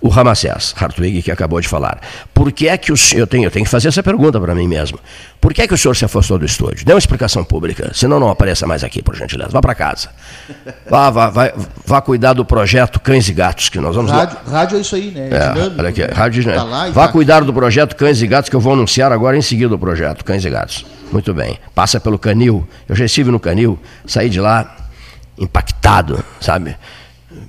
O 0.00 0.08
Ramacés, 0.08 0.74
Hartwig, 0.78 1.22
que 1.22 1.30
acabou 1.30 1.60
de 1.60 1.66
falar. 1.66 1.98
Por 2.34 2.52
que 2.52 2.68
é 2.68 2.76
que 2.76 2.92
o 2.92 2.96
senhor, 2.96 3.22
eu 3.22 3.26
tenho, 3.26 3.44
eu 3.44 3.50
tenho 3.50 3.64
que 3.64 3.70
fazer 3.70 3.88
essa 3.88 4.02
pergunta 4.02 4.38
para 4.38 4.54
mim 4.54 4.68
mesmo. 4.68 4.98
Por 5.40 5.54
que 5.54 5.62
é 5.62 5.66
que 5.66 5.72
o 5.72 5.78
senhor 5.78 5.96
se 5.96 6.04
afastou 6.04 6.38
do 6.38 6.44
estúdio? 6.44 6.84
Dê 6.84 6.92
uma 6.92 6.98
explicação 6.98 7.42
pública, 7.42 7.90
senão 7.94 8.20
não 8.20 8.28
apareça 8.28 8.66
mais 8.66 8.84
aqui, 8.84 9.02
por 9.02 9.16
gentileza. 9.16 9.50
Vá 9.50 9.62
para 9.62 9.74
casa. 9.74 10.10
Vá, 10.90 11.08
vá, 11.08 11.30
vá, 11.30 11.52
vá, 11.86 12.02
cuidar 12.02 12.34
do 12.34 12.44
projeto 12.44 13.00
Cães 13.00 13.28
e 13.30 13.32
Gatos, 13.32 13.70
que 13.70 13.80
nós 13.80 13.96
vamos... 13.96 14.10
Rádio, 14.10 14.38
rádio 14.46 14.76
é 14.76 14.80
isso 14.82 14.94
aí, 14.94 15.10
né? 15.10 15.28
É, 15.30 15.52
dinâmico, 15.52 15.78
olha 15.78 15.88
aqui, 15.88 16.00
né? 16.02 16.12
rádio 16.14 16.44
tá 16.44 16.62
lá 16.62 16.90
Vá 16.90 17.06
tá 17.06 17.12
cuidar 17.12 17.42
do 17.42 17.52
projeto 17.54 17.96
Cães 17.96 18.20
e 18.20 18.26
Gatos, 18.26 18.50
que 18.50 18.56
eu 18.56 18.60
vou 18.60 18.74
anunciar 18.74 19.10
agora 19.10 19.38
em 19.38 19.42
seguida 19.42 19.74
o 19.74 19.78
projeto 19.78 20.22
Cães 20.22 20.44
e 20.44 20.50
Gatos. 20.50 20.84
Muito 21.14 21.32
bem. 21.32 21.60
Passa 21.72 22.00
pelo 22.00 22.18
canil. 22.18 22.66
Eu 22.88 22.96
já 22.96 23.04
estive 23.04 23.30
no 23.30 23.38
canil, 23.38 23.78
saí 24.04 24.28
de 24.28 24.40
lá 24.40 24.76
impactado, 25.38 26.24
sabe? 26.40 26.76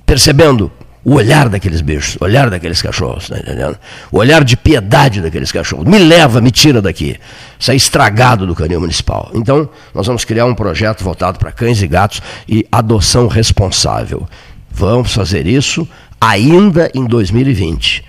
Percebendo 0.06 0.70
o 1.04 1.14
olhar 1.14 1.48
daqueles 1.48 1.80
bichos, 1.80 2.16
o 2.20 2.24
olhar 2.24 2.48
daqueles 2.48 2.80
cachorros, 2.80 3.28
tá 3.28 3.36
entendendo? 3.36 3.76
O 4.12 4.18
olhar 4.18 4.44
de 4.44 4.56
piedade 4.56 5.20
daqueles 5.20 5.50
cachorros. 5.50 5.84
Me 5.84 5.98
leva, 5.98 6.40
me 6.40 6.52
tira 6.52 6.80
daqui. 6.80 7.16
Saí 7.58 7.76
estragado 7.76 8.46
do 8.46 8.54
canil 8.54 8.78
municipal. 8.78 9.32
Então, 9.34 9.68
nós 9.92 10.06
vamos 10.06 10.24
criar 10.24 10.46
um 10.46 10.54
projeto 10.54 11.02
voltado 11.02 11.36
para 11.36 11.50
cães 11.50 11.82
e 11.82 11.88
gatos 11.88 12.22
e 12.48 12.64
adoção 12.70 13.26
responsável. 13.26 14.28
Vamos 14.70 15.12
fazer 15.12 15.44
isso 15.44 15.88
ainda 16.20 16.88
em 16.94 17.04
2020. 17.04 18.04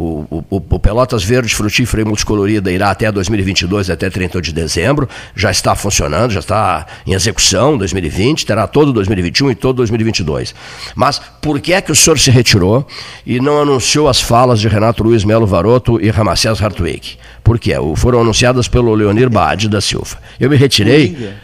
O, 0.00 0.44
o, 0.48 0.56
o, 0.60 0.78
Pelotas 0.78 1.24
Verde 1.24 1.52
Frutífera 1.52 2.02
e 2.02 2.04
Multicolorida 2.04 2.70
irá 2.70 2.88
até 2.88 3.10
2022, 3.10 3.90
até 3.90 4.08
30 4.08 4.40
de 4.40 4.52
dezembro. 4.52 5.08
Já 5.34 5.50
está 5.50 5.74
funcionando, 5.74 6.30
já 6.30 6.38
está 6.38 6.86
em 7.04 7.14
execução 7.14 7.76
2020, 7.76 8.46
terá 8.46 8.68
todo 8.68 8.92
2021 8.92 9.50
e 9.50 9.54
todo 9.56 9.78
2022. 9.78 10.54
Mas 10.94 11.20
por 11.42 11.60
que 11.60 11.72
é 11.72 11.80
que 11.80 11.90
o 11.90 11.96
senhor 11.96 12.16
se 12.16 12.30
retirou 12.30 12.86
e 13.26 13.40
não 13.40 13.60
anunciou 13.60 14.08
as 14.08 14.20
falas 14.20 14.60
de 14.60 14.68
Renato 14.68 15.02
Luiz 15.02 15.24
Melo 15.24 15.48
Varoto 15.48 16.00
e 16.00 16.08
Ramacés 16.10 16.62
Hartwig? 16.62 17.18
Por 17.42 17.58
quê? 17.58 17.72
Foram 17.96 18.20
anunciadas 18.20 18.68
pelo 18.68 18.94
Leonir 18.94 19.28
Baade 19.28 19.68
da 19.68 19.80
Silva. 19.80 20.16
Eu 20.38 20.48
me 20.48 20.54
retirei, 20.54 21.34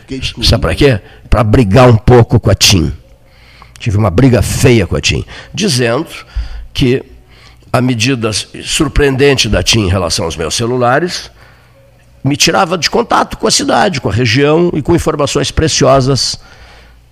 sabe 0.45 0.61
para 0.61 0.77
quê? 0.77 1.01
Para 1.29 1.43
brigar 1.43 1.91
um 1.91 1.97
pouco 1.97 2.39
com 2.39 2.51
a 2.51 2.55
TIM. 2.55 2.93
Tive 3.81 3.97
uma 3.97 4.13
briga 4.13 4.43
feia 4.43 4.87
com 4.87 4.95
a 4.95 5.01
TIM, 5.01 5.25
dizendo 5.53 6.07
que 6.73 7.14
a 7.75 7.81
medida 7.81 8.31
surpreendente 8.63 9.49
da 9.49 9.61
TIM 9.61 9.87
em 9.87 9.89
relação 9.89 10.27
aos 10.27 10.37
meus 10.37 10.55
celulares 10.55 11.29
me 12.23 12.37
tirava 12.37 12.79
de 12.79 12.89
contato 12.89 13.37
com 13.37 13.49
a 13.49 13.51
cidade, 13.51 14.01
com 14.01 14.09
a 14.09 14.13
região 14.13 14.71
e 14.75 14.81
com 14.81 14.95
informações 14.95 15.51
preciosas 15.51 16.39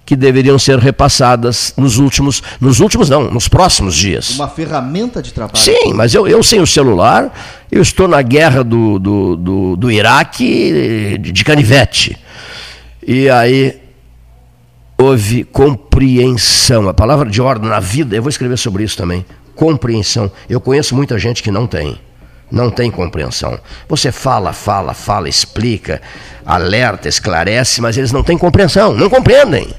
que 0.07 0.15
deveriam 0.15 0.57
ser 0.61 0.79
repassadas 0.79 1.75
nos 1.77 1.99
últimos, 1.99 2.45
nos 2.61 2.79
últimos 2.79 3.11
não, 3.11 3.29
nos 3.29 3.49
próximos 3.49 3.97
dias. 3.97 4.37
Uma 4.37 4.47
ferramenta 4.47 5.21
de 5.21 5.33
trabalho. 5.33 5.59
Sim, 5.59 5.95
mas 5.95 6.15
eu, 6.15 6.29
eu 6.29 6.41
sem 6.45 6.61
o 6.61 6.67
celular, 6.67 7.35
eu 7.69 7.83
estou 7.83 8.07
na 8.07 8.23
guerra 8.23 8.63
do, 8.63 9.01
do, 9.01 9.37
do, 9.37 9.77
do 9.77 9.91
Iraque 9.91 11.19
de 11.19 11.43
canivete. 11.43 12.17
E 13.05 13.29
aí 13.29 13.81
houve 14.97 15.43
compreensão, 15.43 16.89
a 16.89 16.95
palavra 16.95 17.29
de 17.29 17.43
ordem 17.43 17.69
na 17.69 17.81
vida, 17.81 18.15
eu 18.15 18.23
vou 18.23 18.31
escrever 18.31 18.57
sobre 18.57 18.85
isso 18.85 18.97
também, 18.97 19.27
compreensão. 19.63 20.29
Eu 20.51 20.61
conheço 20.61 20.97
muita 20.97 21.17
gente 21.21 21.41
que 21.41 21.53
não 21.53 21.69
tem. 21.69 21.97
Não 22.51 22.69
tem 22.69 22.91
compreensão. 22.91 23.57
Você 23.89 24.11
fala, 24.11 24.53
fala, 24.53 24.93
fala, 24.93 25.29
explica, 25.29 26.03
alerta, 26.45 27.09
esclarece, 27.09 27.81
mas 27.81 27.97
eles 27.97 28.11
não 28.11 28.25
têm 28.25 28.37
compreensão, 28.37 28.93
não 28.93 29.09
compreendem. 29.09 29.73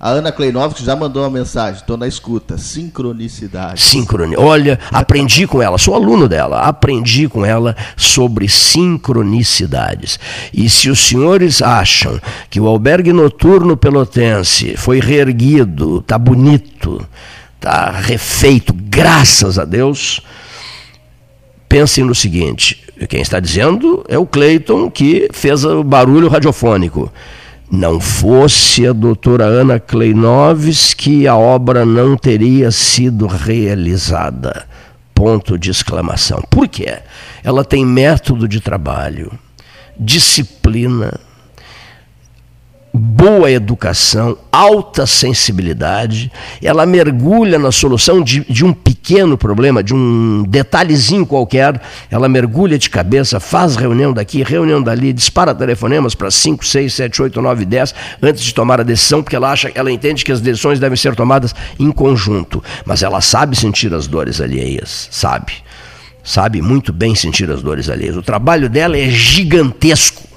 A 0.00 0.08
Ana 0.08 0.32
Kleinovski 0.32 0.84
já 0.84 0.96
mandou 0.96 1.22
uma 1.22 1.30
mensagem, 1.30 1.78
estou 1.80 1.96
na 1.96 2.08
escuta. 2.08 2.58
Sincronicidade. 2.58 3.80
Sincronicidade. 3.80 4.48
Olha, 4.48 4.80
aprendi 4.90 5.46
com 5.46 5.62
ela, 5.62 5.78
sou 5.78 5.94
aluno 5.94 6.28
dela, 6.28 6.62
aprendi 6.62 7.28
com 7.28 7.44
ela 7.44 7.76
sobre 7.96 8.48
sincronicidades. 8.48 10.18
E 10.52 10.68
se 10.68 10.90
os 10.90 10.98
senhores 10.98 11.62
acham 11.62 12.20
que 12.48 12.58
o 12.58 12.66
albergue 12.66 13.12
noturno 13.12 13.76
pelotense 13.76 14.76
foi 14.76 14.98
reerguido, 14.98 15.98
está 15.98 16.18
bonito, 16.18 17.06
está 17.60 17.90
refeito, 17.90 18.72
graças 18.72 19.58
a 19.58 19.66
Deus. 19.66 20.22
Pensem 21.68 22.04
no 22.04 22.14
seguinte: 22.14 22.82
quem 23.08 23.20
está 23.20 23.38
dizendo 23.38 24.02
é 24.08 24.18
o 24.18 24.26
Cleiton 24.26 24.90
que 24.90 25.28
fez 25.30 25.62
o 25.64 25.84
barulho 25.84 26.28
radiofônico. 26.28 27.12
Não 27.70 28.00
fosse 28.00 28.84
a 28.84 28.92
doutora 28.92 29.44
Ana 29.44 29.78
Kleinovski, 29.78 31.28
a 31.28 31.36
obra 31.36 31.84
não 31.84 32.16
teria 32.16 32.72
sido 32.72 33.28
realizada. 33.28 34.66
Ponto 35.14 35.56
de 35.56 35.70
exclamação. 35.70 36.42
Por 36.50 36.66
quê? 36.66 36.98
Ela 37.44 37.64
tem 37.64 37.86
método 37.86 38.48
de 38.48 38.60
trabalho, 38.60 39.30
disciplina, 39.96 41.20
boa 42.92 43.50
educação, 43.50 44.36
alta 44.50 45.06
sensibilidade, 45.06 46.30
ela 46.60 46.84
mergulha 46.84 47.58
na 47.58 47.70
solução 47.70 48.20
de, 48.20 48.40
de, 48.40 48.64
um 48.64 48.72
pequeno 48.72 49.38
problema, 49.38 49.82
de 49.82 49.94
um 49.94 50.42
detalhezinho 50.48 51.24
qualquer, 51.24 51.80
ela 52.10 52.28
mergulha 52.28 52.78
de 52.78 52.90
cabeça, 52.90 53.38
faz 53.38 53.76
reunião 53.76 54.12
daqui, 54.12 54.42
reunião 54.42 54.82
dali, 54.82 55.12
dispara 55.12 55.54
telefonemas 55.54 56.14
para 56.14 56.30
5, 56.30 56.66
6, 56.66 56.92
7, 56.92 57.22
8, 57.22 57.40
9, 57.40 57.64
10 57.64 57.94
antes 58.22 58.42
de 58.42 58.52
tomar 58.52 58.80
a 58.80 58.84
decisão, 58.84 59.22
porque 59.22 59.36
ela 59.36 59.52
acha, 59.52 59.70
ela 59.74 59.92
entende 59.92 60.24
que 60.24 60.32
as 60.32 60.40
decisões 60.40 60.80
devem 60.80 60.96
ser 60.96 61.14
tomadas 61.14 61.54
em 61.78 61.92
conjunto, 61.92 62.62
mas 62.84 63.02
ela 63.02 63.20
sabe 63.20 63.56
sentir 63.56 63.94
as 63.94 64.08
dores 64.08 64.40
alheias, 64.40 65.08
sabe? 65.12 65.52
Sabe 66.24 66.60
muito 66.60 66.92
bem 66.92 67.14
sentir 67.14 67.50
as 67.50 67.62
dores 67.62 67.88
alheias. 67.88 68.16
O 68.16 68.22
trabalho 68.22 68.68
dela 68.68 68.98
é 68.98 69.08
gigantesco 69.08 70.29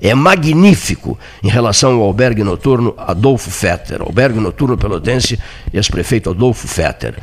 é 0.00 0.14
magnífico 0.14 1.18
em 1.42 1.48
relação 1.48 1.96
ao 1.96 2.02
albergue 2.02 2.42
noturno 2.42 2.94
Adolfo 2.96 3.50
Fetter, 3.50 4.02
albergue 4.02 4.40
noturno 4.40 4.76
pelotense, 4.76 5.38
ex-prefeito 5.72 6.30
Adolfo 6.30 6.66
Fetter. 6.68 7.14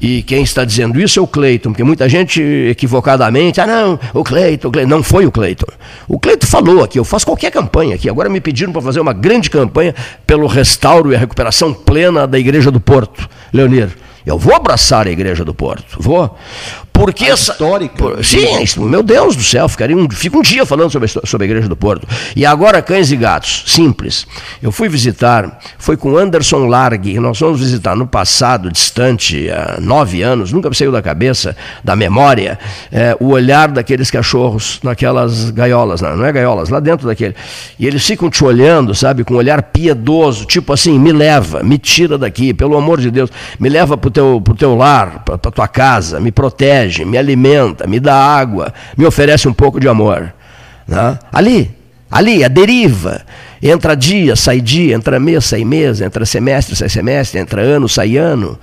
E 0.00 0.22
quem 0.22 0.42
está 0.42 0.64
dizendo 0.64 0.98
isso 0.98 1.18
é 1.18 1.22
o 1.22 1.26
Cleiton, 1.26 1.70
porque 1.70 1.84
muita 1.84 2.08
gente 2.08 2.40
equivocadamente, 2.42 3.60
ah 3.60 3.66
não, 3.66 4.00
o 4.14 4.24
Cleiton, 4.24 4.70
Cleiton. 4.70 4.88
não 4.88 5.02
foi 5.02 5.26
o 5.26 5.32
Cleiton. 5.32 5.66
O 6.08 6.18
Cleiton 6.18 6.46
falou 6.46 6.82
aqui, 6.82 6.98
eu 6.98 7.04
faço 7.04 7.26
qualquer 7.26 7.50
campanha 7.50 7.96
aqui. 7.96 8.08
Agora 8.08 8.28
me 8.28 8.40
pediram 8.40 8.72
para 8.72 8.80
fazer 8.80 9.00
uma 9.00 9.12
grande 9.12 9.50
campanha 9.50 9.94
pelo 10.26 10.46
restauro 10.46 11.12
e 11.12 11.16
a 11.16 11.18
recuperação 11.18 11.74
plena 11.74 12.26
da 12.26 12.38
Igreja 12.38 12.70
do 12.70 12.80
Porto. 12.80 13.28
Leonir, 13.52 13.90
eu 14.24 14.38
vou 14.38 14.54
abraçar 14.54 15.06
a 15.06 15.10
Igreja 15.10 15.44
do 15.44 15.52
Porto, 15.52 15.98
vou. 15.98 16.34
Por 17.00 17.14
que 17.14 17.24
essa. 17.24 17.52
Histórica. 17.52 17.94
Por- 17.96 18.22
sim, 18.22 18.62
isso, 18.62 18.82
meu 18.82 19.02
Deus 19.02 19.34
do 19.34 19.42
céu, 19.42 19.68
ficaria 19.68 19.96
um, 19.96 20.08
fica 20.10 20.36
um 20.36 20.42
dia 20.42 20.66
falando 20.66 20.90
sobre 20.90 21.06
a, 21.06 21.26
sobre 21.26 21.46
a 21.46 21.48
Igreja 21.48 21.66
do 21.66 21.74
Porto. 21.76 22.06
E 22.36 22.44
agora, 22.44 22.82
cães 22.82 23.10
e 23.10 23.16
gatos, 23.16 23.64
simples. 23.66 24.26
Eu 24.62 24.70
fui 24.70 24.86
visitar, 24.88 25.58
foi 25.78 25.96
com 25.96 26.16
Anderson 26.16 26.66
Largue, 26.66 27.18
nós 27.18 27.38
fomos 27.38 27.60
visitar 27.60 27.96
no 27.96 28.06
passado, 28.06 28.70
distante, 28.70 29.48
há 29.48 29.78
nove 29.80 30.20
anos, 30.20 30.52
nunca 30.52 30.68
me 30.68 30.74
saiu 30.76 30.92
da 30.92 31.00
cabeça, 31.00 31.56
da 31.82 31.96
memória, 31.96 32.58
é, 32.92 33.16
o 33.18 33.28
olhar 33.28 33.68
daqueles 33.68 34.10
cachorros 34.10 34.78
naquelas 34.82 35.50
gaiolas, 35.50 36.02
não, 36.02 36.16
não 36.18 36.26
é 36.26 36.32
gaiolas, 36.32 36.68
lá 36.68 36.80
dentro 36.80 37.06
daquele. 37.06 37.34
E 37.78 37.86
eles 37.86 38.06
ficam 38.06 38.28
te 38.28 38.44
olhando, 38.44 38.94
sabe, 38.94 39.24
com 39.24 39.34
um 39.34 39.38
olhar 39.38 39.62
piedoso, 39.62 40.44
tipo 40.44 40.72
assim, 40.72 40.98
me 40.98 41.12
leva, 41.12 41.62
me 41.62 41.78
tira 41.78 42.18
daqui, 42.18 42.52
pelo 42.52 42.76
amor 42.76 43.00
de 43.00 43.10
Deus, 43.10 43.30
me 43.58 43.70
leva 43.70 43.96
para 43.96 44.08
o 44.08 44.10
teu, 44.10 44.40
pro 44.44 44.54
teu 44.54 44.76
lar, 44.76 45.24
para 45.24 45.38
tua 45.38 45.66
casa, 45.66 46.20
me 46.20 46.30
protege, 46.30 46.89
me 46.98 47.16
alimenta, 47.16 47.86
me 47.86 48.00
dá 48.00 48.14
água, 48.14 48.72
me 48.96 49.06
oferece 49.06 49.48
um 49.48 49.52
pouco 49.52 49.78
de 49.78 49.88
amor. 49.88 50.32
né? 50.86 51.18
Ali, 51.32 51.70
ali, 52.10 52.44
a 52.44 52.48
deriva. 52.48 53.22
Entra 53.62 53.94
dia, 53.94 54.34
sai 54.36 54.60
dia, 54.60 54.94
entra 54.94 55.20
mês, 55.20 55.44
sai 55.44 55.64
mês, 55.64 56.00
entra 56.00 56.24
semestre, 56.24 56.74
sai 56.74 56.88
semestre, 56.88 57.38
entra 57.38 57.60
ano, 57.62 57.88
sai 57.88 58.16
ano. 58.16 58.58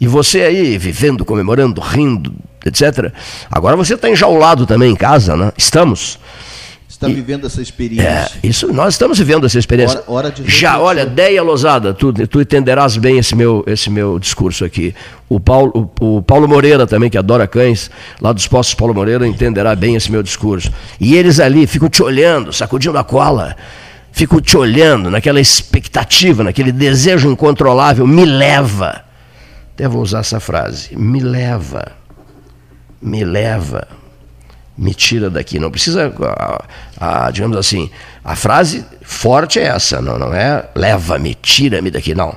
E 0.00 0.06
você 0.06 0.42
aí, 0.42 0.78
vivendo, 0.78 1.24
comemorando, 1.24 1.80
rindo, 1.80 2.32
etc. 2.64 3.12
Agora 3.50 3.76
você 3.76 3.94
está 3.94 4.08
enjaulado 4.08 4.66
também 4.66 4.92
em 4.92 4.96
casa, 4.96 5.36
né? 5.36 5.52
Estamos. 5.56 6.18
Está 6.98 7.06
vivendo 7.06 7.46
essa 7.46 7.62
experiência. 7.62 8.08
É, 8.08 8.28
isso, 8.42 8.72
nós 8.72 8.94
estamos 8.94 9.16
vivendo 9.20 9.46
essa 9.46 9.56
experiência. 9.56 10.02
Hora- 10.08 10.28
hora 10.30 10.34
Já, 10.44 10.80
olha, 10.80 11.06
Deia 11.06 11.40
Losada, 11.44 11.94
tu, 11.94 12.12
tu 12.12 12.40
entenderás 12.40 12.96
bem 12.96 13.18
esse 13.18 13.36
meu, 13.36 13.62
esse 13.68 13.88
meu 13.88 14.18
discurso 14.18 14.64
aqui. 14.64 14.92
O 15.28 15.38
Paulo, 15.38 15.92
o, 16.00 16.16
o 16.16 16.22
Paulo 16.22 16.48
Moreira 16.48 16.88
também, 16.88 17.08
que 17.08 17.16
adora 17.16 17.46
cães, 17.46 17.88
lá 18.20 18.32
dos 18.32 18.48
postos 18.48 18.74
Paulo 18.74 18.92
Moreira, 18.92 19.24
entenderá 19.28 19.76
bem 19.76 19.94
esse 19.94 20.10
meu 20.10 20.24
discurso. 20.24 20.72
E 20.98 21.14
eles 21.14 21.38
ali 21.38 21.68
ficam 21.68 21.88
te 21.88 22.02
olhando, 22.02 22.52
sacudindo 22.52 22.98
a 22.98 23.04
cola, 23.04 23.54
ficam 24.10 24.40
te 24.40 24.56
olhando 24.56 25.08
naquela 25.08 25.40
expectativa, 25.40 26.42
naquele 26.42 26.72
desejo 26.72 27.30
incontrolável, 27.30 28.08
me 28.08 28.24
leva. 28.24 29.04
Até 29.72 29.86
vou 29.86 30.02
usar 30.02 30.18
essa 30.18 30.40
frase, 30.40 30.96
me 30.96 31.20
leva, 31.20 31.92
me 33.00 33.22
leva 33.22 33.86
me 34.78 34.94
tira 34.94 35.28
daqui. 35.28 35.58
Não 35.58 35.70
precisa, 35.70 36.14
a, 37.00 37.26
a, 37.26 37.30
digamos 37.32 37.56
assim, 37.56 37.90
a 38.24 38.36
frase 38.36 38.84
forte 39.02 39.58
é 39.58 39.64
essa, 39.64 40.00
não, 40.00 40.16
não 40.18 40.32
é 40.32 40.64
leva-me, 40.74 41.34
tira-me 41.34 41.90
daqui, 41.90 42.14
não. 42.14 42.36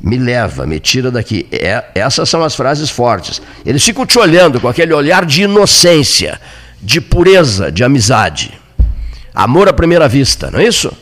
Me 0.00 0.16
leva, 0.16 0.66
me 0.66 0.78
tira 0.78 1.10
daqui. 1.10 1.48
É, 1.50 1.82
essas 1.94 2.28
são 2.28 2.44
as 2.44 2.54
frases 2.54 2.90
fortes. 2.90 3.40
Eles 3.64 3.82
ficam 3.82 4.06
te 4.06 4.18
olhando 4.18 4.60
com 4.60 4.68
aquele 4.68 4.92
olhar 4.92 5.24
de 5.24 5.42
inocência, 5.42 6.40
de 6.80 7.00
pureza, 7.00 7.72
de 7.72 7.82
amizade. 7.82 8.52
Amor 9.34 9.68
à 9.68 9.72
primeira 9.72 10.06
vista, 10.06 10.50
não 10.50 10.60
é 10.60 10.64
isso? 10.64 10.92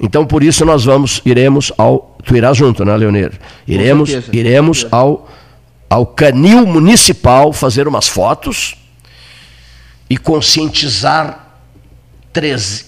Então 0.00 0.26
por 0.26 0.42
isso 0.42 0.64
nós 0.64 0.84
vamos, 0.84 1.20
iremos 1.24 1.70
ao. 1.78 2.16
Tu 2.24 2.36
irás 2.36 2.56
junto, 2.56 2.84
né, 2.84 2.96
Leonir? 2.96 3.32
Iremos, 3.68 4.10
iremos 4.32 4.86
ao, 4.90 5.28
ao 5.88 6.06
canil 6.06 6.66
municipal 6.66 7.52
fazer 7.52 7.86
umas 7.86 8.08
fotos 8.08 8.81
e 10.12 10.16
conscientizar 10.18 11.54
treze- 12.34 12.84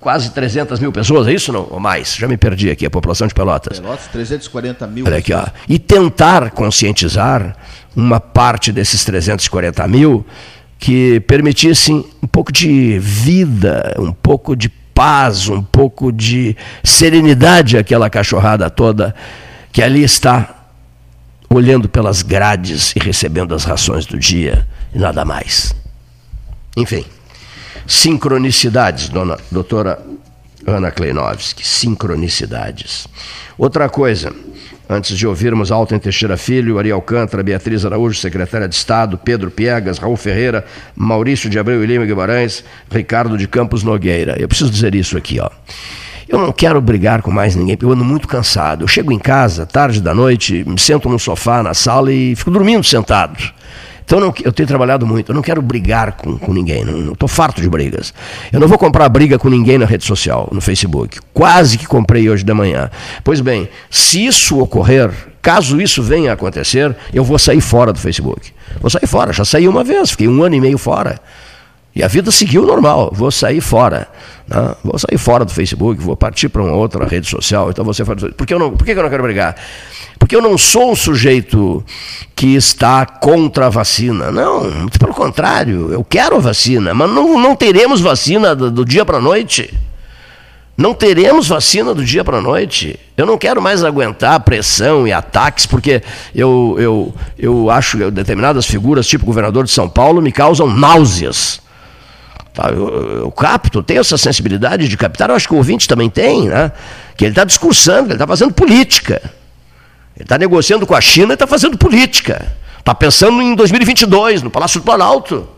quase 0.00 0.30
300 0.30 0.80
mil 0.80 0.90
pessoas, 0.90 1.26
é 1.26 1.34
isso 1.34 1.52
não? 1.52 1.68
Ou 1.70 1.78
mais? 1.78 2.14
Já 2.16 2.26
me 2.26 2.38
perdi 2.38 2.70
aqui, 2.70 2.86
a 2.86 2.90
população 2.90 3.26
de 3.26 3.34
Pelotas. 3.34 3.78
Pelotas, 3.78 4.06
340 4.06 4.86
mil. 4.86 5.04
Olha 5.06 5.18
aqui, 5.18 5.34
ó. 5.34 5.44
E 5.68 5.78
tentar 5.78 6.50
conscientizar 6.52 7.54
uma 7.94 8.18
parte 8.18 8.72
desses 8.72 9.04
340 9.04 9.86
mil 9.88 10.24
que 10.78 11.20
permitissem 11.20 12.02
um 12.22 12.26
pouco 12.26 12.50
de 12.50 12.98
vida, 12.98 13.94
um 13.98 14.12
pouco 14.12 14.56
de 14.56 14.70
paz, 14.70 15.48
um 15.50 15.62
pouco 15.62 16.10
de 16.10 16.56
serenidade 16.82 17.76
àquela 17.76 18.08
cachorrada 18.08 18.70
toda 18.70 19.14
que 19.70 19.82
ali 19.82 20.02
está 20.02 20.54
olhando 21.50 21.90
pelas 21.90 22.22
grades 22.22 22.94
e 22.96 23.00
recebendo 23.00 23.54
as 23.54 23.64
rações 23.64 24.06
do 24.06 24.18
dia 24.18 24.66
e 24.94 24.98
nada 24.98 25.26
mais. 25.26 25.74
Enfim, 26.78 27.04
sincronicidades, 27.86 29.08
dona 29.08 29.36
doutora 29.50 29.98
Ana 30.64 30.90
Kleinovski, 30.92 31.66
sincronicidades. 31.66 33.08
Outra 33.56 33.88
coisa, 33.88 34.32
antes 34.88 35.16
de 35.16 35.26
ouvirmos 35.26 35.72
Alten 35.72 35.98
Teixeira 35.98 36.36
Filho, 36.36 36.78
Ari 36.78 36.92
Alcântara, 36.92 37.42
Beatriz 37.42 37.84
Araújo, 37.84 38.20
secretária 38.20 38.68
de 38.68 38.76
Estado, 38.76 39.18
Pedro 39.18 39.50
Piegas, 39.50 39.98
Raul 39.98 40.16
Ferreira, 40.16 40.64
Maurício 40.94 41.50
de 41.50 41.58
Abreu 41.58 41.82
e 41.82 41.86
Lima 41.86 42.06
Guimarães, 42.06 42.62
Ricardo 42.90 43.36
de 43.36 43.48
Campos 43.48 43.82
Nogueira. 43.82 44.36
Eu 44.38 44.46
preciso 44.46 44.70
dizer 44.70 44.94
isso 44.94 45.16
aqui, 45.18 45.40
ó. 45.40 45.50
Eu 46.28 46.38
não 46.38 46.52
quero 46.52 46.80
brigar 46.80 47.22
com 47.22 47.30
mais 47.30 47.56
ninguém, 47.56 47.74
porque 47.74 47.86
eu 47.86 47.92
ando 47.92 48.04
muito 48.04 48.28
cansado. 48.28 48.84
Eu 48.84 48.88
chego 48.88 49.10
em 49.10 49.18
casa, 49.18 49.64
tarde 49.64 50.00
da 50.00 50.14
noite, 50.14 50.62
me 50.64 50.78
sento 50.78 51.08
no 51.08 51.18
sofá, 51.18 51.62
na 51.62 51.72
sala 51.72 52.12
e 52.12 52.36
fico 52.36 52.50
dormindo 52.50 52.84
sentado. 52.84 53.42
Então 54.08 54.20
eu 54.20 54.24
não- 54.24 54.34
eu 54.42 54.50
tenho 54.54 54.66
trabalhado 54.66 55.06
muito, 55.06 55.30
eu 55.30 55.34
não 55.34 55.42
quero 55.42 55.60
brigar 55.60 56.12
com, 56.12 56.38
com 56.38 56.50
ninguém, 56.54 56.82
não 56.82 57.12
estou 57.12 57.28
farto 57.28 57.60
de 57.60 57.68
brigas. 57.68 58.14
Eu 58.50 58.58
não 58.58 58.66
vou 58.66 58.78
comprar 58.78 59.06
briga 59.10 59.38
com 59.38 59.50
ninguém 59.50 59.76
na 59.76 59.84
rede 59.84 60.06
social, 60.06 60.48
no 60.50 60.62
Facebook. 60.62 61.18
Quase 61.34 61.76
que 61.76 61.86
comprei 61.86 62.30
hoje 62.30 62.42
de 62.42 62.54
manhã. 62.54 62.90
Pois 63.22 63.42
bem, 63.42 63.68
se 63.90 64.24
isso 64.24 64.58
ocorrer, 64.60 65.10
caso 65.42 65.78
isso 65.78 66.02
venha 66.02 66.30
a 66.30 66.34
acontecer, 66.34 66.96
eu 67.12 67.22
vou 67.22 67.38
sair 67.38 67.60
fora 67.60 67.92
do 67.92 67.98
Facebook. 67.98 68.50
Vou 68.80 68.88
sair 68.88 69.06
fora, 69.06 69.30
já 69.30 69.44
saí 69.44 69.68
uma 69.68 69.84
vez, 69.84 70.12
fiquei 70.12 70.26
um 70.26 70.42
ano 70.42 70.54
e 70.54 70.60
meio 70.62 70.78
fora. 70.78 71.20
E 71.98 72.02
a 72.04 72.06
vida 72.06 72.30
seguiu 72.30 72.64
normal, 72.64 73.10
vou 73.12 73.28
sair 73.28 73.60
fora. 73.60 74.06
né? 74.46 74.76
Vou 74.84 74.96
sair 74.96 75.18
fora 75.18 75.44
do 75.44 75.50
Facebook, 75.50 76.00
vou 76.00 76.16
partir 76.16 76.48
para 76.48 76.62
uma 76.62 76.72
outra 76.72 77.04
rede 77.04 77.28
social. 77.28 77.70
Então 77.70 77.84
você 77.84 78.04
fala, 78.04 78.30
por 78.30 78.46
que, 78.46 78.54
eu 78.54 78.58
não, 78.60 78.70
por 78.70 78.84
que 78.84 78.92
eu 78.92 79.02
não 79.02 79.10
quero 79.10 79.24
brigar? 79.24 79.56
Porque 80.16 80.36
eu 80.36 80.40
não 80.40 80.56
sou 80.56 80.92
um 80.92 80.94
sujeito 80.94 81.84
que 82.36 82.54
está 82.54 83.04
contra 83.04 83.66
a 83.66 83.68
vacina. 83.68 84.30
Não, 84.30 84.86
pelo 84.96 85.12
contrário, 85.12 85.92
eu 85.92 86.04
quero 86.04 86.36
a 86.36 86.38
vacina, 86.38 86.94
mas 86.94 87.10
não, 87.10 87.36
não 87.36 87.56
teremos 87.56 88.00
vacina 88.00 88.54
do, 88.54 88.70
do 88.70 88.84
dia 88.84 89.04
para 89.04 89.18
a 89.18 89.20
noite. 89.20 89.74
Não 90.76 90.94
teremos 90.94 91.48
vacina 91.48 91.92
do 91.92 92.04
dia 92.04 92.22
para 92.22 92.36
a 92.36 92.40
noite. 92.40 92.96
Eu 93.16 93.26
não 93.26 93.36
quero 93.36 93.60
mais 93.60 93.82
aguentar 93.82 94.38
pressão 94.44 95.04
e 95.04 95.12
ataques, 95.12 95.66
porque 95.66 96.00
eu, 96.32 96.76
eu, 96.78 97.14
eu 97.36 97.68
acho 97.68 97.98
que 97.98 98.08
determinadas 98.12 98.66
figuras, 98.66 99.04
tipo 99.04 99.24
o 99.24 99.26
governador 99.26 99.64
de 99.64 99.72
São 99.72 99.88
Paulo, 99.88 100.22
me 100.22 100.30
causam 100.30 100.68
náuseas. 100.68 101.60
Eu, 102.72 103.20
eu 103.22 103.30
capto, 103.30 103.82
tenho 103.82 104.00
essa 104.00 104.18
sensibilidade 104.18 104.88
de 104.88 104.96
captar, 104.96 105.30
eu 105.30 105.36
acho 105.36 105.46
que 105.46 105.54
o 105.54 105.58
ouvinte 105.58 105.86
também 105.86 106.10
tem, 106.10 106.48
né? 106.48 106.72
Que 107.16 107.24
ele 107.24 107.32
está 107.32 107.44
discursando, 107.44 108.08
ele 108.08 108.14
está 108.14 108.26
fazendo 108.26 108.52
política. 108.52 109.22
Ele 110.16 110.24
está 110.24 110.36
negociando 110.36 110.86
com 110.86 110.94
a 110.94 111.00
China 111.00 111.32
e 111.32 111.34
está 111.34 111.46
fazendo 111.46 111.78
política. 111.78 112.50
Está 112.78 112.94
pensando 112.94 113.40
em 113.40 113.54
2022, 113.54 114.42
no 114.42 114.50
Palácio 114.50 114.80
do 114.80 114.84
Planalto. 114.84 115.48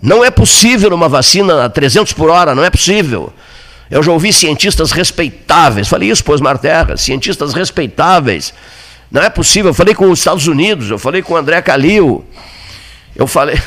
Não 0.00 0.24
é 0.24 0.30
possível 0.30 0.94
uma 0.94 1.08
vacina 1.08 1.66
a 1.66 1.68
300 1.68 2.12
por 2.14 2.30
hora, 2.30 2.54
não 2.54 2.64
é 2.64 2.70
possível. 2.70 3.32
Eu 3.90 4.02
já 4.02 4.12
ouvi 4.12 4.32
cientistas 4.32 4.92
respeitáveis, 4.92 5.88
falei 5.88 6.10
isso, 6.10 6.24
pois 6.24 6.40
Marterra, 6.40 6.96
cientistas 6.96 7.52
respeitáveis. 7.52 8.54
Não 9.10 9.20
é 9.20 9.28
possível, 9.28 9.70
eu 9.70 9.74
falei 9.74 9.94
com 9.94 10.08
os 10.08 10.20
Estados 10.20 10.46
Unidos, 10.46 10.88
eu 10.88 10.98
falei 10.98 11.20
com 11.20 11.34
o 11.34 11.36
André 11.36 11.60
Calil, 11.60 12.24
eu 13.16 13.26
falei, 13.26 13.60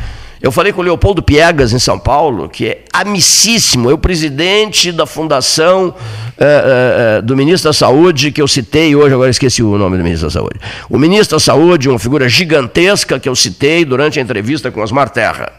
eu 0.44 0.52
falei 0.52 0.74
com 0.74 0.82
o 0.82 0.84
Leopoldo 0.84 1.22
Piegas 1.22 1.72
em 1.72 1.78
São 1.78 1.98
Paulo, 1.98 2.50
que 2.50 2.66
é 2.66 2.84
amicíssimo, 2.92 3.90
é 3.90 3.94
o 3.94 3.96
presidente 3.96 4.92
da 4.92 5.06
fundação 5.06 5.94
eh, 6.36 7.16
eh, 7.16 7.22
do 7.22 7.34
ministro 7.34 7.70
da 7.70 7.72
Saúde, 7.72 8.30
que 8.30 8.42
eu 8.42 8.46
citei 8.46 8.94
hoje, 8.94 9.14
agora 9.14 9.30
esqueci 9.30 9.62
o 9.62 9.78
nome 9.78 9.96
do 9.96 10.04
ministro 10.04 10.28
da 10.28 10.30
Saúde. 10.30 10.60
O 10.90 10.98
ministro 10.98 11.36
da 11.36 11.40
Saúde, 11.40 11.88
uma 11.88 11.98
figura 11.98 12.28
gigantesca 12.28 13.18
que 13.18 13.26
eu 13.26 13.34
citei 13.34 13.86
durante 13.86 14.18
a 14.18 14.22
entrevista 14.22 14.70
com 14.70 14.82
Osmar 14.82 15.08
Terra. 15.08 15.50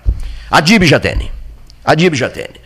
Adib 0.52 0.84
Jatene. 0.84 1.32
Adib 1.84 2.14
Jatene. 2.14 2.62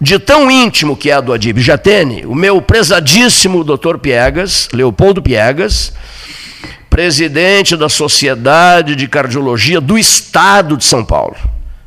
De 0.00 0.18
tão 0.18 0.50
íntimo 0.50 0.96
que 0.96 1.08
é 1.08 1.22
do 1.22 1.32
Adib 1.32 1.58
Jatene, 1.58 2.26
o 2.26 2.34
meu 2.34 2.60
prezadíssimo 2.60 3.62
doutor 3.62 4.00
Piegas, 4.00 4.68
Leopoldo 4.72 5.22
Piegas, 5.22 5.92
presidente 6.94 7.76
da 7.76 7.88
Sociedade 7.88 8.94
de 8.94 9.08
Cardiologia 9.08 9.80
do 9.80 9.98
Estado 9.98 10.76
de 10.76 10.84
São 10.84 11.04
Paulo. 11.04 11.34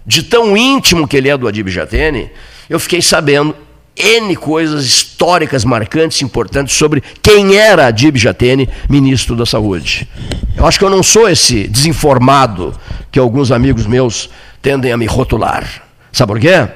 De 0.05 0.21
tão 0.21 0.57
íntimo 0.57 1.07
que 1.07 1.15
ele 1.15 1.29
é 1.29 1.37
do 1.37 1.47
Adib 1.47 1.69
Jatene, 1.69 2.29
eu 2.69 2.77
fiquei 2.77 3.01
sabendo 3.01 3.55
N 3.95 4.35
coisas 4.35 4.83
históricas, 4.83 5.63
marcantes, 5.63 6.21
importantes 6.21 6.75
sobre 6.75 7.01
quem 7.21 7.55
era 7.55 7.87
Adib 7.87 8.17
Jatene, 8.17 8.67
ministro 8.89 9.33
da 9.33 9.45
Saúde. 9.45 10.09
Eu 10.57 10.67
acho 10.67 10.77
que 10.77 10.83
eu 10.83 10.89
não 10.89 11.01
sou 11.01 11.29
esse 11.29 11.69
desinformado 11.69 12.77
que 13.09 13.17
alguns 13.17 13.49
amigos 13.49 13.85
meus 13.85 14.29
tendem 14.61 14.91
a 14.91 14.97
me 14.97 15.05
rotular. 15.05 15.83
Sabe 16.11 16.33
por 16.33 16.41
quê? 16.41 16.67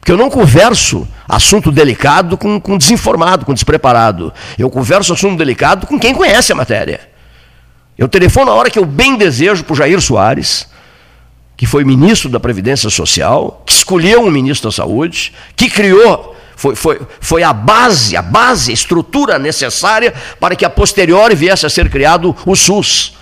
Porque 0.00 0.10
eu 0.10 0.16
não 0.16 0.28
converso 0.28 1.06
assunto 1.28 1.70
delicado 1.70 2.36
com, 2.36 2.60
com 2.60 2.76
desinformado, 2.76 3.46
com 3.46 3.54
despreparado. 3.54 4.32
Eu 4.58 4.68
converso 4.68 5.12
assunto 5.12 5.38
delicado 5.38 5.86
com 5.86 5.96
quem 5.96 6.12
conhece 6.12 6.50
a 6.50 6.56
matéria. 6.56 7.07
Eu 7.98 8.08
telefono 8.08 8.46
na 8.46 8.54
hora 8.54 8.70
que 8.70 8.78
eu 8.78 8.86
bem 8.86 9.16
desejo 9.16 9.64
para 9.64 9.72
o 9.72 9.76
Jair 9.76 10.00
Soares, 10.00 10.68
que 11.56 11.66
foi 11.66 11.82
ministro 11.84 12.30
da 12.30 12.38
Previdência 12.38 12.88
Social, 12.88 13.60
que 13.66 13.72
escolheu 13.72 14.22
um 14.22 14.30
ministro 14.30 14.70
da 14.70 14.76
Saúde, 14.76 15.34
que 15.56 15.68
criou, 15.68 16.36
foi, 16.54 16.76
foi, 16.76 17.00
foi 17.20 17.42
a 17.42 17.52
base, 17.52 18.16
a 18.16 18.22
base, 18.22 18.70
a 18.70 18.74
estrutura 18.74 19.36
necessária 19.36 20.14
para 20.38 20.54
que 20.54 20.64
a 20.64 20.70
posteriori 20.70 21.34
viesse 21.34 21.66
a 21.66 21.70
ser 21.70 21.90
criado 21.90 22.36
o 22.46 22.54
SUS. 22.54 23.16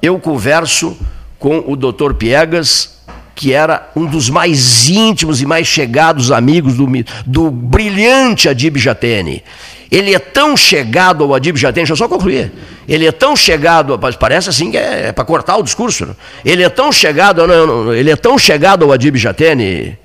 Eu 0.00 0.20
converso 0.20 0.96
com 1.36 1.64
o 1.66 1.74
doutor 1.74 2.14
Piegas, 2.14 3.00
que 3.34 3.52
era 3.52 3.90
um 3.96 4.06
dos 4.06 4.28
mais 4.30 4.88
íntimos 4.88 5.40
e 5.42 5.46
mais 5.46 5.66
chegados 5.66 6.30
amigos 6.30 6.74
do, 6.74 6.86
do 7.26 7.50
brilhante 7.50 8.48
Adib 8.48 8.76
Jatene. 8.76 9.42
Ele 9.90 10.14
é 10.14 10.18
tão 10.18 10.56
chegado 10.56 11.24
ao 11.24 11.34
Adib 11.34 11.56
Jatene, 11.56 11.82
deixa 11.82 11.92
eu 11.92 11.96
só 11.96 12.08
concluir. 12.08 12.52
Ele 12.86 13.06
é 13.06 13.12
tão 13.12 13.34
chegado, 13.34 13.98
parece 14.18 14.48
assim 14.48 14.70
que 14.70 14.76
é, 14.76 15.08
é 15.08 15.12
para 15.12 15.24
cortar 15.24 15.56
o 15.56 15.62
discurso. 15.62 16.06
Né? 16.06 16.14
Ele 16.44 16.62
é 16.62 16.68
tão 16.68 16.92
chegado, 16.92 17.44
não, 17.46 17.66
não, 17.66 17.94
ele 17.94 18.10
é 18.10 18.16
tão 18.16 18.38
chegado 18.38 18.84
ao 18.84 18.92
Adib 18.92 19.16
Jatene, 19.16 19.98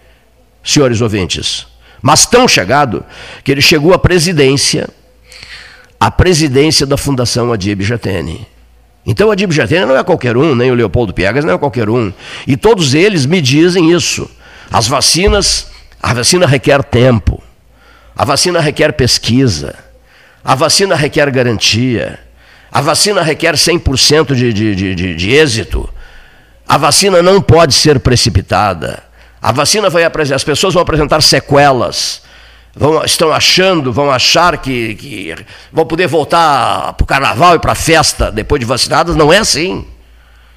senhores 0.63 1.01
ouvintes, 1.01 1.67
mas 2.01 2.25
tão 2.25 2.47
chegado 2.47 3.05
que 3.43 3.51
ele 3.51 3.61
chegou 3.61 3.93
à 3.93 3.99
presidência, 3.99 4.89
à 5.99 6.09
presidência 6.09 6.85
da 6.85 6.97
Fundação 6.97 7.53
Adib 7.53 7.81
Jatene. 7.81 8.47
Então 9.05 9.29
Adib 9.29 9.51
Jatene 9.51 9.85
não 9.85 9.95
é 9.95 10.03
qualquer 10.03 10.35
um, 10.35 10.55
nem 10.55 10.71
o 10.71 10.73
Leopoldo 10.73 11.13
Piegas 11.13 11.45
não 11.45 11.53
é 11.53 11.57
qualquer 11.59 11.89
um. 11.89 12.11
E 12.47 12.57
todos 12.57 12.95
eles 12.95 13.27
me 13.27 13.39
dizem 13.39 13.91
isso. 13.91 14.27
As 14.71 14.87
vacinas, 14.87 15.67
a 16.01 16.11
vacina 16.11 16.47
requer 16.47 16.83
tempo. 16.83 17.41
A 18.15 18.25
vacina 18.25 18.59
requer 18.59 18.93
pesquisa. 18.93 19.75
A 20.43 20.55
vacina 20.55 20.95
requer 20.95 21.29
garantia. 21.31 22.19
A 22.71 22.81
vacina 22.81 23.21
requer 23.21 23.55
100% 23.55 24.33
de, 24.33 24.53
de, 24.53 24.75
de, 24.75 25.15
de 25.15 25.31
êxito. 25.31 25.89
A 26.67 26.77
vacina 26.77 27.21
não 27.21 27.41
pode 27.41 27.73
ser 27.73 27.99
precipitada. 27.99 29.03
A 29.41 29.51
vacina 29.51 29.89
vai 29.89 30.03
apresentar, 30.03 30.35
as 30.35 30.43
pessoas 30.43 30.73
vão 30.73 30.81
apresentar 30.81 31.21
sequelas 31.21 32.23
vão, 32.75 33.03
estão 33.03 33.31
achando, 33.31 33.93
vão 33.93 34.11
achar 34.11 34.57
que, 34.57 34.95
que 34.95 35.35
vão 35.71 35.85
poder 35.85 36.07
voltar 36.07 36.93
para 36.93 37.03
o 37.03 37.07
carnaval 37.07 37.55
e 37.55 37.59
para 37.59 37.71
a 37.71 37.75
festa 37.75 38.31
depois 38.31 38.59
de 38.59 38.65
vacinadas. 38.65 39.15
Não 39.15 39.31
é 39.31 39.37
assim. 39.37 39.85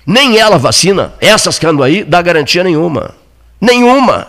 Nem 0.05 0.39
ela 0.39 0.59
vacina, 0.59 1.13
essas 1.21 1.59
que 1.59 1.67
andam 1.67 1.85
aí, 1.85 2.03
dá 2.03 2.21
garantia 2.23 2.65
nenhuma. 2.65 3.15
Nenhuma. 3.61 4.27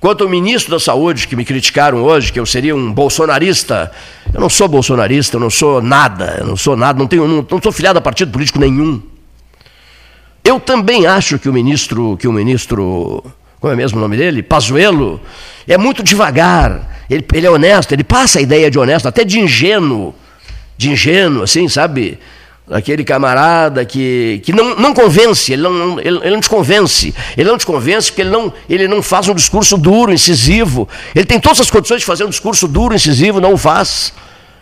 Quanto 0.00 0.22
ao 0.22 0.30
ministro 0.30 0.70
da 0.70 0.78
Saúde, 0.78 1.26
que 1.26 1.34
me 1.34 1.44
criticaram 1.44 2.04
hoje, 2.04 2.32
que 2.32 2.38
eu 2.38 2.46
seria 2.46 2.74
um 2.74 2.92
bolsonarista, 2.92 3.90
eu 4.32 4.40
não 4.40 4.48
sou 4.48 4.68
bolsonarista, 4.68 5.36
eu 5.36 5.40
não 5.40 5.50
sou 5.50 5.82
nada, 5.82 6.36
eu 6.38 6.46
não 6.46 6.56
sou 6.56 6.76
nada, 6.76 6.98
não, 6.98 7.08
tenho, 7.08 7.26
não, 7.26 7.44
não 7.50 7.60
sou 7.60 7.72
filiado 7.72 7.98
a 7.98 8.02
partido 8.02 8.30
político 8.30 8.60
nenhum. 8.60 9.02
Eu 10.44 10.60
também 10.60 11.06
acho 11.06 11.36
que 11.38 11.48
o 11.48 11.52
ministro, 11.52 12.16
que 12.16 12.28
o 12.28 12.32
ministro, 12.32 13.24
como 13.60 13.72
é 13.72 13.76
mesmo 13.76 13.98
o 13.98 14.00
nome 14.00 14.16
dele? 14.16 14.40
Pazuello, 14.40 15.20
é 15.66 15.76
muito 15.76 16.02
devagar. 16.02 17.04
Ele, 17.10 17.26
ele 17.34 17.46
é 17.46 17.50
honesto, 17.50 17.92
ele 17.92 18.04
passa 18.04 18.38
a 18.38 18.42
ideia 18.42 18.70
de 18.70 18.78
honesto, 18.78 19.06
até 19.08 19.24
de 19.24 19.40
ingênuo. 19.40 20.14
De 20.76 20.90
ingênuo, 20.90 21.42
assim, 21.42 21.68
sabe? 21.68 22.20
Aquele 22.70 23.02
camarada 23.02 23.84
que, 23.84 24.42
que 24.44 24.52
não, 24.52 24.76
não 24.76 24.92
convence, 24.92 25.52
ele 25.52 25.62
não, 25.62 25.98
ele, 25.98 26.18
ele 26.18 26.30
não 26.30 26.40
te 26.40 26.50
convence. 26.50 27.14
Ele 27.36 27.48
não 27.48 27.56
te 27.56 27.64
convence 27.64 28.10
porque 28.10 28.22
ele 28.22 28.30
não, 28.30 28.52
ele 28.68 28.86
não 28.86 29.02
faz 29.02 29.26
um 29.28 29.34
discurso 29.34 29.78
duro, 29.78 30.12
incisivo. 30.12 30.86
Ele 31.14 31.24
tem 31.24 31.40
todas 31.40 31.60
as 31.60 31.70
condições 31.70 32.00
de 32.00 32.06
fazer 32.06 32.24
um 32.24 32.28
discurso 32.28 32.68
duro, 32.68 32.94
incisivo, 32.94 33.40
não 33.40 33.54
o 33.54 33.56
faz. 33.56 34.12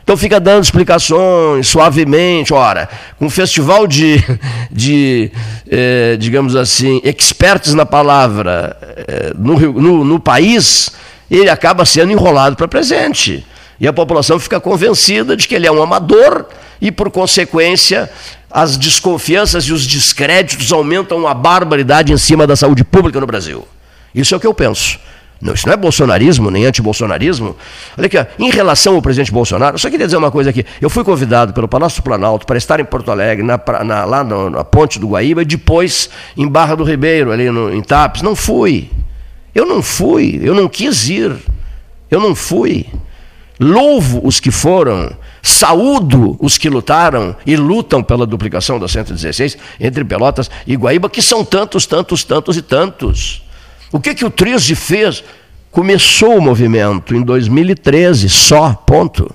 Então 0.07 0.16
fica 0.16 0.39
dando 0.39 0.62
explicações 0.62 1.66
suavemente. 1.66 2.55
Ora, 2.55 2.89
com 3.19 3.27
um 3.27 3.31
festival 3.31 3.89
de, 3.89 4.23
de 4.70 5.33
eh, 5.69 6.16
digamos 6.16 6.55
assim, 6.55 7.01
expertos 7.03 7.74
na 7.74 7.85
palavra 7.85 8.77
eh, 9.09 9.33
no, 9.37 9.59
no, 9.59 10.05
no 10.05 10.20
país, 10.20 10.93
ele 11.28 11.51
acaba 11.51 11.85
sendo 11.85 12.12
enrolado 12.12 12.55
para 12.55 12.69
presente. 12.69 13.45
E 13.81 13.89
a 13.89 13.93
população 13.93 14.39
fica 14.39 14.61
convencida 14.61 15.37
de 15.37 15.49
que 15.49 15.57
ele 15.57 15.66
é 15.66 15.73
um 15.73 15.83
amador 15.83 16.47
e, 16.81 16.90
por 16.90 17.11
consequência, 17.11 18.11
as 18.51 18.77
desconfianças 18.77 19.65
e 19.65 19.73
os 19.73 19.86
descréditos 19.86 20.73
aumentam 20.73 21.27
a 21.27 21.35
barbaridade 21.35 22.12
em 22.12 22.19
cima 22.19 22.47
da 22.47 22.57
saúde 22.57 22.85
pública 22.85 23.20
no 23.20 23.27
Brasil. 23.27 23.66
Isso 24.15 24.35
é 24.35 24.36
o 24.36 24.40
que 24.40 24.47
eu 24.47 24.55
penso. 24.55 24.98
Não, 25.40 25.53
isso 25.53 25.66
não 25.66 25.74
é 25.74 25.77
bolsonarismo, 25.77 26.51
nem 26.51 26.65
antibolsonarismo. 26.65 27.55
Olha 27.97 28.07
aqui, 28.07 28.16
em 28.39 28.51
relação 28.51 28.94
ao 28.94 29.03
presidente 29.03 29.31
Bolsonaro, 29.31 29.74
eu 29.74 29.78
só 29.78 29.90
queria 29.90 30.07
dizer 30.07 30.16
uma 30.16 30.31
coisa 30.31 30.48
aqui. 30.48 30.65
Eu 30.81 30.89
fui 30.89 31.05
convidado 31.05 31.53
pelo 31.53 31.69
Palácio 31.69 32.01
do 32.01 32.05
Planalto 32.05 32.47
para 32.47 32.57
estar 32.57 32.81
em 32.81 32.85
Porto 32.85 33.11
Alegre, 33.11 33.44
na, 33.44 33.61
na, 33.85 34.05
lá 34.07 34.24
na, 34.24 34.51
na, 34.51 34.65
ponte 34.65 34.98
do 34.98 35.09
Guaíba, 35.09 35.43
e 35.43 35.44
depois 35.44 36.09
em 36.36 36.48
Barra 36.48 36.74
do 36.74 36.85
Ribeiro, 36.85 37.32
ali 37.32 37.51
no, 37.51 37.73
em 37.73 37.82
Tapes. 37.82 38.23
Não 38.23 38.35
fui. 38.35 38.90
Eu 39.55 39.66
não 39.66 39.82
fui, 39.82 40.40
eu 40.43 40.55
não 40.55 40.69
quis 40.69 41.09
ir, 41.09 41.35
eu 42.11 42.20
não 42.20 42.35
fui. 42.35 42.86
Louvo 43.61 44.20
os 44.27 44.40
que 44.40 44.51
foram, 44.51 45.11
saúdo 45.47 46.36
os 46.40 46.59
que 46.59 46.68
lutaram 46.68 47.36
e 47.47 47.56
lutam 47.56 48.02
pela 48.02 48.27
duplicação 48.27 48.81
da 48.81 48.89
116 48.89 49.56
entre 49.78 50.05
Pelotas 50.05 50.51
e 50.66 50.74
Guaíba, 50.74 51.09
que 51.09 51.23
são 51.23 51.44
tantos, 51.44 51.86
tantos, 51.86 52.24
tantos 52.24 52.56
e 52.56 52.62
tantos. 52.62 53.43
O 53.93 54.01
que, 54.01 54.14
que 54.14 54.24
o 54.24 54.31
Trisde 54.31 54.74
fez? 54.74 55.23
Começou 55.70 56.36
o 56.36 56.43
movimento 56.43 57.14
em 57.14 57.23
2013, 57.23 58.28
só, 58.28 58.74
ponto. 58.74 59.31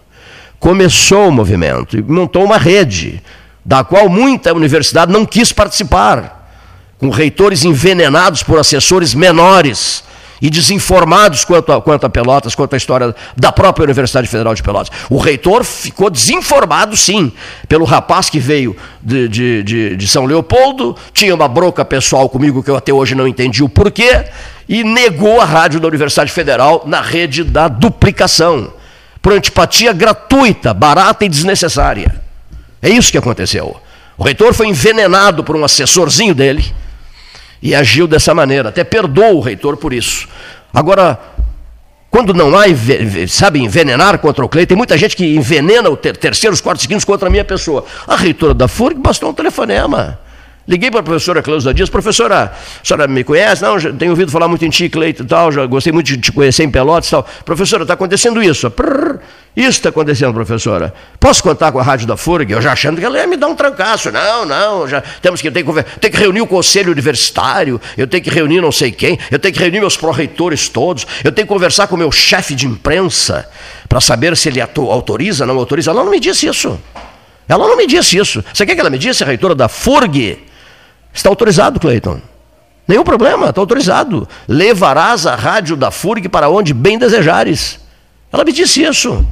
Começou 0.60 1.30
o 1.30 1.32
movimento 1.32 1.98
e 1.98 2.02
montou 2.02 2.44
uma 2.44 2.58
rede, 2.58 3.24
da 3.64 3.84
qual 3.84 4.10
muita 4.10 4.54
universidade 4.54 5.12
não 5.14 5.26
quis 5.26 5.54
participar, 5.54 6.50
com 7.00 7.10
reitores 7.10 7.64
envenenados 7.64 8.44
por 8.44 8.60
assessores 8.60 9.14
menores 9.14 10.04
e 10.42 10.50
desinformados 10.50 11.46
quanto 11.46 11.72
a, 11.72 11.82
quanto 11.82 12.06
a 12.06 12.10
Pelotas, 12.10 12.56
quanto 12.56 12.74
à 12.74 12.78
história 12.78 13.16
da 13.38 13.52
própria 13.52 13.84
Universidade 13.84 14.28
Federal 14.28 14.56
de 14.56 14.64
Pelotas. 14.64 14.92
O 15.10 15.18
reitor 15.18 15.64
ficou 15.64 16.10
desinformado, 16.10 16.98
sim, 16.98 17.32
pelo 17.68 17.86
rapaz 17.86 18.30
que 18.30 18.40
veio 18.40 18.76
de, 19.02 19.28
de, 19.28 19.64
de, 19.64 19.96
de 19.96 20.08
São 20.08 20.26
Leopoldo, 20.26 20.96
tinha 21.14 21.36
uma 21.36 21.48
broca 21.48 21.86
pessoal 21.86 22.28
comigo 22.28 22.64
que 22.64 22.72
eu 22.72 22.76
até 22.76 22.92
hoje 22.92 23.14
não 23.14 23.28
entendi 23.28 23.64
o 23.64 23.70
porquê, 23.70 24.26
e 24.68 24.84
negou 24.84 25.40
a 25.40 25.46
rádio 25.46 25.80
da 25.80 25.88
Universidade 25.88 26.32
Federal 26.32 26.84
na 26.86 27.02
rede 27.02 27.44
da 27.44 27.68
duplicação, 27.68 28.74
por 29.22 29.34
antipatia 29.34 29.94
gratuita, 29.94 30.74
barata 30.74 31.26
e 31.26 31.30
desnecessária. 31.30 32.22
É 32.82 32.90
isso 32.90 33.12
que 33.12 33.18
aconteceu. 33.18 33.76
O 34.18 34.24
reitor 34.24 34.54
foi 34.54 34.68
envenenado 34.68 35.44
por 35.44 35.56
um 35.56 35.64
assessorzinho 35.64 36.34
dele, 36.34 36.74
e 37.62 37.76
agiu 37.76 38.08
dessa 38.08 38.34
maneira. 38.34 38.70
Até 38.70 38.84
perdoou 38.84 39.38
o 39.38 39.40
reitor 39.40 39.78
por 39.78 39.94
isso. 39.94 40.28
Agora, 40.74 41.20
quando 42.10 42.34
não 42.34 42.54
há, 42.58 42.64
sabe, 43.28 43.60
envenenar 43.60 44.20
contra 44.20 44.44
o 44.44 44.50
Cleiton, 44.50 44.70
tem 44.70 44.78
muita 44.78 44.98
gente 44.98 45.16
que 45.16 45.36
envenena 45.36 45.90
o 45.90 45.96
ter, 45.96 46.18
terceiros, 46.18 46.60
quartos, 46.60 46.86
quintos 46.86 47.06
contra 47.06 47.28
a 47.28 47.32
minha 47.32 47.46
pessoa. 47.46 47.86
A 48.08 48.16
reitora 48.16 48.54
da 48.54 48.68
FURG 48.68 49.00
bastou 49.00 49.30
um 49.30 49.34
telefonema. 49.34 50.20
Liguei 50.72 50.90
para 50.90 51.02
a 51.02 51.04
professora 51.04 51.44
Cleusa 51.44 51.74
Dias, 51.74 51.90
professora, 51.90 52.44
a 52.46 52.86
senhora 52.86 53.06
me 53.06 53.26
conhece? 53.26 53.62
Não, 53.62 53.78
já 53.78 53.92
tenho 53.92 54.12
ouvido 54.12 54.32
falar 54.32 54.48
muito 54.48 54.64
em 54.64 54.70
ti, 54.70 54.88
Cleito 54.88 55.24
e 55.24 55.26
tal, 55.26 55.52
já 55.52 55.66
gostei 55.66 55.92
muito 55.92 56.08
de 56.08 56.18
te 56.18 56.32
conhecer 56.32 56.64
em 56.64 56.72
Pelotas 56.72 57.10
e 57.10 57.12
tal. 57.12 57.28
Professora, 57.44 57.84
está 57.84 57.94
acontecendo 57.94 58.42
isso. 58.42 58.72
Prrr, 58.72 59.20
isso 59.54 59.68
está 59.68 59.90
acontecendo, 59.90 60.34
professora. 60.34 60.94
Posso 61.20 61.44
contar 61.44 61.74
com 61.74 61.80
a 61.80 61.84
rádio 61.84 62.08
da 62.08 62.16
FURG? 62.16 62.54
Eu 62.54 62.62
já 62.62 62.72
achando 62.72 63.00
que 63.00 63.06
ela 63.06 63.18
ia 63.18 63.28
me 63.28 63.36
dar 63.36 63.48
um 63.48 63.56
trancaço. 63.56 64.14
Não, 64.14 64.46
não, 64.46 64.88
já 64.88 65.02
temos 65.22 65.42
que, 65.42 65.52
tenho 65.52 65.74
que, 65.74 66.10
que 66.10 66.18
reunir 66.18 66.40
o 66.40 66.48
conselho 66.48 66.90
universitário, 66.94 67.80
eu 67.98 68.08
tenho 68.08 68.24
que 68.24 68.30
reunir 68.30 68.62
não 68.62 68.72
sei 68.72 68.94
quem, 68.94 69.20
eu 69.30 69.40
tenho 69.40 69.54
que 69.54 69.60
reunir 69.60 69.82
meus 69.82 69.98
pró-reitores 69.98 70.70
todos, 70.70 71.06
eu 71.22 71.34
tenho 71.34 71.46
que 71.46 71.54
conversar 71.54 71.88
com 71.88 71.96
o 71.96 72.00
meu 72.00 72.14
chefe 72.14 72.56
de 72.56 72.66
imprensa 72.66 73.46
para 73.90 74.00
saber 74.00 74.38
se 74.38 74.48
ele 74.48 74.62
autoriza, 74.62 75.46
não 75.46 75.58
autoriza. 75.58 75.92
Ela 75.92 76.02
não 76.02 76.12
me 76.12 76.20
disse 76.22 76.48
isso. 76.48 76.80
Ela 77.46 77.68
não 77.68 77.76
me 77.76 77.86
disse 77.86 78.18
isso. 78.18 78.42
Você 78.54 78.66
quer 78.66 78.74
que 78.74 78.80
ela 78.80 78.90
me 78.90 78.98
disse, 78.98 79.26
reitora 79.26 79.54
da 79.54 79.68
FURG? 79.68 80.51
Está 81.14 81.30
autorizado, 81.30 81.80
Cleiton. 81.80 82.20
Nenhum 82.88 83.04
problema, 83.04 83.50
está 83.50 83.62
autorizado. 83.62 84.28
Levarás 84.48 85.26
a 85.26 85.36
rádio 85.36 85.76
da 85.76 85.92
FURG 85.92 86.28
para 86.28 86.50
onde 86.50 86.74
bem 86.74 86.98
desejares. 86.98 87.80
Ela 88.32 88.44
me 88.44 88.52
disse 88.52 88.84
isso. 88.84 89.26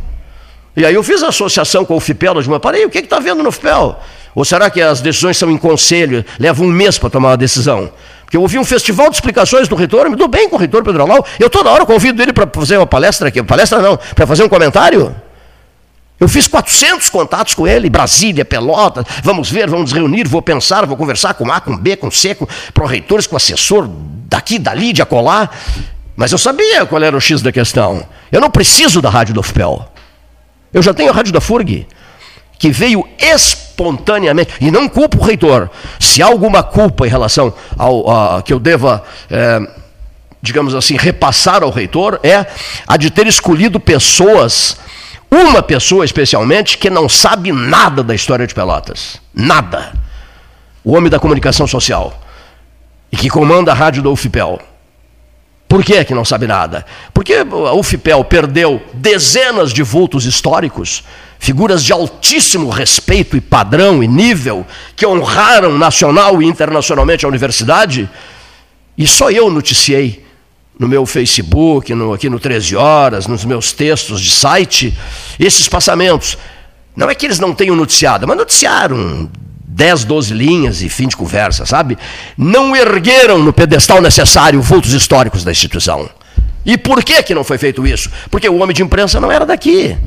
E 0.76 0.86
aí 0.86 0.94
eu 0.94 1.04
fiz 1.04 1.24
a 1.24 1.28
associação 1.28 1.84
com 1.84 1.96
o 1.96 2.00
FIPEL, 2.00 2.40
eu 2.40 2.60
parei, 2.60 2.86
o 2.86 2.90
que 2.90 3.00
está 3.00 3.20
vendo 3.20 3.44
no 3.44 3.52
FIPEL? 3.52 4.00
Ou 4.36 4.46
será 4.46 4.70
que 4.70 4.82
as 4.82 5.02
decisões 5.02 5.38
são 5.38 5.50
em 5.50 5.58
conselho, 5.58 6.24
leva 6.40 6.64
um 6.64 6.68
mês 6.68 6.98
para 6.98 7.10
tomar 7.10 7.30
uma 7.30 7.38
decisão? 7.38 7.92
Porque 8.24 8.38
eu 8.38 8.42
ouvi 8.42 8.60
um 8.60 8.64
festival 8.64 9.10
de 9.10 9.16
explicações 9.16 9.68
do 9.68 9.76
reitor, 9.76 10.10
me 10.10 10.16
dou 10.16 10.28
bem 10.28 10.48
com 10.48 10.56
o 10.56 10.60
reitor 10.60 10.84
Pedro 10.84 11.02
Alau, 11.02 11.26
eu 11.40 11.50
toda 11.50 11.70
hora 11.70 11.86
convido 11.86 12.22
ele 12.22 12.32
para 12.32 12.48
fazer 12.54 12.78
uma 12.78 12.86
palestra 12.86 13.28
aqui, 13.28 13.42
palestra 13.42 13.82
não, 13.82 13.98
para 14.16 14.28
fazer 14.28 14.44
um 14.44 14.50
comentário. 14.50 15.14
Eu 16.20 16.28
fiz 16.28 16.48
400 16.48 17.10
contatos 17.10 17.54
com 17.54 17.66
ele, 17.66 17.90
Brasília, 17.90 18.44
Pelotas, 18.44 19.06
vamos 19.24 19.50
ver, 19.50 19.70
vamos 19.70 19.94
reunir, 19.94 20.28
vou 20.28 20.42
pensar, 20.42 20.86
vou 20.86 20.98
conversar 20.98 21.34
com 21.34 21.50
A, 21.50 21.62
com 21.62 21.78
B, 21.78 21.96
com 21.96 22.12
C, 22.12 22.36
com 22.36 22.46
pró-reitores, 22.74 23.26
com 23.26 23.38
assessor 23.38 23.90
daqui, 24.28 24.60
dali, 24.60 24.92
de 24.92 25.02
acolá. 25.02 25.50
Mas 26.16 26.34
eu 26.34 26.38
sabia 26.38 26.86
qual 26.86 27.02
era 27.02 27.16
o 27.16 27.22
X 27.22 27.42
da 27.42 27.52
questão. 27.52 28.06
Eu 28.30 28.42
não 28.42 28.52
preciso 28.52 29.02
da 29.02 29.10
rádio 29.10 29.34
do 29.34 29.42
FPEL. 29.42 29.90
Eu 30.74 30.82
já 30.82 30.94
tenho 30.94 31.10
a 31.10 31.14
rádio 31.14 31.32
da 31.32 31.40
FURG, 31.40 31.88
que 32.60 32.70
veio 32.70 33.08
espontaneamente, 33.18 34.54
e 34.60 34.70
não 34.70 34.90
culpo 34.90 35.18
o 35.18 35.24
reitor, 35.24 35.70
se 36.00 36.22
há 36.22 36.26
alguma 36.26 36.62
culpa 36.62 37.08
em 37.08 37.10
relação 37.10 37.54
ao 37.78 38.12
a, 38.12 38.42
que 38.42 38.52
eu 38.52 38.60
deva, 38.60 39.02
é, 39.32 39.62
digamos 40.42 40.76
assim, 40.76 40.98
repassar 40.98 41.64
ao 41.64 41.72
reitor, 41.72 42.20
é 42.22 42.46
a 42.86 42.98
de 42.98 43.10
ter 43.10 43.26
escolhido 43.26 43.80
pessoas, 43.80 44.78
uma 45.32 45.62
pessoa 45.62 46.04
especialmente, 46.04 46.78
que 46.78 46.90
não 46.90 47.08
sabe 47.08 47.52
nada 47.52 48.04
da 48.04 48.16
história 48.16 48.48
de 48.48 48.54
Pelotas. 48.54 49.22
Nada. 49.34 49.94
O 50.84 50.96
homem 50.96 51.10
da 51.10 51.20
comunicação 51.20 51.68
social. 51.68 52.20
E 53.12 53.18
que 53.18 53.30
comanda 53.30 53.72
a 53.72 53.76
rádio 53.76 54.02
do 54.02 54.12
UFPEL. 54.12 54.60
Por 55.68 55.84
que, 55.84 56.04
que 56.04 56.16
não 56.16 56.26
sabe 56.26 56.48
nada? 56.48 56.84
Porque 57.14 57.36
a 57.36 57.74
UFPEL 57.74 58.24
perdeu 58.24 58.82
dezenas 58.92 59.72
de 59.72 59.84
vultos 59.84 60.26
históricos, 60.26 61.04
figuras 61.38 61.84
de 61.84 61.94
altíssimo 61.94 62.70
respeito 62.72 63.38
e 63.38 63.42
padrão 63.42 64.04
e 64.04 64.08
nível, 64.08 64.66
que 64.96 65.06
honraram 65.06 65.78
nacional 65.78 66.42
e 66.42 66.46
internacionalmente 66.46 67.24
a 67.24 67.30
universidade, 67.30 68.10
e 68.98 69.06
só 69.06 69.30
eu 69.30 69.52
noticiei 69.52 70.26
no 70.80 70.88
meu 70.88 71.06
Facebook, 71.06 71.94
no, 71.94 72.14
aqui 72.14 72.30
no 72.30 72.40
13 72.40 72.78
Horas, 72.78 73.28
nos 73.28 73.44
meus 73.44 73.74
textos 73.74 74.22
de 74.22 74.32
site, 74.32 74.98
esses 75.38 75.68
passamentos. 75.68 76.38
Não 76.96 77.10
é 77.10 77.14
que 77.14 77.26
eles 77.26 77.38
não 77.38 77.54
tenham 77.54 77.76
noticiado, 77.76 78.26
mas 78.26 78.38
noticiaram 78.38 79.30
10, 79.68 80.06
12 80.06 80.34
linhas 80.34 80.82
e 80.82 80.88
fim 80.88 81.10
de 81.10 81.18
conversa, 81.18 81.66
sabe? 81.66 81.98
Não 82.38 82.74
ergueram 82.74 83.40
no 83.40 83.52
pedestal 83.52 84.02
necessário 84.02 84.62
vultos 84.62 84.94
históricos 84.94 85.44
da 85.44 85.52
instituição. 85.52 86.10
E 86.66 86.78
por 86.78 87.04
que, 87.04 87.22
que 87.24 87.36
não 87.36 87.44
foi 87.44 87.58
feito 87.58 87.86
isso? 87.86 88.10
Porque 88.32 88.48
o 88.48 88.58
homem 88.58 88.74
de 88.74 88.82
imprensa 88.82 89.20
não 89.20 89.32
era 89.32 89.46
daqui. 89.46 89.98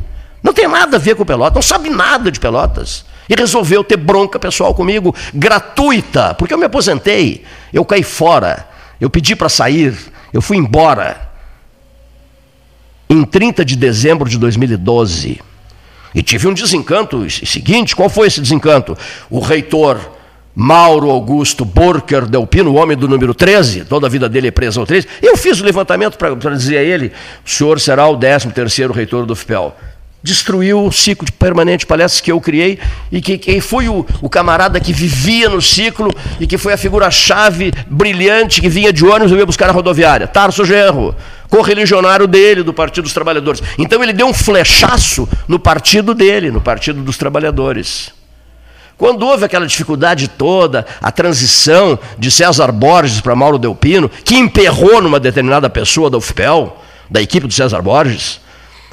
Não 0.42 0.54
tem 0.54 0.66
nada 0.66 0.96
a 0.96 1.00
ver 1.00 1.14
com 1.14 1.24
Pelotas, 1.24 1.54
não 1.54 1.62
sabe 1.62 1.90
nada 1.90 2.30
de 2.30 2.40
Pelotas. 2.40 3.04
E 3.28 3.34
resolveu 3.34 3.84
ter 3.84 3.96
bronca 3.96 4.38
pessoal 4.38 4.74
comigo, 4.74 5.14
gratuita, 5.32 6.34
porque 6.34 6.52
eu 6.52 6.58
me 6.58 6.64
aposentei, 6.64 7.44
eu 7.72 7.84
caí 7.84 8.02
fora, 8.02 8.66
eu 9.00 9.08
pedi 9.08 9.36
para 9.36 9.48
sair, 9.48 9.96
eu 10.32 10.40
fui 10.40 10.56
embora. 10.56 11.30
Em 13.08 13.24
30 13.24 13.64
de 13.64 13.76
dezembro 13.76 14.28
de 14.28 14.38
2012. 14.38 15.40
E 16.14 16.22
tive 16.22 16.48
um 16.48 16.54
desencanto 16.54 17.28
seguinte: 17.30 17.94
qual 17.94 18.08
foi 18.08 18.26
esse 18.26 18.40
desencanto? 18.40 18.96
O 19.28 19.40
reitor 19.40 20.00
Mauro 20.54 21.10
Augusto 21.10 21.64
Borker 21.64 22.26
Delpino, 22.26 22.70
o 22.70 22.74
homem 22.74 22.96
do 22.96 23.08
número 23.08 23.34
13, 23.34 23.84
toda 23.86 24.06
a 24.06 24.10
vida 24.10 24.28
dele 24.28 24.48
é 24.48 24.50
preso 24.50 24.80
ao 24.80 24.86
13. 24.86 25.08
Eu 25.22 25.36
fiz 25.36 25.60
o 25.60 25.64
levantamento 25.64 26.16
para 26.16 26.54
dizer 26.54 26.78
a 26.78 26.82
ele: 26.82 27.12
o 27.44 27.48
senhor 27.48 27.80
será 27.80 28.06
o 28.08 28.16
13 28.16 28.48
reitor 28.92 29.26
do 29.26 29.34
FPEL 29.34 29.74
destruiu 30.22 30.84
o 30.84 30.92
ciclo 30.92 31.26
de 31.26 31.32
permanente 31.32 31.84
palestras 31.84 32.20
que 32.20 32.30
eu 32.30 32.40
criei 32.40 32.78
e 33.10 33.20
que 33.20 33.36
quem 33.36 33.60
foi 33.60 33.88
o, 33.88 34.06
o, 34.20 34.30
camarada 34.30 34.78
que 34.78 34.92
vivia 34.92 35.48
no 35.48 35.60
ciclo 35.60 36.12
e 36.38 36.46
que 36.46 36.56
foi 36.56 36.72
a 36.72 36.76
figura-chave 36.76 37.72
brilhante 37.88 38.60
que 38.60 38.68
vinha 38.68 38.92
de 38.92 39.04
ônibus 39.04 39.32
e 39.32 39.34
ia 39.34 39.46
buscar 39.46 39.68
a 39.68 39.72
rodoviária. 39.72 40.28
Tarso 40.28 40.64
Genro, 40.64 41.14
correligionário 41.48 42.26
dele, 42.26 42.62
do 42.62 42.72
Partido 42.72 43.04
dos 43.04 43.12
Trabalhadores. 43.12 43.62
Então 43.76 44.02
ele 44.02 44.12
deu 44.12 44.26
um 44.26 44.34
flechaço 44.34 45.28
no 45.48 45.58
partido 45.58 46.14
dele, 46.14 46.50
no 46.50 46.60
Partido 46.60 47.02
dos 47.02 47.16
Trabalhadores. 47.16 48.12
Quando 48.96 49.26
houve 49.26 49.44
aquela 49.44 49.66
dificuldade 49.66 50.28
toda, 50.28 50.86
a 51.00 51.10
transição 51.10 51.98
de 52.16 52.30
César 52.30 52.70
Borges 52.70 53.20
para 53.20 53.34
Mauro 53.34 53.58
Delpino, 53.58 54.08
que 54.08 54.36
emperrou 54.36 55.02
numa 55.02 55.18
determinada 55.18 55.68
pessoa 55.68 56.08
da 56.08 56.18
UFPEL, 56.18 56.80
da 57.10 57.20
equipe 57.20 57.48
do 57.48 57.52
César 57.52 57.82
Borges, 57.82 58.40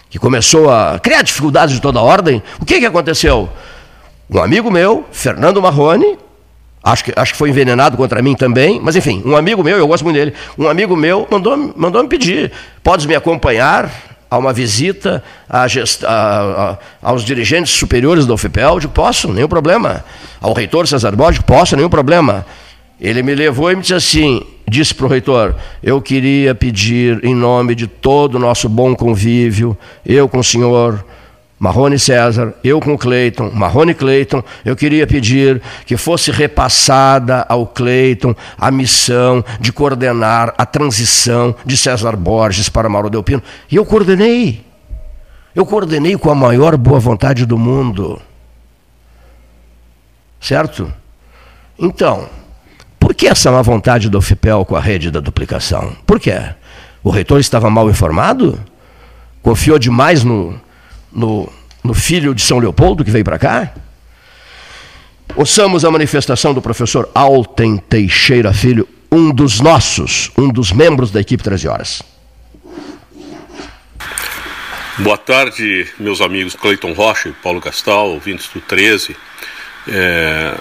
que 0.10 0.18
começou 0.18 0.70
a 0.70 1.00
criar 1.00 1.22
dificuldades 1.22 1.76
de 1.76 1.82
toda 1.82 2.02
ordem, 2.02 2.42
o 2.60 2.66
que, 2.66 2.80
que 2.80 2.86
aconteceu? 2.86 3.50
Um 4.30 4.40
amigo 4.40 4.72
meu, 4.72 5.06
Fernando 5.12 5.62
Marrone, 5.62 6.18
acho 6.84 7.04
que, 7.04 7.14
acho 7.16 7.34
que 7.34 7.38
foi 7.38 7.50
envenenado 7.50 7.96
contra 7.98 8.22
mim 8.22 8.36
também, 8.36 8.80
mas 8.82 8.96
enfim, 8.96 9.22
um 9.26 9.36
amigo 9.36 9.64
meu, 9.64 9.78
eu 9.78 9.88
gosto 9.88 10.04
muito 10.04 10.16
dele, 10.16 10.34
um 10.58 10.68
amigo 10.68 10.96
meu 10.96 11.28
mandou, 11.30 11.74
mandou 11.76 12.02
me 12.04 12.10
pedir, 12.10 12.52
podes 12.84 13.06
me 13.06 13.16
acompanhar 13.16 13.92
a 14.30 14.38
uma 14.38 14.54
visita 14.54 15.24
a 15.50 15.68
gest... 15.68 16.04
a, 16.04 16.78
a, 17.02 17.10
aos 17.10 17.24
dirigentes 17.24 17.74
superiores 17.74 18.26
da 18.26 18.34
UFPEL? 18.34 18.80
Eu 18.82 18.90
posso, 18.90 19.32
nenhum 19.34 19.48
problema. 19.48 20.06
Ao 20.40 20.54
reitor 20.54 20.88
César 20.88 21.16
Borges, 21.16 21.42
posso, 21.42 21.76
nenhum 21.76 21.90
problema. 21.90 22.46
Ele 23.00 23.24
me 23.24 23.34
levou 23.34 23.72
e 23.72 23.76
me 23.76 23.82
disse 23.82 23.94
assim: 23.94 24.42
disse 24.68 24.94
para 24.94 25.06
o 25.06 25.10
reitor: 25.10 25.56
Eu 25.82 26.02
queria 26.02 26.54
pedir, 26.54 27.24
em 27.24 27.36
nome 27.36 27.76
de 27.76 27.88
todo 27.88 28.36
o 28.36 28.40
nosso 28.40 28.70
bom 28.70 28.96
convívio, 28.96 29.78
eu 30.06 30.30
com 30.30 30.40
o 30.40 30.44
senhor 30.44 31.04
Marrone 31.60 32.00
César, 32.00 32.54
eu 32.64 32.80
com 32.80 32.98
Cleiton, 32.98 33.52
Marrone 33.54 33.94
Cleiton, 33.94 34.42
eu 34.64 34.76
queria 34.78 35.06
pedir 35.06 35.62
que 35.86 35.98
fosse 35.98 36.32
repassada 36.32 37.46
ao 37.50 37.68
Cleiton 37.68 38.34
a 38.58 38.72
missão 38.72 39.44
de 39.60 39.74
coordenar 39.74 40.54
a 40.58 40.66
transição 40.66 41.54
de 41.66 41.76
César 41.76 42.16
Borges 42.16 42.70
para 42.70 42.88
Mauro 42.88 43.10
Delpino. 43.10 43.44
E 43.70 43.76
eu 43.76 43.86
coordenei. 43.86 44.64
Eu 45.54 45.66
coordenei 45.66 46.16
com 46.18 46.30
a 46.30 46.36
maior 46.36 46.78
boa 46.78 47.00
vontade 47.00 47.46
do 47.46 47.58
mundo. 47.58 48.22
Certo? 50.40 50.94
Então, 51.78 52.30
que 53.20 53.28
essa 53.28 53.52
má 53.52 53.62
vontade 53.62 54.10
do 54.10 54.22
FIPEL 54.22 54.64
com 54.64 54.78
a 54.78 54.80
rede 54.80 55.12
da 55.12 55.20
duplicação? 55.20 55.94
Por 56.08 56.22
quê? 56.22 56.42
O 57.04 57.10
reitor 57.10 57.42
estava 57.42 57.70
mal 57.70 57.90
informado? 57.90 58.58
Confiou 59.42 59.78
demais 59.78 60.24
no, 60.24 60.58
no, 61.12 61.52
no 61.84 61.94
filho 61.94 62.34
de 62.34 62.42
São 62.42 62.60
Leopoldo 62.60 63.04
que 63.04 63.12
veio 63.12 63.26
para 63.26 63.38
cá? 63.38 63.74
Ouçamos 65.36 65.84
a 65.84 65.92
manifestação 65.92 66.54
do 66.54 66.62
professor 66.62 67.10
Alten 67.14 67.76
Teixeira 67.76 68.54
Filho, 68.54 68.88
um 69.12 69.32
dos 69.32 69.60
nossos, 69.60 70.32
um 70.38 70.48
dos 70.48 70.72
membros 70.72 71.12
da 71.12 71.20
equipe 71.20 71.44
13 71.44 71.68
Horas. 71.68 72.02
Boa 75.00 75.18
tarde, 75.18 75.88
meus 76.00 76.22
amigos 76.22 76.56
Cleiton 76.56 76.94
Rocha 76.94 77.28
e 77.28 77.34
Paulo 77.34 77.60
Gastal, 77.60 78.12
ouvintes 78.12 78.48
do 78.48 78.62
13. 78.62 79.14
É, 79.90 80.56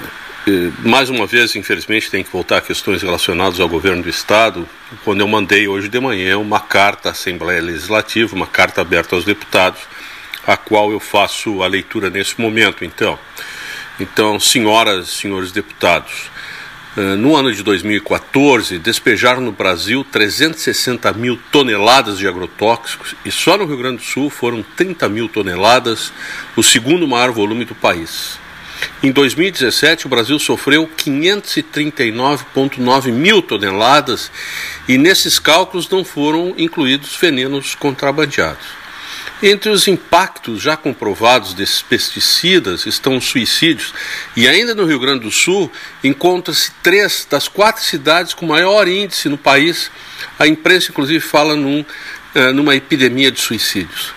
mais 0.84 1.10
uma 1.10 1.26
vez, 1.26 1.56
infelizmente, 1.56 2.10
tem 2.10 2.22
que 2.22 2.30
voltar 2.30 2.58
a 2.58 2.60
questões 2.60 3.02
relacionadas 3.02 3.60
ao 3.60 3.68
governo 3.68 4.02
do 4.02 4.08
Estado, 4.08 4.68
quando 5.04 5.20
eu 5.20 5.28
mandei 5.28 5.66
hoje 5.68 5.88
de 5.88 6.00
manhã 6.00 6.38
uma 6.38 6.60
carta 6.60 7.08
à 7.08 7.12
Assembleia 7.12 7.60
Legislativa, 7.60 8.34
uma 8.34 8.46
carta 8.46 8.80
aberta 8.80 9.16
aos 9.16 9.24
deputados, 9.24 9.80
a 10.46 10.56
qual 10.56 10.90
eu 10.90 11.00
faço 11.00 11.62
a 11.62 11.66
leitura 11.66 12.08
nesse 12.10 12.40
momento. 12.40 12.84
Então, 12.84 13.18
então 13.98 14.38
senhoras 14.38 15.08
e 15.08 15.12
senhores 15.12 15.52
deputados, 15.52 16.30
eh, 16.96 17.16
no 17.16 17.36
ano 17.36 17.52
de 17.52 17.62
2014, 17.62 18.78
despejaram 18.78 19.40
no 19.40 19.52
Brasil 19.52 20.04
360 20.04 21.12
mil 21.12 21.38
toneladas 21.52 22.18
de 22.18 22.26
agrotóxicos 22.26 23.14
e 23.24 23.30
só 23.30 23.56
no 23.58 23.66
Rio 23.66 23.76
Grande 23.76 23.98
do 23.98 24.04
Sul 24.04 24.30
foram 24.30 24.64
30 24.76 25.08
mil 25.08 25.28
toneladas, 25.28 26.12
o 26.56 26.62
segundo 26.62 27.06
maior 27.06 27.30
volume 27.32 27.64
do 27.64 27.74
país. 27.74 28.38
Em 29.02 29.10
2017, 29.12 30.06
o 30.06 30.08
Brasil 30.08 30.38
sofreu 30.38 30.88
539,9 30.88 33.12
mil 33.12 33.40
toneladas 33.40 34.30
e 34.88 34.98
nesses 34.98 35.38
cálculos 35.38 35.88
não 35.88 36.04
foram 36.04 36.52
incluídos 36.58 37.16
venenos 37.16 37.74
contrabandeados. 37.74 38.78
Entre 39.40 39.70
os 39.70 39.86
impactos 39.86 40.60
já 40.60 40.76
comprovados 40.76 41.54
desses 41.54 41.80
pesticidas 41.80 42.86
estão 42.86 43.16
os 43.16 43.26
suicídios, 43.26 43.94
e 44.36 44.48
ainda 44.48 44.74
no 44.74 44.84
Rio 44.84 44.98
Grande 44.98 45.20
do 45.20 45.30
Sul 45.30 45.70
encontra-se 46.02 46.72
três 46.82 47.24
das 47.30 47.46
quatro 47.46 47.84
cidades 47.84 48.34
com 48.34 48.46
maior 48.46 48.88
índice 48.88 49.28
no 49.28 49.38
país. 49.38 49.92
A 50.40 50.48
imprensa, 50.48 50.90
inclusive, 50.90 51.20
fala 51.20 51.54
num, 51.54 51.82
uh, 51.82 52.52
numa 52.52 52.74
epidemia 52.74 53.30
de 53.30 53.40
suicídios. 53.40 54.12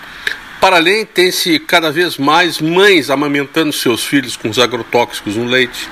Para 0.62 0.76
além, 0.76 1.04
tem-se 1.04 1.58
cada 1.58 1.90
vez 1.90 2.16
mais 2.16 2.60
mães 2.60 3.10
amamentando 3.10 3.72
seus 3.72 4.04
filhos 4.04 4.36
com 4.36 4.48
os 4.48 4.60
agrotóxicos 4.60 5.34
no 5.34 5.44
leite. 5.44 5.88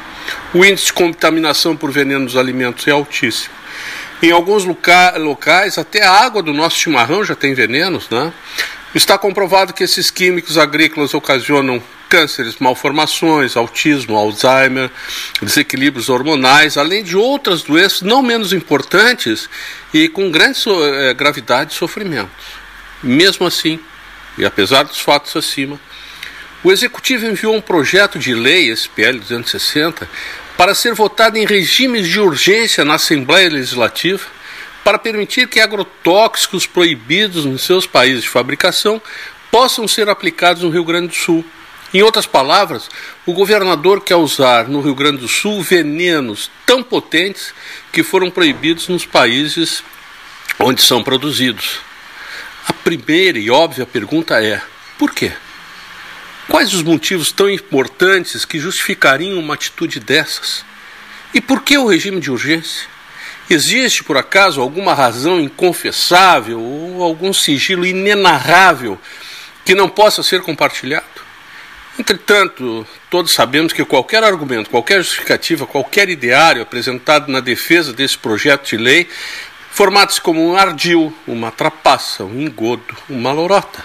O 0.55 0.64
índice 0.64 0.86
de 0.86 0.92
contaminação 0.92 1.76
por 1.76 1.90
veneno 1.90 2.24
dos 2.24 2.36
alimentos 2.36 2.86
é 2.86 2.92
altíssimo. 2.92 3.52
Em 4.22 4.30
alguns 4.30 4.64
loca 4.64 5.16
locais, 5.18 5.76
até 5.76 6.05
a 6.05 6.12
água 6.12 6.40
do 6.40 6.52
nosso 6.52 6.78
chimarrão 6.78 7.24
já 7.24 7.34
tem 7.34 7.52
venenos, 7.52 8.09
né? 8.10 8.32
Está 8.94 9.18
comprovado 9.18 9.74
que 9.74 9.82
esses 9.82 10.09
químicos 10.09 10.56
agrícolas 10.56 11.14
ocasionam 11.14 11.82
cânceres, 12.09 12.55
malformações, 12.60 13.56
autismo, 13.56 14.16
Alzheimer, 14.16 14.88
desequilíbrios 15.42 16.09
hormonais, 16.09 16.76
além 16.76 17.02
de 17.02 17.16
outras 17.16 17.62
doenças 17.62 18.02
não 18.02 18.22
menos 18.22 18.52
importantes 18.52 19.51
e 19.92 20.09
com 20.09 20.30
grande 20.30 20.59
so 20.59 20.70
eh, 20.84 21.12
gravidade 21.12 21.72
e 21.72 21.76
sofrimento. 21.76 22.30
Mesmo 23.02 23.48
assim, 23.48 23.80
e 24.39 24.44
apesar 24.44 24.85
dos 24.85 25.01
fatos 25.01 25.36
acima, 25.36 25.78
o 26.62 26.70
Executivo 26.70 27.27
enviou 27.27 27.55
um 27.55 27.61
projeto 27.61 28.19
de 28.19 28.35
lei, 28.35 28.70
SPL 28.70 29.19
260, 29.19 30.09
para 30.57 30.74
ser 30.74 30.94
votado 30.94 31.39
em 31.39 31.47
regimes 31.47 32.07
de 32.07 32.20
urgência 32.20 32.85
na 32.85 32.94
Assembleia 32.94 33.48
Legislativa 33.48 34.27
para 34.85 34.98
permitir 34.98 35.48
que 35.48 35.61
agrotóxicos 35.61 36.66
proibidos 36.66 37.44
nos 37.44 37.62
seus 37.62 37.86
países 37.86 38.23
de 38.23 38.28
fabricação 38.28 39.01
possam 39.51 39.89
ser 39.89 40.09
aplicados 40.09 40.62
no 40.62 40.70
Rio 40.70 40.85
Grande 40.85 41.09
do 41.09 41.15
Sul, 41.15 41.44
Em 41.93 42.02
outras 42.02 42.24
palavras, 42.24 42.89
o 43.27 43.32
governador 43.32 44.01
quer 44.01 44.15
usar 44.15 44.69
no 44.69 44.81
Rio 44.81 44.94
Grande 44.94 45.19
do 45.19 45.28
Sul 45.28 45.61
venenos 45.61 46.48
tão 46.65 46.85
potentes 46.85 47.52
que 47.90 48.05
foram 48.05 48.31
proibidos 48.31 48.86
nos 48.86 49.05
países 49.05 49.82
onde 50.61 50.82
são 50.82 51.02
produzidos. 51.02 51.81
A 52.70 52.72
primeira 52.72 53.36
e 53.36 53.51
óbvia 53.51 53.84
pergunta 53.84 54.40
é: 54.40 54.62
por 54.97 55.12
quê? 55.12 55.32
Quais 56.47 56.72
os 56.72 56.84
motivos 56.84 57.32
tão 57.32 57.51
importantes 57.51 58.44
que 58.44 58.60
justificariam 58.60 59.40
uma 59.40 59.55
atitude 59.55 59.98
dessas? 59.98 60.64
E 61.34 61.40
por 61.40 61.64
que 61.64 61.76
o 61.76 61.88
regime 61.88 62.20
de 62.20 62.30
urgência? 62.30 62.86
Existe, 63.51 64.05
por 64.05 64.16
acaso, 64.16 64.60
alguma 64.60 64.94
razão 64.94 65.40
inconfessável 65.40 66.60
ou 66.60 67.02
algum 67.02 67.32
sigilo 67.32 67.84
inenarrável 67.84 68.97
que 69.64 69.74
não 69.74 69.88
possa 69.88 70.22
ser 70.22 70.40
compartilhado? 70.40 71.05
Entretanto, 71.98 72.86
todos 73.10 73.32
sabemos 73.32 73.72
que 73.72 73.84
qualquer 73.84 74.22
argumento, 74.22 74.70
qualquer 74.70 74.98
justificativa, 74.98 75.66
qualquer 75.66 76.09
ideário 76.09 76.62
apresentado 76.62 77.32
na 77.32 77.40
defesa 77.40 77.92
desse 77.92 78.16
projeto 78.16 78.68
de 78.68 78.76
lei 78.76 79.09
formata-se 79.70 80.20
como 80.20 80.44
um 80.44 80.56
ardil, 80.56 81.14
uma 81.26 81.51
trapaça, 81.51 82.24
um 82.24 82.40
engodo, 82.40 82.97
uma 83.09 83.32
lorota. 83.32 83.84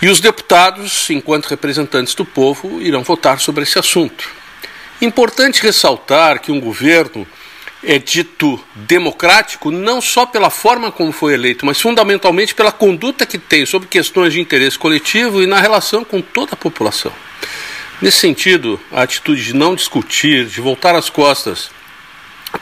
E 0.00 0.08
os 0.08 0.20
deputados, 0.20 1.10
enquanto 1.10 1.46
representantes 1.46 2.14
do 2.14 2.24
povo, 2.24 2.80
irão 2.80 3.02
votar 3.02 3.40
sobre 3.40 3.64
esse 3.64 3.78
assunto. 3.78 4.30
Importante 5.02 5.62
ressaltar 5.62 6.40
que 6.40 6.52
um 6.52 6.60
governo 6.60 7.26
é 7.82 7.98
dito 7.98 8.62
democrático 8.74 9.70
não 9.70 10.00
só 10.00 10.26
pela 10.26 10.50
forma 10.50 10.90
como 10.90 11.12
foi 11.12 11.34
eleito, 11.34 11.64
mas 11.64 11.80
fundamentalmente 11.80 12.54
pela 12.54 12.72
conduta 12.72 13.26
que 13.26 13.38
tem 13.38 13.64
sobre 13.66 13.88
questões 13.88 14.32
de 14.32 14.40
interesse 14.40 14.78
coletivo 14.78 15.42
e 15.42 15.46
na 15.46 15.60
relação 15.60 16.04
com 16.04 16.20
toda 16.20 16.54
a 16.54 16.56
população. 16.56 17.12
Nesse 18.00 18.18
sentido, 18.18 18.80
a 18.92 19.02
atitude 19.02 19.44
de 19.44 19.54
não 19.54 19.74
discutir, 19.74 20.46
de 20.46 20.60
voltar 20.60 20.94
as 20.94 21.10
costas 21.10 21.70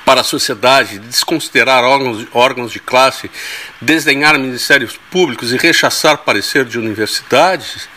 para 0.07 0.20
a 0.20 0.24
sociedade, 0.24 1.01
de 1.01 1.09
desconsiderar 1.09 1.83
órgãos, 1.83 2.27
órgãos 2.33 2.70
de 2.70 2.78
classe, 2.78 3.28
desdenhar 3.81 4.39
ministérios 4.39 4.97
públicos 5.11 5.53
e 5.53 5.57
rechaçar 5.57 6.19
parecer 6.19 6.65
de 6.65 6.78
universidades, 6.78 7.89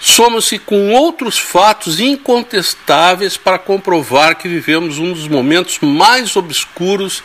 soma-se 0.00 0.58
com 0.58 0.90
outros 0.90 1.38
fatos 1.38 2.00
incontestáveis 2.00 3.36
para 3.36 3.60
comprovar 3.60 4.34
que 4.34 4.48
vivemos 4.48 4.98
um 4.98 5.12
dos 5.12 5.28
momentos 5.28 5.78
mais 5.80 6.34
obscuros 6.34 7.22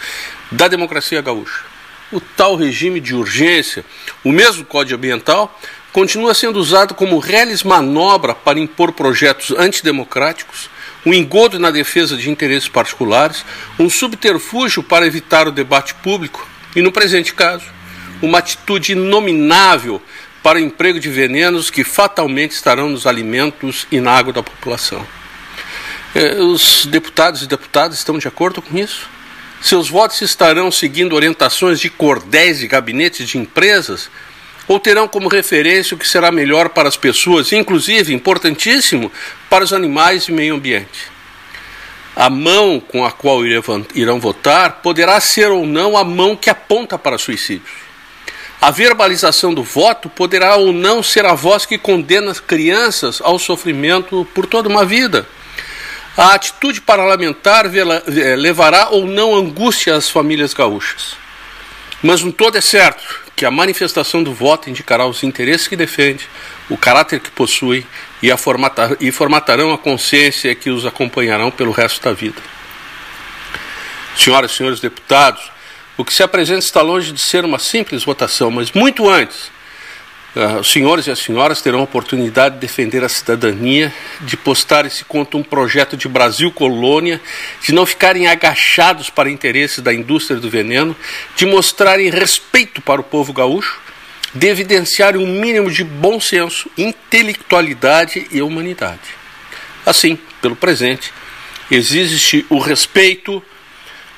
da 0.52 0.68
democracia 0.68 1.20
gaúcha. 1.20 1.66
O 2.12 2.22
tal 2.22 2.56
regime 2.56 3.00
de 3.00 3.16
urgência, 3.16 3.84
o 4.24 4.32
mesmo 4.32 4.64
Código 4.64 4.98
Ambiental, 4.98 5.60
continua 5.92 6.36
sendo 6.36 6.60
usado 6.60 6.94
como 6.94 7.18
reles 7.18 7.64
manobra 7.64 8.36
para 8.36 8.60
impor 8.60 8.92
projetos 8.92 9.50
antidemocráticos, 9.58 10.70
um 11.08 11.14
engodo 11.14 11.58
na 11.58 11.72
defesa 11.72 12.18
de 12.18 12.30
interesses 12.30 12.68
particulares, 12.68 13.46
um 13.80 13.90
subterfúgio 13.90 14.84
para 14.84 15.08
evitar 15.08 15.48
o 15.48 15.54
debate 15.54 15.94
público 15.96 16.46
e, 16.76 16.82
no 16.82 16.92
presente 16.92 17.34
caso, 17.34 17.64
uma 18.22 18.40
atitude 18.40 18.92
inominável 18.92 20.02
para 20.44 20.58
o 20.58 20.62
emprego 20.62 21.00
de 21.00 21.10
venenos 21.10 21.70
que 21.70 21.86
fatalmente 21.86 22.52
estarão 22.52 22.90
nos 22.90 23.08
alimentos 23.08 23.88
e 23.90 24.02
na 24.02 24.12
água 24.12 24.34
da 24.34 24.44
população. 24.44 25.08
É, 26.14 26.42
os 26.42 26.86
deputados 26.86 27.42
e 27.42 27.48
deputadas 27.48 28.00
estão 28.00 28.18
de 28.18 28.28
acordo 28.28 28.62
com 28.62 28.78
isso? 28.78 29.10
Seus 29.62 29.90
votos 29.90 30.22
estarão 30.22 30.70
seguindo 30.70 31.16
orientações 31.16 31.80
de 31.80 31.90
cordéis 31.90 32.60
de 32.60 32.68
gabinetes 32.68 33.30
de 33.30 33.38
empresas 33.38 34.10
ou 34.68 34.80
terão 34.80 35.08
como 35.08 35.30
referência 35.30 35.96
o 35.96 35.98
que 35.98 36.08
será 36.08 36.32
melhor 36.32 36.70
para 36.70 36.90
as 36.90 36.98
pessoas, 36.98 37.52
inclusive, 37.52 38.14
importantíssimo, 38.14 39.12
para 39.50 39.64
os 39.64 39.72
animais 39.72 40.28
e 40.28 40.32
meio 40.32 40.56
ambiente? 40.56 41.10
A 42.16 42.30
mão 42.30 42.80
com 42.80 43.06
a 43.06 43.12
qual 43.12 43.46
irão 43.46 44.20
votar 44.20 44.82
poderá 44.82 45.20
ser 45.20 45.50
ou 45.50 45.66
não 45.66 45.96
a 45.96 46.04
mão 46.04 46.36
que 46.36 46.50
aponta 46.50 46.98
para 46.98 47.18
suicídios. 47.18 47.88
A 48.60 48.72
verbalização 48.72 49.54
do 49.54 49.64
voto 49.64 50.10
poderá 50.10 50.56
ou 50.56 50.74
não 50.74 51.04
ser 51.04 51.26
a 51.26 51.36
voz 51.36 51.66
que 51.66 51.78
condena 51.78 52.32
as 52.32 52.40
crianças 52.40 53.22
ao 53.22 53.38
sofrimento 53.38 54.28
por 54.34 54.48
toda 54.48 54.68
uma 54.68 54.84
vida. 54.84 55.28
A 56.18 56.34
atitude 56.34 56.82
parlamentar 56.82 57.68
eh, 57.68 58.36
levará 58.36 58.90
ou 58.90 59.06
não 59.06 59.36
angústia 59.36 59.96
às 59.96 60.10
famílias 60.10 60.56
gaúchas. 60.56 61.16
Mas 62.02 62.24
um 62.24 62.32
todo 62.32 62.58
é 62.58 62.62
certo 62.62 63.27
que 63.38 63.46
a 63.46 63.52
manifestação 63.52 64.24
do 64.24 64.34
voto 64.34 64.68
indicará 64.68 65.06
os 65.06 65.22
interesses 65.22 65.68
que 65.68 65.76
defende, 65.76 66.28
o 66.68 66.76
caráter 66.76 67.20
que 67.20 67.30
possui 67.30 67.86
e, 68.20 68.32
a 68.32 68.36
formatar, 68.36 68.98
e 69.00 69.12
formatarão 69.12 69.72
a 69.72 69.78
consciência 69.78 70.56
que 70.56 70.72
os 70.72 70.88
acompanharão 70.88 71.52
pelo 71.52 71.72
resto 71.72 72.02
da 72.02 72.14
vida. 72.14 72.42
Senhoras 74.16 74.52
e 74.52 74.56
senhores 74.56 74.80
deputados, 74.80 75.52
o 75.96 76.04
que 76.04 76.16
se 76.16 76.24
apresenta 76.24 76.66
está 76.66 76.82
longe 76.82 77.12
de 77.12 77.22
ser 77.22 77.46
uma 77.46 77.60
simples 77.60 78.04
votação, 78.04 78.50
mas 78.50 78.72
muito 78.72 79.08
antes, 79.08 79.52
os 80.60 80.72
senhores 80.72 81.08
e 81.08 81.12
as 81.12 81.20
senhoras 81.20 81.62
terão 81.62 81.80
a 81.80 81.84
oportunidade 81.84 82.56
de 82.56 82.62
defender 82.62 83.04
a 83.04 83.10
cidadania, 83.10 83.94
de 84.22 84.38
postar 84.38 84.86
esse 84.86 85.04
conto 85.04 85.38
um 85.38 85.44
projeto 85.44 85.98
de 85.98 86.08
Brasil 86.08 86.52
colônia, 86.52 87.20
de 87.62 87.72
não 87.74 87.86
ficarem 87.86 88.28
agachados 88.28 89.10
para 89.10 89.30
interesses 89.30 89.80
da 89.80 89.94
indústria 89.94 90.40
do 90.40 90.50
veneno, 90.50 90.96
de 91.36 91.46
mostrarem 91.46 92.10
respeito 92.10 92.82
para 92.82 93.02
o 93.02 93.04
povo 93.04 93.34
gaúcho, 93.34 93.82
de 94.34 94.48
evidenciarem 94.48 95.22
um 95.22 95.40
mínimo 95.40 95.72
de 95.72 95.84
bom 95.84 96.20
senso, 96.20 96.70
intelectualidade 96.78 98.28
e 98.32 98.42
humanidade. 98.42 99.16
Assim, 99.86 100.20
pelo 100.42 100.56
presente, 100.56 101.12
existe 101.72 102.46
o 102.50 102.60
respeito 102.60 103.42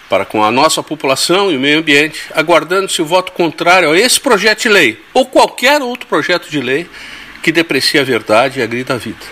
para 0.10 0.26
com 0.26 0.44
a 0.44 0.49
nossa 0.49 0.81
população 0.81 1.52
e 1.52 1.56
o 1.56 1.60
meio 1.60 1.80
ambiente, 1.80 2.23
aguardando-se 2.34 3.02
o 3.02 3.06
voto 3.06 3.31
contrário 3.31 3.91
a 3.91 3.98
esse 3.98 4.19
projeto 4.19 4.64
de 4.64 4.69
lei 4.69 5.02
ou 5.14 5.26
qualquer 5.26 5.81
outro 5.81 6.07
projeto 6.07 6.49
de 6.49 6.60
lei 6.60 6.90
que 7.44 7.52
deprecia 7.52 8.02
a 8.02 8.03
verdade 8.03 8.60
e 8.60 8.64
agrida 8.64 8.95
a 8.95 8.98
vida. 8.98 9.26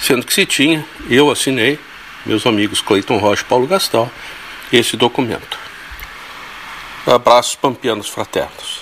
Sendo 0.00 0.26
que 0.26 0.34
se 0.34 0.44
tinha, 0.44 0.84
eu 1.08 1.30
assinei, 1.30 1.78
meus 2.26 2.44
amigos 2.44 2.80
Cleiton 2.80 3.18
Rocha 3.18 3.42
e 3.42 3.46
Paulo 3.46 3.66
Gastal, 3.66 4.10
esse 4.72 4.96
documento. 4.96 5.58
Abraços 7.06 7.54
pampianos 7.54 8.08
fraternos. 8.08 8.73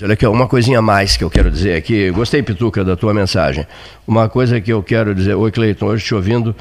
Olha 0.00 0.14
aqui, 0.14 0.24
uma 0.26 0.46
coisinha 0.46 0.78
a 0.78 0.82
mais 0.82 1.16
que 1.16 1.24
eu 1.24 1.30
quero 1.30 1.50
dizer 1.50 1.74
aqui. 1.74 2.10
Gostei, 2.10 2.40
Pituca, 2.40 2.84
da 2.84 2.94
tua 2.94 3.12
mensagem. 3.12 3.66
Uma 4.06 4.28
coisa 4.28 4.60
que 4.60 4.72
eu 4.72 4.80
quero 4.80 5.12
dizer. 5.12 5.34
Oi, 5.34 5.50
Cleiton, 5.50 5.86
hoje 5.86 6.04
te 6.04 6.14
ouvindo, 6.14 6.54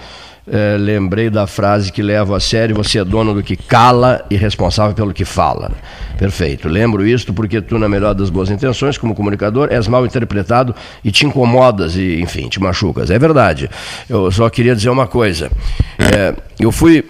é, 0.48 0.76
lembrei 0.80 1.30
da 1.30 1.46
frase 1.46 1.92
que 1.92 2.02
levo 2.02 2.34
a 2.34 2.40
sério: 2.40 2.76
você 2.76 2.98
é 2.98 3.06
dono 3.06 3.36
do 3.36 3.44
que 3.44 3.56
cala 3.56 4.26
e 4.32 4.36
responsável 4.36 4.96
pelo 4.96 5.14
que 5.14 5.24
fala. 5.24 5.72
Perfeito. 6.18 6.68
Lembro 6.68 7.06
isto 7.06 7.32
porque 7.32 7.62
tu, 7.62 7.78
na 7.78 7.88
melhor 7.88 8.16
das 8.16 8.32
boas 8.32 8.50
intenções, 8.50 8.98
como 8.98 9.14
comunicador, 9.14 9.68
és 9.72 9.88
mal 9.88 10.04
interpretado 10.04 10.74
e 11.04 11.12
te 11.12 11.26
incomodas 11.26 11.96
e, 11.96 12.20
enfim, 12.20 12.50
te 12.50 12.60
machucas. 12.60 13.12
É 13.12 13.20
verdade. 13.20 13.70
Eu 14.10 14.32
só 14.32 14.50
queria 14.50 14.76
dizer 14.76 14.90
uma 14.90 15.06
coisa. 15.06 15.52
É, 16.00 16.34
eu 16.60 16.72
fui 16.72 17.06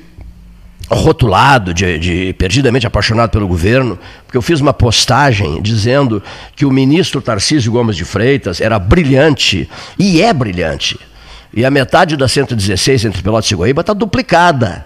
rotulado 0.89 1.73
de, 1.73 1.99
de, 1.99 2.33
perdidamente 2.33 2.87
apaixonado 2.87 3.31
pelo 3.31 3.47
governo, 3.47 3.99
porque 4.25 4.37
eu 4.37 4.41
fiz 4.41 4.61
uma 4.61 4.73
postagem 4.73 5.61
dizendo 5.61 6.23
que 6.55 6.65
o 6.65 6.71
ministro 6.71 7.21
Tarcísio 7.21 7.71
Gomes 7.71 7.95
de 7.95 8.05
Freitas 8.05 8.61
era 8.61 8.79
brilhante, 8.79 9.69
e 9.99 10.21
é 10.21 10.33
brilhante. 10.33 10.97
E 11.53 11.65
a 11.65 11.71
metade 11.71 12.15
da 12.15 12.27
116 12.27 13.05
entre 13.05 13.21
Pelotas 13.21 13.49
e 13.51 13.55
Goiaba 13.55 13.81
está 13.81 13.93
duplicada. 13.93 14.85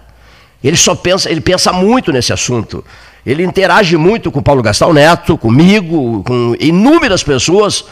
Ele 0.64 0.78
só 0.78 0.95
pensa, 0.95 1.30
ele 1.30 1.41
pensa 1.41 1.73
muito 1.73 2.11
nesse 2.11 2.32
assunto. 2.32 2.84
Ele 3.26 3.43
interage 3.43 3.95
muito 3.98 4.31
com 4.31 4.39
o 4.39 4.43
Paulo 4.43 4.64
Gastal 4.64 4.91
Neto, 4.93 5.38
comigo, 5.38 6.23
com 6.23 6.56
inúmeras 6.60 7.22
pessoas. 7.22 7.85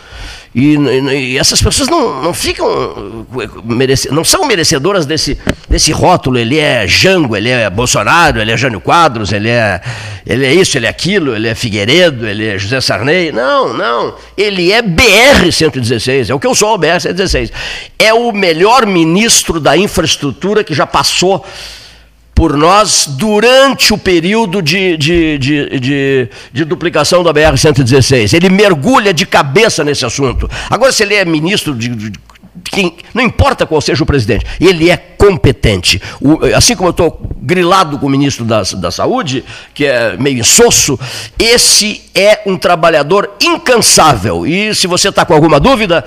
E, 0.55 0.73
e, 0.75 1.37
essas 1.37 1.61
pessoas 1.61 1.87
não, 1.87 2.23
não 2.23 2.33
ficam 2.33 3.27
merece, 3.63 4.11
não 4.11 4.23
são 4.23 4.47
merecedoras 4.47 5.05
desse, 5.05 5.37
desse 5.69 5.91
rótulo. 5.91 6.39
Ele 6.39 6.57
é 6.57 6.87
Jango, 6.87 7.37
ele 7.37 7.49
é 7.49 7.69
Bolsonaro, 7.69 8.41
ele 8.41 8.51
é 8.51 8.57
Jânio 8.57 8.81
Quadros, 8.81 9.31
ele 9.31 9.49
é, 9.49 9.79
ele 10.25 10.47
é 10.47 10.53
isso, 10.53 10.75
ele 10.75 10.87
é 10.87 10.89
aquilo, 10.89 11.35
ele 11.35 11.47
é 11.47 11.53
Figueiredo, 11.53 12.27
ele 12.27 12.47
é 12.47 12.57
José 12.57 12.81
Sarney. 12.81 13.31
Não, 13.31 13.71
não. 13.71 14.15
Ele 14.35 14.71
é 14.71 14.81
BR-116, 14.81 16.31
é 16.31 16.33
o 16.33 16.39
que 16.39 16.47
eu 16.47 16.55
sou, 16.55 16.73
o 16.73 16.79
BR-116. 16.79 17.51
É 17.99 18.11
o 18.11 18.31
melhor 18.31 18.87
ministro 18.87 19.59
da 19.59 19.77
infraestrutura 19.77 20.63
que 20.63 20.73
já 20.73 20.87
passou 20.87 21.45
por 22.39 22.55
nós 22.55 23.05
durante 23.05 23.93
o 23.93 23.97
período 23.97 24.61
de, 24.61 24.95
de, 24.95 25.37
de, 25.37 25.77
de, 25.77 26.29
de 26.53 26.63
duplicação 26.63 27.21
da 27.21 27.33
BR-116. 27.33 28.33
Ele 28.33 28.47
mergulha 28.47 29.13
de 29.13 29.25
cabeça 29.25 29.83
nesse 29.83 30.05
assunto. 30.05 30.49
Agora, 30.69 30.89
se 30.93 31.03
ele 31.03 31.15
é 31.15 31.25
ministro 31.25 31.75
de, 31.75 31.89
de 31.89 32.13
quem, 32.63 32.95
não 33.13 33.21
importa 33.21 33.65
qual 33.65 33.81
seja 33.81 34.03
o 34.03 34.05
presidente, 34.05 34.45
ele 34.57 34.89
é 34.89 34.95
competente. 34.95 36.01
O, 36.21 36.39
assim 36.55 36.77
como 36.77 36.87
eu 36.87 36.91
estou 36.91 37.21
grilado 37.41 37.99
com 37.99 38.05
o 38.05 38.09
ministro 38.09 38.45
da, 38.45 38.61
da 38.61 38.89
Saúde, 38.89 39.43
que 39.73 39.83
é 39.83 40.15
meio 40.15 40.39
insosso, 40.39 40.97
esse 41.37 42.03
é 42.15 42.43
um 42.45 42.55
trabalhador 42.55 43.31
incansável. 43.41 44.47
E 44.47 44.73
se 44.73 44.87
você 44.87 45.09
está 45.09 45.25
com 45.25 45.33
alguma 45.33 45.59
dúvida, 45.59 46.05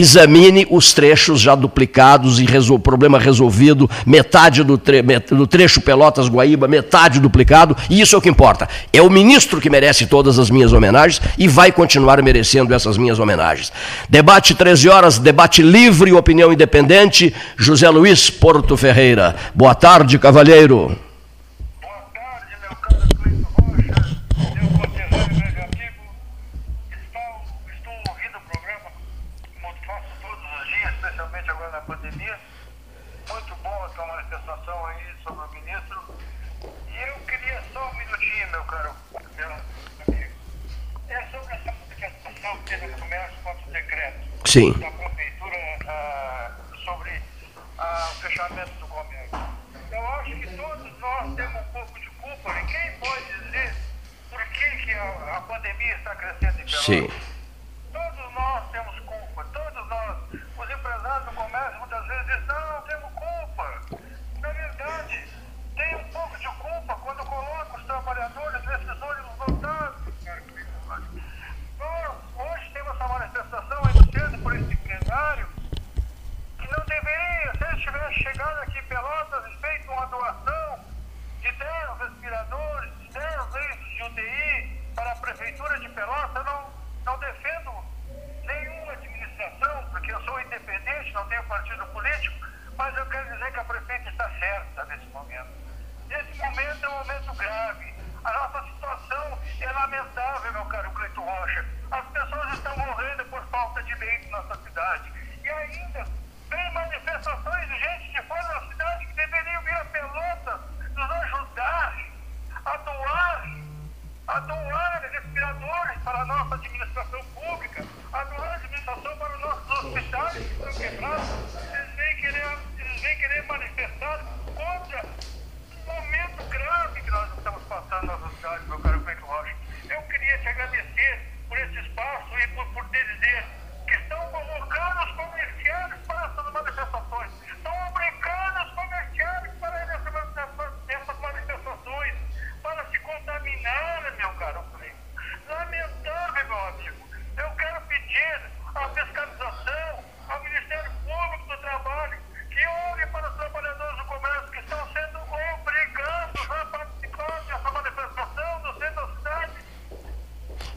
Examine 0.00 0.66
os 0.70 0.94
trechos 0.94 1.38
já 1.38 1.54
duplicados 1.54 2.40
e 2.40 2.46
resol... 2.46 2.78
problema 2.78 3.18
resolvido, 3.18 3.88
metade 4.06 4.64
do, 4.64 4.78
tre... 4.78 5.02
do 5.02 5.46
trecho 5.46 5.82
Pelotas-Guaíba, 5.82 6.66
metade 6.66 7.20
duplicado, 7.20 7.76
e 7.90 8.00
isso 8.00 8.14
é 8.14 8.18
o 8.18 8.22
que 8.22 8.30
importa. 8.30 8.66
É 8.94 9.02
o 9.02 9.10
ministro 9.10 9.60
que 9.60 9.68
merece 9.68 10.06
todas 10.06 10.38
as 10.38 10.48
minhas 10.48 10.72
homenagens 10.72 11.20
e 11.36 11.46
vai 11.46 11.70
continuar 11.70 12.22
merecendo 12.22 12.72
essas 12.72 12.96
minhas 12.96 13.18
homenagens. 13.18 13.70
Debate 14.08 14.54
13 14.54 14.88
horas, 14.88 15.18
debate 15.18 15.60
livre, 15.60 16.08
e 16.08 16.14
opinião 16.14 16.50
independente, 16.50 17.34
José 17.58 17.90
Luiz 17.90 18.30
Porto 18.30 18.78
Ferreira. 18.78 19.36
Boa 19.54 19.74
tarde, 19.74 20.18
cavalheiro. 20.18 21.09
Sí. 44.50 44.74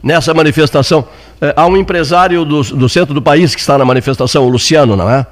nessa 0.04 0.34
manifestação. 0.34 1.06
É, 1.40 1.54
há 1.56 1.66
um 1.66 1.76
empresário 1.76 2.44
do, 2.44 2.62
do 2.62 2.88
centro 2.88 3.14
do 3.14 3.22
país 3.22 3.54
que 3.54 3.60
está 3.60 3.78
na 3.78 3.84
manifestação, 3.86 4.44
o 4.44 4.48
Luciano, 4.50 4.94
não 4.94 5.10
é? 5.10 5.26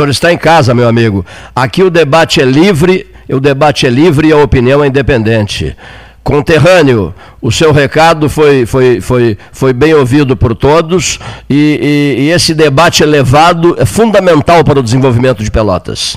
senhor 0.00 0.08
está 0.08 0.32
em 0.32 0.38
casa, 0.38 0.74
meu 0.74 0.88
amigo. 0.88 1.24
Aqui 1.54 1.82
o 1.82 1.90
debate 1.90 2.40
é 2.40 2.44
livre, 2.44 3.06
o 3.28 3.38
debate 3.38 3.86
é 3.86 3.90
livre 3.90 4.28
e 4.28 4.32
a 4.32 4.36
opinião 4.38 4.82
é 4.82 4.86
independente. 4.86 5.76
Conterrâneo, 6.22 7.14
o 7.40 7.50
seu 7.50 7.72
recado 7.72 8.28
foi, 8.28 8.64
foi, 8.64 9.00
foi, 9.00 9.36
foi 9.52 9.72
bem 9.72 9.92
ouvido 9.94 10.36
por 10.36 10.54
todos 10.54 11.18
e, 11.48 12.16
e, 12.18 12.22
e 12.22 12.30
esse 12.30 12.54
debate 12.54 13.02
elevado 13.02 13.74
é 13.78 13.84
fundamental 13.84 14.64
para 14.64 14.80
o 14.80 14.82
desenvolvimento 14.82 15.42
de 15.42 15.50
Pelotas. 15.50 16.16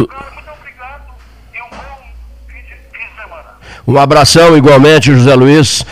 Tu... 0.00 0.08
Um 3.86 3.98
abração 3.98 4.56
igualmente, 4.56 5.12
José 5.12 5.34
Luiz. 5.34 5.84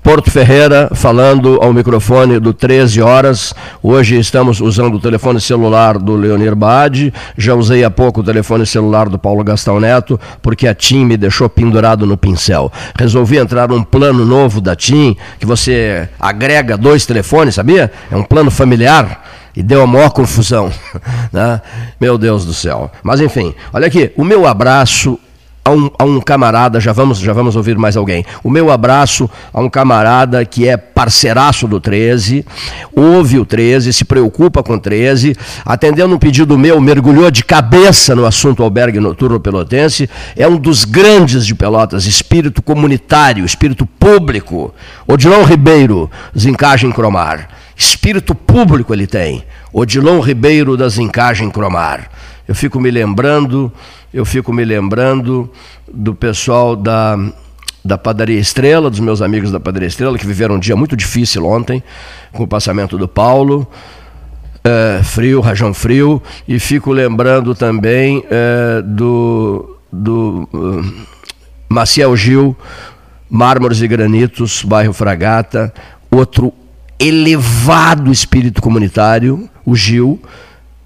Porto 0.00 0.30
Ferreira, 0.30 0.88
falando 0.94 1.58
ao 1.60 1.72
microfone 1.72 2.38
do 2.38 2.54
13 2.54 3.02
horas. 3.02 3.52
Hoje 3.82 4.16
estamos 4.16 4.60
usando 4.60 4.94
o 4.94 5.00
telefone 5.00 5.40
celular 5.40 5.98
do 5.98 6.14
Leonir 6.14 6.54
Bade. 6.54 7.12
Já 7.36 7.54
usei 7.54 7.84
há 7.84 7.90
pouco 7.90 8.20
o 8.20 8.24
telefone 8.24 8.64
celular 8.64 9.08
do 9.08 9.18
Paulo 9.18 9.42
Gastão 9.44 9.78
Neto, 9.78 10.18
porque 10.40 10.66
a 10.68 10.74
TIM 10.74 11.04
me 11.04 11.16
deixou 11.16 11.48
pendurado 11.48 12.06
no 12.06 12.16
pincel. 12.16 12.72
Resolvi 12.98 13.36
entrar 13.38 13.68
num 13.68 13.82
plano 13.82 14.24
novo 14.24 14.60
da 14.60 14.74
TIM, 14.74 15.16
que 15.38 15.44
você 15.44 16.08
agrega 16.18 16.76
dois 16.76 17.04
telefones, 17.04 17.56
sabia? 17.56 17.90
É 18.10 18.16
um 18.16 18.22
plano 18.22 18.50
familiar 18.50 19.20
e 19.58 19.62
deu 19.62 19.82
a 19.82 19.86
maior 19.88 20.10
confusão. 20.10 20.70
Né? 21.30 21.60
Meu 22.00 22.16
Deus 22.16 22.46
do 22.46 22.54
céu. 22.54 22.90
Mas 23.02 23.20
enfim, 23.20 23.54
olha 23.72 23.86
aqui, 23.86 24.10
o 24.16 24.24
meu 24.24 24.46
abraço 24.46 25.18
a 25.62 25.70
um, 25.70 25.90
a 25.98 26.04
um, 26.04 26.20
camarada, 26.20 26.80
já 26.80 26.92
vamos, 26.92 27.18
já 27.18 27.34
vamos 27.34 27.54
ouvir 27.54 27.76
mais 27.76 27.94
alguém. 27.94 28.24
O 28.42 28.48
meu 28.48 28.70
abraço 28.70 29.28
a 29.52 29.60
um 29.60 29.68
camarada 29.68 30.42
que 30.46 30.66
é 30.66 30.78
parceiraço 30.78 31.68
do 31.68 31.78
13, 31.78 32.46
ouve 32.96 33.38
o 33.38 33.44
13, 33.44 33.92
se 33.92 34.04
preocupa 34.06 34.62
com 34.62 34.74
o 34.74 34.80
13, 34.80 35.36
atendendo 35.66 36.14
um 36.14 36.18
pedido 36.18 36.56
meu, 36.56 36.80
mergulhou 36.80 37.30
de 37.30 37.44
cabeça 37.44 38.14
no 38.14 38.24
assunto 38.24 38.62
albergue 38.62 38.98
noturno 38.98 39.38
pelotense, 39.38 40.08
é 40.34 40.48
um 40.48 40.56
dos 40.56 40.86
grandes 40.86 41.44
de 41.44 41.54
Pelotas, 41.54 42.06
espírito 42.06 42.62
comunitário, 42.62 43.44
espírito 43.44 43.84
público. 43.84 44.72
Odilon 45.06 45.44
Ribeiro, 45.44 46.10
Zincagem 46.36 46.90
Cromar. 46.90 47.48
Espírito 47.78 48.34
público 48.34 48.92
ele 48.92 49.06
tem. 49.06 49.44
Odilon 49.72 50.20
Ribeiro 50.20 50.76
da 50.76 50.88
Zincagem 50.88 51.50
Cromar. 51.50 52.10
Eu 52.46 52.54
fico 52.54 52.80
me 52.80 52.90
lembrando 52.90 53.72
eu 54.12 54.24
fico 54.24 54.52
me 54.52 54.64
lembrando 54.64 55.50
do 55.92 56.14
pessoal 56.14 56.74
da, 56.74 57.18
da 57.84 57.98
Padaria 57.98 58.38
Estrela, 58.40 58.88
dos 58.88 59.00
meus 59.00 59.20
amigos 59.20 59.52
da 59.52 59.60
Padaria 59.60 59.88
Estrela, 59.88 60.16
que 60.18 60.26
viveram 60.26 60.54
um 60.54 60.58
dia 60.58 60.74
muito 60.74 60.96
difícil 60.96 61.44
ontem, 61.44 61.82
com 62.32 62.44
o 62.44 62.48
passamento 62.48 62.96
do 62.96 63.06
Paulo. 63.06 63.66
É, 64.64 65.02
frio, 65.02 65.40
rajão 65.40 65.72
frio, 65.72 66.22
e 66.46 66.58
fico 66.58 66.90
lembrando 66.90 67.54
também 67.54 68.24
é, 68.30 68.82
do, 68.82 69.78
do 69.90 70.48
uh, 70.52 71.06
Maciel 71.68 72.14
Gil, 72.16 72.56
Mármores 73.30 73.80
e 73.80 73.88
Granitos, 73.88 74.62
bairro 74.64 74.92
Fragata, 74.92 75.72
outro 76.10 76.52
elevado 76.98 78.10
espírito 78.10 78.60
comunitário, 78.60 79.48
o 79.68 79.74
Gil, 79.74 80.20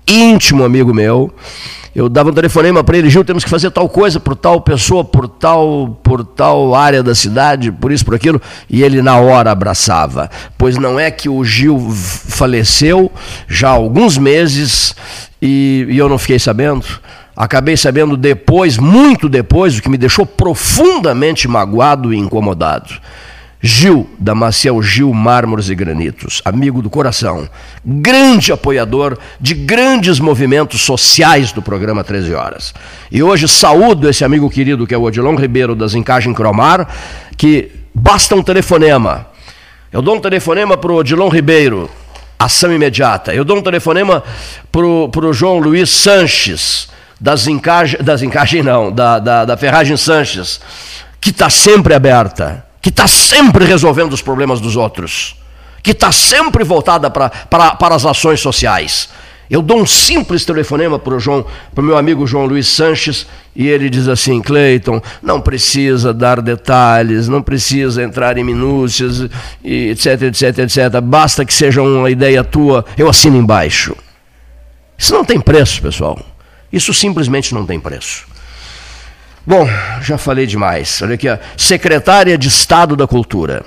íntimo 0.07 0.65
amigo 0.65 0.93
meu, 0.93 1.33
eu 1.95 2.09
dava 2.09 2.31
um 2.31 2.33
telefonema 2.33 2.83
para 2.83 2.97
ele, 2.97 3.11
Gil, 3.11 3.23
temos 3.23 3.45
que 3.45 3.51
fazer 3.51 3.71
tal 3.71 3.87
coisa 3.87 4.19
por 4.19 4.35
tal 4.35 4.61
pessoa, 4.63 5.05
por 5.05 5.29
tal, 5.29 5.99
por 6.03 6.25
tal 6.25 6.75
área 6.75 7.03
da 7.03 7.15
cidade, 7.15 7.71
por 7.71 7.93
isso, 7.93 8.05
por 8.05 8.15
aquilo, 8.15 8.41
e 8.69 8.83
ele 8.83 9.03
na 9.03 9.19
hora 9.19 9.51
abraçava. 9.51 10.31
Pois 10.57 10.79
não 10.79 10.99
é 10.99 11.11
que 11.11 11.29
o 11.29 11.45
Gil 11.45 11.79
faleceu 11.91 13.13
já 13.47 13.69
há 13.69 13.73
alguns 13.73 14.17
meses 14.17 14.97
e, 15.41 15.87
e 15.91 15.99
eu 15.99 16.09
não 16.09 16.17
fiquei 16.17 16.39
sabendo. 16.39 16.87
Acabei 17.37 17.77
sabendo 17.77 18.17
depois, 18.17 18.79
muito 18.79 19.29
depois, 19.29 19.77
o 19.77 19.83
que 19.83 19.89
me 19.91 19.99
deixou 19.99 20.25
profundamente 20.25 21.47
magoado 21.47 22.13
e 22.13 22.17
incomodado. 22.17 22.95
Gil, 23.65 24.11
da 24.19 24.35
Maciel 24.35 24.83
Gil 24.83 25.15
Mármores 25.15 25.69
e 25.69 25.75
Granitos, 25.77 26.43
amigo 26.45 26.83
do 26.83 26.91
coração, 26.91 27.49
grande 27.85 28.53
apoiador 28.53 29.17
de 29.41 29.55
grandes 29.55 30.19
movimentos 30.19 30.81
sociais 30.81 31.53
do 31.53 31.63
programa 31.63 32.03
13 32.03 32.35
Horas. 32.35 32.75
E 33.09 33.23
hoje 33.23 33.47
saúdo 33.47 34.09
esse 34.09 34.25
amigo 34.25 34.51
querido 34.51 34.85
que 34.85 34.93
é 34.93 34.99
o 34.99 35.03
Odilon 35.03 35.37
Ribeiro 35.37 35.77
das 35.77 35.95
Encagem 35.95 36.35
Cromar, 36.35 36.89
que 37.37 37.71
basta 37.95 38.35
um 38.35 38.43
telefonema. 38.43 39.29
Eu 39.93 40.03
dou 40.03 40.17
um 40.17 40.21
telefonema 40.21 40.77
para 40.77 40.91
o 40.91 40.97
Odilon 40.97 41.29
Ribeiro, 41.29 41.89
ação 42.37 42.73
imediata. 42.73 43.33
Eu 43.33 43.45
dou 43.45 43.59
um 43.59 43.63
telefonema 43.63 44.25
para 44.73 44.85
o 44.85 45.33
João 45.33 45.61
Luiz 45.61 45.89
Sanches, 45.89 46.89
das 47.21 47.47
Encagem, 47.47 48.03
das 48.03 48.23
Encagem 48.23 48.61
não, 48.61 48.91
da, 48.91 49.21
da, 49.21 49.45
da 49.45 49.57
Ferragem 49.57 49.97
Sanches, 49.97 50.61
que 51.21 51.31
está 51.31 51.49
sempre 51.49 51.95
aberta 51.95 52.72
que 52.83 52.89
está 52.89 53.07
sempre 53.07 53.65
resolvendo 53.65 54.13
os 54.13 54.21
problemas 54.21 54.61
dos 54.61 54.75
outros, 54.77 55.37
que 55.83 55.93
está 55.93 56.11
sempre 56.11 56.65
voltada 56.65 57.09
para 57.09 57.95
as 57.95 58.05
ações 58.05 58.41
sociais. 58.41 59.09
Eu 59.49 59.61
dou 59.61 59.83
um 59.83 59.87
simples 59.87 60.45
telefonema 60.45 60.99
para 60.99 61.15
o 61.15 61.83
meu 61.83 61.97
amigo 61.97 62.27
João 62.27 62.47
Luiz 62.47 62.67
Sanches 62.67 63.27
e 63.55 63.69
ele 63.69 63.91
diz 63.91 64.09
assim: 64.09 64.41
Cleiton, 64.41 65.01
não 65.23 65.41
precisa 65.41 66.13
dar 66.13 66.41
detalhes, 66.41 67.29
não 67.29 67.43
precisa 67.43 68.03
entrar 68.03 68.39
em 68.39 68.45
minúcias, 68.45 69.29
etc, 69.63 70.23
etc, 70.23 70.59
etc. 70.59 71.01
Basta 71.03 71.45
que 71.45 71.53
seja 71.53 71.83
uma 71.83 72.11
ideia 72.11 72.43
tua, 72.43 72.85
eu 72.97 73.09
assino 73.09 73.37
embaixo. 73.37 73.95
Isso 74.97 75.13
não 75.13 75.25
tem 75.25 75.39
preço, 75.39 75.83
pessoal. 75.83 76.19
Isso 76.73 76.95
simplesmente 76.95 77.53
não 77.53 77.67
tem 77.67 77.79
preço. 77.79 78.32
Bom, 79.44 79.69
já 80.01 80.16
falei 80.16 80.47
demais. 80.47 81.02
Olha 81.02 81.14
aqui, 81.14 81.28
ó. 81.28 81.36
secretária 81.56 82.39
de 82.39 82.48
Estado 82.48 82.94
da 82.94 83.06
Cultura. 83.06 83.64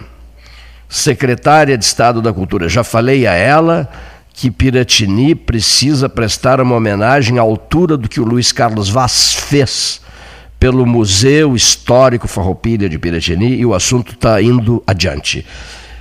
Secretária 0.87 1.77
de 1.77 1.83
Estado 1.83 2.21
da 2.21 2.31
Cultura. 2.31 2.69
Já 2.69 2.83
falei 2.83 3.27
a 3.27 3.33
ela 3.33 3.89
que 4.33 4.49
Piratini 4.49 5.35
precisa 5.35 6.07
prestar 6.07 6.61
uma 6.61 6.75
homenagem 6.75 7.39
à 7.39 7.41
altura 7.41 7.97
do 7.97 8.07
que 8.07 8.19
o 8.19 8.25
Luiz 8.25 8.51
Carlos 8.51 8.89
Vaz 8.89 9.33
fez 9.33 10.01
pelo 10.57 10.85
Museu 10.85 11.55
Histórico 11.55 12.27
Farroupilha 12.27 12.87
de 12.87 12.97
Piratini 12.97 13.55
e 13.55 13.65
o 13.65 13.73
assunto 13.73 14.13
está 14.13 14.41
indo 14.41 14.81
adiante. 14.87 15.45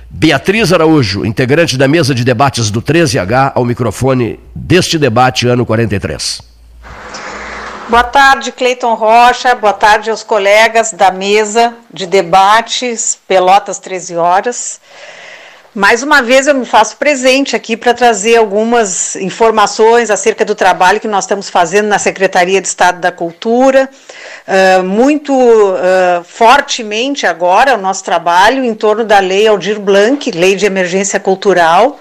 Beatriz 0.09 0.71
Araújo, 0.71 1.25
integrante 1.25 1.77
da 1.77 1.87
mesa 1.87 2.15
de 2.15 2.23
debates 2.23 2.71
do 2.71 2.81
13H, 2.81 3.51
ao 3.53 3.65
microfone 3.65 4.39
deste 4.55 4.97
debate 4.97 5.45
ano 5.47 5.65
43. 5.65 6.54
Boa 7.87 8.03
tarde, 8.03 8.51
Cleiton 8.51 8.95
Rocha. 8.95 9.53
Boa 9.53 9.71
tarde 9.71 10.09
aos 10.09 10.23
colegas 10.23 10.91
da 10.91 11.11
mesa 11.11 11.75
de 11.93 12.07
debates 12.07 13.15
Pelotas 13.27 13.77
13 13.77 14.15
horas. 14.15 14.81
Mais 15.73 16.01
uma 16.01 16.23
vez 16.23 16.47
eu 16.47 16.55
me 16.55 16.65
faço 16.65 16.97
presente 16.97 17.55
aqui 17.55 17.77
para 17.77 17.93
trazer 17.93 18.37
algumas 18.37 19.15
informações 19.17 20.09
acerca 20.09 20.43
do 20.43 20.55
trabalho 20.55 20.99
que 20.99 21.07
nós 21.07 21.25
estamos 21.25 21.47
fazendo 21.47 21.87
na 21.87 21.99
Secretaria 21.99 22.59
de 22.59 22.67
Estado 22.67 22.99
da 22.99 23.11
Cultura. 23.11 23.87
Uh, 24.47 24.83
muito 24.83 25.31
uh, 25.33 26.23
fortemente 26.23 27.27
agora 27.27 27.75
o 27.75 27.81
nosso 27.81 28.03
trabalho 28.03 28.63
em 28.63 28.73
torno 28.73 29.03
da 29.03 29.19
Lei 29.19 29.47
Aldir 29.47 29.79
Blanc, 29.79 30.31
Lei 30.31 30.55
de 30.55 30.65
Emergência 30.65 31.19
Cultural, 31.19 31.99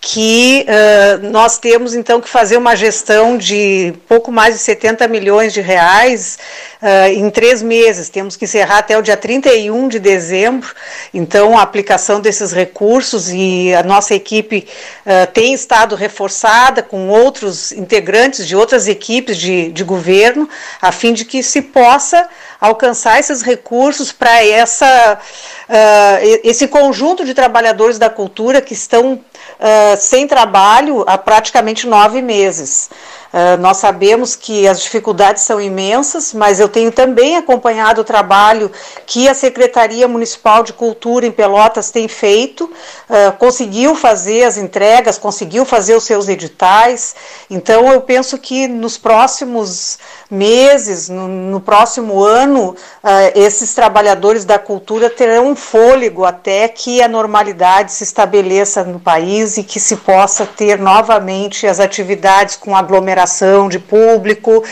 que 0.00 0.64
uh, 0.68 1.28
nós 1.30 1.58
temos 1.58 1.94
então 1.94 2.20
que 2.20 2.28
fazer 2.28 2.56
uma 2.56 2.76
gestão 2.76 3.36
de 3.36 3.92
pouco 4.06 4.30
mais 4.30 4.54
de 4.54 4.60
70 4.60 5.08
milhões 5.08 5.52
de 5.52 5.60
reais 5.60 6.38
uh, 6.80 7.12
em 7.12 7.28
três 7.30 7.62
meses. 7.62 8.08
Temos 8.08 8.36
que 8.36 8.44
encerrar 8.44 8.78
até 8.78 8.96
o 8.96 9.02
dia 9.02 9.16
31 9.16 9.88
de 9.88 9.98
dezembro. 9.98 10.72
Então, 11.12 11.58
a 11.58 11.62
aplicação 11.62 12.20
desses 12.20 12.52
recursos 12.52 13.28
e 13.28 13.74
a 13.74 13.82
nossa 13.82 14.14
equipe 14.14 14.68
uh, 15.04 15.32
tem 15.32 15.52
estado 15.52 15.96
reforçada 15.96 16.80
com 16.80 17.08
outros 17.08 17.72
integrantes 17.72 18.46
de 18.46 18.54
outras 18.54 18.86
equipes 18.86 19.36
de, 19.36 19.72
de 19.72 19.82
governo, 19.82 20.48
a 20.80 20.92
fim 20.92 21.12
de 21.12 21.24
que 21.24 21.42
se 21.42 21.60
possa 21.60 22.28
alcançar 22.60 23.18
esses 23.18 23.42
recursos 23.42 24.10
para 24.12 24.44
essa 24.44 25.18
esse 26.42 26.66
conjunto 26.66 27.26
de 27.26 27.34
trabalhadores 27.34 27.98
da 27.98 28.08
cultura 28.08 28.62
que 28.62 28.72
estão 28.72 29.20
uh, 29.58 29.96
sem 29.98 30.26
trabalho 30.26 31.04
há 31.06 31.18
praticamente 31.18 31.86
nove 31.86 32.22
meses. 32.22 32.90
Uh, 33.32 33.60
nós 33.60 33.76
sabemos 33.76 34.34
que 34.34 34.66
as 34.66 34.80
dificuldades 34.80 35.42
são 35.42 35.60
imensas, 35.60 36.32
mas 36.32 36.58
eu 36.58 36.68
tenho 36.68 36.90
também 36.90 37.36
acompanhado 37.36 38.00
o 38.00 38.04
trabalho 38.04 38.72
que 39.04 39.28
a 39.28 39.34
Secretaria 39.34 40.08
Municipal 40.08 40.62
de 40.62 40.72
Cultura 40.72 41.26
em 41.26 41.30
Pelotas 41.30 41.90
tem 41.90 42.08
feito, 42.08 42.64
uh, 42.64 43.32
conseguiu 43.38 43.94
fazer 43.94 44.44
as 44.44 44.56
entregas, 44.56 45.18
conseguiu 45.18 45.66
fazer 45.66 45.94
os 45.94 46.04
seus 46.04 46.26
editais. 46.26 47.14
Então, 47.50 47.92
eu 47.92 48.00
penso 48.00 48.38
que 48.38 48.66
nos 48.66 48.96
próximos 48.96 49.98
meses, 50.30 51.10
no, 51.10 51.28
no 51.28 51.60
próximo 51.60 52.22
ano, 52.22 52.70
uh, 52.70 52.76
esses 53.34 53.74
trabalhadores 53.74 54.46
da 54.46 54.58
cultura 54.58 55.10
terão 55.10 55.48
um 55.48 55.56
fôlego 55.56 56.24
até 56.24 56.66
que 56.66 57.02
a 57.02 57.08
normalidade 57.08 57.92
se 57.92 58.04
estabeleça 58.04 58.84
no 58.84 58.98
país 58.98 59.58
e 59.58 59.62
que 59.62 59.78
se 59.78 59.96
possa 59.96 60.46
ter 60.46 60.78
novamente 60.78 61.66
as 61.66 61.78
atividades 61.78 62.56
com 62.56 62.74
aglomeração 62.74 63.17
de 63.68 63.78
público, 63.78 64.62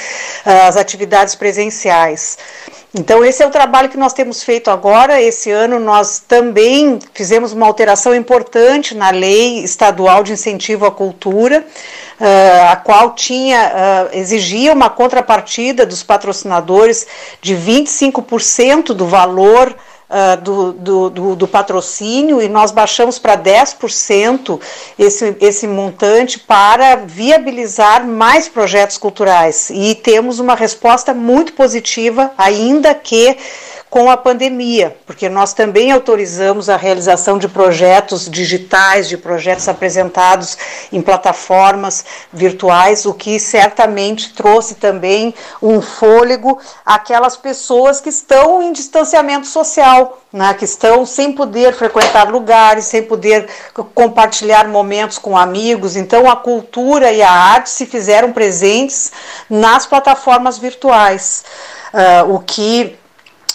as 0.45 0.77
atividades 0.77 1.35
presenciais. 1.35 2.37
Então, 2.99 3.23
esse 3.23 3.43
é 3.43 3.47
o 3.47 3.51
trabalho 3.51 3.91
que 3.91 3.99
nós 3.99 4.15
temos 4.15 4.43
feito 4.43 4.71
agora. 4.71 5.21
Esse 5.21 5.51
ano, 5.51 5.79
nós 5.79 6.19
também 6.27 6.99
fizemos 7.13 7.53
uma 7.53 7.67
alteração 7.67 8.15
importante 8.15 8.95
na 8.95 9.11
lei 9.11 9.59
estadual 9.59 10.23
de 10.23 10.33
incentivo 10.33 10.87
à 10.87 10.91
cultura, 10.91 11.63
uh, 12.19 12.71
a 12.73 12.77
qual 12.77 13.15
tinha, 13.15 14.09
uh, 14.11 14.17
exigia 14.17 14.73
uma 14.73 14.89
contrapartida 14.89 15.85
dos 15.85 16.03
patrocinadores 16.03 17.07
de 17.43 17.55
25% 17.55 18.95
do 18.95 19.07
valor 19.07 19.77
uh, 20.09 20.41
do, 20.41 20.73
do, 20.73 21.11
do, 21.11 21.37
do, 21.37 21.49
patrocínio 21.49 22.41
e 22.41 22.49
nós 22.49 22.71
baixamos 22.71 23.19
para 23.19 23.37
10% 23.37 24.61
esse, 24.99 25.37
esse 25.41 25.67
montante 25.67 26.39
para 26.39 26.97
viabilizar 26.97 28.07
mais 28.07 28.49
projetos 28.49 28.99
culturais. 28.99 29.71
E 29.71 29.95
temos 29.95 30.39
uma 30.39 30.55
resposta 30.55 31.13
muito 31.13 31.53
positiva, 31.53 32.33
ainda 32.37 32.95
que 32.95 33.37
com 33.89 34.11
a 34.11 34.17
pandemia, 34.17 34.97
porque 35.07 35.29
nós 35.29 35.53
também 35.53 35.93
autorizamos 35.93 36.69
a 36.69 36.77
realização 36.77 37.39
de 37.39 37.49
projetos 37.49 38.29
digitais, 38.29 39.09
de 39.09 39.17
projetos 39.17 39.69
apresentados 39.69 40.59
em 40.93 41.01
plataformas 41.01 42.05
virtuais, 42.33 43.07
o 43.07 43.15
que 43.15 43.39
certamente 43.39 44.35
trouxe 44.35 44.75
também 44.75 45.33
um 45.63 45.81
fôlego 45.81 46.59
àquelas 46.85 47.37
pessoas 47.37 48.01
que 48.01 48.09
estão 48.09 48.61
em 48.61 48.73
distanciamento 48.73 49.47
social, 49.47 50.21
né, 50.33 50.53
que 50.53 50.65
estão 50.65 51.07
sem 51.07 51.33
poder 51.33 51.73
frequentar 51.73 52.29
lugares, 52.29 52.87
sem 52.87 53.03
poder 53.03 53.49
compartilhar 53.95 54.67
momentos 54.69 55.17
com 55.17 55.39
amigos. 55.39 55.97
Então, 55.97 56.29
a 56.29 56.37
cultura 56.37 57.13
e 57.13 57.23
a 57.23 57.31
arte 57.31 57.71
se 57.71 57.87
fizeram 57.87 58.33
presentes 58.33 59.13
nas 59.49 59.87
plataformas 59.87 60.59
virtuais, 60.59 61.45
uh, 61.95 62.35
o 62.35 62.41
que 62.41 62.99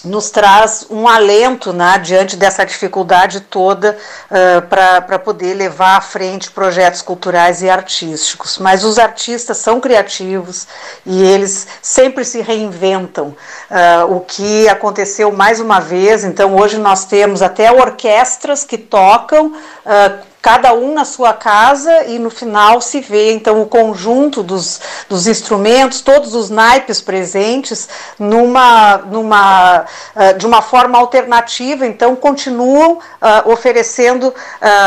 nos 0.03 0.29
traz 0.29 0.85
um 0.89 1.07
alento 1.07 1.71
né, 1.71 1.99
diante 1.99 2.35
dessa 2.35 2.65
dificuldade 2.65 3.41
toda 3.41 3.97
uh, 4.29 4.61
para 4.67 5.19
poder 5.19 5.53
levar 5.53 5.97
à 5.97 6.01
frente 6.01 6.49
projetos 6.51 7.01
culturais 7.01 7.61
e 7.61 7.69
artísticos. 7.69 8.57
Mas 8.57 8.83
os 8.83 8.97
artistas 8.97 9.57
são 9.57 9.79
criativos 9.79 10.67
e 11.05 11.21
eles 11.23 11.67
sempre 11.81 12.25
se 12.25 12.41
reinventam. 12.41 13.35
Uh, 13.69 14.15
o 14.15 14.19
que 14.21 14.67
aconteceu 14.67 15.31
mais 15.31 15.59
uma 15.59 15.79
vez, 15.79 16.23
então 16.23 16.55
hoje 16.55 16.77
nós 16.77 17.05
temos 17.05 17.41
até 17.41 17.71
orquestras 17.71 18.63
que 18.63 18.77
tocam. 18.77 19.47
Uh, 19.47 20.30
cada 20.41 20.73
um 20.73 20.93
na 20.93 21.05
sua 21.05 21.33
casa 21.33 22.05
e 22.05 22.17
no 22.17 22.29
final 22.29 22.81
se 22.81 22.99
vê 22.99 23.31
então 23.31 23.61
o 23.61 23.67
conjunto 23.67 24.41
dos, 24.41 24.81
dos 25.07 25.27
instrumentos, 25.27 26.01
todos 26.01 26.33
os 26.33 26.49
naipes 26.49 26.99
presentes 26.99 27.87
numa, 28.17 28.97
numa 28.97 29.85
uh, 30.15 30.37
de 30.37 30.47
uma 30.47 30.61
forma 30.61 30.97
alternativa, 30.97 31.85
então 31.85 32.15
continuam 32.15 32.93
uh, 32.93 33.51
oferecendo 33.51 34.29
uh, 34.29 34.33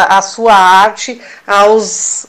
a 0.09 0.20
sua 0.22 0.55
arte 0.55 1.20
aos, 1.47 2.26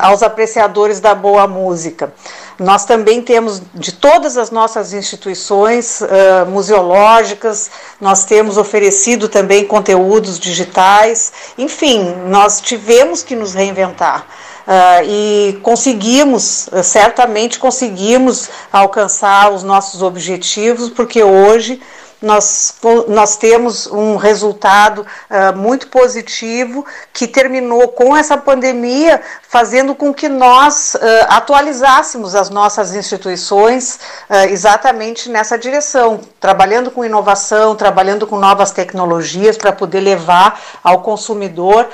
aos 0.00 0.22
apreciadores 0.22 1.00
da 1.00 1.14
boa 1.14 1.46
música. 1.46 2.12
Nós 2.58 2.84
também 2.84 3.20
temos 3.20 3.60
de 3.74 3.92
todas 3.92 4.36
as 4.36 4.50
nossas 4.50 4.92
instituições 4.92 6.00
uh, 6.00 6.48
museológicas, 6.48 7.70
nós 8.00 8.24
temos 8.24 8.56
oferecido 8.56 9.28
também 9.28 9.64
conteúdos 9.64 10.38
digitais, 10.38 11.32
enfim, 11.58 12.14
nós 12.28 12.60
tivemos 12.60 13.22
que 13.22 13.34
nos 13.34 13.54
reinventar. 13.54 14.26
Uh, 14.66 15.04
e 15.06 15.58
conseguimos, 15.62 16.70
certamente 16.82 17.58
conseguimos 17.58 18.48
alcançar 18.72 19.52
os 19.52 19.62
nossos 19.62 20.00
objetivos, 20.00 20.88
porque 20.88 21.22
hoje 21.22 21.82
nós, 22.24 22.74
nós 23.06 23.36
temos 23.36 23.86
um 23.86 24.16
resultado 24.16 25.02
uh, 25.02 25.56
muito 25.56 25.88
positivo 25.88 26.84
que 27.12 27.28
terminou 27.28 27.88
com 27.88 28.16
essa 28.16 28.36
pandemia, 28.36 29.20
fazendo 29.46 29.94
com 29.94 30.12
que 30.12 30.28
nós 30.28 30.94
uh, 30.94 30.98
atualizássemos 31.28 32.34
as 32.34 32.48
nossas 32.50 32.94
instituições 32.94 34.00
uh, 34.28 34.48
exatamente 34.48 35.28
nessa 35.28 35.58
direção, 35.58 36.20
trabalhando 36.40 36.90
com 36.90 37.04
inovação, 37.04 37.76
trabalhando 37.76 38.26
com 38.26 38.38
novas 38.38 38.70
tecnologias 38.70 39.56
para 39.56 39.72
poder 39.72 40.00
levar 40.00 40.60
ao 40.82 41.02
consumidor 41.02 41.88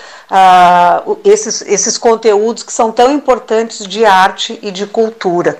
esses, 1.24 1.62
esses 1.62 1.98
conteúdos 1.98 2.62
que 2.62 2.73
são 2.73 2.93
tão 2.93 3.11
importantes 3.12 3.86
de 3.86 4.05
arte 4.05 4.59
e 4.62 4.70
de 4.70 4.86
cultura. 4.86 5.59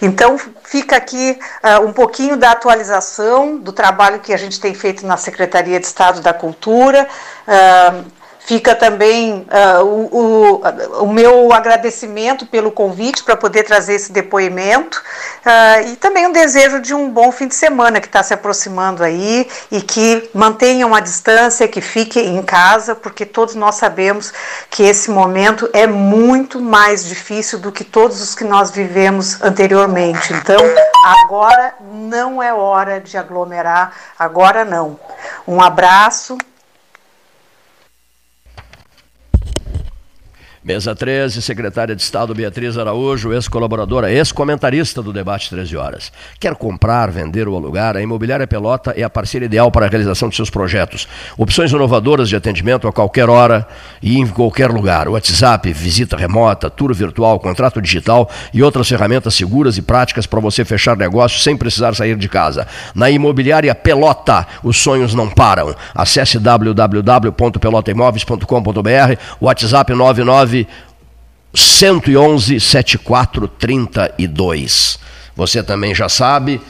Então, 0.00 0.38
fica 0.64 0.96
aqui 0.96 1.38
um 1.82 1.92
pouquinho 1.92 2.36
da 2.36 2.52
atualização 2.52 3.58
do 3.58 3.72
trabalho 3.72 4.05
trabalho 4.06 4.20
que 4.20 4.32
a 4.32 4.36
gente 4.36 4.60
tem 4.60 4.72
feito 4.72 5.06
na 5.06 5.16
Secretaria 5.16 5.80
de 5.80 5.86
Estado 5.86 6.20
da 6.20 6.32
Cultura. 6.32 7.08
Uh, 7.46 8.04
Fica 8.46 8.76
também 8.76 9.44
uh, 9.50 9.84
o, 9.84 10.60
o, 10.60 11.02
o, 11.02 11.12
meu 11.12 11.52
agradecimento 11.52 12.46
pelo 12.46 12.70
convite 12.70 13.24
para 13.24 13.34
poder 13.34 13.64
trazer 13.64 13.94
esse 13.94 14.12
depoimento 14.12 15.02
uh, 15.44 15.88
e 15.88 15.96
também 15.96 16.28
um 16.28 16.32
desejo 16.32 16.80
de 16.80 16.94
um 16.94 17.10
bom 17.10 17.32
fim 17.32 17.48
de 17.48 17.56
semana 17.56 18.00
que 18.00 18.06
está 18.06 18.22
se 18.22 18.32
aproximando 18.32 19.02
aí 19.02 19.48
e 19.68 19.82
que 19.82 20.30
mantenham 20.32 20.94
a 20.94 21.00
distância, 21.00 21.66
que 21.66 21.80
fiquem 21.80 22.36
em 22.36 22.42
casa, 22.44 22.94
porque 22.94 23.26
todos 23.26 23.56
nós 23.56 23.74
sabemos 23.74 24.32
que 24.70 24.84
esse 24.84 25.10
momento 25.10 25.68
é 25.72 25.88
muito 25.88 26.60
mais 26.60 27.04
difícil 27.04 27.58
do 27.58 27.72
que 27.72 27.82
todos 27.82 28.22
os 28.22 28.36
que 28.36 28.44
nós 28.44 28.70
vivemos 28.70 29.42
anteriormente. 29.42 30.32
Então, 30.32 30.60
agora 31.24 31.74
não 31.92 32.40
é 32.40 32.54
hora 32.54 33.00
de 33.00 33.18
aglomerar, 33.18 33.92
agora 34.16 34.64
não. 34.64 35.00
Um 35.48 35.60
abraço. 35.60 36.38
Mesa 40.66 40.94
13, 40.96 41.40
secretária 41.42 41.94
de 41.94 42.02
Estado 42.02 42.34
Beatriz 42.34 42.76
Araújo, 42.76 43.32
ex-colaboradora, 43.32 44.10
ex-comentarista 44.10 45.00
do 45.00 45.12
debate 45.12 45.48
13 45.48 45.76
horas. 45.76 46.10
Quer 46.40 46.56
comprar, 46.56 47.08
vender 47.08 47.46
ou 47.46 47.56
alugar? 47.56 47.96
A 47.96 48.02
Imobiliária 48.02 48.48
Pelota 48.48 48.92
é 48.96 49.04
a 49.04 49.08
parceira 49.08 49.46
ideal 49.46 49.70
para 49.70 49.86
a 49.86 49.88
realização 49.88 50.28
de 50.28 50.34
seus 50.34 50.50
projetos. 50.50 51.06
Opções 51.38 51.70
inovadoras 51.70 52.28
de 52.28 52.34
atendimento 52.34 52.88
a 52.88 52.92
qualquer 52.92 53.30
hora 53.30 53.64
e 54.02 54.18
em 54.18 54.26
qualquer 54.26 54.68
lugar. 54.68 55.08
WhatsApp, 55.08 55.72
visita 55.72 56.16
remota, 56.16 56.68
tour 56.68 56.92
virtual, 56.92 57.38
contrato 57.38 57.80
digital 57.80 58.28
e 58.52 58.60
outras 58.60 58.88
ferramentas 58.88 59.36
seguras 59.36 59.78
e 59.78 59.82
práticas 59.82 60.26
para 60.26 60.40
você 60.40 60.64
fechar 60.64 60.96
negócio 60.96 61.38
sem 61.38 61.56
precisar 61.56 61.94
sair 61.94 62.16
de 62.16 62.28
casa. 62.28 62.66
Na 62.92 63.08
Imobiliária 63.08 63.72
Pelota, 63.72 64.44
os 64.64 64.78
sonhos 64.78 65.14
não 65.14 65.30
param. 65.30 65.76
Acesse 65.94 66.40
www.pelotaimoveis.com.br, 66.40 69.20
WhatsApp 69.40 69.94
99 69.94 70.55
111 71.52 72.60
7432. 72.60 74.98
Você 75.34 75.60
também 75.62 75.94
já 75.94 76.08
sabe, 76.08 76.62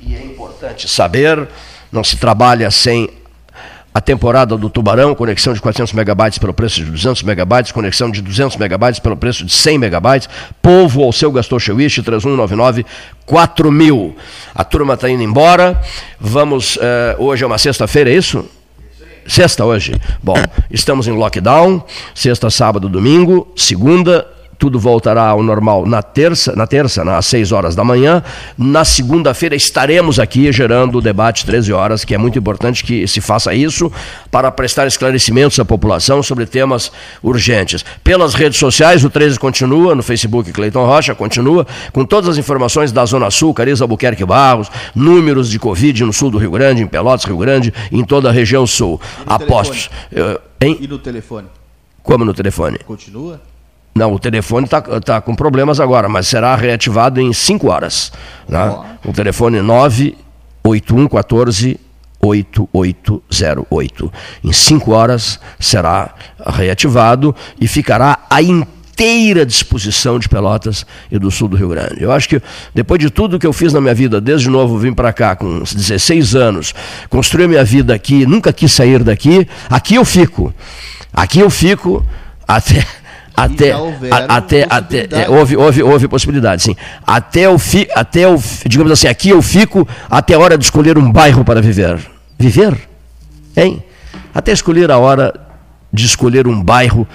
e 0.00 0.14
é 0.14 0.22
importante 0.22 0.88
saber, 0.88 1.48
não 1.90 2.04
se 2.04 2.16
trabalha 2.16 2.70
sem 2.70 3.08
a 3.94 4.00
temporada 4.00 4.56
do 4.56 4.68
Tubarão, 4.68 5.14
conexão 5.14 5.52
de 5.52 5.60
400 5.60 5.92
megabytes 5.92 6.36
pelo 6.36 6.52
preço 6.52 6.82
de 6.82 6.90
200 6.90 7.22
megabytes, 7.22 7.70
conexão 7.70 8.10
de 8.10 8.20
200 8.20 8.56
megabytes 8.56 8.98
pelo 8.98 9.16
preço 9.16 9.44
de 9.44 9.52
100 9.52 9.78
megabytes. 9.78 10.28
Povo 10.60 11.04
ao 11.04 11.12
seu 11.12 11.30
Gastou 11.30 11.60
Chewish 11.60 12.02
3199 12.02 12.84
4000. 13.24 14.16
A 14.52 14.64
turma 14.64 14.94
está 14.94 15.08
indo 15.08 15.22
embora. 15.22 15.80
Vamos, 16.18 16.74
uh, 16.76 16.80
hoje 17.18 17.44
é 17.44 17.46
uma 17.46 17.56
sexta-feira, 17.56 18.10
é 18.10 18.14
isso? 18.14 18.44
Sexta 19.26 19.64
hoje. 19.64 19.94
Bom, 20.22 20.36
estamos 20.70 21.06
em 21.06 21.12
lockdown. 21.12 21.84
Sexta, 22.14 22.50
sábado, 22.50 22.88
domingo. 22.88 23.52
Segunda, 23.56 24.26
tudo 24.64 24.80
voltará 24.80 25.26
ao 25.26 25.42
normal 25.42 25.84
na 25.84 26.02
terça, 26.02 26.56
na 26.56 26.66
terça, 26.66 27.04
né, 27.04 27.14
às 27.14 27.26
6 27.26 27.52
horas 27.52 27.76
da 27.76 27.84
manhã. 27.84 28.22
Na 28.56 28.82
segunda-feira 28.82 29.54
estaremos 29.54 30.18
aqui 30.18 30.50
gerando 30.50 30.96
o 30.96 31.02
debate 31.02 31.44
13 31.44 31.70
horas, 31.70 32.02
que 32.02 32.14
é 32.14 32.18
muito 32.18 32.38
importante 32.38 32.82
que 32.82 33.06
se 33.06 33.20
faça 33.20 33.52
isso 33.52 33.92
para 34.30 34.50
prestar 34.50 34.86
esclarecimentos 34.86 35.60
à 35.60 35.66
população 35.66 36.22
sobre 36.22 36.46
temas 36.46 36.90
urgentes. 37.22 37.84
Pelas 38.02 38.32
redes 38.32 38.58
sociais, 38.58 39.04
o 39.04 39.10
13 39.10 39.38
continua, 39.38 39.94
no 39.94 40.02
Facebook 40.02 40.50
Cleiton 40.50 40.86
Rocha 40.86 41.14
continua, 41.14 41.66
com 41.92 42.02
todas 42.02 42.30
as 42.30 42.38
informações 42.38 42.90
da 42.90 43.04
Zona 43.04 43.30
Sul, 43.30 43.52
Cariza 43.52 43.84
Albuquerque 43.84 44.24
Barros, 44.24 44.70
números 44.94 45.50
de 45.50 45.58
Covid 45.58 46.04
no 46.04 46.12
sul 46.14 46.30
do 46.30 46.38
Rio 46.38 46.52
Grande, 46.52 46.82
em 46.82 46.86
Pelotas, 46.86 47.26
Rio 47.26 47.36
Grande, 47.36 47.70
em 47.92 48.02
toda 48.02 48.30
a 48.30 48.32
região 48.32 48.66
sul. 48.66 48.98
Apostos. 49.26 49.90
Uh, 50.10 50.40
e 50.80 50.88
no 50.88 50.98
telefone? 50.98 51.48
Como 52.02 52.24
no 52.24 52.32
telefone? 52.32 52.78
Continua? 52.78 53.38
Não, 53.94 54.12
o 54.12 54.18
telefone 54.18 54.64
está 54.64 54.82
tá 54.82 55.20
com 55.20 55.36
problemas 55.36 55.78
agora, 55.78 56.08
mas 56.08 56.26
será 56.26 56.56
reativado 56.56 57.20
em 57.20 57.32
5 57.32 57.70
horas. 57.70 58.10
Né? 58.48 58.76
O 59.04 59.12
telefone 59.12 59.60
98114 59.60 61.78
8808. 62.20 64.12
Em 64.42 64.52
5 64.52 64.92
horas 64.92 65.38
será 65.60 66.12
reativado 66.44 67.36
e 67.60 67.68
ficará 67.68 68.18
a 68.28 68.42
inteira 68.42 69.44
disposição 69.44 70.18
de 70.18 70.28
Pelotas 70.28 70.86
e 71.10 71.18
do 71.18 71.30
sul 71.30 71.48
do 71.48 71.56
Rio 71.56 71.68
Grande. 71.68 72.02
Eu 72.02 72.10
acho 72.10 72.28
que 72.28 72.42
depois 72.74 73.00
de 73.00 73.10
tudo 73.10 73.38
que 73.38 73.46
eu 73.46 73.52
fiz 73.52 73.72
na 73.72 73.80
minha 73.80 73.94
vida, 73.94 74.20
desde 74.20 74.48
novo 74.48 74.78
vim 74.78 74.92
para 74.92 75.12
cá 75.12 75.36
com 75.36 75.60
16 75.60 76.34
anos, 76.34 76.74
construí 77.10 77.44
a 77.44 77.48
minha 77.48 77.64
vida 77.64 77.94
aqui, 77.94 78.26
nunca 78.26 78.52
quis 78.52 78.72
sair 78.72 79.02
daqui, 79.02 79.46
aqui 79.68 79.96
eu 79.96 80.04
fico. 80.04 80.54
Aqui 81.12 81.40
eu 81.40 81.50
fico 81.50 82.04
até 82.46 82.86
até 83.36 83.72
a, 83.72 84.36
até 84.36 84.66
até 84.68 85.08
é, 85.10 85.28
houve, 85.28 85.56
houve 85.56 85.82
houve 85.82 86.08
possibilidade 86.08 86.62
sim. 86.62 86.76
Até 87.06 87.48
o 87.48 87.58
fi, 87.58 87.88
até 87.94 88.28
o 88.28 88.40
digamos 88.66 88.92
assim 88.92 89.08
aqui 89.08 89.30
eu 89.30 89.42
fico 89.42 89.86
até 90.08 90.34
a 90.34 90.38
hora 90.38 90.56
de 90.56 90.64
escolher 90.64 90.96
um 90.96 91.10
bairro 91.10 91.44
para 91.44 91.60
viver. 91.60 91.98
Viver? 92.38 92.76
Hein? 93.56 93.82
Até 94.34 94.52
escolher 94.52 94.90
a 94.90 94.98
hora 94.98 95.32
de 95.92 96.06
escolher 96.06 96.46
um 96.46 96.62
bairro 96.62 97.06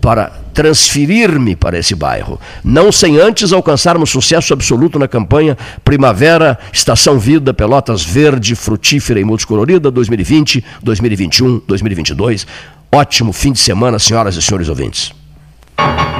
para 0.00 0.30
transferir-me 0.52 1.56
para 1.56 1.78
esse 1.78 1.94
bairro, 1.94 2.38
não 2.62 2.92
sem 2.92 3.18
antes 3.18 3.54
alcançarmos 3.54 4.10
sucesso 4.10 4.52
absoluto 4.52 4.98
na 4.98 5.08
campanha 5.08 5.56
Primavera, 5.82 6.58
Estação 6.72 7.18
Vida, 7.18 7.54
Pelotas 7.54 8.04
Verde, 8.04 8.54
Frutífera 8.54 9.18
e 9.18 9.24
Multicolorida 9.24 9.90
2020, 9.90 10.62
2021, 10.82 11.62
2022. 11.66 12.46
Ótimo 12.92 13.32
fim 13.32 13.52
de 13.52 13.60
semana, 13.60 13.98
senhoras 13.98 14.36
e 14.36 14.42
senhores 14.42 14.68
ouvintes. 14.68 15.23
you 15.78 16.13